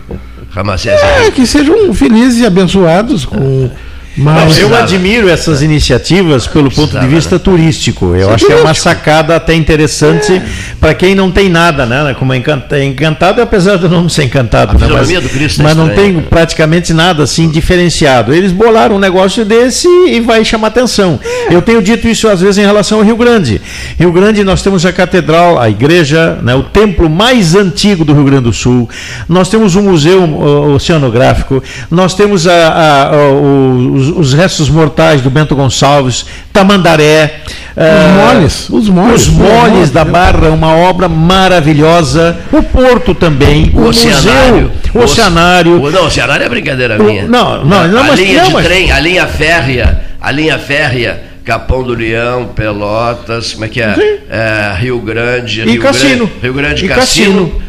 Ramacés? 0.51 1.01
É, 1.01 1.31
que 1.31 1.47
sejam 1.47 1.93
felizes 1.95 2.41
e 2.41 2.47
abençoados 2.47 3.25
com. 3.25 3.71
Mas, 4.17 4.59
eu 4.59 4.75
admiro 4.75 5.29
essas 5.29 5.63
iniciativas 5.63 6.47
pelo 6.47 6.71
ponto 6.71 6.99
de 6.99 7.07
vista 7.07 7.39
turístico. 7.39 8.15
Eu 8.15 8.31
acho 8.31 8.45
que 8.47 8.53
é 8.53 8.57
uma 8.57 8.75
sacada 8.75 9.37
até 9.37 9.55
interessante 9.55 10.43
para 10.81 10.95
quem 10.95 11.15
não 11.15 11.31
tem 11.31 11.49
nada, 11.49 11.87
né? 11.87 12.15
Como 12.19 12.33
é 12.33 12.43
é 12.73 12.85
encantado, 12.85 13.41
apesar 13.41 13.77
do 13.77 13.89
nome 13.89 14.11
ser 14.11 14.25
encantado, 14.25 14.77
né? 14.79 14.87
é 14.87 15.63
mas 15.63 15.77
não 15.77 15.89
tem 15.91 16.13
né? 16.13 16.25
praticamente 16.29 16.93
nada 16.93 17.23
assim 17.23 17.49
diferenciado. 17.49 18.35
Eles 18.35 18.51
bolaram 18.53 18.97
um 18.97 18.99
negócio 18.99 19.45
desse 19.45 19.87
e 19.89 20.21
vai 20.21 20.45
chamar 20.45 20.69
atenção. 20.69 21.19
Eu 21.51 21.63
tenho 21.63 21.81
dito 21.81 22.09
isso 22.09 22.29
às 22.29 22.41
vezes 22.41 22.59
em 22.59 22.67
relação 22.67 22.99
ao 22.99 23.05
Rio 23.05 23.17
Grande. 23.17 23.61
Rio 23.99 24.13
Grande 24.13 24.43
nós 24.43 24.63
temos 24.63 24.85
a 24.85 24.93
catedral, 24.93 25.59
a 25.61 25.71
igreja, 25.71 26.39
né? 26.43 26.55
o 26.55 26.63
templo 26.65 27.09
mais 27.09 27.55
antigo 27.55 28.05
do 28.05 28.13
Rio 28.13 28.25
Grande 28.25 28.45
do 28.45 28.53
Sul. 28.53 28.89
Nós 29.29 29.49
temos 29.49 29.77
um 29.77 29.83
museu 29.83 30.23
uh, 30.25 30.75
oceanográfico. 30.75 31.63
Nós 31.91 32.15
temos 32.15 32.47
a- 32.47 32.53
a- 32.53 33.03
a- 33.15 33.31
os, 33.33 34.10
os 34.11 34.33
restos 34.35 34.69
mortais 34.69 35.21
do 35.21 35.31
Bento 35.31 35.55
Gonçalves, 35.57 36.27
Tamandaré. 36.53 37.41
Os 37.77 37.83
eh, 37.83 38.13
moles, 38.35 38.69
os 38.71 38.89
moles. 38.89 39.23
os 39.23 39.29
moles 39.29 39.91
da? 39.91 40.05
Barra, 40.05 40.49
uma 40.51 40.75
obra 40.77 41.09
maravilhosa. 41.09 42.37
O 42.53 42.63
Porto 42.63 43.15
também. 43.15 43.71
O 43.75 43.81
O, 43.83 43.89
oceanário. 43.89 44.53
museu. 44.55 44.71
O 44.95 44.99
oceanário. 45.05 45.83
O, 45.83 45.91
não, 45.91 46.03
o 46.03 46.07
oceanário 46.07 46.45
é 46.45 46.49
brincadeira 46.49 47.01
O- 47.01 47.05
minha. 47.05 47.27
não, 47.27 47.65
não, 47.65 47.87
não, 47.89 48.01
a 48.01 48.05
mas- 48.05 48.19
linha 48.21 48.39
não, 48.43 48.49
de 48.49 48.53
mas- 48.55 48.67
trem, 48.67 48.91
a 48.93 49.01
linha 49.01 49.27
férrea, 49.27 50.01
a 50.21 50.31
linha 50.33 50.59
férrea, 50.59 51.23
Capão 51.45 51.83
do 51.83 51.95
Leão, 51.95 52.47
Pelotas, 52.55 53.53
como 53.53 53.65
é 53.65 53.69
que 53.69 53.81
é? 53.81 53.95
É, 54.29 54.75
Rio 54.79 54.99
Grande, 55.01 55.61
E 55.63 55.65
Rio 55.65 55.81
Cassino. 55.83 56.27
Grande, 56.27 56.33
Rio 56.43 56.53
Grande 56.55 56.85
E 56.85 56.89
Cassino, 56.89 57.47
Cassino 57.47 57.63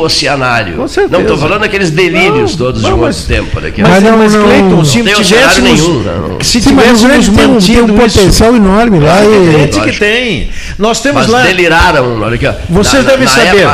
Oceanário. 0.00 0.74
Com 0.76 0.86
certeza. 0.86 1.14
Não, 1.14 1.22
estou 1.22 1.38
falando 1.38 1.60
daqueles 1.62 1.90
delírios 1.90 2.50
Não, 2.52 2.58
todos 2.58 2.82
não, 2.82 2.90
de 2.90 2.94
um 2.96 3.00
mas- 3.00 3.16
outro 3.20 3.34
tempo. 3.34 3.60
Daqui. 3.60 3.80
Mas, 3.82 3.90
Mas 3.90 4.02
não- 4.02 4.18
mas 4.18 4.34
não- 4.34 4.44
Cleiton, 4.44 4.68
não 4.68 4.84
se 4.84 5.02
tem 5.02 5.14
oceanário 5.14 5.54
tivéssemos, 5.54 5.80
nenhum, 5.88 6.02
não. 6.02 6.40
se 6.40 6.60
Sim, 6.60 6.72
mas 6.72 6.84
tivéssemos 7.00 7.28
tem, 7.28 7.46
um- 7.46 7.58
tem 7.58 7.80
um 7.82 7.96
potencial 7.96 8.54
enorme 8.56 9.00
lá. 9.00 9.24
E, 9.24 9.34
evidente 9.34 9.80
que 9.80 9.98
tem. 9.98 10.50
Nós 10.78 11.00
temos 11.00 11.22
Mas 11.22 11.30
lá. 11.30 11.42
deliraram, 11.42 12.20
olha 12.20 12.34
aqui. 12.34 12.46
ó. 12.46 12.52
Vocês 12.68 13.04
devem 13.04 13.26
saber. 13.26 13.58
época, 13.60 13.68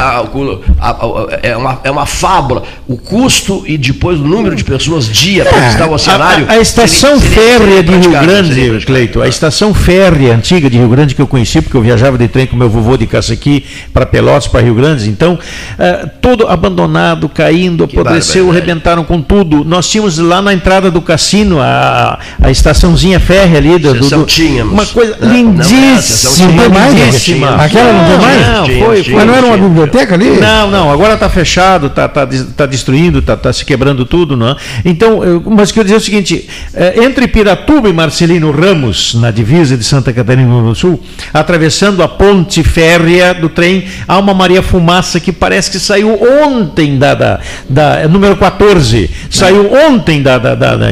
a- 0.81 0.89
a- 0.89 0.91
a- 0.91 1.39
é, 1.43 1.57
uma, 1.57 1.81
é 1.85 1.91
uma 1.91 2.07
fábula. 2.07 2.63
O 2.87 2.97
custo 2.97 3.65
e 3.67 3.77
depois 3.77 4.19
o 4.21 4.25
número 4.25 4.55
de 4.55 4.63
pessoas 4.65 5.07
dia 5.09 5.45
para 5.45 5.59
visitar 5.59 5.87
o 5.89 5.93
oceanário. 5.93 6.47
A, 6.49 6.53
a 6.53 6.59
estação 6.61 7.19
seria- 7.19 7.35
seria- 7.35 7.43
férrea 7.59 7.59
seria 7.59 7.83
de 7.83 7.91
Rio 7.93 8.11
Grande, 8.11 8.49
praticável. 8.55 8.81
Cleito, 8.87 9.23
a 9.23 9.29
estação 9.29 9.75
férrea 9.75 10.35
antiga 10.35 10.71
de 10.71 10.79
Rio 10.79 10.89
Grande 10.89 11.15
que 11.15 11.21
eu 11.23 11.27
conheci, 11.27 11.61
porque 11.61 11.77
eu 11.77 11.83
viajava 11.83 12.17
de 12.17 12.29
trem 12.29 12.47
com 12.47 12.57
meu 12.57 12.69
vovô 12.69 12.97
de 12.97 13.07
Caçaqui 13.07 13.65
para 13.93 14.07
Pelotas, 14.07 14.47
para 14.47 14.61
Rio 14.61 14.75
Grande, 14.75 15.09
então, 15.09 15.39
eh, 15.79 16.07
todo 16.21 16.47
abandonado, 16.49 17.29
caindo, 17.29 17.87
Que 17.87 17.97
apodreceu, 17.99 18.51
arrebentaram 18.51 19.05
com 19.05 19.21
tudo. 19.21 19.65
Nós 19.65 19.89
tínhamos 19.89 20.19
lá 20.19 20.41
na 20.43 20.53
entrada 20.53 20.91
do 20.91 21.01
cassino 21.01 21.61
a, 21.61 22.19
a 22.41 22.51
estaçãozinha 22.51 23.19
férrea 23.21 23.59
ali, 23.59 23.79
do, 23.79 23.95
do- 23.95 24.09
do- 24.09 24.25
tínhamos. 24.25 24.73
uma 24.73 24.87
coisa 24.87 25.17
Não, 25.21 25.29
não, 25.29 25.35
lindíssima. 25.35 26.53
Não 26.53 26.69
né? 26.69 26.89
lindíssima. 26.91 27.55
Aquela 27.57 27.93
não 27.93 28.09
tem 28.09 28.19
mais? 28.19 28.47
Não, 28.47 28.65
Tinha, 28.65 28.85
foi, 28.85 29.03
tinha. 29.03 29.17
mas 29.17 29.27
não 29.27 29.35
era 29.35 29.47
uma 29.47 29.57
biblioteca 29.59 30.15
ali? 30.15 30.31
não, 30.41 30.71
não, 30.71 30.91
agora 30.93 31.15
está 31.15 31.29
fechado, 31.29 31.87
está 31.89 32.09
tá, 32.09 32.25
des- 32.25 32.47
tá 32.57 32.67
destruindo, 32.67 33.19
está 33.19 33.53
se 33.53 33.65
quebrando 33.65 34.05
tudo, 34.05 34.37
não 34.37 34.51
é? 34.51 34.57
Então, 34.85 35.23
eu, 35.25 35.43
mas 35.47 35.73
quero 35.73 35.85
dizer 35.85 35.97
o 35.97 36.01
seguinte: 36.01 36.49
eh, 36.75 36.95
entre 37.03 37.27
Piratuba 37.29 37.89
e 37.89 37.93
Marcelino 37.93 38.51
Ramos, 38.51 39.15
na 39.15 39.31
divisa 39.31 39.77
de 39.77 39.85
Santa 39.85 40.13
Catarina 40.13 40.63
do 40.63 40.75
Sul, 40.75 41.01
atravessando 41.33 42.03
a 42.03 42.09
ponte 42.09 42.63
férrea 42.63 43.35
do 43.35 43.49
trem, 43.49 43.85
há 44.07 44.19
uma 44.19 44.35
Maria 44.35 44.63
Fumaça 44.63 45.21
que 45.21 45.33
parece 45.47 45.71
que 45.71 45.79
saiu 45.79 46.19
ontem 46.45 46.99
da, 46.99 47.15
da, 47.15 47.39
da- 47.69 48.01
é 48.01 48.09
número 48.09 48.37
14, 48.37 49.09
saiu 49.31 49.73
ontem 49.73 50.21
da 50.21 50.39
da, 50.39 50.57
da, 50.57 50.75
da, 50.75 50.89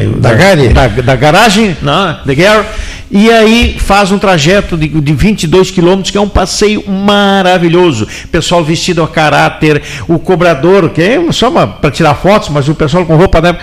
da, 0.73 0.87
da, 0.87 1.17
garagem, 1.17 1.77
não, 1.83 2.17
da 2.25 2.35
Gare, 2.35 2.65
e 3.11 3.29
aí 3.33 3.77
faz 3.81 4.13
um 4.13 4.19
trajeto 4.19 4.77
de, 4.77 4.87
de 4.89 5.13
22 5.13 5.73
quilômetros, 5.73 6.13
que 6.13 6.19
é 6.19 6.21
um 6.21 6.29
passeio 6.29 6.89
maravilhoso. 6.89 8.07
Pessoal 8.31 8.63
vestido 8.63 9.03
a 9.03 9.09
caráter, 9.09 9.83
o 10.07 10.21
cobrador, 10.21 10.89
que 10.91 11.03
é 11.03 11.33
só 11.33 11.51
para 11.51 11.91
tirar 11.91 12.15
fotos, 12.15 12.49
mas 12.49 12.69
o 12.69 12.77
pessoal 12.77 13.05
com 13.05 13.17
roupa 13.17 13.41
da. 13.43 13.57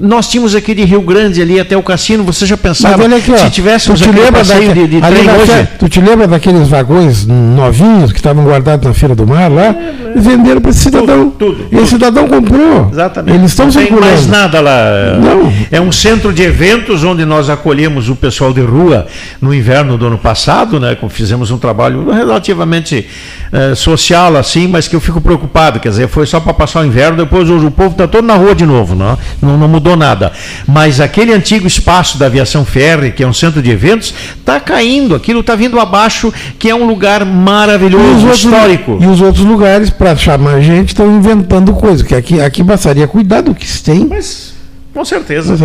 Nós 0.00 0.28
tínhamos 0.28 0.54
aqui 0.54 0.74
de 0.74 0.84
Rio 0.84 1.02
Grande 1.02 1.40
ali 1.42 1.60
até 1.60 1.76
o 1.76 1.82
cassino, 1.82 2.24
você 2.24 2.46
já 2.46 2.56
pensava 2.56 3.02
olha 3.04 3.16
aqui, 3.18 3.30
ó, 3.32 3.36
se 3.36 3.50
tivéssemos 3.50 4.00
tu 4.00 4.10
te 4.10 4.18
lembra 4.18 4.42
de, 4.42 4.86
de 4.88 4.96
ali 5.04 5.14
trem 5.16 5.24
na 5.24 5.32
hoje? 5.34 5.46
fe- 5.52 5.68
Tu 5.78 5.88
te 5.88 6.00
lembra 6.00 6.26
daqueles 6.26 6.68
vagões 6.68 7.26
novinhos 7.26 8.10
que 8.12 8.18
estavam 8.18 8.44
guardados 8.44 8.86
na 8.86 8.94
Feira 8.94 9.14
do 9.14 9.26
Mar 9.26 9.50
lá? 9.50 9.74
E 10.14 10.18
venderam 10.20 10.60
para 10.60 10.70
esse 10.70 10.80
cidadão. 10.80 11.30
tudo, 11.30 11.66
E 11.72 11.76
esse 11.78 11.88
cidadão 11.90 12.28
comprou. 12.28 12.88
Exatamente. 12.92 13.34
Eles 13.38 13.50
estão 13.50 13.66
não 13.66 13.72
tem 13.72 13.82
circulando. 13.82 14.06
mais 14.12 14.26
nada 14.26 14.60
lá. 14.60 14.72
Não. 15.20 15.52
É 15.70 15.80
um 15.80 15.90
centro 15.92 16.32
de 16.32 16.42
eventos 16.42 17.02
onde 17.04 17.24
nós 17.24 17.48
acolhemos 17.48 18.08
o 18.08 18.16
pessoal 18.16 18.52
de 18.52 18.60
rua 18.60 19.06
no 19.40 19.54
inverno 19.54 19.96
do 19.96 20.06
ano 20.06 20.18
passado, 20.18 20.78
né? 20.78 20.96
Fizemos 21.10 21.50
um 21.50 21.58
trabalho 21.58 22.10
relativamente 22.10 23.06
eh, 23.52 23.74
social 23.74 24.36
assim, 24.36 24.66
mas 24.68 24.86
que 24.88 24.94
eu 24.96 25.00
fico 25.00 25.20
preocupado. 25.20 25.80
Quer 25.80 25.88
dizer, 25.90 26.08
foi 26.08 26.26
só 26.26 26.40
para 26.40 26.52
passar 26.54 26.80
o 26.80 26.84
inverno, 26.86 27.16
depois 27.16 27.48
hoje 27.48 27.66
o 27.66 27.70
povo 27.70 27.90
está 27.92 28.06
todo 28.06 28.24
na 28.26 28.34
rua 28.34 28.54
de 28.54 28.64
novo, 28.66 28.94
não, 28.94 29.18
não, 29.40 29.56
não 29.58 29.68
mudou 29.68 29.81
nada. 29.96 30.32
Mas 30.66 31.00
aquele 31.00 31.32
antigo 31.32 31.66
espaço 31.66 32.18
da 32.18 32.26
aviação 32.26 32.64
ferry, 32.64 33.12
que 33.12 33.22
é 33.22 33.26
um 33.26 33.32
centro 33.32 33.60
de 33.62 33.70
eventos, 33.70 34.14
está 34.38 34.58
caindo. 34.60 35.14
Aquilo 35.14 35.40
está 35.40 35.54
vindo 35.54 35.78
abaixo, 35.80 36.32
que 36.58 36.68
é 36.70 36.74
um 36.74 36.86
lugar 36.86 37.22
E 37.22 37.24
os 37.24 37.30
maravilhoso, 37.34 38.26
outros- 38.26 38.44
histórico. 38.44 38.98
E 39.00 39.06
os 39.06 39.20
outros 39.20 39.44
lugares, 39.44 39.90
para 39.90 40.14
chamar 40.16 40.60
gente, 40.60 40.88
estão 40.88 41.14
inventando 41.16 41.72
coisa. 41.72 42.04
Que 42.04 42.14
aqui, 42.14 42.40
aqui 42.40 42.62
bastaria 42.62 43.06
cuidar 43.08 43.40
do 43.42 43.54
que 43.54 43.66
se 43.66 43.82
tem. 43.82 44.06
Mas 44.08 44.52
Com 44.94 45.04
certeza. 45.06 45.56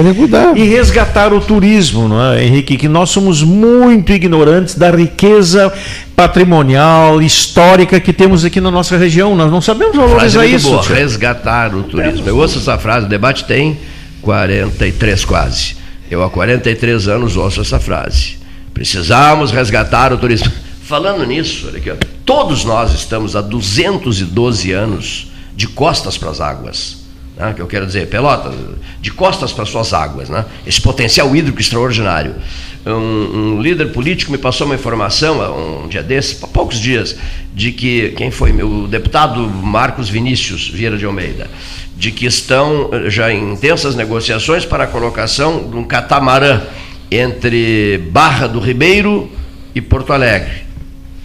E 0.56 0.64
resgatar 0.64 1.34
o 1.34 1.42
turismo, 1.42 2.08
não 2.08 2.32
é, 2.34 2.46
Henrique? 2.46 2.78
Que 2.78 2.88
nós 2.88 3.10
somos 3.10 3.44
muito 3.44 4.14
ignorantes 4.14 4.76
da 4.76 4.90
riqueza 4.90 5.72
patrimonial, 6.16 7.22
histórica 7.22 8.00
que 8.00 8.12
temos 8.14 8.44
aqui 8.46 8.60
na 8.62 8.72
nossa 8.72 8.98
região. 8.98 9.36
Nós 9.36 9.52
não 9.52 9.62
sabemos 9.62 9.96
valorizar 9.96 10.46
isso. 10.46 10.70
boa, 10.70 10.82
resgatar 10.84 11.76
o 11.76 11.84
turismo. 11.84 12.24
Eu 12.28 12.38
ouço 12.38 12.58
essa 12.60 12.78
frase, 12.78 13.06
o 13.06 13.10
debate 13.10 13.44
tem 13.46 13.78
43 14.22 15.26
quase. 15.26 15.76
Eu 16.10 16.24
há 16.24 16.30
43 16.30 17.08
anos 17.08 17.36
ouço 17.36 17.62
essa 17.62 17.80
frase. 17.80 18.38
Precisamos 18.74 19.52
resgatar 19.52 20.14
o 20.14 20.18
turismo. 20.18 20.52
Falando 20.84 21.26
nisso, 21.26 21.68
olha 21.68 21.80
aqui, 21.80 21.92
todos 22.26 22.64
nós 22.64 22.94
estamos 22.94 23.36
há 23.36 23.42
212 23.42 24.72
anos 24.72 25.32
de 25.56 25.68
costas 25.68 26.18
para 26.18 26.30
as 26.30 26.40
águas. 26.40 27.08
Né, 27.36 27.54
que 27.54 27.62
eu 27.62 27.68
quero 27.68 27.86
dizer, 27.86 28.08
Pelotas, 28.08 28.56
de 29.00 29.12
costas 29.12 29.52
para 29.52 29.64
suas 29.64 29.94
águas, 29.94 30.28
né? 30.28 30.44
esse 30.66 30.82
potencial 30.82 31.36
hídrico 31.36 31.60
extraordinário. 31.60 32.36
Um, 32.84 33.58
um 33.58 33.62
líder 33.62 33.92
político 33.92 34.32
me 34.32 34.40
passou 34.40 34.66
uma 34.66 34.76
informação, 34.76 35.84
um 35.84 35.88
dia 35.88 36.02
desses, 36.02 36.42
há 36.42 36.48
poucos 36.48 36.80
dias, 36.80 37.16
de 37.54 37.72
que, 37.72 38.10
quem 38.18 38.32
foi? 38.32 38.52
O 38.64 38.88
deputado 38.88 39.42
Marcos 39.42 40.10
Vinícius 40.10 40.70
Vieira 40.70 40.98
de 40.98 41.06
Almeida, 41.06 41.48
de 41.98 42.12
que 42.12 42.28
estão 42.28 42.90
eh, 42.94 43.10
já 43.10 43.34
em 43.34 43.54
intensas 43.54 43.96
negociações 43.96 44.64
para 44.66 44.84
a 44.84 44.88
colocação 44.88 45.68
de 45.68 45.76
um 45.76 45.84
catamarã 45.84 46.62
entre 47.10 47.98
Barra 48.12 48.48
do 48.48 48.60
Ribeiro 48.60 49.30
e 49.74 49.82
Porto 49.82 50.14
Alegre, 50.14 50.64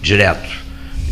direto. 0.01 0.49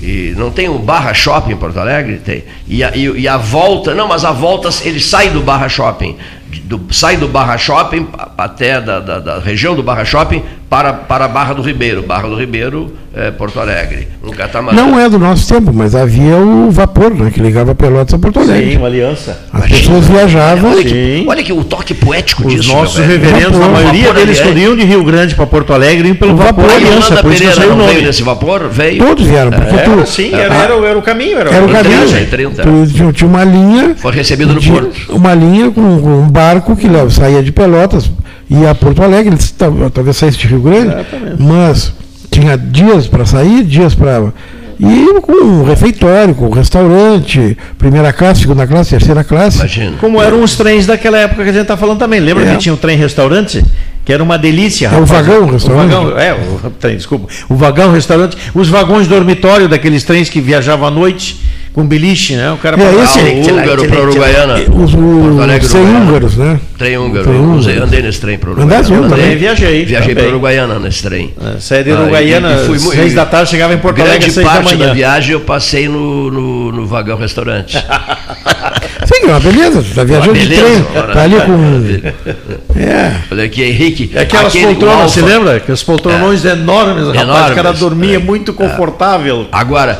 E 0.01 0.33
não 0.35 0.49
tem 0.49 0.67
o 0.67 0.79
Barra 0.79 1.13
Shopping 1.13 1.51
em 1.51 1.57
Porto 1.57 1.79
Alegre? 1.79 2.17
Tem. 2.17 2.43
E 2.67 2.83
a, 2.83 2.95
e, 2.95 3.21
e 3.21 3.27
a 3.27 3.38
volta, 3.38 3.93
não, 3.93 4.07
mas 4.07 4.25
a 4.25 4.31
volta, 4.31 4.69
ele 4.83 4.99
sai 4.99 5.29
do 5.29 5.41
Barra 5.41 5.69
Shopping, 5.69 6.17
do, 6.64 6.82
sai 6.91 7.18
do 7.18 7.28
Barra 7.28 7.57
Shopping 7.57 8.07
até 8.38 8.80
da, 8.82 8.99
da, 8.99 9.19
da, 9.19 9.40
região 9.40 9.76
do 9.76 9.84
Barra 9.84 10.03
Shopping 10.06 10.41
para, 10.69 10.94
para 10.94 11.26
a 11.26 11.28
Barra 11.28 11.53
do 11.53 11.61
Ribeiro. 11.61 12.02
Barra 12.02 12.28
do 12.30 12.36
Ribeiro, 12.36 12.94
é, 13.14 13.30
Porto 13.32 13.60
Alegre. 13.60 14.07
Um 14.23 14.32
catamarã. 14.32 14.76
Não 14.76 14.98
é 14.98 15.10
do 15.10 15.19
nosso 15.19 15.48
tempo, 15.53 15.72
mas 15.73 15.94
havia 15.95 16.38
o 16.38 16.72
vapor, 16.72 17.14
né, 17.14 17.30
que 17.30 17.41
ligava 17.41 17.76
Pelotas 17.76 18.14
a 18.14 18.19
Porto 18.19 18.40
Alegre. 18.40 18.72
Sim, 18.72 18.78
uma 18.78 18.88
aliança. 18.88 19.38
As 19.52 19.68
pessoas 19.68 20.07
viajavam. 20.07 20.72
Olha 20.72 20.82
Sim. 20.84 20.88
que, 20.90 21.26
olha 21.28 21.44
que 21.44 21.52
o 21.53 21.64
toque 21.64 21.94
poético 21.94 22.48
Os 22.48 22.53
disso. 22.56 22.73
nossos 22.73 22.98
meu 22.99 23.07
velho. 23.07 23.19
reverendos, 23.22 23.57
Vapor, 23.60 23.65
a 23.65 23.72
maioria 23.82 24.14
deles 24.14 24.40
aliás. 24.40 24.48
tudo 24.48 24.60
iam 24.60 24.76
de 24.78 24.84
Rio 24.86 25.03
Grande 25.03 25.36
para 25.36 25.45
Porto 25.45 25.73
Alegre, 25.73 26.07
iam 26.07 26.15
pelo 26.15 26.34
O 26.34 26.38
vapor, 26.38 26.64
vapor, 26.64 26.72
A 26.72 26.76
aliança, 26.76 27.15
por 27.22 27.34
isso 27.34 27.44
que 27.44 27.49
Pereira 27.49 27.56
saiu 27.56 27.73
o 27.73 27.76
não 27.76 27.88
veio 27.88 28.02
nesse 28.03 28.23
vapor? 28.23 28.69
Veio. 28.69 28.98
Todos 29.06 29.26
vieram, 29.28 29.52
porque 29.52 29.76
Era, 29.76 29.84
tu, 29.90 30.07
sim, 30.07 30.34
era, 30.34 30.53
era, 30.56 30.78
o- 30.78 30.86
era 30.86 30.98
o 30.98 31.02
caminho. 31.02 31.38
Era, 31.38 31.49
era 31.49 31.65
o 31.65 31.68
30, 31.68 31.84
caminho. 31.84 32.18
em 32.18 32.26
30. 32.26 32.64
Tu 32.64 33.11
tinha- 33.14 33.28
uma 33.30 33.44
linha. 33.44 33.94
Foi 33.98 34.11
recebido 34.14 34.53
no 34.53 34.61
porto. 34.61 34.91
Uma 35.14 35.34
linha 35.34 35.69
com, 35.69 35.82
com 36.02 36.22
um 36.22 36.30
barco 36.41 36.76
que 36.76 36.88
leva- 36.88 37.09
saía 37.09 37.43
de 37.43 37.51
Pelotas, 37.51 38.09
ia 38.49 38.72
a 38.72 38.76
Porto 38.76 39.03
Alegre, 39.03 39.35
talvez 39.93 40.18
saísse 40.18 40.39
de 40.39 40.47
Rio 40.47 40.61
Grande, 40.61 40.93
mas 41.39 41.93
tinha 42.31 42.57
dias 42.57 43.05
para 43.07 43.26
sair, 43.26 43.63
dias 43.63 43.93
para. 43.93 44.34
E 44.80 45.22
com 45.22 45.34
um 45.34 45.63
refeitório, 45.63 46.34
com 46.34 46.47
um 46.47 46.49
restaurante, 46.49 47.55
primeira 47.77 48.11
classe, 48.11 48.41
segunda 48.41 48.65
classe, 48.65 48.89
terceira 48.89 49.23
classe. 49.23 49.59
Imagina. 49.59 49.97
Como 49.99 50.19
eram 50.19 50.41
os 50.41 50.55
trens 50.55 50.88
daquela 50.88 51.19
época 51.19 51.43
que 51.43 51.49
a 51.51 51.53
gente 51.53 51.61
está 51.61 51.77
falando 51.77 51.99
também. 51.99 52.19
Lembra 52.19 52.43
É. 52.47 52.51
que 52.53 52.57
tinha 52.57 52.73
um 52.73 52.77
trem-restaurante? 52.77 53.63
Que 54.03 54.11
era 54.11 54.23
uma 54.23 54.39
delícia. 54.39 54.88
É 54.91 54.97
o 54.97 55.05
vagão 55.05 55.45
restaurante? 55.45 55.93
O 55.93 56.01
vagão, 56.05 56.18
é, 56.19 56.34
o 56.34 56.69
trem, 56.72 56.97
desculpa. 56.97 57.27
O 57.47 57.53
vagão 57.55 57.91
restaurante. 57.91 58.35
Os 58.55 58.68
vagões 58.69 59.05
dormitório 59.07 59.69
daqueles 59.69 60.03
trens 60.03 60.27
que 60.30 60.41
viajavam 60.41 60.88
à 60.88 60.91
noite 60.91 61.39
com 61.73 61.85
beliche, 61.85 62.35
né? 62.35 62.52
O 62.52 62.57
cara 62.57 62.76
É, 62.76 62.80
pagava- 62.85 63.03
esse- 63.03 63.19
Ah, 63.19 63.23
o 63.23 63.57
húngaro 63.60 63.85
para 63.88 64.02
Uruguaiana. 64.02 64.56
Os, 64.56 64.93
os 64.93 65.73
húngaros, 65.73 66.38
né? 66.38 66.60
Trem 66.77 66.98
húngaro. 66.98 67.23
Trem 67.26 67.38
húngaro. 67.39 67.60
Usei- 67.60 67.77
andei 67.77 68.02
nesse 68.02 68.19
trem 68.19 68.38
para 68.38 68.49
Uruguaiana. 68.52 68.76
Andasse 68.80 68.93
junto 68.93 69.14
Andei? 69.14 69.35
Viajei 69.35 69.85
Viajei 69.85 70.15
para. 70.15 70.27
Uruguaiana 70.27 70.80
nesse 70.80 71.02
trem. 71.03 71.34
É, 71.41 71.60
Saí 71.60 71.84
de 71.84 71.91
Ah, 71.91 71.99
Uruguaiana, 72.02 72.52
e- 72.52 72.61
e 72.64 72.65
fui 72.65 72.80
seis 72.80 73.14
da 73.14 73.26
tarde, 73.26 73.49
chegava 73.52 73.73
em 73.73 73.77
Porto 73.77 73.99
Alegre 74.02 74.19
Grande 74.19 74.34
seis 74.34 74.45
da 74.45 74.52
parte 74.53 74.72
da, 74.76 74.77
manhã. 74.80 74.93
viagem 74.93 75.31
eu 75.34 75.39
passei 75.41 75.88
no, 75.88 76.30
no, 76.30 76.72
no 76.72 76.85
vagão 76.85 77.18
restaurante. 77.18 77.77
Sim, 79.06 79.26
é 79.27 79.31
uma 79.31 79.39
beleza, 79.39 79.84
tá 79.95 80.03
viajando 80.03 80.34
de 80.39 80.48
beleza, 80.48 80.64
trem, 80.64 80.85
ora. 81.03 81.14
tá 81.14 81.22
ali 81.23 81.35
com. 81.41 82.80
É. 82.80 83.14
Olha 83.31 83.43
aqui, 83.43 83.64
Henrique. 83.64 84.11
É 84.14 84.22
Aquelas 84.22 84.56
poltronas, 84.56 85.11
você 85.11 85.22
lembra? 85.22 85.56
Aqueles 85.57 85.84
poltronões 85.84 86.45
enormes, 86.45 87.07
rapaz. 87.07 87.22
Enormes, 87.23 87.52
o 87.52 87.56
cara 87.56 87.72
dormia 87.73 88.15
é. 88.15 88.19
muito 88.19 88.53
confortável. 88.53 89.48
Agora, 89.52 89.99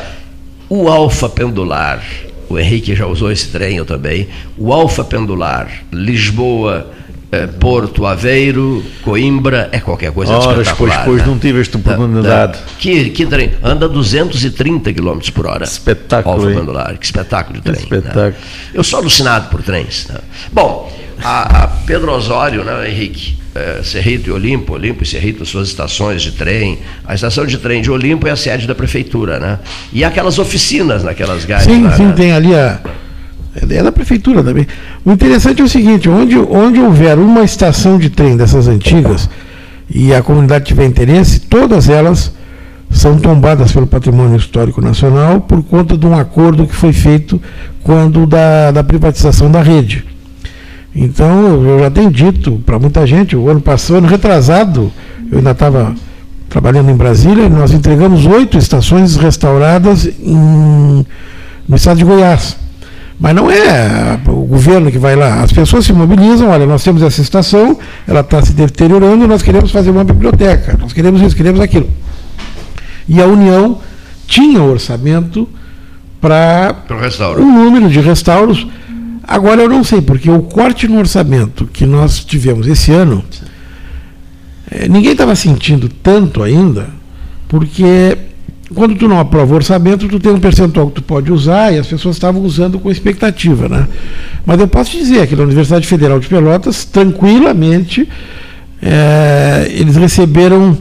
o 0.74 0.88
alfa 0.88 1.28
pendular, 1.28 2.02
o 2.48 2.58
Henrique 2.58 2.94
já 2.94 3.06
usou 3.06 3.30
esse 3.30 3.48
trem, 3.48 3.76
eu 3.76 3.84
também. 3.84 4.26
O 4.56 4.72
alfa 4.72 5.04
pendular, 5.04 5.68
Lisboa, 5.92 6.90
eh, 7.30 7.46
Porto, 7.46 8.06
Aveiro, 8.06 8.82
Coimbra, 9.02 9.68
é 9.70 9.80
qualquer 9.80 10.12
coisa 10.12 10.32
Ora, 10.32 10.64
pois, 10.74 10.94
pois, 11.04 11.20
né? 11.20 11.26
não 11.26 11.38
tive 11.38 11.60
esta 11.60 11.76
oportunidade. 11.76 12.58
Que, 12.78 13.10
que 13.10 13.26
trem? 13.26 13.50
Anda 13.62 13.86
230 13.86 14.94
km 14.94 15.18
por 15.34 15.46
hora. 15.46 15.64
Espetáculo, 15.64 16.46
Alfa 16.46 16.58
pendular. 16.60 16.96
Que 16.96 17.04
espetáculo 17.04 17.58
de 17.58 17.64
trem. 17.64 17.76
espetáculo. 17.78 18.24
né? 18.24 18.34
Eu 18.72 18.82
sou 18.82 18.98
alucinado 19.00 19.50
por 19.50 19.62
trens. 19.62 20.08
né? 20.08 20.20
Bom, 20.50 20.90
a, 21.22 21.64
a 21.64 21.68
Pedro 21.68 22.12
Osório, 22.12 22.64
né, 22.64 22.88
Henrique? 22.88 23.41
Eh, 23.54 23.80
Cerrito 23.84 24.30
e 24.30 24.32
Olimpo, 24.32 24.74
Olimpo 24.74 25.02
e 25.02 25.06
Cerrito, 25.06 25.44
suas 25.44 25.68
estações 25.68 26.22
de 26.22 26.32
trem. 26.32 26.78
A 27.04 27.14
estação 27.14 27.44
de 27.44 27.58
trem 27.58 27.82
de 27.82 27.90
Olimpo 27.90 28.26
é 28.26 28.30
a 28.30 28.36
sede 28.36 28.66
da 28.66 28.74
prefeitura, 28.74 29.38
né? 29.38 29.58
E 29.92 30.04
aquelas 30.04 30.38
oficinas 30.38 31.04
naquelas 31.04 31.44
galhas. 31.44 31.64
Sim, 31.64 31.82
lá, 31.82 31.92
sim, 31.96 32.06
né? 32.06 32.12
tem 32.12 32.32
ali 32.32 32.54
a. 32.54 32.80
É 33.54 33.82
da 33.82 33.92
prefeitura 33.92 34.42
também. 34.42 34.66
O 35.04 35.12
interessante 35.12 35.60
é 35.60 35.64
o 35.64 35.68
seguinte: 35.68 36.08
onde, 36.08 36.38
onde 36.38 36.80
houver 36.80 37.18
uma 37.18 37.44
estação 37.44 37.98
de 37.98 38.08
trem 38.08 38.36
dessas 38.36 38.66
antigas 38.66 39.28
e 39.90 40.14
a 40.14 40.22
comunidade 40.22 40.64
tiver 40.64 40.86
interesse, 40.86 41.40
todas 41.40 41.90
elas 41.90 42.32
são 42.90 43.18
tombadas 43.18 43.72
pelo 43.72 43.86
Patrimônio 43.86 44.36
Histórico 44.36 44.80
Nacional 44.80 45.40
por 45.42 45.62
conta 45.62 45.96
de 45.96 46.06
um 46.06 46.16
acordo 46.16 46.66
que 46.66 46.74
foi 46.74 46.92
feito 46.92 47.40
quando 47.82 48.26
da, 48.26 48.70
da 48.70 48.82
privatização 48.82 49.50
da 49.50 49.60
rede. 49.60 50.11
Então, 50.94 51.64
eu 51.64 51.78
já 51.80 51.90
tenho 51.90 52.10
dito 52.10 52.62
para 52.66 52.78
muita 52.78 53.06
gente, 53.06 53.34
o 53.34 53.48
ano 53.48 53.60
passado, 53.60 53.96
ano 53.96 54.06
retrasado, 54.06 54.92
eu 55.30 55.38
ainda 55.38 55.52
estava 55.52 55.94
trabalhando 56.48 56.90
em 56.90 56.96
Brasília, 56.96 57.48
nós 57.48 57.72
entregamos 57.72 58.26
oito 58.26 58.58
estações 58.58 59.16
restauradas 59.16 60.06
em, 60.06 61.06
no 61.66 61.76
estado 61.76 61.96
de 61.96 62.04
Goiás. 62.04 62.56
Mas 63.18 63.34
não 63.34 63.50
é 63.50 64.18
o 64.26 64.44
governo 64.44 64.90
que 64.90 64.98
vai 64.98 65.16
lá. 65.16 65.42
As 65.42 65.52
pessoas 65.52 65.86
se 65.86 65.92
mobilizam, 65.92 66.50
olha, 66.50 66.66
nós 66.66 66.82
temos 66.82 67.02
essa 67.02 67.22
estação, 67.22 67.78
ela 68.06 68.20
está 68.20 68.42
se 68.42 68.52
deteriorando, 68.52 69.26
nós 69.26 69.42
queremos 69.42 69.70
fazer 69.70 69.90
uma 69.90 70.04
biblioteca, 70.04 70.76
nós 70.78 70.92
queremos 70.92 71.22
isso, 71.22 71.34
queremos 71.34 71.60
aquilo. 71.60 71.88
E 73.08 73.22
a 73.22 73.26
União 73.26 73.78
tinha 74.26 74.60
orçamento 74.60 75.48
para 76.20 76.74
um 77.38 77.64
número 77.64 77.88
de 77.88 78.00
restauros. 78.00 78.66
Agora 79.22 79.62
eu 79.62 79.68
não 79.68 79.84
sei, 79.84 80.02
porque 80.02 80.30
o 80.30 80.42
corte 80.42 80.88
no 80.88 80.98
orçamento 80.98 81.66
que 81.66 81.86
nós 81.86 82.24
tivemos 82.24 82.66
esse 82.66 82.90
ano, 82.90 83.24
eh, 84.70 84.88
ninguém 84.88 85.12
estava 85.12 85.34
sentindo 85.36 85.88
tanto 85.88 86.42
ainda, 86.42 86.88
porque 87.48 88.18
quando 88.74 88.96
tu 88.96 89.06
não 89.06 89.20
aprova 89.20 89.52
o 89.52 89.56
orçamento, 89.56 90.08
tu 90.08 90.18
tem 90.18 90.32
um 90.32 90.40
percentual 90.40 90.88
que 90.88 90.94
tu 90.94 91.02
pode 91.02 91.30
usar 91.32 91.72
e 91.72 91.78
as 91.78 91.86
pessoas 91.86 92.16
estavam 92.16 92.42
usando 92.42 92.80
com 92.80 92.90
expectativa, 92.90 93.68
né? 93.68 93.86
Mas 94.44 94.58
eu 94.58 94.66
posso 94.66 94.90
te 94.90 94.98
dizer 94.98 95.26
que 95.26 95.36
na 95.36 95.44
Universidade 95.44 95.86
Federal 95.86 96.18
de 96.18 96.26
Pelotas, 96.26 96.84
tranquilamente, 96.84 98.08
eh, 98.82 99.68
eles 99.70 99.96
receberam 99.96 100.76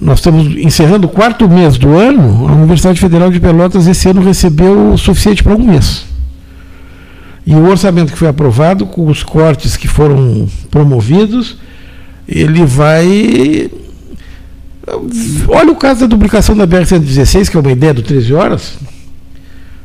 nós 0.00 0.18
estamos 0.20 0.56
encerrando 0.56 1.06
o 1.06 1.10
quarto 1.10 1.48
mês 1.48 1.76
do 1.76 1.96
ano, 1.96 2.46
a 2.48 2.52
Universidade 2.52 3.00
Federal 3.00 3.30
de 3.30 3.40
Pelotas 3.40 3.86
esse 3.86 4.08
ano 4.08 4.22
recebeu 4.22 4.92
o 4.92 4.98
suficiente 4.98 5.42
para 5.42 5.54
um 5.54 5.64
mês. 5.64 6.09
E 7.50 7.54
o 7.56 7.68
orçamento 7.68 8.12
que 8.12 8.18
foi 8.18 8.28
aprovado, 8.28 8.86
com 8.86 9.08
os 9.08 9.24
cortes 9.24 9.76
que 9.76 9.88
foram 9.88 10.48
promovidos, 10.70 11.56
ele 12.28 12.64
vai. 12.64 13.68
Olha 15.48 15.72
o 15.72 15.74
caso 15.74 16.02
da 16.02 16.06
duplicação 16.06 16.56
da 16.56 16.64
BR-116, 16.64 17.50
que 17.50 17.56
é 17.56 17.60
uma 17.60 17.72
ideia 17.72 17.92
do 17.92 18.02
13 18.02 18.32
horas. 18.34 18.74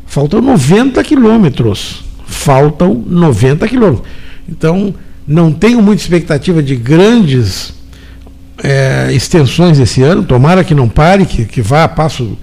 Faltam 0.05 0.41
90 0.41 1.03
quilômetros. 1.03 2.03
Faltam 2.27 3.03
90 3.03 3.67
quilômetros. 3.67 4.07
Então, 4.47 4.93
não 5.27 5.51
tenho 5.51 5.81
muita 5.81 6.03
expectativa 6.03 6.61
de 6.61 6.75
grandes 6.75 7.73
é, 8.63 9.09
extensões 9.11 9.79
esse 9.79 10.03
ano. 10.03 10.21
Tomara 10.23 10.63
que 10.63 10.75
não 10.75 10.87
pare, 10.87 11.25
que, 11.25 11.45
que 11.45 11.63
vá 11.63 11.83
a 11.85 11.87
passo, 11.87 12.37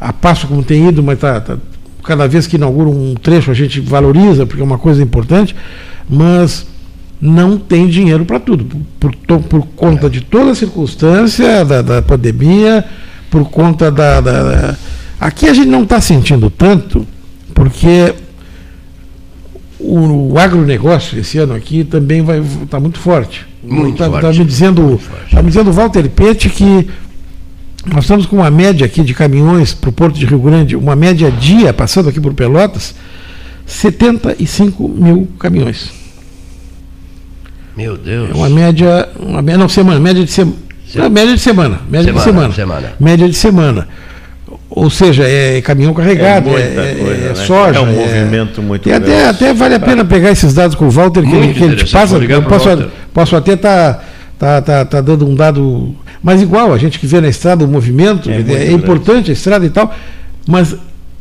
a 0.00 0.14
passo 0.14 0.46
como 0.46 0.62
tem 0.62 0.88
ido, 0.88 1.02
mas 1.02 1.18
tá, 1.18 1.42
tá- 1.42 1.58
cada 2.04 2.26
vez 2.28 2.46
que 2.46 2.56
inaugura 2.56 2.88
um 2.88 3.14
trecho 3.14 3.50
a 3.50 3.54
gente 3.54 3.80
valoriza, 3.80 4.44
porque 4.46 4.60
é 4.60 4.64
uma 4.64 4.78
coisa 4.78 5.02
importante, 5.02 5.54
mas 6.08 6.66
não 7.20 7.56
tem 7.56 7.86
dinheiro 7.88 8.24
para 8.24 8.40
tudo, 8.40 8.66
por, 8.98 9.14
por 9.42 9.66
conta 9.76 10.10
de 10.10 10.20
toda 10.20 10.50
a 10.50 10.54
circunstância 10.54 11.64
da, 11.64 11.80
da 11.82 12.02
pandemia, 12.02 12.84
por 13.30 13.48
conta 13.50 13.90
da, 13.90 14.20
da- 14.20 14.42
da- 14.42 14.76
Aqui 15.20 15.48
a 15.48 15.54
gente 15.54 15.68
não 15.68 15.84
está 15.84 16.00
sentindo 16.00 16.50
tanto, 16.50 17.06
porque 17.54 18.12
o, 19.78 20.32
o 20.32 20.38
agronegócio 20.38 21.18
esse 21.18 21.38
ano 21.38 21.54
aqui 21.54 21.84
também 21.84 22.22
vai 22.22 22.40
estar 22.40 22.80
muito 22.80 22.98
forte. 22.98 23.46
Muito 23.62 23.98
tá, 23.98 24.06
forte. 24.10 24.22
Tá 24.22 24.32
me 24.32 24.44
dizendo, 24.44 24.98
forte. 24.98 25.30
tá 25.36 25.42
me 25.42 25.48
dizendo 25.48 25.70
o 25.70 25.72
Walter 25.72 26.08
Pete 26.10 26.48
que 26.48 26.88
nós 27.86 28.04
estamos 28.04 28.26
com 28.26 28.36
uma 28.36 28.50
média 28.50 28.86
aqui 28.86 29.02
de 29.02 29.12
caminhões 29.14 29.74
para 29.74 29.90
o 29.90 29.92
Porto 29.92 30.18
de 30.18 30.24
Rio 30.26 30.38
Grande, 30.38 30.76
uma 30.76 30.94
média 30.94 31.30
dia, 31.30 31.72
passando 31.72 32.08
aqui 32.08 32.20
por 32.20 32.32
Pelotas, 32.34 32.94
75 33.66 34.88
mil 34.88 35.28
caminhões. 35.38 35.90
Meu 37.76 37.96
Deus. 37.96 38.30
É 38.30 38.34
uma 38.34 38.48
média, 38.48 39.08
uma 39.18 39.42
média, 39.42 39.58
não, 39.58 39.68
semana, 39.68 39.98
média 39.98 40.24
de 40.24 40.30
semana. 40.30 40.56
Se- 40.86 41.08
média 41.08 41.34
de 41.34 41.40
semana, 41.40 41.80
média 41.88 42.12
de 42.12 42.20
Semana, 42.20 42.52
semana. 42.52 42.54
semana. 42.54 42.92
Média 43.00 43.28
de 43.28 43.34
semana. 43.34 43.88
Ou 44.68 44.90
seja, 44.90 45.24
é 45.26 45.60
caminhão 45.62 45.94
carregado, 45.94 46.50
é, 46.50 46.52
muita 46.52 46.80
é- 46.82 46.94
coisa, 46.94 47.24
é 47.24 47.28
né? 47.28 47.34
soja. 47.34 47.78
É 47.78 47.82
um 47.82 47.92
movimento 47.92 48.62
muito 48.62 48.88
E 48.88 48.92
até, 48.92 49.28
até 49.28 49.54
vale 49.54 49.74
a 49.74 49.80
pena 49.80 50.04
pegar 50.04 50.30
esses 50.30 50.52
dados 50.54 50.76
com 50.76 50.86
o 50.86 50.90
Walter, 50.90 51.22
que, 51.22 51.54
que 51.54 51.64
ele 51.64 51.76
te 51.76 51.90
passa. 51.90 52.16
Eu 52.16 52.42
posso, 52.42 52.68
Walter. 52.68 52.88
posso 53.12 53.36
até 53.36 53.54
estar 53.54 53.94
tá, 53.94 54.04
tá, 54.60 54.84
tá 54.84 55.00
dando 55.00 55.26
um 55.28 55.34
dado. 55.34 55.94
Mas 56.22 56.42
igual, 56.42 56.72
a 56.72 56.78
gente 56.78 56.98
que 56.98 57.06
vê 57.06 57.20
na 57.20 57.28
estrada 57.28 57.64
o 57.64 57.68
movimento, 57.68 58.28
É 58.30 58.40
é, 58.40 58.66
é 58.68 58.72
importante 58.72 59.30
a 59.30 59.32
estrada 59.34 59.64
e 59.64 59.70
tal, 59.70 59.94
mas 60.48 60.74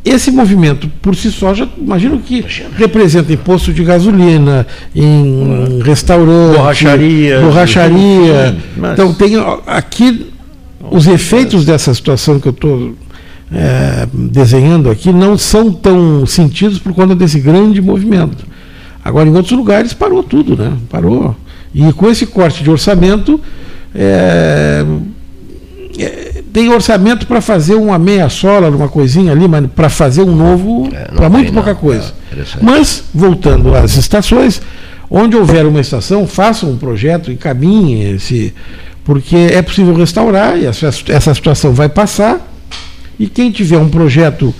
esse 0.04 0.32
movimento 0.32 0.90
por 1.02 1.16
si 1.16 1.32
só, 1.32 1.54
já 1.54 1.68
imagino 1.78 2.18
que 2.20 2.44
representa 2.76 3.32
imposto 3.32 3.72
de 3.72 3.84
gasolina, 3.84 4.66
em 4.96 5.80
restaurante, 5.84 6.58
Borracharia. 6.58 7.40
borracharia. 7.42 8.58
Mas- 8.76 8.94
Então 8.94 9.14
tem 9.14 9.34
aqui 9.68 10.32
os 10.90 11.06
efeitos 11.06 11.66
dessa 11.66 11.94
situação 11.94 12.40
que 12.40 12.48
eu 12.48 12.52
estou 12.52 12.96
desenhando 14.14 14.90
aqui 14.90 15.12
não 15.12 15.38
são 15.38 15.72
tão 15.72 16.26
sentidos 16.26 16.80
por 16.80 16.94
conta 16.94 17.14
desse 17.16 17.40
grande 17.40 17.82
movimento. 17.82 18.46
Agora, 19.04 19.28
em 19.28 19.36
outros 19.36 19.52
lugares, 19.58 19.94
parou 19.94 20.24
tudo, 20.24 20.56
né? 20.56 20.74
Parou. 20.90 21.36
E 21.74 21.92
com 21.94 22.10
esse 22.10 22.26
corte 22.26 22.64
de 22.64 22.70
orçamento, 22.70 23.40
é, 23.96 24.86
é, 25.98 26.44
tem 26.52 26.70
orçamento 26.70 27.26
para 27.26 27.42
fazer 27.42 27.76
uma 27.76 27.98
meia 27.98 28.30
sola, 28.30 28.70
uma 28.70 28.90
coisinha 28.90 29.32
ali, 29.32 29.48
mas 29.48 29.66
para 29.68 29.90
fazer 29.90 30.22
um 30.22 30.36
novo, 30.36 30.90
É, 30.94 31.08
não 31.10 31.18
para 31.18 31.30
muito 31.30 31.46
tem, 31.46 31.54
pouca 31.54 31.74
não. 31.74 31.80
coisa. 31.80 32.14
É. 32.36 32.44
Mas, 32.62 33.04
voltando 33.14 33.74
às 33.76 33.96
estações, 33.96 34.62
onde 35.10 35.36
houver 35.36 35.66
uma 35.66 35.80
estação, 35.80 36.26
faça 36.28 36.66
um 36.66 36.78
projeto, 36.78 37.32
encaminhe 37.32 38.16
esse. 38.16 38.54
Porque 39.04 39.36
é 39.36 39.62
possível 39.62 39.96
restaurar 39.96 40.58
e 40.58 40.66
essa, 40.66 40.90
essa 41.08 41.34
situação 41.34 41.74
vai 41.74 41.90
passar. 41.90 42.48
E 43.20 43.28
quem 43.28 43.52
tiver 43.52 43.78
um 43.78 43.90
projeto 43.90 44.54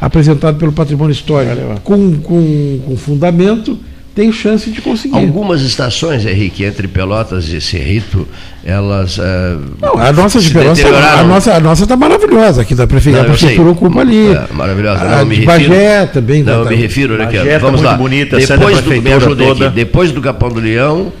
apresentado 0.00 0.56
pelo 0.56 0.72
patrimônio 0.72 1.12
histórico 1.12 1.80
com, 1.82 2.16
com, 2.20 2.80
com 2.86 2.96
fundamento, 2.96 3.78
tem 4.18 4.32
chance 4.32 4.68
de 4.68 4.80
conseguir. 4.80 5.14
Algumas 5.14 5.62
estações, 5.62 6.26
Henrique, 6.26 6.64
entre 6.64 6.88
Pelotas 6.88 7.46
e 7.50 7.60
Cerrito, 7.60 8.26
elas. 8.64 9.16
eh, 9.16 9.56
Não, 9.80 9.96
a 9.96 10.12
nossa 10.12 10.40
de 10.40 10.48
se 10.48 10.52
Pelotas, 10.52 10.84
a 10.84 11.22
nossa, 11.22 11.54
a 11.54 11.60
nossa 11.60 11.84
está 11.84 11.96
maravilhosa 11.96 12.62
aqui 12.62 12.74
da 12.74 12.84
prefeitura. 12.84 13.22
Não, 13.22 13.30
a 13.32 13.36
prefeitura 13.36 13.70
ocupa 13.70 14.00
ali. 14.00 14.32
É, 14.32 14.42
maravilhosa. 14.52 15.02
A 15.04 15.18
Não, 15.18 15.24
me 15.24 15.36
de 15.36 15.44
refiro- 15.46 15.68
Bagé 15.70 16.06
também. 16.06 16.42
Não, 16.42 16.52
eu 16.54 16.64
tá- 16.64 16.70
me 16.70 16.76
refiro, 16.76 17.14
ó, 17.14 17.18
Bagé 17.18 17.44
tá 17.52 17.58
vamos 17.58 17.80
muito 17.80 17.92
lá. 17.92 17.96
bonita, 17.96 18.36
da 18.40 18.44
depois 18.56 18.80
do, 18.80 18.90
me 18.90 19.00
toda. 19.36 19.66
aqui, 19.68 19.74
depois 19.76 20.10
do 20.10 20.20
Capão 20.20 20.48
do 20.48 20.58
Leão, 20.58 21.12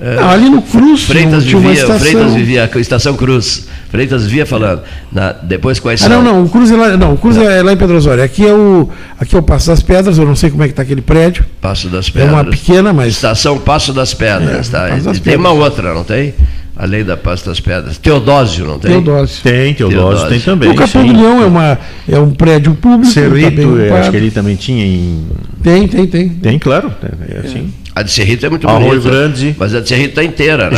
eh, 0.00 0.14
Não, 0.14 0.30
ali 0.30 0.48
no 0.48 0.62
Cruz 0.62 1.02
Freitas 1.02 1.42
vivia, 1.42 1.72
estação. 1.72 1.98
Freitas 1.98 2.34
vivia, 2.34 2.70
a 2.72 2.78
Estação 2.78 3.16
Cruz. 3.16 3.66
Freitas 3.94 4.24
vivia 4.24 4.44
falando. 4.44 4.82
Na, 5.12 5.30
depois 5.32 5.78
quais 5.78 6.02
Ah, 6.02 6.08
são? 6.08 6.22
não, 6.22 6.32
não, 6.34 6.42
o 6.44 6.48
Cruz 6.48 6.70
é 6.72 6.76
lá, 6.76 6.96
não, 6.96 7.12
o 7.14 7.16
Cruz 7.16 7.36
é 7.36 7.62
lá 7.62 7.72
em 7.72 7.76
Pedro 7.76 7.96
Osório. 7.96 8.24
Aqui 8.24 8.44
é 8.44 8.52
o, 8.52 8.88
aqui 9.20 9.36
é 9.36 9.38
o 9.38 9.42
Passo 9.42 9.68
das 9.68 9.82
Pedras, 9.82 10.18
eu 10.18 10.26
não 10.26 10.34
sei 10.34 10.50
como 10.50 10.64
é 10.64 10.66
que 10.66 10.72
está 10.72 10.82
aquele 10.82 11.00
prédio. 11.00 11.44
Passo 11.60 11.88
das 11.88 12.08
É 12.08 12.10
Pedras. 12.10 12.32
uma 12.32 12.44
pequena, 12.44 12.92
mas 12.92 13.14
Estação 13.14 13.56
Passo 13.58 13.92
das 13.92 14.12
Pedras, 14.12 14.68
É, 14.68 14.70
tá? 14.72 14.88
Passo 14.88 15.04
das 15.04 15.16
E 15.16 15.20
tem 15.20 15.32
Pedras. 15.34 15.40
uma 15.40 15.50
outra, 15.64 15.94
não 15.94 16.02
tem? 16.02 16.34
Além 16.76 17.04
da 17.04 17.16
Passo 17.16 17.46
das 17.46 17.60
Pedras. 17.60 17.96
Teodósio, 17.98 18.66
não 18.66 18.80
tem? 18.80 18.90
Teodósio. 18.90 19.42
Tem, 19.44 19.72
Teodósio 19.74 20.00
Teodósio. 20.08 20.28
tem 20.28 20.40
também. 20.40 20.70
o 20.70 20.74
Capão 20.74 21.02
sim. 21.06 21.12
do 21.12 21.20
Leão 21.20 21.40
é, 21.42 21.46
uma, 21.46 21.78
é 22.08 22.18
um 22.18 22.30
prédio 22.32 22.74
público. 22.74 23.04
tá 23.06 23.20
Cerrito, 23.20 23.60
eu 23.60 23.74
ocupado. 23.74 23.94
acho 24.00 24.10
que 24.10 24.16
ele 24.16 24.30
também 24.32 24.56
tinha 24.56 24.84
em. 24.84 25.24
Tem, 25.62 25.86
tem, 25.86 26.04
tem. 26.08 26.28
Tem, 26.30 26.58
claro. 26.58 26.92
É 27.28 27.46
assim. 27.46 27.72
A 27.94 28.02
de 28.02 28.10
Cerrito 28.10 28.44
é 28.44 28.50
muito 28.50 28.66
Arroio 28.68 29.00
bonita. 29.00 29.08
Grande. 29.10 29.54
Mas 29.58 29.74
a 29.74 29.80
de 29.80 29.88
Cerrito 29.88 30.08
está 30.10 30.24
inteira, 30.24 30.68
né? 30.70 30.76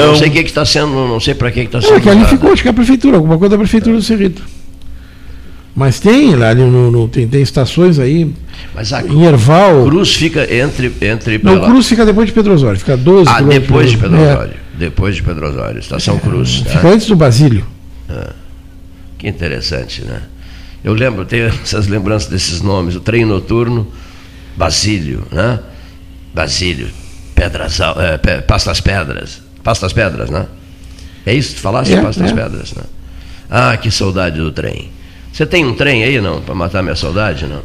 Eu 0.00 0.06
Não 0.08 0.16
sei 0.16 0.28
o 0.28 0.32
que 0.32 0.38
está 0.40 0.64
sendo, 0.64 0.88
não 0.92 1.20
sei 1.20 1.34
para 1.34 1.50
que 1.52 1.60
está 1.60 1.80
sendo. 1.80 1.94
é 1.96 2.00
que 2.00 2.08
ali 2.08 2.18
usada. 2.22 2.36
ficou, 2.36 2.52
acho 2.52 2.62
que 2.62 2.68
é 2.68 2.70
a 2.70 2.74
prefeitura, 2.74 3.16
alguma 3.18 3.38
coisa 3.38 3.50
da 3.56 3.58
prefeitura 3.58 3.96
do 3.96 4.02
Cerrito. 4.02 4.42
Mas 5.74 6.00
tem 6.00 6.34
lá 6.34 6.48
ali 6.48 6.62
no, 6.62 6.90
no- 6.90 7.06
tem, 7.06 7.28
tem 7.28 7.42
estações 7.42 7.98
aí, 7.98 8.32
Mas 8.74 8.92
a 8.94 9.02
em 9.02 9.24
Erval. 9.26 9.84
Cruz 9.84 10.14
fica 10.14 10.42
entre. 10.52 10.86
entre 11.02 11.32
Não, 11.38 11.52
o 11.52 11.54
Pelotas. 11.56 11.68
Cruz 11.70 11.86
fica 11.86 12.06
depois 12.06 12.26
de 12.26 12.32
Pedro 12.32 12.54
Osório, 12.54 12.78
fica 12.78 12.96
12 12.96 13.30
Ah, 13.30 13.42
depois 13.42 13.90
de 13.90 13.98
Pedro 13.98 14.16
É, 14.16 14.32
Osório. 14.32 14.54
Depois 14.78 15.14
de 15.16 15.22
Pedro 15.22 15.48
Osório. 15.48 15.78
Estação 15.78 16.18
Cruz. 16.18 16.62
né? 16.62 16.70
Fica 16.70 16.88
antes 16.88 17.06
do 17.06 17.14
Basílio. 17.14 17.64
Que 19.18 19.28
interessante, 19.28 20.02
né? 20.02 20.22
Eu 20.82 20.94
lembro, 20.94 21.24
tenho 21.26 21.46
essas 21.62 21.86
lembranças 21.88 22.28
desses 22.30 22.62
nomes. 22.62 22.96
O 22.96 23.00
trem 23.00 23.24
noturno, 23.26 23.86
Basílio, 24.56 25.24
né? 25.30 25.58
Basílio, 26.36 26.88
Pedras, 27.34 27.80
é, 27.80 28.18
Pe- 28.18 28.42
Pastas 28.42 28.78
Pedras. 28.78 29.40
Pastas 29.64 29.94
Pedras, 29.94 30.28
né? 30.28 30.44
É 31.24 31.32
isso 31.32 31.48
que 31.48 31.54
tu 31.56 31.60
falaste? 31.62 31.94
É, 31.94 32.02
Pastas 32.02 32.30
é. 32.30 32.34
Pedras, 32.34 32.72
né? 32.74 32.82
Ah, 33.50 33.74
que 33.78 33.90
saudade 33.90 34.36
do 34.38 34.52
trem. 34.52 34.90
Você 35.32 35.46
tem 35.46 35.64
um 35.64 35.74
trem 35.74 36.04
aí, 36.04 36.20
não? 36.20 36.42
Para 36.42 36.54
matar 36.54 36.82
minha 36.82 36.94
saudade, 36.94 37.46
não? 37.46 37.62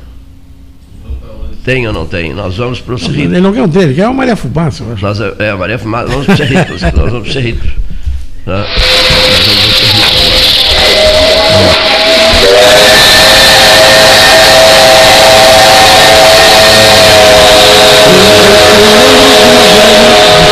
Tem 1.65 1.85
ou 1.85 1.91
não 1.93 2.07
tem? 2.07 2.33
Nós 2.33 2.55
vamos 2.55 2.79
para 2.79 2.93
o 2.95 2.97
Cerrito. 2.97 3.33
Ele 3.33 3.41
não 3.41 3.51
quer 3.53 3.61
um 3.61 3.67
trem, 3.69 3.83
ele 3.83 3.93
quer 3.93 4.05
uma 4.07 4.13
Maria 4.13 4.37
Fumaça, 4.37 4.83
eu 4.83 4.93
acho. 4.93 5.03
Nós, 5.03 5.19
é, 5.37 5.49
a 5.49 5.57
Maria 5.57 5.77
Fumada, 5.77 6.07
vamos 6.07 6.25
para 6.25 6.33
o 6.33 6.37
Cerrito. 6.37 6.71
nós 6.71 6.81
vamos 7.11 7.11
para 7.11 7.29
o 7.29 7.33
Cerrito. 7.33 7.67
Nós 8.45 8.67
vamos 8.67 8.71
pro 8.71 8.93
Cerrito 9.73 9.81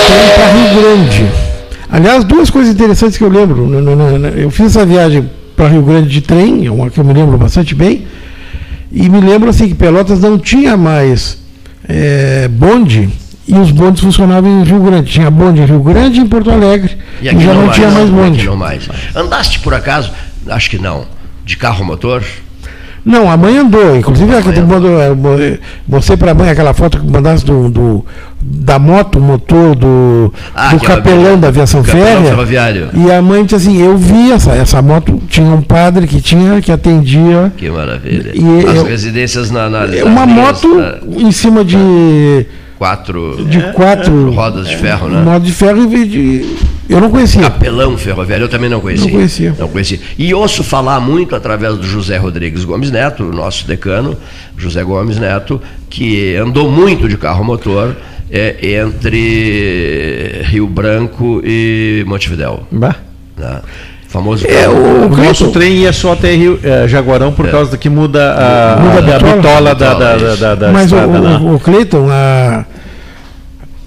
trem 0.07 0.29
para 0.35 0.47
Rio 0.51 0.81
Grande. 0.81 1.31
Aliás, 1.91 2.23
duas 2.23 2.49
coisas 2.49 2.73
interessantes 2.73 3.17
que 3.17 3.23
eu 3.23 3.29
lembro. 3.29 3.69
Eu 4.35 4.49
fiz 4.49 4.67
essa 4.67 4.85
viagem 4.85 5.29
para 5.55 5.67
Rio 5.67 5.81
Grande 5.81 6.09
de 6.09 6.21
trem, 6.21 6.65
é 6.65 6.71
uma 6.71 6.89
que 6.89 6.99
eu 6.99 7.03
me 7.03 7.13
lembro 7.13 7.37
bastante 7.37 7.75
bem, 7.75 8.07
e 8.91 9.09
me 9.09 9.19
lembro 9.19 9.49
assim 9.49 9.67
que 9.67 9.75
Pelotas 9.75 10.19
não 10.19 10.37
tinha 10.37 10.77
mais 10.77 11.37
eh, 11.87 12.47
bonde 12.51 13.09
e 13.47 13.53
os 13.55 13.71
bondes 13.71 14.01
funcionavam 14.01 14.61
em 14.61 14.63
Rio 14.63 14.79
Grande. 14.79 15.11
Tinha 15.11 15.29
bonde 15.31 15.61
em 15.61 15.65
Rio 15.65 15.81
Grande 15.81 16.19
e 16.19 16.21
em 16.21 16.27
Porto 16.27 16.51
Alegre. 16.51 16.97
E, 17.21 17.27
aqui 17.27 17.43
já 17.43 17.53
não, 17.53 17.69
tinha 17.71 17.89
mais 17.89 18.09
bonde. 18.09 18.45
não 18.45 18.55
mais. 18.55 18.87
Andaste 19.15 19.59
por 19.59 19.73
acaso? 19.73 20.11
Acho 20.47 20.69
que 20.69 20.77
não. 20.77 21.05
De 21.43 21.57
carro 21.57 21.83
motor? 21.83 22.23
Não, 23.05 23.29
a 23.31 23.37
mãe 23.37 23.57
andou. 23.57 23.95
Inclusive, 23.95 24.33
A 24.35 24.39
a 24.39 24.41
que 24.41 24.47
mãe 24.47 24.55
tu 24.57 24.61
andou. 24.61 24.75
mandou, 24.91 25.01
eu 25.01 25.15
mo- 25.15 25.57
mostrei 25.87 26.17
para 26.17 26.31
a 26.31 26.33
mãe 26.33 26.49
aquela 26.49 26.73
foto 26.73 26.99
que 26.99 27.07
mandasse 27.07 27.45
do, 27.45 27.69
do- 27.69 28.05
da 28.41 28.77
moto, 28.79 29.19
o 29.19 29.21
motor 29.21 29.75
do, 29.75 30.33
Ah, 30.55 30.69
do 30.73 30.79
capelão 30.79 31.37
da 31.39 31.47
aviação 31.49 31.83
férrea. 31.83 32.33
E 32.93 33.11
a 33.11 33.21
mãe 33.21 33.43
disse 33.43 33.55
assim: 33.55 33.81
Eu 33.81 33.97
vi 33.97 34.31
essa, 34.31 34.51
essa 34.51 34.81
moto, 34.81 35.21
tinha 35.29 35.49
um 35.49 35.61
padre 35.61 36.07
que 36.07 36.21
tinha, 36.21 36.61
que 36.61 36.71
atendia. 36.71 37.51
Que 37.57 37.69
maravilha. 37.69 38.31
E 38.33 38.65
As 38.67 38.75
eu- 38.75 38.83
residências 38.85 39.49
na. 39.51 39.69
na 39.69 39.85
É 39.85 40.03
Uma 40.03 40.25
moto 40.25 40.67
em 41.17 41.31
cima 41.31 41.63
de, 41.65 42.45
Quatro 42.79 43.45
de 43.45 43.61
quatro 43.73 44.31
rodas 44.31 44.65
de 44.65 44.77
ferro, 44.77 45.09
né? 45.09 45.21
motos 45.21 45.45
de 45.45 45.53
ferro 45.53 45.93
e 45.93 46.07
de. 46.07 46.55
Eu 46.87 47.01
não 47.01 47.11
conhecia. 47.11 47.41
Capelão 47.41 47.97
ferroviário, 47.97 48.45
eu 48.45 48.49
também 48.49 48.69
não 48.69 48.79
conhecia. 48.79 49.05
Não 49.05 49.11
conhecia. 49.11 49.55
Não 49.59 49.67
conhecia. 49.67 49.99
E 50.17 50.33
ouço 50.33 50.63
falar 50.63 51.01
muito 51.01 51.35
através 51.35 51.75
do 51.75 51.83
José 51.83 52.15
Rodrigues 52.15 52.63
Gomes 52.63 52.89
Neto, 52.89 53.25
nosso 53.25 53.67
decano, 53.67 54.17
José 54.57 54.81
Gomes 54.81 55.19
Neto, 55.19 55.61
que 55.89 56.37
andou 56.37 56.71
muito 56.71 57.09
de 57.09 57.17
carro 57.17 57.43
motor 57.43 57.97
é, 58.31 58.55
entre 58.79 60.43
Rio 60.45 60.65
Branco 60.65 61.41
e 61.43 62.05
Montevidéu. 62.07 62.65
Bah. 62.71 62.95
Né? 63.35 63.61
Famoso 64.09 64.45
É, 64.47 64.67
o, 64.67 65.05
O 65.05 65.09
Cleiton- 65.09 65.23
nosso 65.23 65.51
trem 65.51 65.73
ia 65.77 65.93
só 65.93 66.13
até 66.13 66.33
Rio, 66.35 66.59
eh, 66.63 66.87
Jaguarão 66.87 67.31
por 67.31 67.47
causa 67.49 67.77
que 67.77 67.89
muda 67.89 68.33
a, 68.33 68.79
Muda 68.81 69.13
a 69.13 69.15
a, 69.15 69.19
bitola. 69.19 69.35
bitola 69.35 69.75
da, 69.75 69.93
da, 69.93 70.15
da, 70.17 70.35
da, 70.35 70.55
da 70.55 70.71
Mas 70.71 70.91
o, 70.91 70.95
estrada 70.95 71.19
lá. 71.19 71.39
o, 71.39 71.55
o 71.55 71.59
Cleiton, 71.59 72.07
a- 72.09 72.65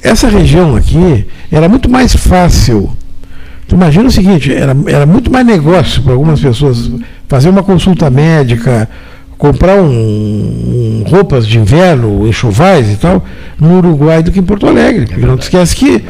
essa 0.01 0.28
região 0.28 0.77
aqui 0.77 1.27
era 1.51 1.69
muito 1.69 1.90
mais 1.90 2.15
fácil. 2.15 2.90
Tu 3.66 3.74
imagina 3.74 4.07
o 4.09 4.12
seguinte, 4.12 4.53
era, 4.55 4.77
era 4.86 5.07
muito 5.07 5.31
mais 5.31 5.44
negócio 5.47 6.03
para 6.03 6.12
algumas 6.12 6.40
pessoas 6.40 6.90
fazer 7.28 7.49
uma 7.49 7.62
consulta 7.65 8.09
médica, 8.11 8.89
comprar 9.39 9.77
um, 9.77 9.89
um- 9.90 11.05
roupas 11.09 11.47
de 11.47 11.59
inverno, 11.59 12.28
enxovais 12.28 12.89
e 12.93 12.97
tal, 12.97 13.24
no 13.59 13.78
Uruguai 13.78 14.23
do 14.23 14.31
que 14.31 14.39
em 14.39 14.43
Porto 14.44 14.69
Alegre. 14.69 15.07
Porque 15.07 15.27
não 15.27 15.36
te 15.36 15.43
esquece 15.43 15.74
que 15.74 16.05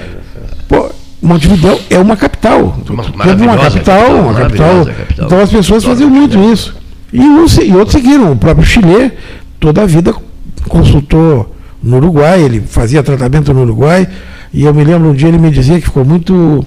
pô, 0.69 0.91
Montevidéu 1.23 1.81
é 1.89 1.99
uma 1.99 2.17
capital. 2.17 2.77
Teve 2.85 3.43
uma 3.45 3.57
capital, 3.57 4.11
uma 4.17 4.35
capital. 4.35 4.87
capital. 4.87 5.27
Então 5.27 5.41
as 5.41 5.51
pessoas 5.51 5.85
faziam 5.85 6.11
muito 6.11 6.37
isso. 6.53 6.75
E, 7.13 7.21
uns, 7.21 7.57
e 7.59 7.73
outros 7.73 7.93
seguiram. 7.93 8.33
O 8.33 8.37
próprio 8.37 8.67
Chile, 8.67 9.13
toda 9.61 9.83
a 9.83 9.87
vida 9.87 10.13
consultou 10.69 11.55
no 11.81 11.97
Uruguai, 11.99 12.43
ele 12.43 12.61
fazia 12.61 13.03
tratamento 13.03 13.55
no 13.55 13.63
Uruguai, 13.63 14.09
e 14.53 14.65
eu 14.65 14.75
me 14.75 14.83
lembro 14.83 15.11
um 15.11 15.15
dia 15.15 15.29
ele 15.29 15.39
me 15.39 15.51
dizia 15.51 15.79
que 15.79 15.85
ficou 15.85 16.05
muito. 16.05 16.67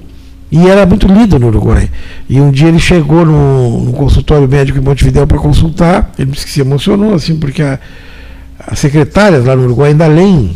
E 0.52 0.68
era 0.68 0.86
muito 0.86 1.08
lido 1.08 1.38
no 1.38 1.48
Uruguai. 1.48 1.90
E 2.30 2.40
um 2.40 2.50
dia 2.50 2.70
ele 2.70 2.80
chegou 2.80 3.26
no, 3.26 3.86
no 3.86 3.94
consultório 3.94 4.48
médico 4.48 4.78
em 4.78 4.82
Montevideo 4.82 5.28
para 5.28 5.38
consultar, 5.38 6.12
ele 6.18 6.32
disse 6.32 6.46
que 6.46 6.52
se 6.52 6.62
emocionou, 6.62 7.14
assim, 7.14 7.36
porque 7.36 7.62
a, 7.62 7.78
as 8.66 8.80
secretárias 8.80 9.44
lá 9.46 9.56
no 9.56 9.64
Uruguai 9.64 9.90
ainda 9.90 10.08
leem, 10.08 10.56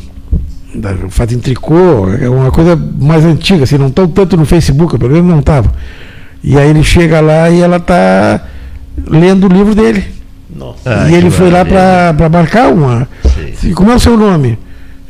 fazem 1.10 1.40
tricô, 1.40 2.10
é 2.10 2.30
uma 2.30 2.52
coisa 2.52 2.76
mais 2.76 3.26
antiga, 3.26 3.64
assim, 3.64 3.78
não 3.78 3.88
estão 3.88 4.08
tanto 4.08 4.38
no 4.38 4.46
Facebook, 4.46 4.98
pelo 4.98 5.12
menos 5.12 5.30
não 5.30 5.40
estavam. 5.40 5.72
E 6.44 6.58
aí 6.58 6.70
ele 6.70 6.84
chega 6.84 7.20
lá 7.20 7.50
e 7.50 7.62
ela 7.62 7.78
está 7.78 8.42
lendo 9.08 9.48
o 9.48 9.50
livro 9.50 9.76
dele. 9.76 10.06
Ah, 10.86 11.10
e 11.10 11.16
ele 11.16 11.30
foi 11.30 11.50
lá 11.50 11.64
para 11.66 12.30
marcar 12.30 12.72
uma. 12.72 13.08
Sim. 13.60 13.70
E 13.70 13.74
como 13.74 13.92
é 13.92 13.96
o 13.96 14.00
seu 14.00 14.18
nome? 14.18 14.58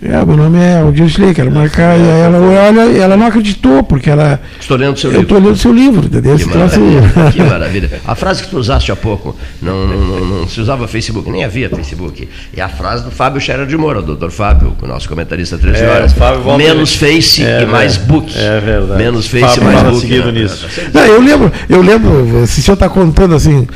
É, 0.02 0.24
meu 0.26 0.38
nome 0.38 0.58
é 0.58 0.78
Aldir 0.80 1.10
Schley, 1.10 1.34
quero 1.34 1.52
marcar. 1.52 2.00
E 2.00 2.02
aí 2.02 2.20
ela 2.22 2.40
olha, 2.40 2.98
ela 3.02 3.18
não 3.18 3.26
acreditou, 3.28 3.84
porque 3.84 4.10
ela. 4.10 4.40
Estou 4.58 4.78
lendo 4.78 4.98
seu 4.98 5.10
Eu 5.12 5.20
livro. 5.20 5.36
estou 5.36 5.40
lendo 5.50 5.58
seu 5.60 5.74
livro, 5.74 6.06
entendeu? 6.06 6.38
Que 6.38 6.46
maravilha, 6.46 7.02
que 7.34 7.44
maravilha. 7.44 7.92
A 8.08 8.16
frase 8.16 8.44
que 8.44 8.50
tu 8.50 8.58
usaste 8.58 8.94
há 8.94 8.96
pouco, 8.96 9.36
não, 9.62 9.86
não, 9.86 9.98
não- 9.98 10.26
não 10.40 10.48
se 10.48 10.62
usava 10.62 10.88
Facebook, 10.88 11.30
nem 11.30 11.44
havia 11.44 11.70
Facebook. 11.70 12.30
É 12.56 12.62
a 12.62 12.70
frase 12.70 13.04
do 13.04 13.12
Fábio 13.12 13.42
Scherer 13.42 13.66
de 13.66 13.76
Moura, 13.76 14.02
doutor 14.02 14.32
Fábio, 14.32 14.74
o 14.82 14.88
nosso 14.88 15.10
comentarista 15.10 15.58
13 15.58 15.84
É, 15.84 15.90
horas. 15.90 16.12
o 16.14 16.16
Fábio 16.16 16.58
Menos 16.58 16.96
Face 16.96 17.44
É 17.44 17.64
e 17.64 17.66
mais 17.66 17.98
verdade. 17.98 18.14
book. 18.22 18.34
É 18.38 18.60
verdade. 18.62 19.04
Menos 19.04 19.28
Face 19.28 19.44
Fábio 19.60 19.62
e 19.64 19.66
mais 19.66 19.84
book. 19.84 20.00
seguido 20.00 20.32
né? 20.32 20.42
nisso. 20.44 20.66
Não, 20.94 21.02
eu 21.06 21.22
lembro, 21.22 21.52
eu 21.68 21.82
lembro, 21.82 22.48
se 22.48 22.62
o 22.62 22.64
senhor 22.64 22.76
está 22.76 22.88
contando 22.88 23.36
assim, 23.36 23.68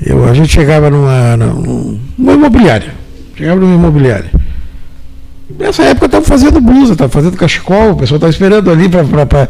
eu, 0.00 0.24
a 0.28 0.32
gente 0.32 0.52
chegava 0.52 0.88
numa, 0.90 1.36
num- 1.36 1.98
numa 2.16 2.32
imobiliária. 2.34 2.94
Chegava 3.36 3.58
numa 3.60 3.74
imobiliária. 3.74 4.30
Nessa 5.58 5.82
época 5.84 6.06
estava 6.06 6.24
fazendo 6.24 6.60
blusa, 6.60 6.92
estava 6.94 7.10
fazendo 7.10 7.36
cachecol, 7.36 7.92
o 7.92 7.96
pessoal 7.96 8.16
estava 8.16 8.30
esperando 8.32 8.70
ali 8.70 8.88
para. 8.88 9.48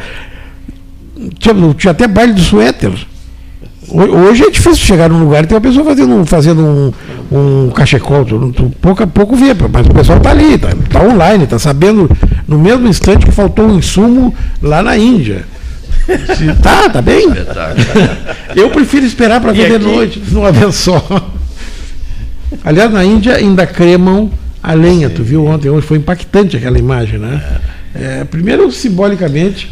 Tinha, 1.38 1.54
tinha 1.74 1.90
até 1.90 2.06
baile 2.06 2.34
do 2.34 2.40
suéter. 2.42 2.92
Ho- 3.88 4.02
Hoje 4.28 4.42
é 4.44 4.50
difícil 4.50 4.84
chegar 4.84 5.08
num 5.08 5.20
lugar 5.24 5.44
e 5.44 5.46
ter 5.46 5.54
uma 5.54 5.60
pessoa 5.60 5.84
fazendo, 5.84 6.14
um- 6.14 6.26
fazendo 6.26 6.92
um, 7.32 7.66
um 7.66 7.70
cachecol. 7.70 8.24
Tu, 8.26 8.52
tu 8.52 8.70
pouco 8.80 9.02
a 9.02 9.06
pouco 9.06 9.34
vê, 9.36 9.54
mas 9.72 9.86
o 9.86 9.90
pessoal 9.94 10.18
está 10.18 10.30
ali, 10.32 10.54
está 10.54 10.68
tá 10.90 11.02
online, 11.02 11.44
está 11.44 11.58
sabendo 11.58 12.10
no 12.46 12.58
mesmo 12.58 12.86
instante 12.88 13.24
que 13.24 13.32
faltou 13.32 13.66
um 13.66 13.78
insumo 13.78 14.34
lá 14.60 14.82
na 14.82 14.96
Índia. 14.98 15.44
Se- 16.36 16.52
Tá, 16.62 16.90
tá 16.90 17.00
bem? 17.00 17.26
Espetáculo. 17.28 17.86
Eu 18.54 18.68
prefiro 18.70 19.06
esperar 19.06 19.40
para 19.40 19.52
ver 19.52 19.78
de 19.78 19.84
noite, 19.86 20.22
numa 20.30 20.52
vez 20.52 20.74
só. 20.74 21.02
Aliás, 22.64 22.90
na 22.92 23.04
Índia 23.04 23.34
ainda 23.36 23.66
cremam 23.66 24.30
a 24.66 24.74
lenha, 24.74 25.08
tu 25.08 25.22
viu 25.22 25.46
ontem, 25.46 25.70
hoje 25.70 25.86
foi 25.86 25.96
impactante 25.96 26.56
aquela 26.56 26.76
imagem, 26.76 27.20
né? 27.20 27.60
É, 27.94 28.24
primeiro, 28.24 28.72
simbolicamente, 28.72 29.70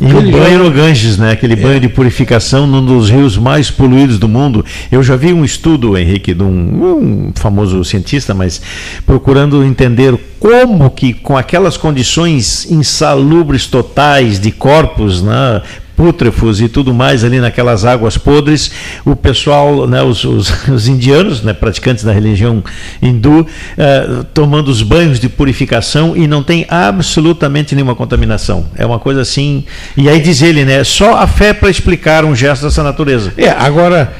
E 0.00 0.06
o 0.06 0.32
banho 0.32 0.64
no 0.64 0.70
Ganges, 0.70 1.18
né? 1.18 1.32
Aquele 1.32 1.54
banho 1.54 1.78
de 1.78 1.88
purificação 1.90 2.66
num 2.66 2.84
dos 2.84 3.10
rios 3.10 3.36
mais 3.36 3.70
poluídos 3.70 4.18
do 4.18 4.26
mundo. 4.26 4.64
Eu 4.90 5.02
já 5.02 5.16
vi 5.16 5.34
um 5.34 5.44
estudo, 5.44 5.98
Henrique, 5.98 6.32
de 6.32 6.42
um, 6.42 7.28
um 7.28 7.32
famoso 7.34 7.84
cientista, 7.84 8.32
mas 8.32 8.60
procurando 9.04 9.62
entender 9.62 10.18
como 10.40 10.90
que 10.90 11.12
com 11.12 11.36
aquelas 11.36 11.76
condições 11.76 12.68
insalubres 12.70 13.66
totais 13.66 14.40
de 14.40 14.50
corpos, 14.50 15.22
né? 15.22 15.60
Pútrefos 16.02 16.60
e 16.60 16.68
tudo 16.68 16.92
mais 16.92 17.22
ali 17.22 17.38
naquelas 17.38 17.84
águas 17.84 18.18
podres, 18.18 18.72
o 19.04 19.14
pessoal, 19.14 19.86
né, 19.86 20.02
os, 20.02 20.24
os- 20.24 20.52
os 20.68 20.88
indianos, 20.88 21.42
né, 21.42 21.52
praticantes 21.52 22.02
da 22.02 22.12
religião 22.12 22.60
hindu, 23.00 23.46
eh, 23.78 24.24
tomando 24.34 24.66
os 24.68 24.82
banhos 24.82 25.20
de 25.20 25.28
purificação 25.28 26.16
e 26.16 26.26
não 26.26 26.42
tem 26.42 26.66
absolutamente 26.68 27.76
nenhuma 27.76 27.94
contaminação. 27.94 28.66
É 28.76 28.84
uma 28.84 28.98
coisa 28.98 29.20
assim. 29.20 29.64
E 29.96 30.08
aí 30.08 30.20
diz 30.20 30.42
ele, 30.42 30.64
né, 30.64 30.82
só 30.82 31.18
a 31.18 31.26
fé 31.28 31.52
para 31.54 31.70
explicar 31.70 32.24
um 32.24 32.34
gesto 32.34 32.64
dessa 32.64 32.82
natureza. 32.82 33.32
É, 33.36 33.50
agora, 33.50 34.12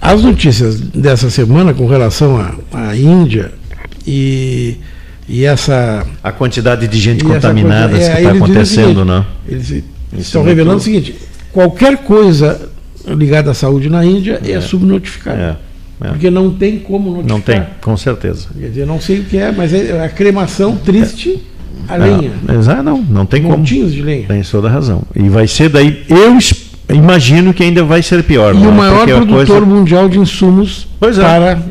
as 0.00 0.22
notícias 0.22 0.78
dessa 0.80 1.28
semana 1.28 1.74
com 1.74 1.88
relação 1.88 2.38
à, 2.72 2.94
Índia 2.96 3.50
e, 4.06 4.76
e 5.28 5.44
essa. 5.44 6.06
A 6.22 6.30
quantidade 6.30 6.86
de 6.86 6.98
gente 7.00 7.24
contaminada 7.24 7.88
coisa- 7.90 8.04
é, 8.12 8.14
que 8.14 8.20
está 8.20 8.30
acontecendo, 8.32 8.86
seguinte, 8.86 9.04
né? 9.08 9.24
Eles 9.48 9.84
Isso 10.12 10.22
estão 10.22 10.42
é 10.42 10.46
revelando 10.46 10.80
muito- 10.80 10.82
o 10.82 10.84
seguinte: 10.84 11.14
qualquer 11.52 11.98
coisa 11.98 12.68
ligada 13.06 13.50
à 13.50 13.54
saúde 13.54 13.88
na 13.88 14.04
Índia 14.04 14.40
é, 14.44 14.60
subnotificada. 14.60 15.58
É, 16.00 16.06
é. 16.06 16.08
Porque 16.10 16.30
não 16.30 16.50
tem 16.50 16.78
como 16.78 17.10
notificar. 17.10 17.36
Não 17.36 17.40
tem, 17.40 17.62
com 17.80 17.96
certeza. 17.96 18.48
Quer 18.58 18.68
dizer, 18.68 18.86
não 18.86 19.00
sei 19.00 19.20
o 19.20 19.24
que 19.24 19.36
é, 19.38 19.50
mas 19.50 19.72
é 19.72 20.04
a 20.04 20.08
cremação 20.08 20.76
triste 20.76 21.42
a 21.88 21.96
lenha. 21.96 22.32
Ah, 22.46 22.52
mas, 22.54 22.68
ah, 22.68 22.82
não, 22.82 23.00
não 23.02 23.24
tem 23.26 23.42
como. 23.42 23.56
Montinhos 23.58 23.92
de 23.92 24.02
lenha. 24.02 24.26
Tem 24.26 24.42
toda 24.42 24.68
a 24.68 24.70
razão. 24.70 25.02
E 25.16 25.28
vai 25.28 25.46
ser 25.46 25.68
daí, 25.70 26.04
eu 26.08 26.36
imagino 26.94 27.52
que 27.54 27.62
ainda 27.62 27.82
vai 27.84 28.02
ser 28.02 28.22
pior. 28.24 28.54
E 28.54 28.58
o 28.58 28.68
é? 28.70 28.72
maior 28.72 29.06
produtor 29.06 29.46
coisa- 29.46 29.60
mundial 29.60 30.08
de 30.08 30.18
insumos 30.18 30.86
é. 31.00 31.06
para. 31.14 31.62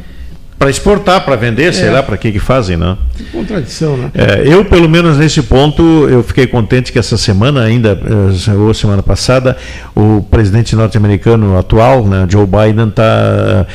Para 0.59 0.71
exportar, 0.71 1.23
para 1.23 1.35
vender, 1.35 1.71
sei 1.71 1.87
É. 1.87 1.91
lá 1.91 2.01
para 2.01 2.17
que 2.17 2.31
que 2.31 2.39
fazem, 2.39 2.75
né? 2.77 2.97
Que 3.15 3.23
contradição, 3.25 3.95
né? 3.95 4.09
É, 4.15 4.41
eu, 4.43 4.65
pelo 4.65 4.89
menos 4.89 5.15
nesse 5.17 5.43
ponto, 5.43 5.83
eu 6.09 6.23
fiquei 6.23 6.47
contente 6.47 6.91
que 6.91 6.97
essa 6.97 7.15
semana, 7.15 7.61
ainda, 7.61 7.89
eh, 8.03 8.51
ou 8.53 8.73
semana 8.73 9.03
passada, 9.03 9.55
o 9.95 10.25
presidente 10.31 10.75
norte-americano 10.75 11.57
atual, 11.59 12.05
né, 12.07 12.25
Joe 12.27 12.45
Biden, 12.47 12.87
está 12.89 13.67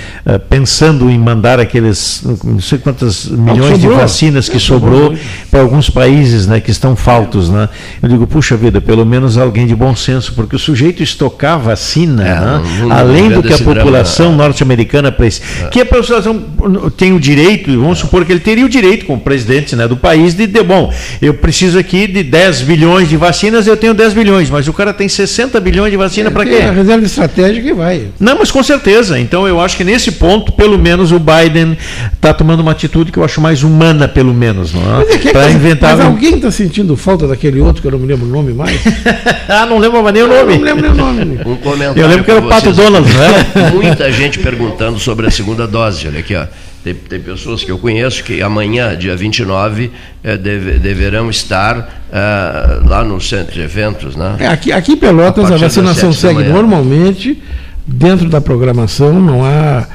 pensando 0.49 1.09
em 1.09 1.19
mandar 1.19 1.61
aqueles 1.61 2.23
não 2.45 2.61
sei 2.61 2.79
quantas 2.79 3.27
milhões 3.27 3.79
de 3.79 3.87
vacinas 3.89 4.49
que 4.49 4.57
É, 4.57 4.61
sobrou 4.61 5.15
para 5.51 5.61
alguns 5.61 5.89
países 5.89 6.47
né, 6.49 6.59
que 6.61 6.71
estão 6.73 6.97
faltos. 6.97 7.49
Né? 7.49 7.69
Eu 8.03 8.09
digo, 8.09 8.27
puxa 8.27 8.57
vida, 8.57 8.81
pelo 8.81 9.07
menos 9.07 9.39
alguém 9.39 9.67
de 9.69 9.75
bom 9.75 9.95
senso, 9.95 10.33
porque 10.35 10.57
o 10.57 10.59
sujeito 10.59 11.03
estocar 11.03 11.59
vacina, 11.61 12.23
É, 12.27 12.41
né, 12.41 12.63
não- 12.81 12.89
não 12.89 12.97
além 12.97 13.29
do 13.29 13.41
vendo 13.41 13.43
que 13.45 13.53
a 13.55 13.59
população 13.59 14.31
né? 14.33 14.37
norte-americana 14.39 15.13
precisa. 15.13 15.69
Que 15.69 15.81
a 15.81 15.87
população 15.87 16.43
tem 16.91 17.13
o 17.13 17.21
direito, 17.21 17.71
vamos 17.79 17.99
supor 17.99 18.25
que 18.25 18.33
ele 18.33 18.41
teria 18.41 18.65
o 18.65 18.69
direito, 18.69 19.07
como 19.07 19.21
presidente 19.21 19.75
né, 19.77 19.87
do 19.89 19.97
país, 19.97 20.35
de, 20.35 20.47
de, 20.47 20.63
bom, 20.63 20.93
eu 21.21 21.35
preciso 21.35 21.79
aqui 21.79 22.07
de 22.07 22.23
10 22.23 22.63
bilhões 22.63 23.09
de 23.09 23.17
vacinas, 23.17 23.67
eu 23.67 23.77
tenho 23.77 23.95
10 23.95 24.15
bilhões, 24.15 24.51
mas 24.51 24.67
o 24.69 24.73
cara 24.73 24.93
tem 24.93 25.09
60 25.09 25.59
bilhões 25.61 25.91
de 25.91 25.97
vacina 25.97 26.31
para 26.31 26.45
quê? 26.45 26.57
A 26.57 26.73
reserva 26.73 27.05
estratégica 27.05 27.69
e 27.69 27.73
vai. 27.73 28.09
Não, 28.19 28.39
mas 28.39 28.51
com 28.51 28.63
certeza. 28.63 29.19
Então 29.19 29.47
eu 29.47 29.61
acho 29.61 29.77
que 29.77 29.85
nesse 29.85 30.13
ponto, 30.13 30.53
pelo 30.53 30.79
menos, 30.79 31.13
o 31.13 31.19
Biden 31.19 31.77
está 32.13 32.33
tomando 32.35 32.61
uma 32.61 32.73
atitude 32.73 33.11
que 33.13 33.19
eu 33.19 33.25
acho 33.25 33.41
mais 33.41 33.63
humana, 33.63 34.07
pelo 34.09 34.33
menos, 34.35 34.73
não 34.73 34.83
é? 34.83 35.05
Mas, 35.05 35.11
é 35.11 35.19
que- 35.19 35.33
Para 35.33 35.51
inventar. 35.51 35.97
mas 35.97 36.07
alguém 36.07 36.37
está 36.37 36.51
sentindo 36.51 36.97
falta 36.97 37.27
daquele 37.27 37.61
outro 37.61 37.81
que 37.83 37.89
eu 37.89 37.93
não 37.93 37.99
me 37.99 38.07
lembro 38.07 38.27
o 38.27 38.31
nome 38.31 38.53
mais? 38.53 38.81
ah, 39.49 39.67
não 39.67 39.79
lembro 39.79 40.03
mais 40.03 40.15
nem 40.15 40.23
o 40.23 40.27
Eu 40.27 40.47
nome. 40.47 40.59
não 40.59 40.65
lembro 40.65 40.83
nem 40.83 40.91
o 40.91 40.95
nome. 40.95 41.39
Um 41.53 41.57
comentário 41.57 42.01
Eu 42.03 42.09
lembro 42.09 42.25
que 42.25 42.31
era 42.31 42.41
o 42.41 42.49
Pato. 42.49 42.73
Donald, 42.73 43.09
não 43.13 43.23
era? 43.23 43.71
Muita 43.75 44.11
gente 44.13 44.39
perguntando 44.39 44.99
sobre 44.99 45.27
a 45.27 45.31
segunda 45.31 45.67
dose. 45.67 46.07
Olha 46.07 46.21
aqui, 46.21 46.35
ó. 46.35 46.45
Tem, 46.83 46.95
tem 46.95 47.21
pessoas 47.21 47.63
que 47.63 47.71
eu 47.71 47.79
conheço 47.79 48.25
que 48.25 48.43
amanhã, 48.43 48.97
dia 48.97 49.17
29, 49.17 49.91
eh, 50.25 50.37
deve, 50.37 50.79
deverão 50.79 51.31
estar 51.31 52.03
ah, 52.13 52.81
lá 52.85 53.05
no 53.05 53.21
centro 53.21 53.53
de 53.55 53.61
eventos, 53.61 54.17
né? 54.17 54.37
É, 54.41 54.47
aqui, 54.49 54.73
aqui 54.73 54.93
em 54.93 54.97
Pelotas 54.97 55.51
A 55.51 55.55
a 55.55 55.59
vacinação 55.59 56.13
segue 56.13 56.43
normalmente, 56.43 57.41
dentro 57.87 58.29
da 58.29 58.41
programação, 58.41 59.21
não 59.21 59.45
há. 59.45 59.87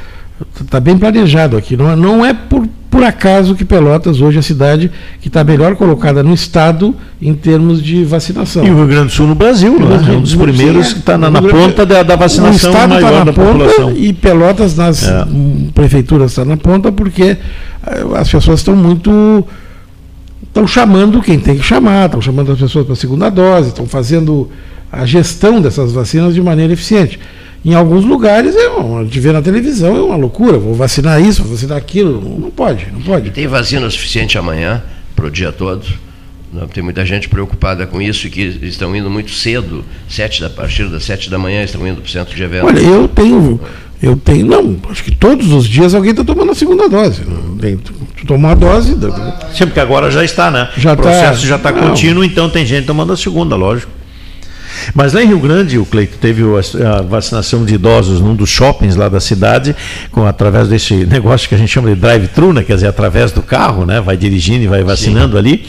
Está 0.62 0.80
bem 0.80 0.98
planejado 0.98 1.58
aqui. 1.58 1.76
Não, 1.76 1.92
é- 1.92 1.96
não 1.96 2.26
é 2.26 2.34
por, 2.34 2.68
por 2.90 3.04
acaso 3.04 3.54
que 3.54 3.66
Pelotas 3.66 4.22
hoje 4.22 4.38
é 4.38 4.40
a 4.40 4.44
cidade 4.44 4.90
que 5.22 5.28
está 5.28 5.44
melhor 5.44 5.76
colocada 5.76 6.24
no 6.24 6.34
estado 6.34 6.96
em 7.22 7.34
termos 7.34 7.82
de 7.84 8.04
vacinação. 8.06 8.66
E 8.66 8.70
o 8.72 8.76
Rio 8.76 8.88
Grande 8.88 9.08
do 9.08 9.12
Sul 9.12 9.28
no 9.28 9.36
Brasil, 9.36 9.78
não 9.80 9.94
é? 9.94 10.18
Um 10.18 10.22
dos 10.22 10.36
primeiros 10.36 10.88
é. 10.88 10.94
que 10.94 11.00
está 11.00 11.18
na, 11.18 11.28
O 11.28 11.32
na 11.32 11.42
ponta 11.42 11.86
da, 11.86 12.02
da 12.04 12.16
o 12.16 12.18
vacinação 12.18 12.72
estado 12.72 12.96
está 12.96 13.12
na 13.12 13.24
da 13.26 13.34
ponta 13.34 13.52
população. 13.66 13.92
e 13.96 14.14
Pelotas 14.14 14.76
nas 14.76 15.04
É. 15.08 15.26
prefeituras 15.74 16.32
está 16.32 16.46
na 16.46 16.58
ponta 16.58 16.92
porque 16.92 17.24
eh, 17.24 17.38
as 18.16 18.30
pessoas 18.30 18.60
estão 18.62 18.76
muito 18.76 19.46
estão 20.48 20.66
chamando 20.66 21.22
quem 21.22 21.38
tem 21.40 21.58
que 21.58 21.64
chamar, 21.64 22.06
estão 22.06 22.22
chamando 22.22 22.52
as 22.52 22.60
pessoas 22.60 22.86
para 22.86 22.94
a 22.94 22.96
segunda 22.96 23.30
dose, 23.30 23.70
estão 23.70 23.86
fazendo 23.86 24.50
a 24.92 25.06
gestão 25.06 25.60
dessas 25.62 25.92
vacinas 25.92 26.34
de 26.34 26.42
maneira 26.42 26.74
eficiente. 26.74 27.20
Em 27.66 27.74
alguns 27.74 28.06
lugares, 28.06 28.56
é 28.56 28.70
uma, 28.70 29.04
de 29.04 29.20
ver 29.20 29.34
na 29.34 29.42
televisão 29.42 29.96
é 29.96 30.02
uma 30.02 30.16
loucura, 30.16 30.58
vou 30.58 30.74
vacinar 30.74 31.22
isso, 31.22 31.44
vou 31.44 31.52
vacinar 31.54 31.78
aquilo, 31.78 32.22
não, 32.40 32.50
pode, 32.52 32.88
não 32.94 33.02
pode. 33.02 33.32
Tem 33.32 33.48
vacina 33.48 33.90
suficiente 33.90 34.38
amanhã 34.38 34.82
para 35.16 35.26
o 35.26 35.32
dia 35.32 35.52
todo? 35.52 35.86
Não, 36.54 36.66
Tem 36.68 36.82
muita 36.82 37.06
gente 37.06 37.28
preocupada 37.28 37.86
com 37.86 38.02
isso 38.02 38.26
e 38.28 38.30
que 38.30 38.42
estão 38.62 38.96
indo 38.96 39.10
muito 39.10 39.32
cedo, 39.32 39.84
sete 40.08 40.40
da, 40.40 40.48
a 40.48 40.50
partir 40.50 40.88
das 40.88 41.04
sete 41.04 41.30
da 41.30 41.38
manhã 41.38 41.62
estão 41.64 41.86
indo 41.86 41.98
para 42.02 42.08
o 42.08 42.10
centro 42.12 42.34
de 42.36 42.42
eventos. 42.42 42.70
Olha, 42.70 42.80
eu 42.80 43.06
tenho, 43.10 43.60
eu 44.02 44.16
tenho, 44.16 44.46
não, 44.46 44.78
acho 44.90 45.04
que 45.04 45.12
todos 45.14 45.52
os 45.52 45.68
dias 45.68 45.94
alguém 45.94 46.12
está 46.12 46.24
tomando 46.24 46.52
a 46.54 46.56
segunda 46.56 46.88
dose. 46.88 47.24
Não 47.28 47.58
tem- 47.58 47.78
tomou 48.26 48.50
a 48.50 48.56
dose, 48.56 48.96
Sim, 49.54 49.66
porque 49.66 49.80
agora 49.80 50.10
já 50.10 50.24
está, 50.24 50.50
né? 50.50 50.70
Já 50.78 50.94
o 50.94 50.98
processo 50.98 51.42
tá- 51.42 51.48
já 51.48 51.56
está 51.58 51.74
contínuo, 51.74 52.24
então 52.24 52.50
tem 52.50 52.66
gente 52.66 52.86
tomando 52.86 53.12
a 53.12 53.18
segunda, 53.18 53.56
lógico. 53.58 53.92
Mas 54.94 55.14
lá 55.14 55.24
em 55.24 55.28
Rio 55.28 55.40
Grande, 55.40 55.78
o 55.78 55.86
Cleito 55.86 56.18
teve 56.18 56.44
a 56.86 57.02
vacinação 57.02 57.66
de 57.66 57.76
idosos 57.76 58.20
num 58.20 58.36
dos 58.36 58.50
shoppings 58.50 58.96
lá 58.96 59.10
da 59.10 59.20
cidade, 59.20 59.76
com 60.12 60.26
através 60.26 60.68
desse 60.68 60.94
negócio 61.06 61.48
que 61.48 61.56
a 61.56 61.58
gente 61.58 61.70
chama 61.70 61.90
de 61.90 61.96
drive-thru, 61.96 62.54
né? 62.54 62.64
quer 62.64 62.76
dizer, 62.76 62.88
através 62.88 63.32
do 63.32 63.42
carro, 63.42 63.86
né? 63.86 64.02
vai 64.02 64.18
dirigindo 64.18 64.64
e 64.64 64.68
vai 64.68 64.84
vacinando 64.84 65.34
Sim. 65.34 65.38
ali. 65.38 65.66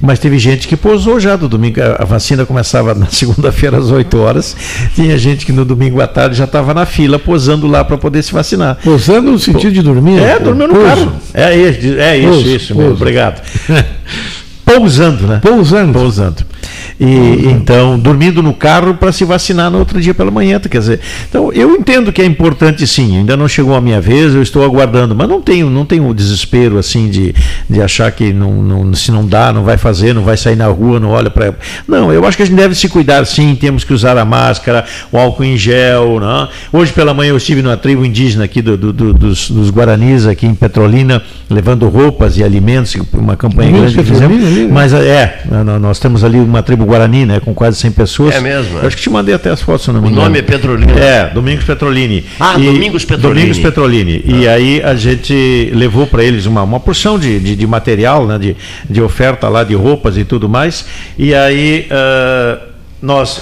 Mas 0.00 0.18
teve 0.18 0.38
gente 0.38 0.66
que 0.66 0.76
posou 0.76 1.20
já 1.20 1.36
do 1.36 1.48
domingo, 1.48 1.80
a 1.98 2.04
vacina 2.04 2.46
começava 2.46 2.94
na 2.94 3.06
segunda-feira 3.10 3.78
às 3.78 3.90
8 3.90 4.18
horas, 4.18 4.56
tinha 4.94 5.16
gente 5.18 5.44
que 5.44 5.52
no 5.52 5.64
domingo 5.64 6.00
à 6.00 6.06
tarde 6.06 6.36
já 6.36 6.44
estava 6.44 6.72
na 6.74 6.86
fila 6.86 7.18
posando 7.18 7.66
lá 7.66 7.84
para 7.84 7.98
poder 7.98 8.22
se 8.22 8.32
vacinar. 8.32 8.78
Posando 8.82 9.30
no 9.32 9.38
sentido 9.38 9.72
de 9.72 9.82
dormir? 9.82 10.20
É, 10.20 10.38
dormindo 10.38 10.72
no 10.72 10.82
carro. 10.82 11.12
É, 11.34 11.50
é 11.52 11.56
isso, 11.56 12.00
é 12.00 12.18
isso, 12.18 12.48
isso 12.48 12.74
mesmo, 12.74 12.92
obrigado. 12.92 13.42
Pousando, 14.64 15.26
né? 15.26 15.40
Pousando. 15.42 15.92
Pousando. 15.92 16.49
E 16.98 17.46
então, 17.46 17.98
dormindo 17.98 18.42
no 18.42 18.52
carro 18.52 18.94
para 18.94 19.10
se 19.12 19.24
vacinar 19.24 19.70
no 19.70 19.78
outro 19.78 20.00
dia 20.00 20.12
pela 20.12 20.30
manhã. 20.30 20.60
Quer 20.60 20.78
dizer, 20.78 21.00
então 21.28 21.52
eu 21.52 21.74
entendo 21.74 22.12
que 22.12 22.20
é 22.20 22.24
importante 22.24 22.86
sim, 22.86 23.18
ainda 23.18 23.36
não 23.36 23.48
chegou 23.48 23.74
a 23.74 23.80
minha 23.80 24.00
vez, 24.00 24.34
eu 24.34 24.42
estou 24.42 24.64
aguardando, 24.64 25.14
mas 25.14 25.28
não 25.28 25.40
tenho, 25.40 25.70
não 25.70 25.84
tenho 25.84 26.06
o 26.06 26.14
desespero 26.14 26.78
assim 26.78 27.08
de, 27.08 27.34
de 27.68 27.80
achar 27.80 28.10
que 28.12 28.32
não, 28.32 28.62
não, 28.62 28.94
se 28.94 29.10
não 29.10 29.26
dá, 29.26 29.52
não 29.52 29.64
vai 29.64 29.78
fazer, 29.78 30.14
não 30.14 30.22
vai 30.22 30.36
sair 30.36 30.56
na 30.56 30.66
rua, 30.66 31.00
não 31.00 31.10
olha 31.10 31.30
para. 31.30 31.54
Não, 31.88 32.12
eu 32.12 32.24
acho 32.26 32.36
que 32.36 32.42
a 32.42 32.46
gente 32.46 32.56
deve 32.56 32.74
se 32.74 32.88
cuidar 32.88 33.24
sim, 33.24 33.54
temos 33.54 33.84
que 33.84 33.92
usar 33.92 34.18
a 34.18 34.24
máscara, 34.24 34.84
o 35.10 35.18
álcool 35.18 35.44
em 35.44 35.56
gel. 35.56 36.20
Né? 36.20 36.48
Hoje 36.72 36.92
pela 36.92 37.14
manhã 37.14 37.30
eu 37.30 37.36
estive 37.36 37.62
numa 37.62 37.76
tribo 37.76 38.04
indígena 38.04 38.44
aqui 38.44 38.60
do, 38.60 38.76
do, 38.76 38.92
do, 38.92 39.14
dos, 39.14 39.50
dos 39.50 39.70
Guaranis, 39.70 40.26
aqui 40.26 40.46
em 40.46 40.54
Petrolina, 40.54 41.22
levando 41.48 41.88
roupas 41.88 42.36
e 42.36 42.44
alimentos, 42.44 42.94
uma 43.12 43.36
campanha 43.36 43.72
grande 43.72 43.94
que 43.94 44.04
fizemos. 44.04 44.38
Né? 44.38 44.68
Mas 44.70 44.92
é, 44.92 45.42
nós 45.80 45.98
temos 45.98 46.22
ali 46.24 46.38
uma 46.50 46.62
tribo 46.62 46.84
Guarani, 46.84 47.24
né, 47.24 47.40
com 47.40 47.54
quase 47.54 47.78
100 47.78 47.92
pessoas. 47.92 48.34
É 48.34 48.40
mesmo? 48.40 48.78
Eu 48.78 48.86
acho 48.86 48.96
que 48.96 49.02
te 49.02 49.10
mandei 49.10 49.34
até 49.34 49.50
as 49.50 49.62
fotos, 49.62 49.84
se 49.84 49.92
não 49.92 50.00
me 50.00 50.08
engano. 50.08 50.20
O 50.20 50.24
nome 50.24 50.38
é 50.38 50.42
Petrolini. 50.42 50.92
É, 50.92 51.30
Domingos 51.32 51.64
Petrolini. 51.64 52.26
Ah, 52.38 52.56
e, 52.58 52.66
Domingos 52.66 53.04
Petrolini. 53.04 53.40
Domingos 53.40 53.58
Petrolini. 53.58 54.24
Ah. 54.26 54.30
E 54.30 54.48
aí 54.48 54.82
a 54.82 54.94
gente 54.94 55.70
levou 55.74 56.06
para 56.06 56.22
eles 56.22 56.46
uma, 56.46 56.62
uma 56.62 56.80
porção 56.80 57.18
de, 57.18 57.40
de, 57.40 57.56
de, 57.56 57.66
material, 57.66 58.26
né, 58.26 58.38
de, 58.38 58.56
de 58.88 59.00
oferta 59.00 59.48
lá, 59.48 59.64
de 59.64 59.74
roupas 59.74 60.16
e 60.18 60.24
tudo 60.24 60.48
mais. 60.48 60.84
E 61.18 61.34
aí 61.34 61.88
uh, 61.90 62.60
nós 63.00 63.40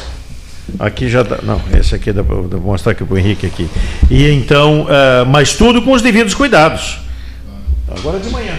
Aqui 0.78 1.08
já 1.08 1.22
dá. 1.22 1.38
Não, 1.42 1.60
esse 1.78 1.94
aqui 1.94 2.12
dá 2.12 2.22
para 2.22 2.36
mostrar 2.58 2.92
aqui 2.92 3.02
para 3.02 3.14
o 3.14 3.18
Henrique 3.18 3.46
aqui. 3.46 3.66
E 4.10 4.28
então, 4.30 4.82
uh, 4.82 5.26
mas 5.26 5.54
tudo 5.54 5.80
com 5.80 5.92
os 5.92 6.02
devidos 6.02 6.34
cuidados. 6.34 6.98
Agora 7.88 8.18
de 8.18 8.28
manhã. 8.28 8.52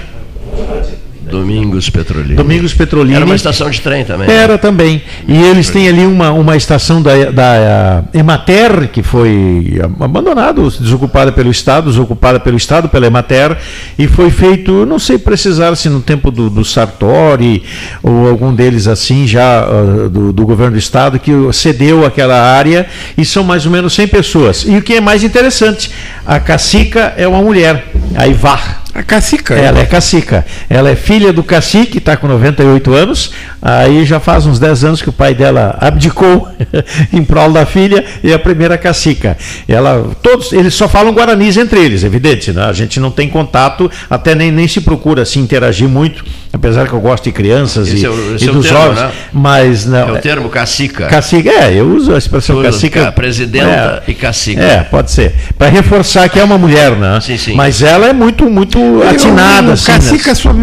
Domingos 1.30 1.90
Petrolini. 1.90 2.36
Domingos 2.36 2.74
Petrolini. 2.74 3.16
Era 3.16 3.26
uma 3.26 3.36
estação 3.36 3.70
de 3.70 3.82
trem 3.82 4.04
também. 4.04 4.30
Era 4.30 4.54
né? 4.54 4.58
também. 4.58 5.02
E 5.28 5.38
eles 5.38 5.70
têm 5.70 5.88
ali 5.88 6.06
uma, 6.06 6.32
uma 6.32 6.58
estação 6.58 7.02
da, 7.02 7.32
da 7.32 8.04
Emater, 8.14 8.90
que 8.90 9.04
foi 9.04 9.80
abandonada, 10.00 10.62
desocupada 10.62 11.32
pelo 11.32 11.50
Estado, 11.50 11.90
desocupada 11.90 12.40
pelo 12.40 12.58
Estado, 12.58 12.90
pela 12.90 13.08
Emater, 13.08 13.58
e 13.98 14.08
foi 14.08 14.30
feito, 14.30 14.86
não 14.86 15.00
sei 15.00 15.18
precisar 15.18 15.76
se 15.76 15.90
no 15.90 16.02
tempo 16.02 16.32
do, 16.32 16.50
do 16.50 16.66
Sartori 16.66 17.64
ou 18.02 18.28
algum 18.28 18.54
deles 18.54 18.88
assim, 18.88 19.28
já 19.28 19.68
uh, 19.68 20.10
do, 20.10 20.34
do 20.34 20.46
governo 20.46 20.74
do 20.74 20.80
Estado, 20.80 21.20
que 21.20 21.32
cedeu 21.54 22.06
aquela 22.06 22.40
área 22.40 22.88
e 23.18 23.24
são 23.24 23.44
mais 23.44 23.66
ou 23.66 23.72
menos 23.72 23.94
100 23.94 24.08
pessoas. 24.08 24.66
E 24.68 24.78
o 24.78 24.82
que 24.82 24.96
é 24.96 25.02
mais 25.02 25.24
interessante, 25.24 25.92
a 26.26 26.40
cacica 26.40 27.14
é 27.18 27.28
uma 27.28 27.42
mulher, 27.42 27.92
a 28.16 28.28
Ivar. 28.28 28.79
A 28.94 29.04
cacica. 29.04 29.54
Ela 29.54 29.80
é 29.80 29.86
cacica. 29.86 30.46
Ela 30.70 30.90
é 30.90 30.96
filha 30.96 31.32
do 31.32 31.44
cacique, 31.44 32.00
está 32.00 32.18
com 32.18 32.28
98 32.28 32.94
anos. 32.94 33.32
Aí 33.62 34.04
já 34.04 34.20
faz 34.20 34.46
uns 34.46 34.58
10 34.58 34.84
anos 34.84 35.02
que 35.02 35.10
o 35.10 35.14
pai 35.14 35.36
dela 35.36 35.78
abdicou 35.80 36.48
em 37.14 37.24
prol 37.24 37.52
da 37.52 37.66
filha 37.66 38.04
e 38.24 38.32
é 38.32 38.34
a 38.34 38.40
primeira 38.40 38.78
cacica. 38.78 39.38
Ela, 39.68 40.10
todos, 40.24 40.52
eles 40.52 40.74
só 40.74 40.88
falam 40.88 41.14
guaranis 41.14 41.56
entre 41.58 41.80
eles, 41.80 42.04
evidente. 42.04 42.52
Né? 42.52 42.64
A 42.64 42.74
gente 42.74 43.00
não 43.00 43.12
tem 43.12 43.30
contato, 43.30 43.90
até 44.10 44.34
nem, 44.34 44.52
nem 44.52 44.68
se 44.68 44.82
procura 44.82 45.22
assim, 45.22 45.40
interagir 45.42 45.88
muito, 45.88 46.26
apesar 46.52 46.88
que 46.88 46.94
eu 46.94 47.00
gosto 47.00 47.26
de 47.26 47.32
crianças 47.32 47.88
esse 47.88 48.04
e, 48.04 48.06
é 48.06 48.10
o, 48.10 48.14
e 48.14 48.36
é 48.36 48.38
dos 48.38 48.40
termo, 48.40 48.64
jovens. 48.64 49.00
Né? 49.00 49.12
Mas 49.32 49.86
não. 49.86 50.10
É 50.10 50.12
o 50.14 50.22
termo 50.22 50.50
cacica. 50.50 51.08
Cacica, 51.08 51.50
é, 51.50 51.74
eu 51.74 51.88
uso 51.88 52.14
a 52.14 52.18
expressão 52.18 52.62
cacica. 52.62 53.12
Presidenta 53.12 54.04
é, 54.06 54.12
e 54.12 54.14
cacica. 54.14 54.62
É, 54.62 54.84
pode 54.84 55.12
ser. 55.12 55.34
Para 55.58 55.70
reforçar 55.70 56.28
que 56.30 56.40
é 56.40 56.44
uma 56.44 56.58
mulher, 56.58 56.92
né? 56.92 57.20
Sim, 57.22 57.38
sim. 57.38 57.54
Mas 57.54 57.82
ela 57.82 58.08
é 58.08 58.14
muito, 58.14 58.50
muito 58.50 58.80
atinada. 59.04 59.74
Assim, 59.74 59.92
cacica 59.92 60.36
sua, 60.36 60.54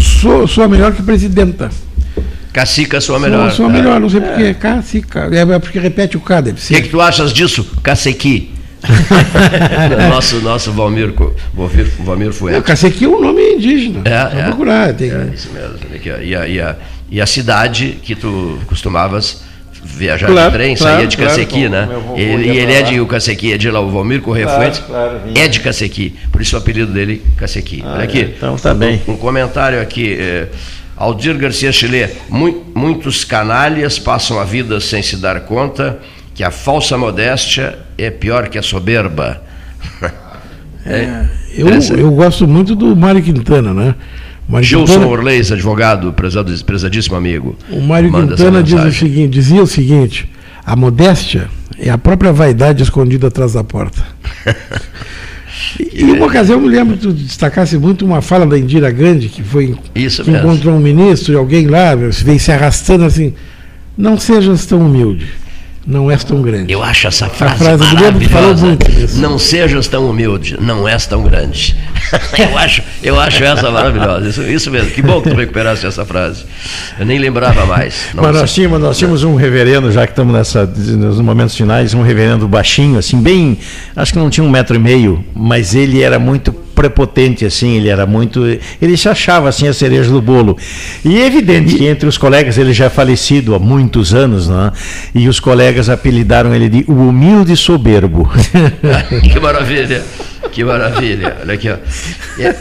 sua, 0.00 0.46
sua 0.46 0.68
melhor 0.68 0.92
que 0.92 1.02
presidenta. 1.02 1.70
Cacica 2.52 3.00
sua 3.00 3.18
melhor. 3.18 3.50
Sua, 3.50 3.66
sua 3.66 3.68
melhor, 3.68 4.00
não 4.00 4.08
sei 4.08 4.20
é. 4.20 4.22
porquê. 4.22 4.54
Cacica. 4.54 5.28
É 5.32 5.58
porque 5.58 5.78
repete 5.78 6.16
o 6.16 6.20
K, 6.20 6.40
deve 6.40 6.60
ser. 6.60 6.72
O 6.72 6.76
que, 6.76 6.82
que 6.84 6.88
tu 6.88 7.00
achas 7.00 7.32
disso, 7.32 7.66
Cacequi? 7.82 8.55
nosso, 10.10 10.40
nosso 10.40 10.72
Valmir, 10.72 11.12
Valmir, 11.54 11.86
Valmir 12.00 12.32
Fuentes. 12.32 12.62
Cacequi 12.62 13.04
é 13.04 13.08
um 13.08 13.20
nome 13.20 13.42
indígena. 13.54 14.02
É, 14.04 14.40
é, 14.40 14.42
procurar. 14.44 14.94
Tem... 14.94 15.10
é 15.10 15.30
isso 15.34 15.50
mesmo. 15.52 15.76
E 16.22 16.34
a, 16.34 16.46
e, 16.48 16.60
a, 16.60 16.76
e 17.10 17.20
a 17.20 17.26
cidade 17.26 17.98
que 18.02 18.14
tu 18.14 18.58
costumavas 18.66 19.44
viajar 19.86 20.26
claro, 20.26 20.50
de 20.50 20.56
trem, 20.56 20.76
claro, 20.76 20.96
saía 20.96 21.06
de 21.06 21.16
Cacequi, 21.16 21.68
né? 21.68 21.88
Ele, 22.16 22.50
e 22.50 22.58
ele 22.58 22.72
é 22.72 22.82
de 22.82 23.00
o 23.00 23.06
Cacequi, 23.06 23.52
é 23.52 23.58
de 23.58 23.70
lá, 23.70 23.80
o 23.80 23.90
Valmir 23.90 24.20
Correia 24.20 24.46
claro, 24.46 24.60
Fuentes 24.60 24.82
é 25.34 25.48
de 25.48 25.60
Cacequi, 25.60 26.16
por 26.32 26.40
isso 26.40 26.56
o 26.56 26.58
apelido 26.58 26.92
dele 26.92 27.22
Cacequi. 27.36 27.82
Ah, 27.84 27.94
Olha 27.94 28.04
aqui, 28.04 28.20
é, 28.20 28.34
então 28.36 28.56
tá 28.56 28.74
bem. 28.74 29.00
Um, 29.06 29.12
um 29.12 29.16
comentário 29.16 29.80
aqui. 29.80 30.16
É, 30.18 30.48
Aldir 30.96 31.36
Garcia 31.36 31.70
Chile, 31.72 32.08
muitos 32.74 33.22
canalhas 33.22 33.98
passam 33.98 34.40
a 34.40 34.44
vida 34.44 34.80
sem 34.80 35.02
se 35.02 35.16
dar 35.16 35.40
conta 35.40 35.98
que 36.34 36.42
a 36.42 36.50
falsa 36.50 36.96
modéstia 36.96 37.78
é 37.98 38.10
pior 38.10 38.48
que 38.48 38.58
a 38.58 38.62
soberba. 38.62 39.42
É, 40.88 41.26
eu, 41.52 41.66
eu 41.98 42.12
gosto 42.12 42.46
muito 42.46 42.76
do 42.76 42.94
Mário 42.94 43.20
Quintana, 43.20 43.74
né? 43.74 43.96
Mário 44.48 44.64
Gilson 44.64 44.92
Quintana, 44.92 45.06
Orleis, 45.08 45.50
advogado, 45.50 46.12
prezado, 46.12 46.64
prezadíssimo 46.64 47.16
amigo. 47.16 47.56
O 47.68 47.80
Mário 47.80 48.12
Quintana 48.12 48.62
diz 48.62 48.80
o 48.80 48.92
seguinte, 48.92 49.28
dizia 49.28 49.60
o 49.60 49.66
seguinte: 49.66 50.30
a 50.64 50.76
modéstia 50.76 51.48
é 51.76 51.90
a 51.90 51.98
própria 51.98 52.32
vaidade 52.32 52.84
escondida 52.84 53.26
atrás 53.26 53.54
da 53.54 53.64
porta. 53.64 54.00
E 55.92 56.04
uma 56.04 56.26
ocasião 56.26 56.58
eu 56.58 56.62
me 56.62 56.68
lembro 56.68 56.96
que 56.96 57.10
destacasse 57.12 57.76
muito 57.76 58.04
uma 58.04 58.20
fala 58.20 58.46
da 58.46 58.58
Indira 58.58 58.90
Gandhi, 58.90 59.28
que 59.28 59.42
foi 59.42 59.74
Isso 59.94 60.22
que 60.22 60.30
encontrou 60.30 60.74
um 60.74 60.78
ministro 60.78 61.32
e 61.32 61.36
alguém 61.36 61.66
lá, 61.66 61.94
veio 61.94 62.38
se 62.38 62.52
arrastando 62.52 63.04
assim, 63.04 63.34
não 63.96 64.18
sejas 64.18 64.64
tão 64.66 64.80
humilde 64.80 65.26
não 65.86 66.10
és 66.10 66.24
tão 66.24 66.42
grande. 66.42 66.72
Eu 66.72 66.82
acho 66.82 67.06
essa 67.06 67.28
frase, 67.28 67.58
frase 67.58 67.94
maravilhosa. 67.94 68.76
Não 69.16 69.38
sejas 69.38 69.86
tão 69.86 70.10
humilde, 70.10 70.56
não 70.60 70.88
és 70.88 71.06
tão 71.06 71.22
grande. 71.22 71.76
eu, 72.36 72.58
acho, 72.58 72.82
eu 73.02 73.20
acho 73.20 73.44
essa 73.44 73.70
maravilhosa. 73.70 74.28
Isso, 74.28 74.42
isso 74.42 74.70
mesmo. 74.70 74.90
Que 74.90 75.00
bom 75.00 75.22
que 75.22 75.30
tu 75.30 75.36
recuperaste 75.36 75.86
essa 75.86 76.04
frase. 76.04 76.44
Eu 76.98 77.06
nem 77.06 77.18
lembrava 77.18 77.64
mais. 77.66 78.08
Mas 78.14 78.34
nós 78.34 78.52
tínhamos, 78.52 78.80
nós 78.80 78.98
tínhamos 78.98 79.22
um 79.22 79.36
reverendo, 79.36 79.92
já 79.92 80.06
que 80.06 80.12
estamos 80.12 80.34
nessa, 80.34 80.66
nos 80.66 81.20
momentos 81.20 81.56
finais, 81.56 81.94
um 81.94 82.02
reverendo 82.02 82.48
baixinho, 82.48 82.98
assim, 82.98 83.20
bem. 83.20 83.56
Acho 83.94 84.12
que 84.12 84.18
não 84.18 84.28
tinha 84.28 84.44
um 84.44 84.50
metro 84.50 84.74
e 84.74 84.80
meio, 84.80 85.24
mas 85.34 85.74
ele 85.74 86.02
era 86.02 86.18
muito 86.18 86.65
prepotente 86.76 87.44
assim, 87.46 87.76
ele 87.78 87.88
era 87.88 88.06
muito, 88.06 88.44
ele 88.80 88.96
se 88.98 89.08
achava 89.08 89.48
assim 89.48 89.66
a 89.66 89.72
cereja 89.72 90.10
do 90.10 90.20
bolo. 90.20 90.56
E 91.02 91.18
é 91.18 91.26
evidente 91.26 91.74
que 91.74 91.86
entre 91.86 92.06
os 92.06 92.18
colegas, 92.18 92.58
ele 92.58 92.72
já 92.74 92.84
é 92.84 92.90
falecido 92.90 93.54
há 93.54 93.58
muitos 93.58 94.14
anos, 94.14 94.46
né? 94.46 94.70
E 95.14 95.26
os 95.26 95.40
colegas 95.40 95.88
apelidaram 95.88 96.54
ele 96.54 96.68
de 96.68 96.84
o 96.86 97.08
humilde 97.08 97.56
soberbo. 97.56 98.30
que 99.24 99.40
maravilha. 99.40 100.04
Que 100.52 100.62
maravilha. 100.62 101.38
Olha 101.40 101.54
aqui, 101.54 101.68
ó. 101.70 101.76
É, 102.38 102.54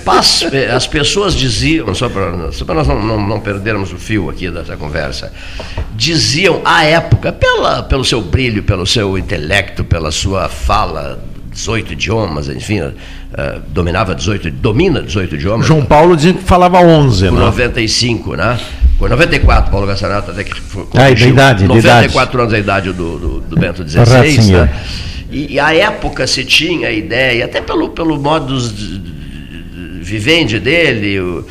é 0.57 0.71
as 0.71 0.87
pessoas 0.87 1.35
diziam, 1.35 1.93
só 1.93 2.09
para 2.09 2.31
nós 2.31 2.87
não, 2.87 3.01
não, 3.01 3.27
não, 3.27 3.39
perdermos 3.39 3.91
o 3.91 3.97
fio 3.97 4.29
aqui 4.29 4.49
dessa 4.49 4.77
conversa, 4.77 5.31
diziam 5.93 6.61
à 6.63 6.85
época, 6.85 7.33
pela, 7.33 7.83
pelo 7.83 8.03
seu 8.05 8.21
brilho, 8.21 8.63
pelo 8.63 8.85
seu 8.85 9.17
intelecto, 9.17 9.83
pela 9.83 10.11
sua 10.11 10.47
fala, 10.49 11.19
18 11.51 11.93
idiomas, 11.93 12.49
enfim, 12.49 12.81
uh, 13.37 13.61
dominava 13.67 14.15
18, 14.15 14.51
domina 14.51 15.01
18 15.01 15.35
idiomas. 15.35 15.67
João 15.67 15.83
Paulo 15.83 16.15
dizia 16.15 16.33
que 16.33 16.43
falava 16.43 16.79
11, 16.79 17.27
com 17.27 17.35
né? 17.35 17.41
95, 17.41 18.35
né? 18.35 18.59
Com 18.97 19.07
94, 19.09 19.71
Paulo 19.71 19.85
Gassanato 19.85 20.31
até 20.31 20.43
que 20.43 20.59
foi, 20.61 20.87
ah, 20.93 21.11
de 21.11 21.27
idade, 21.27 21.65
94 21.65 22.37
de 22.37 22.41
anos 22.41 22.53
a 22.53 22.59
idade 22.59 22.93
do, 22.93 23.19
do, 23.19 23.39
do 23.41 23.55
Bento 23.59 23.87
XVI, 23.87 24.51
né? 24.51 24.73
E, 25.29 25.53
e 25.53 25.59
a 25.59 25.75
época 25.75 26.25
se 26.25 26.45
tinha 26.45 26.87
a 26.87 26.91
ideia, 26.91 27.43
até 27.43 27.59
pelo, 27.59 27.89
pelo 27.89 28.17
modo 28.17 28.57
vivendi 30.05 30.59
dele, 30.59 31.19
o, 31.19 31.45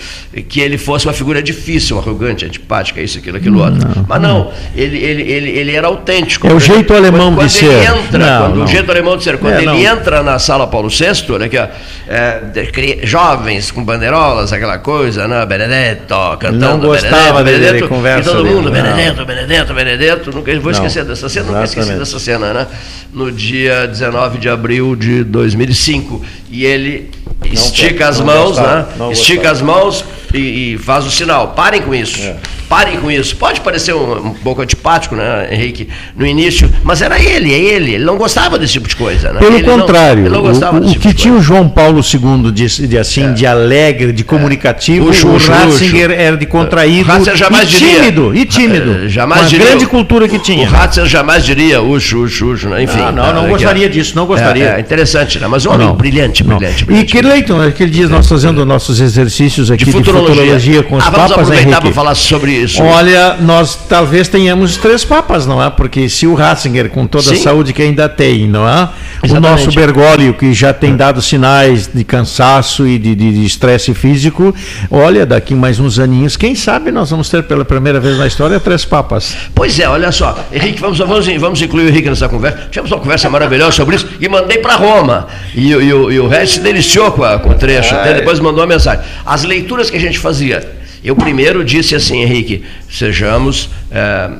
que 0.48 0.60
ele 0.60 0.78
fosse 0.78 1.06
uma 1.06 1.12
figura 1.12 1.42
difícil, 1.42 1.98
arrogante, 1.98 2.44
antipática, 2.44 3.00
isso, 3.00 3.18
aquilo, 3.18 3.36
aquilo 3.36 3.60
outro. 3.60 3.80
Não, 3.86 4.06
Mas 4.08 4.22
não, 4.22 4.52
ele, 4.76 4.96
ele, 4.96 5.22
ele, 5.22 5.50
ele 5.50 5.72
era 5.72 5.88
autêntico. 5.88 6.46
É 6.46 6.54
o 6.54 6.60
jeito 6.60 6.92
ele, 6.92 7.08
alemão 7.08 7.34
quando, 7.34 7.48
de 7.48 7.58
quando 7.58 7.72
ser. 7.72 7.90
Ele 7.90 7.98
entra, 7.98 8.18
não, 8.18 8.42
quando, 8.42 8.56
não. 8.58 8.64
O 8.64 8.68
jeito 8.68 8.90
alemão 8.90 9.16
de 9.16 9.24
ser. 9.24 9.38
Quando 9.38 9.54
É, 9.54 9.62
ele 9.62 9.84
entra 9.84 10.22
na 10.22 10.38
sala 10.38 10.66
Paulo 10.66 10.88
VI, 10.88 11.38
né, 11.38 11.48
que, 11.48 11.56
é, 11.56 13.00
jovens 13.02 13.72
com 13.72 13.84
bandeirolas, 13.84 14.52
aquela 14.52 14.78
coisa, 14.78 15.26
né, 15.26 15.44
Benedetto, 15.44 16.14
cantando 16.38 16.58
Não 16.58 16.78
gostava 16.78 17.42
Benedetto, 17.42 17.44
dele, 17.44 17.58
Benedetto, 17.58 17.88
conversa 17.88 18.30
e 18.30 18.32
todo 18.32 18.42
dele, 18.44 18.54
mundo, 18.54 18.64
não. 18.66 18.72
Benedetto, 18.72 19.24
Benedetto, 19.24 19.74
Benedetto, 19.74 20.30
nunca 20.30 20.60
vou 20.60 20.70
esquecer 20.70 21.04
dessa 21.04 21.28
cena, 21.28 21.46
nunca 21.46 21.64
esqueci 21.64 21.92
dessa 21.92 22.18
cena, 22.18 22.52
né? 22.54 22.66
No 23.12 23.32
dia 23.32 23.86
19 23.86 24.38
de 24.38 24.48
abril 24.48 24.94
de 24.94 25.24
2005. 25.24 26.24
E 26.50 26.64
ele 26.64 27.10
estica 27.44 28.08
as 28.08 28.20
mãos, 28.20 28.56
né? 28.58 28.86
Estica 29.10 29.50
as 29.50 29.60
mãos 29.60 30.04
e, 30.34 30.74
e 30.74 30.78
faz 30.78 31.06
o 31.06 31.10
sinal. 31.10 31.48
Parem 31.48 31.82
com 31.82 31.94
isso. 31.94 32.20
É. 32.22 32.36
Parem 32.68 32.98
com 32.98 33.10
isso. 33.10 33.36
Pode 33.36 33.60
parecer 33.60 33.94
um, 33.94 34.28
um 34.28 34.34
pouco 34.34 34.62
antipático, 34.62 35.14
né, 35.14 35.48
Henrique, 35.52 35.86
no 36.16 36.26
início, 36.26 36.68
mas 36.82 37.02
era 37.02 37.20
ele, 37.20 37.52
é 37.52 37.58
ele. 37.58 37.94
Ele 37.94 38.04
não 38.04 38.16
gostava 38.16 38.58
desse 38.58 38.72
tipo 38.72 38.88
de 38.88 38.96
coisa, 38.96 39.32
né? 39.32 39.38
Pelo 39.38 39.56
Ele 39.56 39.66
não- 39.66 39.78
contrário, 39.80 40.22
ele 40.22 40.30
não 40.30 40.40
o- 40.40 40.42
gostava 40.42 40.78
o, 40.78 40.80
desse 40.80 40.90
o 40.90 40.92
tipo 40.94 41.02
que 41.08 41.14
de 41.14 41.22
tinha 41.22 41.34
o. 41.34 41.42
João 41.42 41.68
Paulo 41.68 42.00
II 42.00 42.50
de, 42.50 42.86
de 42.88 42.98
assim, 42.98 43.32
de 43.34 43.46
alegre, 43.46 44.12
de 44.12 44.24
comunicativo, 44.24 45.06
Luxo, 45.06 45.28
o 45.28 45.36
Ratzinger 45.36 46.08
luxo. 46.08 46.20
era 46.20 46.36
de 46.38 46.46
contraído 46.46 47.06
Ratzinger 47.06 47.36
jamais 47.36 47.68
e 47.68 47.76
diria. 47.76 47.94
tímido, 48.00 48.34
e 48.34 48.44
tímido. 48.46 49.00
Eh, 49.04 49.08
jamais 49.08 49.40
com 49.42 49.46
a 49.46 49.50
diria. 49.50 49.66
grande 49.66 49.86
cultura 49.86 50.26
que 50.26 50.38
tinha. 50.38 50.66
O 50.66 50.70
Ratzer 50.70 51.06
jamais 51.06 51.44
diria 51.44 51.82
uxo, 51.82 52.24
uxo, 52.24 52.46
uxo, 52.46 52.68
né? 52.70 52.82
enfim. 52.82 52.98
Ah, 53.00 53.12
não, 53.12 53.34
não 53.34 53.42
né, 53.42 53.48
gostaria 53.50 53.82
que 53.88 53.98
é- 53.98 54.02
disso, 54.02 54.16
não 54.16 54.24
gostaria. 54.26 54.64
É, 54.70 54.76
é 54.76 54.80
interessante, 54.80 55.38
né? 55.38 55.46
Mas 55.46 55.66
um 55.66 55.70
homem 55.72 55.86
Não, 55.86 55.94
brilhante, 55.94 56.42
não. 56.42 56.56
brilhante, 56.56 56.82
E 56.82 56.86
brilhante. 56.86 57.12
que 57.12 57.20
leito, 57.22 57.54
aquele 57.60 57.90
dia 57.90 58.08
nós 58.08 58.26
fazendo 58.26 58.64
nossos 58.64 59.00
exercícios 59.00 59.70
aqui 59.70 59.84
de 59.84 59.90
de 59.90 59.96
futurologia. 59.98 60.23
Futurologia, 60.28 60.82
com 60.82 60.96
os 60.96 61.04
ah, 61.04 61.10
vamos 61.10 61.30
papas, 61.30 61.32
aproveitar 61.46 61.70
para 61.70 61.80
Henrique. 61.80 61.94
falar 61.94 62.14
sobre 62.14 62.52
isso. 62.52 62.82
Olha, 62.82 63.36
nós 63.40 63.74
talvez 63.88 64.28
tenhamos 64.28 64.76
três 64.76 65.04
papas, 65.04 65.46
não 65.46 65.62
é? 65.62 65.70
Porque 65.70 66.08
se 66.08 66.26
o 66.26 66.34
Ratzinger, 66.34 66.90
com 66.90 67.06
toda 67.06 67.30
a 67.32 67.34
Sim. 67.36 67.42
saúde 67.42 67.72
que 67.72 67.82
ainda 67.82 68.08
tem, 68.08 68.46
não 68.48 68.68
é? 68.68 68.84
O 69.22 69.26
Exatamente. 69.26 69.40
nosso 69.64 69.72
Bergoglio, 69.72 70.34
que 70.34 70.52
já 70.52 70.72
tem 70.72 70.96
dado 70.96 71.20
sinais 71.22 71.86
de 71.92 72.04
cansaço 72.04 72.86
e 72.86 72.98
de- 72.98 73.44
estresse 73.44 73.92
físico, 73.94 74.54
olha, 74.90 75.24
daqui 75.26 75.54
mais 75.54 75.78
uns 75.80 75.98
aninhos, 75.98 76.36
quem 76.36 76.54
sabe 76.54 76.90
nós 76.90 77.10
vamos 77.10 77.28
ter 77.28 77.42
pela 77.44 77.64
primeira 77.64 77.98
vez 78.00 78.18
na 78.18 78.26
história 78.26 78.58
três 78.60 78.84
papas. 78.84 79.36
Pois 79.54 79.78
é, 79.78 79.88
olha 79.88 80.10
só, 80.12 80.38
Henrique, 80.52 80.80
vamos, 80.80 80.98
vamos, 80.98 81.26
vamos 81.26 81.62
incluir 81.62 81.84
o 81.86 81.88
Henrique 81.88 82.08
nessa 82.08 82.28
conversa. 82.28 82.68
Tivemos 82.70 82.90
uma 82.92 83.00
conversa 83.00 83.28
maravilhosa 83.30 83.72
sobre 83.72 83.96
isso 83.96 84.06
e 84.20 84.28
mandei 84.28 84.58
para 84.58 84.76
Roma. 84.76 85.26
E, 85.54 85.74
o- 85.74 85.82
e, 85.82 85.92
o- 85.92 86.12
e 86.12 86.20
o 86.20 86.28
Regis 86.28 86.54
se 86.54 86.60
deliciou 86.60 87.10
com, 87.12 87.24
a- 87.24 87.38
com 87.38 87.50
o 87.50 87.54
trecho, 87.54 87.94
até 87.94 88.14
depois 88.14 88.38
mandou 88.40 88.60
uma 88.60 88.66
mensagem. 88.66 89.02
As 89.24 89.44
leituras 89.44 89.90
que 89.90 89.96
a 89.96 90.00
gente 90.00 90.13
fazia. 90.18 90.84
Eu 91.04 91.14
primeiro 91.14 91.62
disse 91.62 91.94
assim, 91.94 92.22
Henrique, 92.22 92.64
sejamos, 92.90 93.68
eh, 93.90 94.30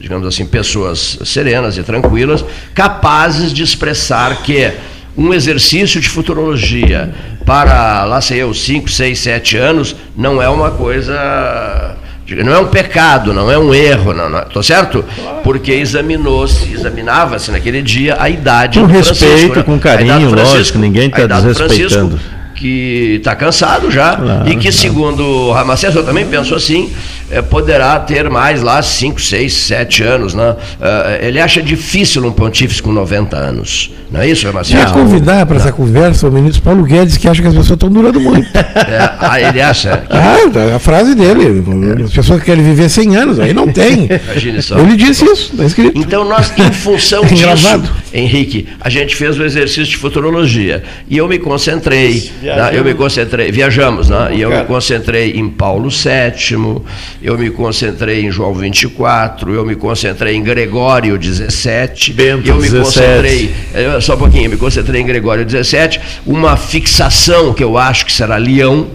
digamos 0.00 0.26
assim, 0.28 0.46
pessoas 0.46 1.18
serenas 1.24 1.76
e 1.76 1.82
tranquilas, 1.82 2.44
capazes 2.72 3.52
de 3.52 3.64
expressar 3.64 4.42
que 4.42 4.70
um 5.16 5.34
exercício 5.34 6.00
de 6.00 6.08
futurologia 6.08 7.12
para, 7.44 8.04
lá 8.04 8.20
sei 8.20 8.42
eu, 8.42 8.54
5, 8.54 8.88
6, 8.90 9.18
7 9.18 9.56
anos, 9.56 9.96
não 10.16 10.40
é 10.40 10.48
uma 10.48 10.70
coisa 10.70 11.96
Não 12.44 12.54
é 12.54 12.58
um 12.58 12.68
pecado, 12.68 13.34
não 13.34 13.50
é 13.50 13.58
um 13.58 13.74
erro, 13.74 14.14
não, 14.14 14.30
não, 14.30 14.44
tô 14.44 14.62
certo? 14.62 15.04
Porque 15.42 15.72
examinou-se, 15.72 16.72
examinava-se 16.72 17.50
naquele 17.50 17.82
dia 17.82 18.16
a 18.18 18.30
idade 18.30 18.78
Com 18.78 18.86
do 18.86 18.92
respeito, 18.92 19.26
Francisco, 19.26 19.56
né? 19.56 19.62
com 19.62 19.78
carinho, 19.78 20.06
idade 20.06 20.24
do 20.24 20.30
Francisco, 20.30 20.56
lógico, 20.56 20.78
ninguém 20.78 21.10
tá 21.10 21.16
Francisco, 21.16 21.68
desrespeitando. 21.68 22.20
Que 22.54 23.16
está 23.18 23.34
cansado 23.34 23.90
já 23.90 24.16
Claro, 24.16 24.48
e 24.48 24.56
que, 24.56 24.70
segundo 24.72 25.22
o 25.24 25.52
Ramacés, 25.52 25.94
eu 25.94 26.04
também 26.04 26.24
penso 26.26 26.54
assim, 26.54 26.90
eh, 27.30 27.42
poderá 27.42 27.98
ter 27.98 28.28
mais 28.30 28.62
lá 28.62 28.80
5, 28.80 29.20
6, 29.20 29.52
7 29.52 30.02
anos. 30.02 30.34
Né? 30.34 30.54
Eh, 30.80 31.20
ele 31.28 31.40
acha 31.40 31.62
difícil 31.62 32.24
um 32.24 32.32
pontífice 32.32 32.82
com 32.82 32.92
90 32.92 33.36
anos. 33.36 33.90
Não 34.10 34.20
é 34.20 34.28
isso, 34.28 34.46
Ramacés? 34.46 34.78
Quer 34.84 34.92
convidar 34.92 35.44
para 35.46 35.56
essa 35.56 35.72
conversa 35.72 36.28
o 36.28 36.30
ministro 36.32 36.62
Paulo 36.62 36.84
Guedes, 36.84 37.16
que 37.16 37.26
acha 37.28 37.42
que 37.42 37.48
as 37.48 37.54
pessoas 37.54 37.76
estão 37.76 37.90
durando 37.90 38.20
muito. 38.20 38.48
É, 38.84 39.10
ah, 39.18 39.40
ele 39.40 39.60
acha. 39.62 39.96
que- 39.96 40.16
Ah, 40.16 40.36
tá, 40.52 40.76
a 40.76 40.78
frase 40.78 41.14
dele. 41.14 41.64
As 42.04 42.12
pessoas 42.12 42.42
querem 42.42 42.62
viver 42.62 42.88
100 42.88 43.16
anos, 43.16 43.40
aí 43.40 43.52
não 43.54 43.66
tem. 43.66 44.08
Imagine 44.30 44.60
só. 44.62 44.78
Ele 44.78 44.94
disse 44.96 45.24
isso, 45.24 45.50
está 45.52 45.64
escrito. 45.64 45.98
Então, 45.98 46.24
nós, 46.28 46.52
em 46.58 46.70
função 46.72 47.24
disso. 47.26 47.82
Henrique, 48.14 48.68
a 48.80 48.88
gente 48.88 49.16
fez 49.16 49.36
o 49.38 49.42
exercício 49.42 49.86
de 49.86 49.96
futurologia. 49.96 50.84
E 51.08 51.16
eu 51.18 51.26
me 51.26 51.36
concentrei, 51.36 52.30
né, 52.40 52.70
eu 52.72 52.84
me 52.84 52.94
concentrei, 52.94 53.50
viajamos, 53.50 54.08
né? 54.08 54.30
E 54.34 54.40
eu 54.40 54.50
me 54.50 54.64
concentrei 54.64 55.32
em 55.32 55.48
Paulo 55.48 55.88
VII, 55.90 56.82
eu 57.20 57.36
me 57.36 57.50
concentrei 57.50 58.24
em 58.24 58.30
João 58.30 58.54
24, 58.54 59.52
eu 59.52 59.66
me 59.66 59.74
concentrei 59.74 60.36
em 60.36 60.42
Gregório 60.44 61.18
17, 61.18 62.12
Bento 62.12 62.48
eu 62.48 62.54
me 62.54 62.70
17. 62.70 62.84
concentrei, 62.84 63.54
eh, 63.74 64.00
só 64.00 64.14
um 64.14 64.18
pouquinho, 64.18 64.44
eu 64.44 64.50
me 64.50 64.56
concentrei 64.56 65.00
em 65.00 65.06
Gregório 65.06 65.44
17, 65.44 66.00
uma 66.24 66.56
fixação 66.56 67.52
que 67.52 67.64
eu 67.64 67.76
acho 67.76 68.06
que 68.06 68.12
será 68.12 68.36
Leão, 68.36 68.86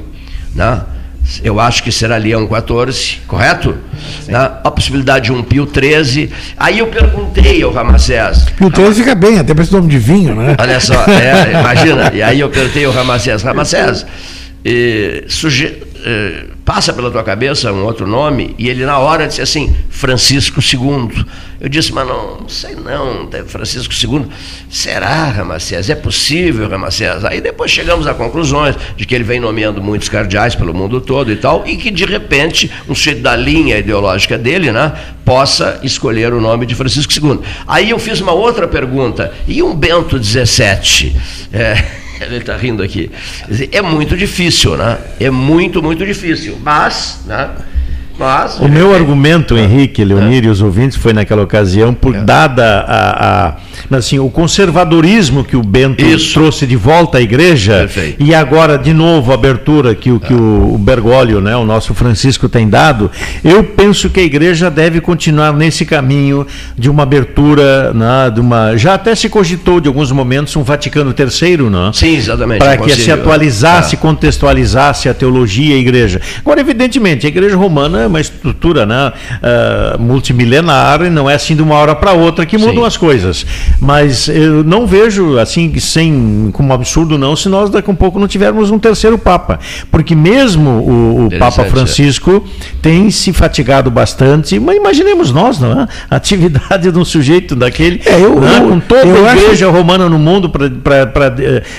né? 0.55 0.81
Eu 1.43 1.59
acho 1.59 1.83
que 1.83 1.91
será 1.91 2.17
Leão 2.17 2.47
14, 2.47 3.19
correto? 3.27 3.75
Né? 4.27 4.37
A 4.63 4.71
possibilidade 4.71 5.25
de 5.25 5.31
um 5.31 5.43
Pio 5.43 5.65
13. 5.65 6.29
Aí 6.57 6.79
eu 6.79 6.87
perguntei 6.87 7.61
ao 7.61 7.71
Ramacés. 7.71 8.45
E 8.59 8.65
o 8.65 8.71
13 8.71 9.01
fica 9.01 9.15
bem, 9.15 9.37
até 9.39 9.53
parece 9.53 9.71
nome 9.73 9.87
de 9.89 9.99
vinho, 9.99 10.33
né? 10.35 10.55
Olha 10.59 10.79
só, 10.79 10.93
é, 11.05 11.51
imagina. 11.59 12.11
E 12.13 12.21
aí 12.21 12.39
eu 12.39 12.49
perguntei 12.49 12.85
ao 12.85 12.91
Ramacés, 12.91 13.43
Ramacés, 13.43 14.05
eh, 14.65 15.23
suge- 15.27 15.77
eh, 16.05 16.45
passa 16.65 16.93
pela 16.93 17.09
tua 17.11 17.23
cabeça 17.23 17.71
um 17.71 17.83
outro 17.83 18.07
nome? 18.07 18.55
E 18.57 18.67
ele 18.69 18.85
na 18.85 18.97
hora 18.97 19.27
disse 19.27 19.41
assim, 19.41 19.75
Francisco 19.89 20.59
II. 20.61 21.25
Eu 21.61 21.67
disse, 21.67 21.91
mas 21.91 22.07
não, 22.07 22.47
sei 22.47 22.73
não, 22.73 23.29
Francisco 23.45 23.93
II. 23.93 24.27
Será, 24.69 25.25
Ramacés? 25.25 25.89
É 25.89 25.95
possível, 25.95 26.69
Ramacés? 26.69 27.25
Aí 27.25 27.41
depois 27.41 27.69
chegamos 27.69 28.07
a 28.07 28.13
conclusões 28.13 28.77
de 28.95 29.05
que 29.05 29.13
ele 29.13 29.25
vem 29.25 29.41
nomeando 29.41 29.81
muitos 29.81 30.07
cardeais 30.07 30.55
pelo 30.55 30.73
mundo 30.73 31.01
todo 31.01 31.29
e 31.31 31.35
tal, 31.35 31.67
e 31.67 31.75
que 31.75 31.91
de 31.91 32.05
repente, 32.05 32.71
um 32.87 32.95
sujeito 32.95 33.21
da 33.21 33.35
linha 33.35 33.77
ideológica 33.77 34.37
dele, 34.37 34.71
né, 34.71 34.93
possa 35.25 35.81
escolher 35.83 36.33
o 36.33 36.39
nome 36.39 36.65
de 36.65 36.75
Francisco 36.75 37.11
II. 37.13 37.39
Aí 37.67 37.89
eu 37.89 37.99
fiz 37.99 38.21
uma 38.21 38.31
outra 38.31 38.65
pergunta, 38.65 39.33
e 39.45 39.61
um 39.61 39.75
Bento 39.75 40.21
XVII? 40.21 41.13
É, 41.51 41.83
ele 42.23 42.37
está 42.37 42.55
rindo 42.55 42.81
aqui. 42.81 43.11
É 43.71 43.81
muito 43.81 44.15
difícil, 44.15 44.77
né? 44.77 44.97
É 45.19 45.29
muito, 45.29 45.83
muito 45.83 46.05
difícil. 46.05 46.57
Mas, 46.63 47.19
né? 47.25 47.49
Mas. 48.19 48.59
O 48.59 48.67
meu 48.67 48.93
argumento, 48.93 49.57
Henrique, 49.57 50.03
Leonir 50.03 50.43
e 50.43 50.49
os 50.49 50.61
ouvintes, 50.61 50.97
foi 50.97 51.13
naquela 51.13 51.41
ocasião, 51.41 51.93
por 51.93 52.13
dada 52.13 52.81
a, 52.85 53.47
a- 53.47 53.55
assim, 53.97 54.19
o 54.19 54.29
conservadorismo 54.29 55.43
que 55.43 55.55
o 55.55 55.61
Bento 55.63 56.03
Isso. 56.05 56.33
trouxe 56.33 56.67
de 56.67 56.75
volta 56.75 57.17
à 57.17 57.21
igreja, 57.21 57.77
Perfeito. 57.79 58.21
e 58.21 58.35
agora, 58.35 58.77
de 58.77 58.93
novo, 58.93 59.31
a 59.31 59.35
abertura 59.35 59.95
que, 59.95 60.11
o- 60.11 60.19
que 60.19 60.33
o, 60.33 60.73
o 60.75 60.77
Bergoglio, 60.77 61.39
né, 61.39 61.55
o 61.55 61.65
nosso 61.65 61.93
Francisco, 61.93 62.49
tem 62.49 62.67
dado, 62.67 63.09
eu 63.43 63.63
penso 63.63 64.09
que 64.09 64.19
a 64.19 64.23
igreja 64.23 64.69
deve 64.69 64.99
continuar 64.99 65.53
nesse 65.53 65.85
caminho 65.85 66.45
de 66.77 66.89
uma 66.89 67.03
abertura, 67.03 67.93
né, 67.93 68.29
de 68.33 68.41
uma, 68.41 68.75
já 68.75 68.95
até 68.95 69.15
se 69.15 69.29
cogitou 69.29 69.79
de 69.79 69.87
alguns 69.87 70.11
momentos 70.11 70.53
um 70.57 70.63
Vaticano 70.63 71.15
III, 71.17 71.57
não? 71.69 71.93
Sim, 71.93 72.17
exatamente. 72.17 72.59
para 72.59 72.75
que 72.77 72.93
se 72.95 73.09
atualizasse, 73.11 73.95
é. 73.95 73.97
contextualizasse 73.97 75.07
a 75.07 75.13
teologia 75.13 75.73
e 75.75 75.77
a 75.77 75.79
igreja. 75.81 76.19
Agora, 76.39 76.59
evidentemente, 76.59 77.25
a 77.25 77.29
igreja 77.29 77.55
romana 77.55 78.01
é 78.03 78.08
uma 78.09 78.19
estrutura 78.19 78.85
né, 78.85 79.11
ah, 79.41 79.95
multimilenar 79.99 81.01
e 81.03 81.09
não 81.09 81.29
é 81.29 81.35
assim 81.35 81.55
de 81.55 81.61
uma 81.61 81.75
hora 81.75 81.95
para 81.95 82.11
outra 82.13 82.45
que 82.45 82.57
mudam 82.57 82.81
Sim. 82.81 82.85
as 82.85 82.97
coisas. 82.97 83.45
Mas 83.79 84.27
eu 84.27 84.63
não 84.63 84.85
vejo 84.85 85.37
assim 85.39 85.77
sem 85.79 86.49
como 86.53 86.73
absurdo 86.73 87.17
não 87.17 87.35
se 87.35 87.47
nós 87.49 87.69
daqui 87.69 87.89
a 87.89 87.93
um 87.93 87.95
pouco 87.95 88.19
não 88.19 88.27
tivermos 88.27 88.71
um 88.71 88.79
terceiro 88.79 89.17
papa, 89.17 89.59
porque 89.91 90.15
mesmo 90.15 90.69
o, 90.69 91.25
o 91.27 91.39
Papa 91.39 91.61
é. 91.63 91.65
Francisco 91.69 92.43
tem 92.81 93.09
se 93.11 93.31
fatigado 93.33 93.89
bastante, 93.91 94.59
mas 94.59 94.75
imaginemos 94.77 95.31
nós, 95.31 95.59
não 95.59 95.71
é? 95.81 95.87
A 96.09 96.15
atividade 96.15 96.91
de 96.91 96.97
um 96.97 97.05
sujeito 97.05 97.55
daquele, 97.55 98.01
É, 98.05 98.15
eu- 98.15 98.39
né, 98.39 98.57
eu- 98.61 98.67
com 98.69 98.79
toda 98.79 99.05
eu 99.05 99.25
a 99.25 99.31
acho- 99.31 99.43
igreja 99.43 99.69
romana 99.69 100.09
no 100.09 100.19
mundo 100.19 100.49
para 100.49 101.33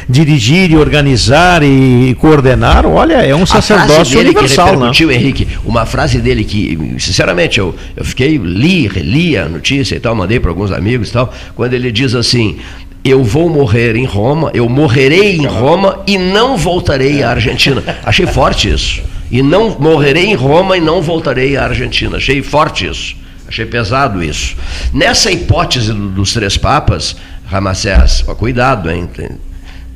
dirigir 0.09 0.71
e 0.71 0.77
organizar 0.77 1.63
e 1.63 2.17
coordenar, 2.21 2.87
olha, 2.87 3.15
é 3.27 3.35
um 3.35 3.47
sacerdócio 3.47 4.19
universal, 4.21 4.67
que 4.67 4.73
né? 4.73 4.77
repercutiu, 4.79 5.11
Henrique, 5.11 5.49
uma 5.65 5.85
frase 5.87 6.20
dele 6.21 6.45
que, 6.45 6.79
sinceramente, 6.99 7.59
eu, 7.59 7.75
eu 7.97 8.05
fiquei, 8.05 8.37
li, 8.37 8.87
reli 8.87 9.37
a 9.37 9.49
notícia 9.49 9.97
e 9.97 10.01
tal, 10.01 10.15
mandei 10.15 10.39
para 10.39 10.51
alguns 10.51 10.71
amigos 10.73 11.09
e 11.09 11.13
tal, 11.13 11.33
quando 11.55 11.75
ele 11.75 11.91
diz 11.91 12.15
assim, 12.15 12.59
eu 13.03 13.25
vou 13.25 13.49
morrer 13.49 13.97
em 13.97 14.05
Roma, 14.05 14.51
eu 14.55 14.69
morrerei 14.69 15.37
em 15.37 15.47
Roma 15.47 16.03
e 16.07 16.19
não 16.19 16.57
voltarei 16.57 17.23
à 17.23 17.31
Argentina. 17.31 17.83
Achei 18.05 18.27
forte 18.27 18.69
isso. 18.71 19.01
E 19.31 19.43
não 19.43 19.77
morrerei 19.79 20.27
em 20.27 20.35
Roma 20.35 20.77
e 20.77 20.81
não 20.81 21.01
voltarei 21.01 21.57
à 21.57 21.65
Argentina. 21.65 22.17
Achei 22.19 22.43
forte 22.43 22.87
isso. 22.87 23.17
Achei 23.49 23.65
pesado 23.65 24.23
isso. 24.23 24.55
Nessa 24.93 25.31
hipótese 25.33 25.93
do- 25.93 26.09
dos 26.11 26.33
três 26.33 26.57
papas, 26.57 27.17
Ramacés, 27.47 28.23
cuidado, 28.39 28.91
hein? 28.91 29.09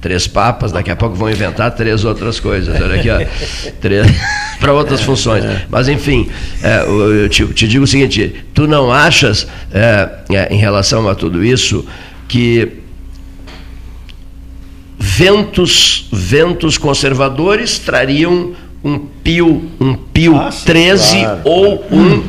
Três 0.05 0.27
papas, 0.27 0.71
daqui 0.71 0.91
a 0.91 0.97
pouco 0.97 1.17
vão 1.17 1.31
inventar 1.31 1.71
três 1.71 2.05
outras 2.05 2.39
coisas. 2.39 2.79
Olha 2.79 2.97
aqui, 2.97 3.09
ó. 3.09 3.21
para 4.61 4.75
outras 4.75 5.01
funções. 5.01 5.43
Mas, 5.71 5.89
enfim, 5.89 6.29
é, 6.63 6.85
eu 6.85 7.27
te, 7.27 7.47
te, 7.55 7.67
digo 7.67 7.85
o 7.85 7.87
seguinte: 7.87 8.45
tu 8.53 8.67
não 8.67 8.93
achas, 8.93 9.47
é, 9.73 10.11
é, 10.29 10.55
em 10.55 10.59
relação 10.59 11.09
a 11.09 11.15
tudo 11.15 11.43
isso, 11.43 11.87
que 12.29 12.83
ventos, 14.99 16.07
ventos 16.13 16.77
conservadores 16.77 17.79
trariam 17.79 18.53
um 18.85 18.99
Pio, 18.99 19.71
um 19.81 19.95
Pio 19.95 20.37
ah, 20.37 20.51
13 20.67 21.19
claro, 21.19 21.41
ou 21.45 21.87
um 21.91 22.23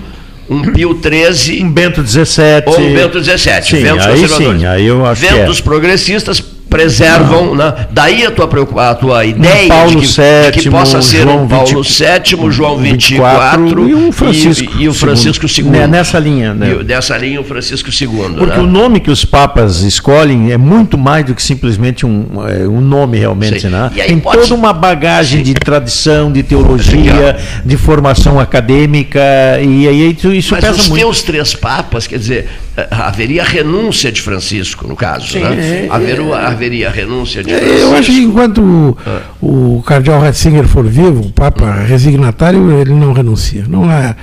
um 0.49 0.61
Pio 0.71 0.95
13. 0.95 1.61
Um 1.61 1.71
Bento 1.71 2.01
17. 2.01 2.69
Ou 2.69 2.79
um 2.79 2.93
Bento 2.93 3.19
17. 3.19 3.67
Sim, 3.67 3.83
ventos 3.83 4.05
aí 4.05 4.29
sim, 4.29 4.65
aí 4.65 4.85
eu 4.85 5.05
acho 5.05 5.19
Ventos 5.19 5.57
que 5.57 5.61
é. 5.61 5.65
progressistas 5.65 6.54
preservam, 6.75 7.55
né? 7.55 7.87
daí 7.91 8.25
a 8.25 8.31
tua, 8.31 8.49
a 8.89 8.95
tua 8.95 9.25
ideia 9.25 9.67
Paulo 9.67 9.91
de, 9.91 9.97
que, 9.97 10.05
VII, 10.05 10.51
de 10.51 10.59
que 10.59 10.69
possa 10.69 11.01
ser 11.01 11.23
João 11.23 11.43
um 11.43 11.47
Paulo 11.47 11.83
20, 11.83 12.35
VII, 12.35 12.51
João 12.51 12.77
24, 12.77 13.65
24 13.65 13.89
e 13.89 13.93
o 13.93 14.11
Francisco, 14.11 14.73
e, 14.77 14.83
e 14.83 14.87
o 14.89 14.93
Francisco 14.93 15.45
II. 15.45 15.63
Né, 15.65 15.87
nessa 15.87 16.19
linha. 16.19 16.53
Né? 16.53 16.77
E, 16.79 16.83
nessa 16.83 17.17
linha 17.17 17.39
o 17.39 17.43
Francisco 17.43 17.89
II. 17.89 18.35
Porque 18.37 18.57
né? 18.57 18.63
o 18.63 18.67
nome 18.67 18.99
que 18.99 19.09
os 19.09 19.23
papas 19.23 19.81
escolhem 19.81 20.51
é 20.51 20.57
muito 20.57 20.97
mais 20.97 21.25
do 21.25 21.33
que 21.33 21.41
simplesmente 21.41 22.05
um, 22.05 22.25
é, 22.47 22.67
um 22.67 22.81
nome 22.81 23.17
realmente. 23.17 23.67
Né? 23.67 23.91
Tem 23.95 24.19
pode... 24.19 24.41
toda 24.41 24.55
uma 24.55 24.73
bagagem 24.73 25.39
Sim. 25.39 25.43
de 25.43 25.53
tradição, 25.53 26.31
de 26.31 26.43
teologia, 26.43 27.37
de 27.63 27.77
formação 27.77 28.39
acadêmica, 28.39 29.19
e 29.61 29.87
aí 29.87 30.15
isso, 30.15 30.33
isso 30.33 30.53
Mas 30.53 30.63
pesa 30.63 30.79
os 30.79 30.87
muito. 30.89 31.01
teus 31.01 31.21
três 31.21 31.53
papas, 31.53 32.07
quer 32.07 32.19
dizer, 32.19 32.49
eh, 32.77 32.87
haveria 32.89 33.43
renúncia 33.43 34.11
de 34.11 34.21
Francisco, 34.21 34.87
no 34.87 34.95
caso. 34.95 35.27
Sim, 35.29 35.39
né? 35.39 35.85
é, 35.85 35.87
haveria, 35.89 36.35
haveria 36.65 36.89
renúncia 36.89 37.43
de 37.43 37.53
Francisco. 37.53 37.79
Eu 37.79 37.95
acho 37.95 38.11
que 38.11 38.19
enquanto 38.19 38.61
o, 38.61 38.97
ah. 39.05 39.21
o 39.41 39.83
cardeal 39.85 40.19
Ratzinger 40.19 40.67
for 40.67 40.85
vivo, 40.85 41.21
o 41.21 41.31
Papa 41.31 41.71
resignatário, 41.71 42.71
ele 42.79 42.93
não 42.93 43.13
renuncia. 43.13 43.65
Não 43.67 43.89
há, 43.89 44.15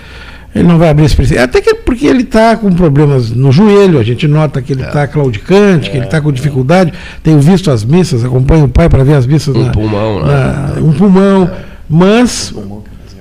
ele 0.55 0.67
não 0.67 0.79
vai 0.79 0.91
abrir 0.91 1.05
esse 1.05 1.15
princípio. 1.17 1.43
Até 1.43 1.61
que 1.61 1.75
porque 1.75 2.07
ele 2.07 2.23
está 2.23 2.57
com 2.57 2.73
problemas 2.73 3.31
no 3.31 3.53
joelho, 3.53 3.99
a 3.99 4.03
gente 4.03 4.27
nota 4.27 4.61
que 4.61 4.73
ele 4.73 4.83
está 4.83 5.03
é. 5.03 5.07
claudicante, 5.07 5.91
que 5.91 5.97
ele 5.97 6.07
está 6.07 6.21
com 6.21 6.33
dificuldade. 6.33 6.93
Tenho 7.23 7.39
visto 7.41 7.71
as 7.71 7.85
missas, 7.85 8.25
acompanho 8.25 8.65
o 8.65 8.69
pai 8.69 8.89
para 8.89 9.05
ver 9.05 9.15
as 9.15 9.27
missas. 9.27 9.55
Um 9.55 9.67
na, 9.67 9.73
pulmão, 9.73 10.25
né? 10.25 10.75
um 10.81 10.93
pulmão. 10.93 11.51
Mas, 11.89 12.55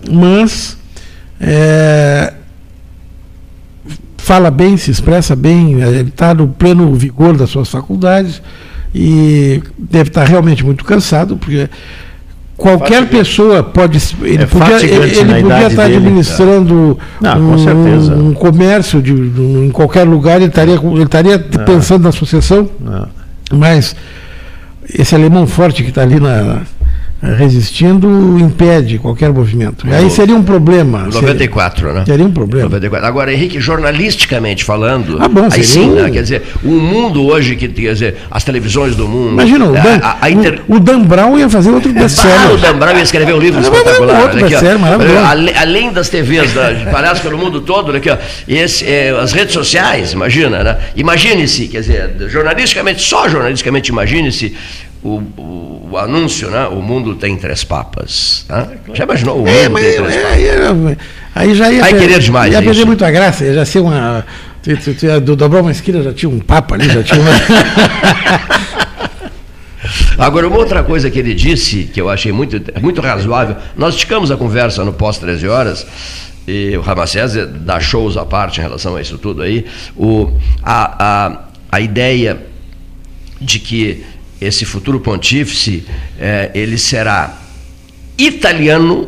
mas 0.09 0.77
é, 1.39 2.33
fala 4.17 4.49
bem, 4.49 4.77
se 4.77 4.89
expressa 4.89 5.35
bem, 5.35 5.81
ele 5.81 6.09
está 6.09 6.33
no 6.33 6.47
pleno 6.47 6.93
vigor 6.95 7.35
das 7.35 7.49
suas 7.49 7.69
faculdades 7.69 8.41
e 8.93 9.61
deve 9.77 10.09
estar 10.09 10.25
realmente 10.25 10.65
muito 10.65 10.83
cansado, 10.83 11.37
porque 11.37 11.69
qualquer 12.57 13.07
pessoa 13.07 13.63
pode. 13.63 13.99
Ele 14.21 14.43
é 14.43 14.45
podia, 14.45 14.83
ele, 14.83 15.19
ele 15.19 15.41
podia 15.41 15.67
estar 15.67 15.83
dele, 15.83 15.97
administrando 15.97 16.99
Não, 17.19 17.39
um, 17.39 18.27
um, 18.27 18.33
comércio 18.33 19.01
de, 19.01 19.13
um, 19.13 19.65
em 19.65 19.71
qualquer 19.71 20.03
lugar, 20.03 20.37
ele 20.37 20.45
estaria, 20.45 20.75
ele 20.75 21.03
estaria 21.03 21.39
pensando 21.39 22.03
na 22.03 22.09
associação, 22.09 22.69
mas 23.51 23.95
esse 24.93 25.15
alemão 25.15 25.47
forte 25.47 25.83
que 25.83 25.89
está 25.89 26.01
ali 26.01 26.19
na, 26.19 26.61
resistindo 27.21 28.39
impede 28.39 28.97
qualquer 28.97 29.31
movimento. 29.31 29.85
No, 29.85 29.93
Aí 29.93 30.09
seria 30.09 30.35
um 30.35 30.41
problema. 30.41 31.07
94, 31.11 31.79
seria, 31.79 31.93
né? 31.93 32.05
Seria 32.05 32.25
um 32.25 32.31
problema. 32.31 32.65
94. 32.65 33.07
Agora, 33.07 33.31
Henrique, 33.31 33.59
jornalisticamente 33.59 34.63
falando, 34.63 35.17
ah, 35.19 35.27
bom, 35.27 35.47
aí 35.51 35.63
sim, 35.63 35.91
um... 35.91 35.95
né? 35.95 36.09
quer 36.09 36.23
dizer, 36.23 36.41
o 36.63 36.71
mundo 36.71 37.23
hoje, 37.25 37.55
que, 37.55 37.67
quer 37.67 37.93
dizer, 37.93 38.17
as 38.29 38.43
televisões 38.43 38.95
do 38.95 39.07
mundo. 39.07 39.33
Imagina, 39.33 39.65
o 39.65 39.73
Dan, 39.73 39.99
a, 40.01 40.17
a 40.19 40.31
inter... 40.31 40.61
o, 40.67 40.75
o 40.75 40.79
Dan 40.79 41.03
Brown 41.03 41.37
ia 41.37 41.47
fazer 41.47 41.69
outro 41.69 41.93
best-seller. 41.93 42.39
Ah, 42.39 42.53
o 42.53 42.57
Dan 42.57 42.77
Brown 42.77 42.97
ia 42.97 43.03
escrever 43.03 43.33
um 43.33 43.39
livro 43.39 43.59
ah, 43.59 43.63
espetacular. 43.63 44.21
Outro 44.23 44.43
aqui, 44.43 44.55
além, 44.55 45.55
além 45.55 45.93
das 45.93 46.09
TVs, 46.09 46.53
da, 46.53 46.71
palhaços 46.91 47.21
pelo 47.21 47.37
mundo 47.37 47.61
todo, 47.61 47.95
aqui, 47.95 48.09
ó, 48.09 48.17
esse, 48.47 48.85
é, 48.85 49.11
as 49.11 49.31
redes 49.31 49.53
sociais, 49.53 50.13
imagina, 50.13 50.63
né? 50.63 50.77
Imagine-se, 50.95 51.67
quer 51.67 51.81
dizer, 51.81 52.15
jornalisticamente, 52.29 53.01
só 53.01 53.29
jornalisticamente, 53.29 53.91
imagine-se 53.91 54.55
o, 55.03 55.21
o, 55.37 55.89
o, 55.91 55.97
anúncio, 55.97 56.49
né? 56.49 56.67
O 56.67 56.81
mundo 56.81 57.15
tem 57.15 57.35
três 57.37 57.63
papas. 57.63 58.45
Tá? 58.47 58.67
Já 58.93 59.03
imaginou 59.03 59.41
o 59.41 59.47
é, 59.47 59.67
mundo 59.67 59.79
é, 59.79 59.83
tem 59.83 60.03
três 60.03 60.15
é, 60.15 60.21
papas? 60.21 60.91
É, 60.91 60.97
aí 61.35 61.55
já 61.55 61.71
ia, 61.71 61.85
Aí 61.85 61.93
querer 61.93 62.19
demais. 62.19 62.53
Ia 62.53 62.61
perder 62.61 62.85
muito 62.85 63.03
a 63.03 63.11
graça, 63.11 63.43
ia 63.43 63.53
já 63.53 63.65
ser 63.65 63.79
uma. 63.79 64.25
Tu, 64.61 64.77
tu, 64.77 64.93
tu, 64.93 65.21
do 65.21 65.35
dobrar 65.35 65.61
uma 65.61 65.71
esquina 65.71 66.03
já 66.03 66.13
tinha 66.13 66.29
um 66.29 66.39
papa 66.39 66.75
ali, 66.75 66.87
já 66.87 67.01
tinha 67.01 67.19
uma. 67.19 67.31
Agora, 70.17 70.47
uma 70.47 70.57
outra 70.57 70.83
coisa 70.83 71.09
que 71.09 71.17
ele 71.17 71.33
disse, 71.33 71.85
que 71.85 71.99
eu 71.99 72.07
achei 72.07 72.31
muito, 72.31 72.61
muito 72.79 73.01
razoável, 73.01 73.55
nós 73.75 73.95
esticamos 73.95 74.29
a 74.29 74.37
conversa 74.37 74.85
no 74.85 74.93
pós-13 74.93 75.49
horas, 75.49 75.87
e 76.47 76.77
o 76.77 76.81
Ramacés 76.81 77.33
dá 77.61 77.79
shows 77.79 78.17
à 78.17 78.25
parte 78.25 78.59
em 78.59 78.63
relação 78.63 78.95
a 78.95 79.01
isso 79.01 79.17
tudo 79.17 79.41
aí, 79.41 79.65
o, 79.97 80.31
a, 80.61 81.25
a, 81.25 81.39
a 81.71 81.81
ideia 81.81 82.37
de 83.39 83.57
que 83.57 84.03
esse 84.41 84.65
futuro 84.65 84.99
pontífice, 84.99 85.85
é, 86.19 86.49
ele 86.55 86.75
será 86.75 87.37
italiano, 88.17 89.07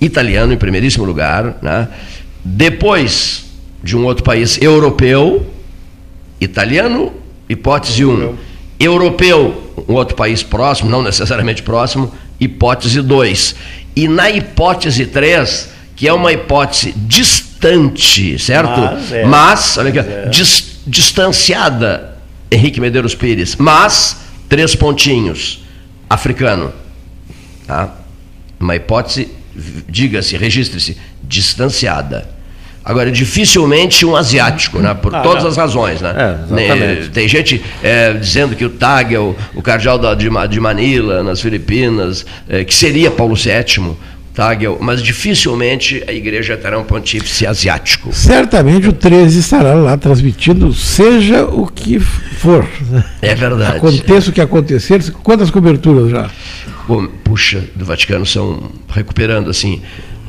italiano 0.00 0.52
em 0.52 0.56
primeiríssimo 0.56 1.04
lugar, 1.04 1.58
né? 1.60 1.88
depois 2.44 3.46
de 3.82 3.96
um 3.96 4.04
outro 4.04 4.22
país 4.22 4.62
europeu, 4.62 5.44
italiano, 6.40 7.12
hipótese 7.48 8.04
1, 8.04 8.10
um. 8.10 8.36
europeu, 8.78 9.74
um 9.88 9.94
outro 9.94 10.14
país 10.14 10.40
próximo, 10.40 10.88
não 10.88 11.02
necessariamente 11.02 11.62
próximo, 11.62 12.12
hipótese 12.38 13.02
2. 13.02 13.56
E 13.96 14.06
na 14.06 14.30
hipótese 14.30 15.06
3, 15.06 15.70
que 15.96 16.06
é 16.06 16.12
uma 16.12 16.32
hipótese 16.32 16.92
distante, 16.96 18.38
certo? 18.38 18.80
Mas, 18.80 19.12
é. 19.12 19.24
Mas 19.24 19.78
olha 19.78 19.88
aqui, 19.88 19.98
é. 19.98 20.28
dis, 20.28 20.78
distanciada 20.86 22.15
Henrique 22.50 22.80
Medeiros 22.80 23.14
Pires, 23.14 23.56
mas 23.56 24.18
três 24.48 24.74
pontinhos, 24.74 25.64
africano. 26.08 26.72
Tá? 27.66 27.94
Uma 28.58 28.76
hipótese, 28.76 29.28
diga-se, 29.88 30.36
registre-se, 30.36 30.96
distanciada. 31.22 32.36
Agora, 32.84 33.10
dificilmente 33.10 34.06
um 34.06 34.14
asiático, 34.14 34.78
né? 34.78 34.94
por 34.94 35.12
ah, 35.12 35.20
todas 35.20 35.42
não. 35.42 35.50
as 35.50 35.56
razões. 35.56 36.00
Né? 36.00 36.14
É, 36.16 37.08
Tem 37.12 37.26
gente 37.26 37.60
é, 37.82 38.12
dizendo 38.12 38.54
que 38.54 38.64
o 38.64 38.70
Tag 38.70 39.12
é 39.12 39.18
o, 39.18 39.34
o 39.56 39.60
cardeal 39.60 39.98
da, 39.98 40.14
de, 40.14 40.28
de 40.48 40.60
Manila, 40.60 41.20
nas 41.24 41.40
Filipinas, 41.40 42.24
é, 42.48 42.62
que 42.62 42.72
seria 42.72 43.10
Paulo 43.10 43.34
VII. 43.34 43.96
Tagel, 44.36 44.76
mas 44.82 45.02
dificilmente 45.02 46.04
a 46.06 46.12
igreja 46.12 46.58
terá 46.58 46.78
um 46.78 46.84
pontífice 46.84 47.46
asiático. 47.46 48.12
Certamente 48.12 48.86
o 48.86 48.92
13 48.92 49.40
estará 49.40 49.72
lá 49.72 49.96
transmitindo, 49.96 50.74
seja 50.74 51.46
o 51.46 51.66
que 51.66 51.98
for. 51.98 52.68
É 53.22 53.34
verdade. 53.34 53.78
Aconteça 53.78 54.28
o 54.28 54.32
que 54.34 54.40
acontecer. 54.42 55.10
Quantas 55.22 55.50
coberturas 55.50 56.10
já? 56.10 56.30
Puxa, 57.24 57.64
do 57.74 57.86
Vaticano 57.86 58.26
são 58.26 58.70
recuperando 58.88 59.48
assim 59.48 59.80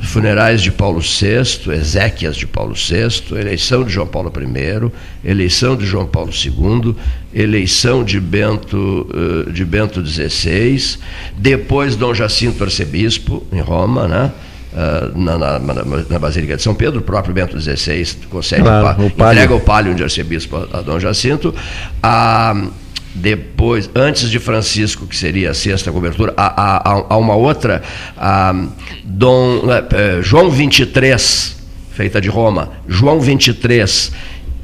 funerais 0.02 0.62
de 0.62 0.70
Paulo 0.70 1.00
VI, 1.00 1.72
exéquias 1.72 2.36
de 2.36 2.46
Paulo 2.46 2.74
VI, 2.74 3.36
eleição 3.38 3.84
de 3.84 3.90
João 3.90 4.06
Paulo 4.06 4.32
I, 4.36 5.28
eleição 5.28 5.76
de 5.76 5.84
João 5.84 6.06
Paulo 6.06 6.30
II, 6.32 6.94
eleição 7.34 8.04
de 8.04 8.20
Bento, 8.20 9.06
eh, 9.12 9.50
de 9.50 9.64
Bento 9.64 10.04
XVI, 10.04 10.98
depois 11.36 11.96
Dom 11.96 12.14
Jacinto 12.14 12.64
arcebispo 12.64 13.46
em 13.52 13.60
Roma, 13.60 14.08
né? 14.08 14.32
Ah, 14.74 15.10
na, 15.14 15.38
na, 15.38 15.58
na, 15.58 15.74
na, 16.08 16.18
Basílica 16.18 16.56
de 16.56 16.62
São 16.62 16.74
Pedro, 16.74 17.00
o 17.00 17.02
próprio 17.02 17.34
Bento 17.34 17.58
XVI 17.58 18.06
concede 18.28 18.62
claro, 18.62 19.06
o 19.06 19.10
palio. 19.10 19.32
entrega 19.32 19.54
o 19.54 19.60
palio 19.60 19.94
de 19.94 20.02
arcebispo 20.02 20.56
a, 20.56 20.78
a 20.78 20.80
Dom 20.82 21.00
Jacinto. 21.00 21.54
A, 22.02 22.54
depois, 23.18 23.90
antes 23.94 24.30
de 24.30 24.38
Francisco, 24.38 25.06
que 25.06 25.16
seria 25.16 25.50
a 25.50 25.54
sexta 25.54 25.90
cobertura, 25.90 26.32
há, 26.36 26.90
há, 26.90 27.04
há 27.10 27.16
uma 27.16 27.34
outra, 27.34 27.82
a 28.16 28.54
Dom, 29.04 29.62
é, 29.92 30.22
João 30.22 30.50
23, 30.50 31.56
feita 31.90 32.20
de 32.20 32.28
Roma, 32.28 32.70
João 32.86 33.20
23 33.20 34.12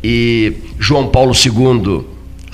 e 0.02 0.54
João 0.78 1.08
Paulo 1.08 1.32
II 1.34 2.04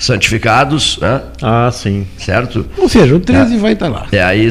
santificados, 0.01 0.97
né? 0.97 1.21
Ah, 1.43 1.69
sim. 1.71 2.07
Certo? 2.17 2.65
Ou 2.75 2.89
seja, 2.89 3.15
o 3.15 3.19
13 3.19 3.53
é, 3.53 3.57
vai 3.59 3.73
estar 3.73 3.87
lá. 3.87 4.07
É, 4.11 4.23
aí, 4.23 4.49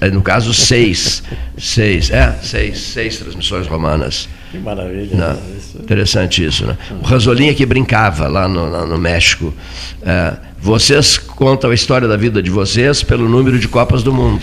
é, 0.00 0.10
no 0.10 0.20
caso, 0.20 0.52
seis. 0.52 1.22
seis, 1.56 2.10
é, 2.10 2.36
seis, 2.42 2.80
seis 2.80 3.18
transmissões 3.18 3.68
romanas. 3.68 4.28
Que 4.50 4.58
maravilha. 4.58 5.16
Né? 5.16 5.36
Isso. 5.56 5.78
Interessante 5.78 6.44
isso, 6.44 6.66
né? 6.66 6.76
O 7.00 7.06
Rasolinha 7.06 7.54
que 7.54 7.64
brincava 7.64 8.26
lá 8.26 8.48
no, 8.48 8.86
no 8.86 8.98
México. 8.98 9.54
É, 10.02 10.34
vocês 10.64 11.18
contam 11.18 11.70
a 11.70 11.74
história 11.74 12.08
da 12.08 12.16
vida 12.16 12.42
de 12.42 12.48
vocês 12.48 13.02
pelo 13.02 13.28
número 13.28 13.58
de 13.58 13.68
Copas 13.68 14.02
do 14.02 14.14
Mundo. 14.14 14.42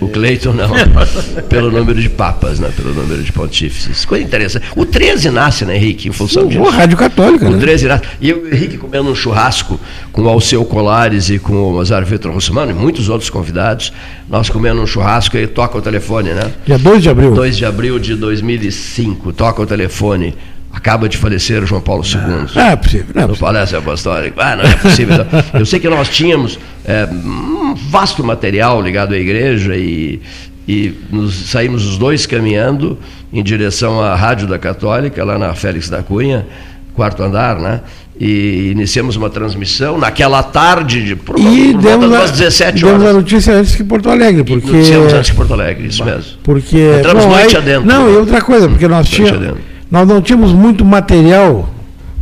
O 0.00 0.08
Cleiton 0.08 0.52
não. 0.52 0.68
Pelo 1.48 1.70
número 1.70 2.00
de 2.00 2.08
papas, 2.08 2.58
né? 2.58 2.72
Pelo 2.74 2.92
número 2.92 3.22
de 3.22 3.30
pontífices. 3.30 4.04
Coisa 4.04 4.24
interessante. 4.24 4.66
O 4.74 4.84
13 4.84 5.30
nasce, 5.30 5.64
né, 5.64 5.76
Henrique? 5.76 6.08
Em 6.08 6.12
função 6.12 6.48
disso. 6.48 6.60
Uma 6.60 6.72
rádio 6.72 6.96
católica, 6.96 7.46
O 7.46 7.52
né? 7.52 7.58
13 7.58 7.86
nasce. 7.86 8.04
E 8.20 8.32
o 8.32 8.52
Henrique 8.52 8.78
comendo 8.78 9.10
um 9.10 9.14
churrasco 9.14 9.78
com 10.10 10.22
o 10.22 10.28
Alceu 10.28 10.64
Colares 10.64 11.30
e 11.30 11.38
com 11.38 11.52
o 11.52 11.76
Mazar 11.76 12.04
Vitor 12.04 12.32
Russomano 12.32 12.72
e 12.72 12.74
muitos 12.74 13.08
outros 13.08 13.30
convidados. 13.30 13.92
Nós 14.28 14.48
comendo 14.48 14.80
um 14.80 14.86
churrasco 14.86 15.36
e 15.36 15.46
toca 15.46 15.78
o 15.78 15.82
telefone, 15.82 16.30
né? 16.30 16.50
Dia 16.66 16.78
2 16.78 17.02
de 17.02 17.10
abril. 17.10 17.32
2 17.32 17.56
de 17.58 17.64
abril 17.64 17.98
de 17.98 18.16
2005, 18.16 19.32
toca 19.34 19.62
o 19.62 19.66
telefone. 19.66 20.34
Acaba 20.72 21.08
de 21.08 21.16
falecer 21.16 21.62
o 21.62 21.66
João 21.66 21.80
Paulo 21.80 22.04
II. 22.04 22.46
Ah, 22.54 22.70
é 22.72 22.76
possível. 22.76 23.06
Não 23.14 23.22
é 23.22 23.24
No 23.24 23.28
possível. 23.30 23.46
Palácio 23.46 23.78
Apostólico. 23.78 24.40
Ah, 24.40 24.56
não 24.56 24.64
é 24.64 24.76
possível. 24.76 25.26
Eu 25.52 25.66
sei 25.66 25.80
que 25.80 25.88
nós 25.88 26.08
tínhamos 26.08 26.58
é, 26.84 27.06
um 27.06 27.74
vasto 27.74 28.22
material 28.22 28.80
ligado 28.80 29.12
à 29.12 29.18
igreja 29.18 29.74
e, 29.76 30.20
e 30.68 30.94
nos 31.10 31.50
saímos 31.50 31.84
os 31.86 31.98
dois 31.98 32.24
caminhando 32.24 32.96
em 33.32 33.42
direção 33.42 34.00
à 34.00 34.14
Rádio 34.14 34.46
da 34.46 34.58
Católica, 34.58 35.24
lá 35.24 35.38
na 35.38 35.54
Félix 35.54 35.88
da 35.90 36.02
Cunha, 36.02 36.46
quarto 36.94 37.22
andar, 37.22 37.58
né? 37.58 37.80
E 38.18 38.70
iniciamos 38.70 39.16
uma 39.16 39.30
transmissão 39.30 39.96
naquela 39.98 40.42
tarde, 40.42 41.02
de, 41.04 41.16
por, 41.16 41.38
E 41.38 41.72
por 41.72 41.80
demos, 41.82 42.08
de 42.10 42.14
a, 42.14 42.18
umas 42.20 42.30
17 42.32 42.80
demos 42.84 42.92
a 43.02 43.04
horas. 43.06 43.14
notícia 43.16 43.54
antes 43.54 43.74
que 43.74 43.82
Porto 43.82 44.08
Alegre, 44.10 44.44
porque. 44.44 44.68
Iniciamos 44.68 45.12
antes 45.14 45.30
de 45.30 45.36
Porto 45.36 45.52
Alegre, 45.54 45.86
isso 45.88 46.04
mesmo. 46.04 46.32
Porque. 46.44 46.76
Entramos 46.98 47.24
bom, 47.24 47.30
noite 47.32 47.56
aí- 47.56 47.62
adentro. 47.62 47.86
Não, 47.88 48.08
e 48.12 48.16
outra 48.16 48.40
coisa, 48.42 48.68
porque 48.68 48.86
nós, 48.86 49.08
tínhamos, 49.08 49.38
adentro. 49.38 49.70
Nós 49.90 50.06
não 50.06 50.20
tínhamos 50.22 50.52
muito 50.52 50.84
material 50.84 51.68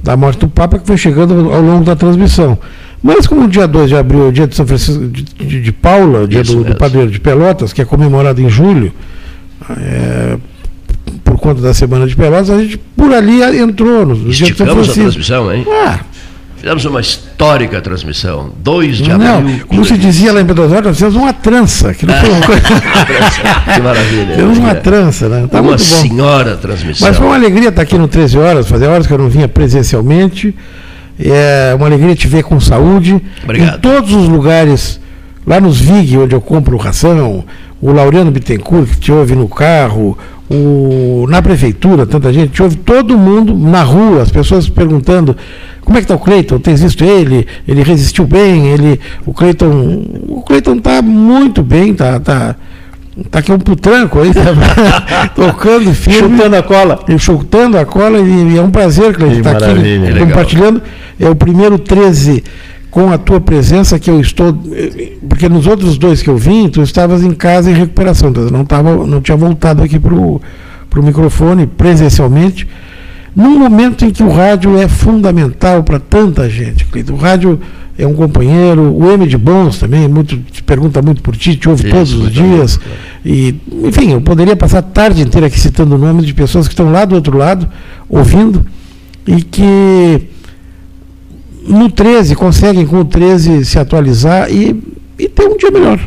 da 0.02 0.16
morte 0.16 0.38
do 0.40 0.48
Papa 0.48 0.78
que 0.78 0.86
foi 0.86 0.96
chegando 0.96 1.52
ao 1.52 1.60
longo 1.60 1.84
da 1.84 1.94
transmissão. 1.94 2.58
Mas 3.02 3.26
como 3.26 3.44
o 3.44 3.48
dia 3.48 3.66
2 3.66 3.88
de 3.90 3.96
abril 3.96 4.24
é 4.24 4.28
o 4.28 4.32
dia 4.32 4.46
de 4.46 4.56
São 4.56 4.66
Francisco 4.66 5.06
de, 5.06 5.22
de, 5.22 5.60
de 5.60 5.72
Paula, 5.72 6.26
dia 6.26 6.42
do, 6.42 6.64
do 6.64 6.74
padroeiro 6.76 7.10
de 7.10 7.20
Pelotas, 7.20 7.72
que 7.72 7.80
é 7.80 7.84
comemorado 7.84 8.40
em 8.40 8.48
julho, 8.48 8.92
é, 9.70 10.36
por 11.22 11.38
conta 11.38 11.60
da 11.60 11.72
Semana 11.72 12.06
de 12.06 12.16
Pelotas, 12.16 12.50
a 12.50 12.60
gente 12.60 12.78
por 12.96 13.12
ali 13.12 13.40
entrou 13.60 14.04
no, 14.04 14.14
no 14.14 14.30
dia 14.30 14.30
de 14.30 14.36
São 14.36 14.46
Esticamos 14.48 14.70
a 14.72 14.74
Francisco. 14.74 15.00
transmissão, 15.00 15.52
hein? 15.52 15.64
Ah, 15.68 16.00
Fizemos 16.60 16.84
uma 16.84 17.00
histórica 17.00 17.80
transmissão. 17.80 18.50
2 18.58 18.96
de 18.96 19.08
não, 19.10 19.38
abril. 19.38 19.66
como 19.66 19.84
se 19.84 19.96
dizia 19.96 20.32
lá 20.32 20.40
em 20.40 20.46
Pedro 20.46 20.64
Osório, 20.64 20.88
nós 20.88 20.96
fizemos 20.96 21.14
uma 21.14 21.32
trança, 21.32 21.94
que 21.94 22.04
não 22.04 22.14
foi 22.14 22.30
uma 22.30 22.46
coisa. 22.46 22.62
Que 23.74 23.80
maravilha. 23.80 24.34
Fizemos 24.34 24.58
uma 24.58 24.74
trança, 24.74 25.28
né? 25.28 25.46
Tá 25.50 25.60
uma 25.60 25.78
senhora 25.78 26.56
transmissão. 26.56 27.06
Mas 27.06 27.16
foi 27.16 27.26
uma 27.26 27.36
alegria 27.36 27.68
estar 27.68 27.82
aqui 27.82 27.96
no 27.96 28.08
13 28.08 28.38
Horas, 28.38 28.68
fazer 28.68 28.86
horas 28.86 29.06
que 29.06 29.12
eu 29.12 29.18
não 29.18 29.28
vinha 29.28 29.46
presencialmente. 29.46 30.54
É 31.20 31.74
uma 31.76 31.86
alegria 31.86 32.14
te 32.14 32.26
ver 32.26 32.42
com 32.42 32.58
saúde. 32.60 33.20
Obrigado. 33.42 33.76
Em 33.76 33.80
todos 33.80 34.12
os 34.12 34.28
lugares, 34.28 35.00
lá 35.46 35.60
nos 35.60 35.80
VIG, 35.80 36.18
onde 36.18 36.34
eu 36.34 36.40
compro 36.40 36.76
ração, 36.76 37.44
o 37.80 37.92
Laureano 37.92 38.30
Bittencourt, 38.30 38.88
que 38.90 38.96
te 38.96 39.12
ouve 39.12 39.34
no 39.34 39.48
carro, 39.48 40.18
o, 40.50 41.26
na 41.28 41.42
prefeitura, 41.42 42.06
tanta 42.06 42.32
gente, 42.32 42.52
te 42.52 42.62
ouve 42.62 42.76
todo 42.76 43.18
mundo 43.18 43.54
na 43.56 43.82
rua, 43.82 44.22
as 44.22 44.30
pessoas 44.30 44.68
perguntando 44.68 45.36
como 45.82 45.96
é 45.96 46.00
que 46.00 46.04
está 46.04 46.14
o 46.14 46.18
Cleiton, 46.18 46.58
tens 46.58 46.82
visto 46.82 47.04
ele, 47.04 47.46
ele 47.66 47.82
resistiu 47.82 48.26
bem, 48.26 48.68
ele, 48.68 49.00
o 49.26 49.32
Cleiton, 49.32 50.04
o 50.28 50.42
Cleiton 50.42 50.76
está 50.76 51.02
muito 51.02 51.62
bem, 51.62 51.94
tá, 51.94 52.18
tá, 52.20 52.56
tá 53.30 53.38
aqui 53.38 53.52
um 53.52 53.58
putranco 53.58 54.20
aí, 54.20 54.32
tá, 54.32 55.28
tocando 55.34 55.92
firme. 55.94 56.36
Chutando 56.36 56.56
a 56.56 56.62
cola. 56.62 57.00
Chutando 57.18 57.78
a 57.78 57.84
cola 57.84 58.18
e, 58.18 58.52
e 58.52 58.58
é 58.58 58.62
um 58.62 58.70
prazer, 58.70 59.14
Cleiton, 59.14 59.38
estar 59.38 59.52
aqui 59.52 59.60
maravilha. 59.66 60.12
Legal. 60.12 60.28
compartilhando. 60.28 60.82
É 61.20 61.28
o 61.28 61.34
primeiro 61.34 61.78
13 61.78 62.44
com 62.98 63.12
a 63.12 63.18
tua 63.18 63.40
presença 63.40 63.96
que 63.96 64.10
eu 64.10 64.20
estou. 64.20 64.52
Porque 65.28 65.48
nos 65.48 65.68
outros 65.68 65.96
dois 65.96 66.20
que 66.20 66.28
eu 66.28 66.36
vim, 66.36 66.68
tu 66.68 66.82
estavas 66.82 67.22
em 67.22 67.30
casa 67.30 67.70
em 67.70 67.74
recuperação, 67.74 68.32
não, 68.50 68.64
tava, 68.64 69.06
não 69.06 69.20
tinha 69.20 69.36
voltado 69.36 69.84
aqui 69.84 70.00
para 70.00 70.12
o 70.12 70.40
microfone 70.96 71.64
presencialmente. 71.64 72.66
Num 73.36 73.56
momento 73.56 74.04
em 74.04 74.10
que 74.10 74.24
o 74.24 74.28
rádio 74.28 74.76
é 74.76 74.88
fundamental 74.88 75.84
para 75.84 76.00
tanta 76.00 76.50
gente. 76.50 76.84
O 77.12 77.16
rádio 77.16 77.60
é 77.96 78.04
um 78.04 78.14
companheiro, 78.14 78.92
o 78.92 79.08
M 79.12 79.28
de 79.28 79.38
Bons 79.38 79.78
também, 79.78 80.08
muito, 80.08 80.36
te 80.36 80.60
pergunta 80.60 81.00
muito 81.00 81.22
por 81.22 81.36
ti, 81.36 81.54
te 81.54 81.68
ouve 81.68 81.84
Isso, 81.84 81.94
todos 81.94 82.12
os 82.14 82.32
dias. 82.32 82.80
E, 83.24 83.54
enfim, 83.84 84.10
eu 84.10 84.20
poderia 84.20 84.56
passar 84.56 84.78
a 84.78 84.82
tarde 84.82 85.22
inteira 85.22 85.46
aqui 85.46 85.60
citando 85.60 85.96
nomes 85.96 86.26
de 86.26 86.34
pessoas 86.34 86.66
que 86.66 86.72
estão 86.72 86.90
lá 86.90 87.04
do 87.04 87.14
outro 87.14 87.38
lado, 87.38 87.68
ouvindo, 88.08 88.66
e 89.24 89.40
que 89.40 90.28
no 91.68 91.90
13 91.90 92.34
conseguem 92.34 92.86
com 92.86 93.00
o 93.00 93.04
13 93.04 93.64
se 93.64 93.78
atualizar 93.78 94.50
e, 94.50 94.80
e 95.18 95.28
ter 95.28 95.46
um 95.46 95.56
dia 95.56 95.70
melhor. 95.70 96.00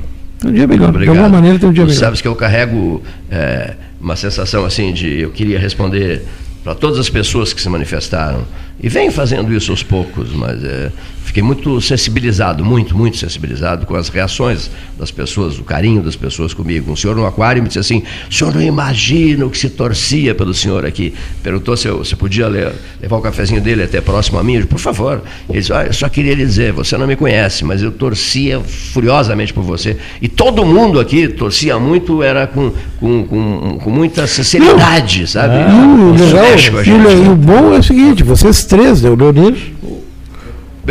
Um 0.45 0.51
dia 0.51 0.67
melhor. 0.67 0.89
Obrigado. 0.89 1.13
De 1.15 1.19
alguma 1.19 1.37
maneira 1.37 1.59
ter 1.59 1.67
um 1.67 1.73
dia 1.73 1.83
Tu 1.83 1.89
melhor. 1.89 1.99
sabes 1.99 2.21
que 2.21 2.27
eu 2.27 2.35
carrego 2.35 3.01
é, 3.29 3.75
uma 3.99 4.15
sensação 4.15 4.65
assim 4.65 4.91
de 4.91 5.19
eu 5.19 5.29
queria 5.31 5.59
responder 5.59 6.23
para 6.63 6.75
todas 6.75 6.99
as 6.99 7.09
pessoas 7.09 7.53
que 7.53 7.61
se 7.61 7.69
manifestaram. 7.69 8.41
E 8.81 8.89
venho 8.89 9.11
fazendo 9.11 9.53
isso 9.53 9.71
aos 9.71 9.83
poucos, 9.83 10.33
mas 10.33 10.63
é, 10.63 10.91
fiquei 11.31 11.41
muito 11.41 11.79
sensibilizado, 11.79 12.63
muito, 12.65 12.95
muito 12.95 13.15
sensibilizado 13.15 13.85
com 13.85 13.95
as 13.95 14.09
reações 14.09 14.69
das 14.99 15.11
pessoas, 15.11 15.57
o 15.57 15.63
carinho 15.63 16.01
das 16.01 16.15
pessoas 16.15 16.53
comigo. 16.53 16.91
Um 16.91 16.95
senhor 16.95 17.15
no 17.15 17.25
aquário 17.25 17.61
me 17.63 17.69
disse 17.69 17.79
assim: 17.79 18.03
o 18.29 18.33
senhor 18.33 18.53
não 18.53 18.61
imagina 18.61 19.45
o 19.45 19.49
que 19.49 19.57
se 19.57 19.69
torcia 19.69 20.35
pelo 20.35 20.53
senhor 20.53 20.85
aqui. 20.85 21.13
Perguntou 21.41 21.77
se 21.77 21.87
eu 21.87 22.03
se 22.03 22.17
podia 22.17 22.49
le- 22.49 22.73
levar 23.01 23.15
o 23.15 23.21
cafezinho 23.21 23.61
dele 23.61 23.83
até 23.83 24.01
próximo 24.01 24.39
a 24.39 24.43
mim. 24.43 24.55
Eu 24.55 24.57
disse, 24.59 24.67
por 24.69 24.79
favor. 24.79 25.21
Ele 25.49 25.59
disse: 25.59 25.71
"Olha, 25.71 25.87
eu 25.87 25.93
só 25.93 26.09
queria 26.09 26.35
lhe 26.35 26.45
dizer, 26.45 26.73
você 26.73 26.97
não 26.97 27.07
me 27.07 27.15
conhece, 27.15 27.63
mas 27.63 27.81
eu 27.81 27.91
torcia 27.93 28.59
furiosamente 28.59 29.53
por 29.53 29.63
você. 29.63 29.95
E 30.21 30.27
todo 30.27 30.65
mundo 30.65 30.99
aqui 30.99 31.29
torcia 31.29 31.79
muito, 31.79 32.21
era 32.21 32.45
com, 32.45 32.73
com, 32.99 33.23
com, 33.25 33.79
com 33.81 33.89
muita 33.89 34.27
sinceridade, 34.27 35.27
sabe? 35.27 35.55
E 35.55 36.11
o 36.11 36.15
Isso 36.15 36.25
legal, 36.25 37.25
e 37.25 37.29
o 37.29 37.35
bom 37.35 37.73
é 37.73 37.79
o 37.79 37.83
seguinte, 37.83 38.21
vocês 38.21 38.65
três, 38.65 39.01
né, 39.01 39.09
o 39.09 39.15
Leonir, 39.15 39.55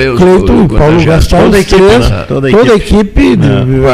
Os- 0.08 0.18
Cleiton 0.18 0.52
o- 0.52 0.60
e 0.60 0.64
o 0.64 0.68
Paulo 0.68 0.84
contagiado. 0.92 1.04
Gastal, 1.06 1.40
Toda 1.42 1.56
a 1.56 1.60
equipe, 1.60 1.76
três, 1.82 2.08
né? 2.10 2.24
toda, 2.28 2.50
Toda 2.50 2.72
a 2.72 2.76
equipe, 2.76 3.38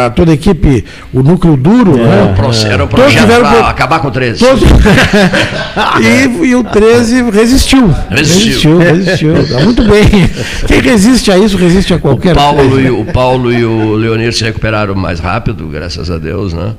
a- 0.06 0.10
toda 0.10 0.30
a 0.30 0.34
equipe, 0.34 0.84
o 1.12 1.22
núcleo 1.22 1.56
duro, 1.56 1.96
né? 1.96 2.12
Era 2.12 2.24
um 2.24 2.34
proce- 2.34 2.66
Era 2.66 2.86
Todos 2.86 2.94
projeto 3.00 3.20
tiveram 3.22 3.42
para 3.44 3.56
pro- 3.58 3.64
acabar 3.66 3.98
com 4.00 4.10
13. 4.10 4.38
Todos... 4.44 4.62
e, 6.00 6.46
e 6.46 6.54
o 6.54 6.64
13 6.64 7.30
resistiu. 7.30 7.94
Resistiu. 8.10 8.78
Resistiu, 8.78 8.78
resistiu. 8.78 9.48
Tá 9.48 9.60
muito 9.64 9.82
bem. 9.84 10.06
Quem 10.66 10.80
resiste 10.80 11.30
a 11.30 11.38
isso, 11.38 11.56
resiste 11.56 11.92
a 11.92 11.96
O 11.96 12.00
qualquer 12.00 12.34
Paulo, 12.34 12.68
coisa. 12.70 12.80
e, 12.80 12.90
o 12.90 13.04
Paulo 13.06 13.52
e 13.52 13.64
o 13.64 13.94
Leonir 13.94 14.32
se 14.32 14.44
recuperaram 14.44 14.94
mais 14.94 15.20
rápido, 15.20 15.66
graças 15.68 16.10
a 16.10 16.18
Deus, 16.18 16.52
né? 16.52 16.72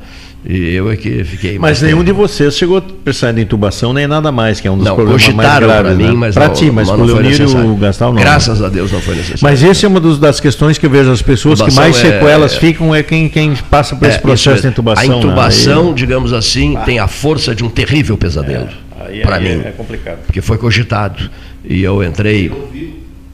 E 0.49 0.73
eu 0.73 0.89
é 0.89 0.95
que 0.95 1.25
fiquei 1.25 1.59
mais 1.59 1.79
Mas 1.79 1.81
nenhum 1.81 1.97
tempo. 1.97 2.05
de 2.05 2.11
vocês 2.13 2.55
chegou 2.57 2.77
a 2.77 2.81
precisar 2.81 3.33
de 3.33 3.41
intubação 3.41 3.91
nem 3.91 4.07
nada 4.07 4.31
mais, 4.31 4.61
que 4.61 4.67
é 4.67 4.71
um 4.71 4.77
dos 4.77 4.85
Não, 4.87 4.95
problemas 4.95 5.21
mais 5.23 5.35
cogitaram 5.35 5.67
para 5.67 5.81
graves. 5.81 5.97
mim, 5.97 6.03
né? 6.05 6.11
mas 6.13 6.35
Pra 6.35 6.47
não, 6.47 6.53
ti, 6.53 6.71
mas 6.71 6.87
Leonir 6.89 7.23
necessário. 7.31 7.69
o 7.69 7.75
Gastal 7.75 8.13
não. 8.13 8.21
Graças 8.21 8.61
a 8.61 8.69
Deus 8.69 8.89
não 8.89 9.01
foi 9.01 9.15
necessário. 9.15 9.39
Mas 9.43 9.61
esse 9.61 9.83
é 9.85 9.89
uma 9.89 9.99
dos- 9.99 10.17
das 10.17 10.39
questões 10.39 10.77
que 10.77 10.85
eu 10.85 10.89
vejo 10.89 11.11
as 11.11 11.21
pessoas 11.21 11.61
que 11.61 11.73
mais 11.73 11.97
é- 11.97 11.99
sequelas 12.13 12.55
ficam 12.55 12.95
é 12.95 13.03
quem, 13.03 13.27
quem 13.27 13.53
passa 13.69 13.93
por 13.97 14.05
É, 14.05 14.09
esse 14.09 14.19
processo 14.19 14.61
de 14.61 14.67
é. 14.67 14.69
intubação. 14.69 15.03
A 15.03 15.07
né? 15.09 15.17
intubação, 15.17 15.93
digamos 15.93 16.31
assim, 16.31 16.77
tem 16.85 16.97
a 16.97 17.09
força 17.09 17.53
de 17.53 17.65
um 17.65 17.69
terrível 17.69 18.17
pesadelo. 18.17 18.69
Aí- 19.05 19.19
Para 19.23 19.35
aí 19.35 19.43
mim. 19.57 19.61
É 19.65 19.71
complicado. 19.71 20.19
Porque 20.25 20.39
foi 20.39 20.57
cogitado. 20.57 21.29
E 21.65 21.83
eu 21.83 22.01
entrei. 22.01 22.49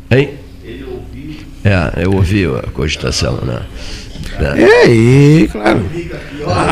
Hein? 0.10 0.30
É, 1.64 2.03
eu 2.03 2.11
ouvi 2.14 2.45
a 2.45 2.69
cogitação, 2.73 3.38
né? 3.45 3.60
É. 4.39 4.61
É, 4.64 4.91
e 4.93 5.47
claro. 5.51 5.81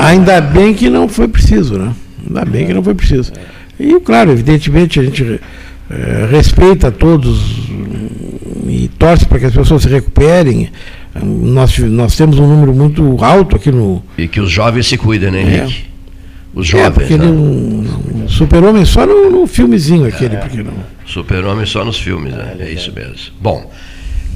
Ainda 0.04 0.42
bem 0.42 0.74
que 0.74 0.90
não 0.90 1.08
foi 1.08 1.28
preciso, 1.28 1.78
né? 1.78 1.94
Ainda 2.28 2.46
bem 2.46 2.66
que 2.68 2.74
não 2.74 2.84
foi 2.84 2.94
preciso. 2.94 3.32
E, 3.80 4.00
claro, 4.00 4.32
evidentemente 4.32 5.00
a 5.00 5.04
gente 5.04 5.40
eh, 5.90 6.28
respeita 6.30 6.92
todos 6.92 7.68
e 8.68 8.90
torce 9.00 9.26
para 9.26 9.40
que 9.40 9.46
as 9.46 9.54
pessoas 9.54 9.84
se 9.84 9.90
recuperem. 9.90 10.70
Nós, 11.24 11.78
nós 11.80 12.16
temos 12.16 12.40
um 12.40 12.48
número 12.48 12.74
muito 12.74 13.18
alto 13.24 13.56
aqui 13.56 13.72
no. 13.72 14.02
E 14.18 14.28
que 14.28 14.40
os 14.40 14.50
jovens 14.52 14.88
se 14.88 14.98
cuidem, 14.98 15.32
né, 15.32 15.42
Henrique? 15.42 15.86
Os 16.54 16.68
É, 16.68 16.72
jovens, 16.72 16.94
porque 16.94 17.14
ele 17.14 17.24
é 17.24 17.28
né? 17.28 17.32
um, 17.32 18.24
um 18.24 18.30
super-homem 18.30 18.86
só 18.86 19.06
no, 19.06 19.30
no 19.32 19.48
filmezinho 19.48 20.06
aquele, 20.06 20.36
porque 20.38 20.62
não. 20.62 20.74
Super-homem 21.06 21.66
só 21.66 21.84
nos 21.84 22.00
filmes, 22.00 22.34
né? 22.34 22.56
É 22.60 22.70
isso 22.70 22.92
mesmo. 22.94 23.16
Bom, 23.42 23.70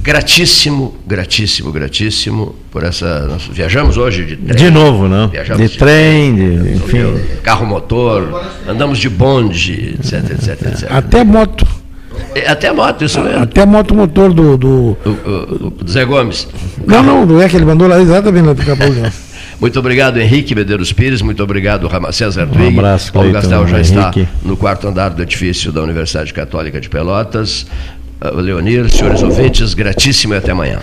gratíssimo, 0.06 0.94
gratíssimo, 1.06 1.72
gratíssimo 1.72 2.54
por 2.70 2.84
essa. 2.84 3.26
Nós 3.26 3.42
viajamos 3.52 3.96
hoje 3.96 4.24
de 4.24 4.36
trem. 4.36 4.56
De 4.56 4.70
novo, 4.70 5.08
né? 5.08 5.28
Viajamos 5.32 5.70
De 5.70 5.76
trem, 5.76 6.34
de, 6.36 6.74
enfim. 6.76 7.20
Carro 7.42 7.66
motor, 7.66 8.44
andamos 8.68 8.98
de 8.98 9.08
bonde, 9.08 9.96
etc, 9.98 10.30
etc, 10.30 10.48
etc. 10.68 10.86
Até 10.90 11.24
moto. 11.24 11.66
É, 12.34 12.48
Até 12.48 12.72
moto, 12.72 13.04
isso 13.04 13.20
mesmo. 13.20 13.42
Até 13.42 13.66
moto 13.66 13.94
motor 13.94 14.32
do. 14.32 14.56
do 14.56 14.68
O, 14.68 14.98
o- 15.08 15.72
o 15.84 15.88
Zé 15.88 16.04
Gomes. 16.04 16.48
não, 16.86 17.02
não, 17.02 17.26
não 17.26 17.42
é 17.42 17.48
que 17.48 17.56
ele 17.56 17.64
mandou 17.64 17.88
lá 17.88 18.00
exatamente 18.00 18.54
do 18.54 18.64
Capão. 18.64 18.86
Muito 19.58 19.78
obrigado, 19.78 20.18
Henrique 20.18 20.54
Medeiros 20.54 20.92
Pires. 20.92 21.22
Muito 21.22 21.42
obrigado, 21.42 21.86
Ramacés 21.88 22.36
Hartwig. 22.36 22.74
Um 22.74 22.78
abraço, 22.78 23.10
Paulo 23.10 23.30
Cleiton, 23.30 23.48
Gastal 23.48 23.66
já 23.68 23.80
está 23.80 24.12
Henrique. 24.14 24.28
no 24.44 24.54
quarto 24.54 24.86
andar 24.86 25.08
do 25.10 25.22
edifício 25.22 25.72
da 25.72 25.80
Universidade 25.82 26.32
Católica 26.34 26.78
de 26.78 26.90
Pelotas. 26.90 27.66
Ah, 28.18 28.30
Leonir, 28.30 28.90
senhores 28.90 29.22
ouvintes, 29.22 29.74
gratíssimo 29.74 30.32
e 30.32 30.38
até 30.38 30.50
amanhã. 30.52 30.80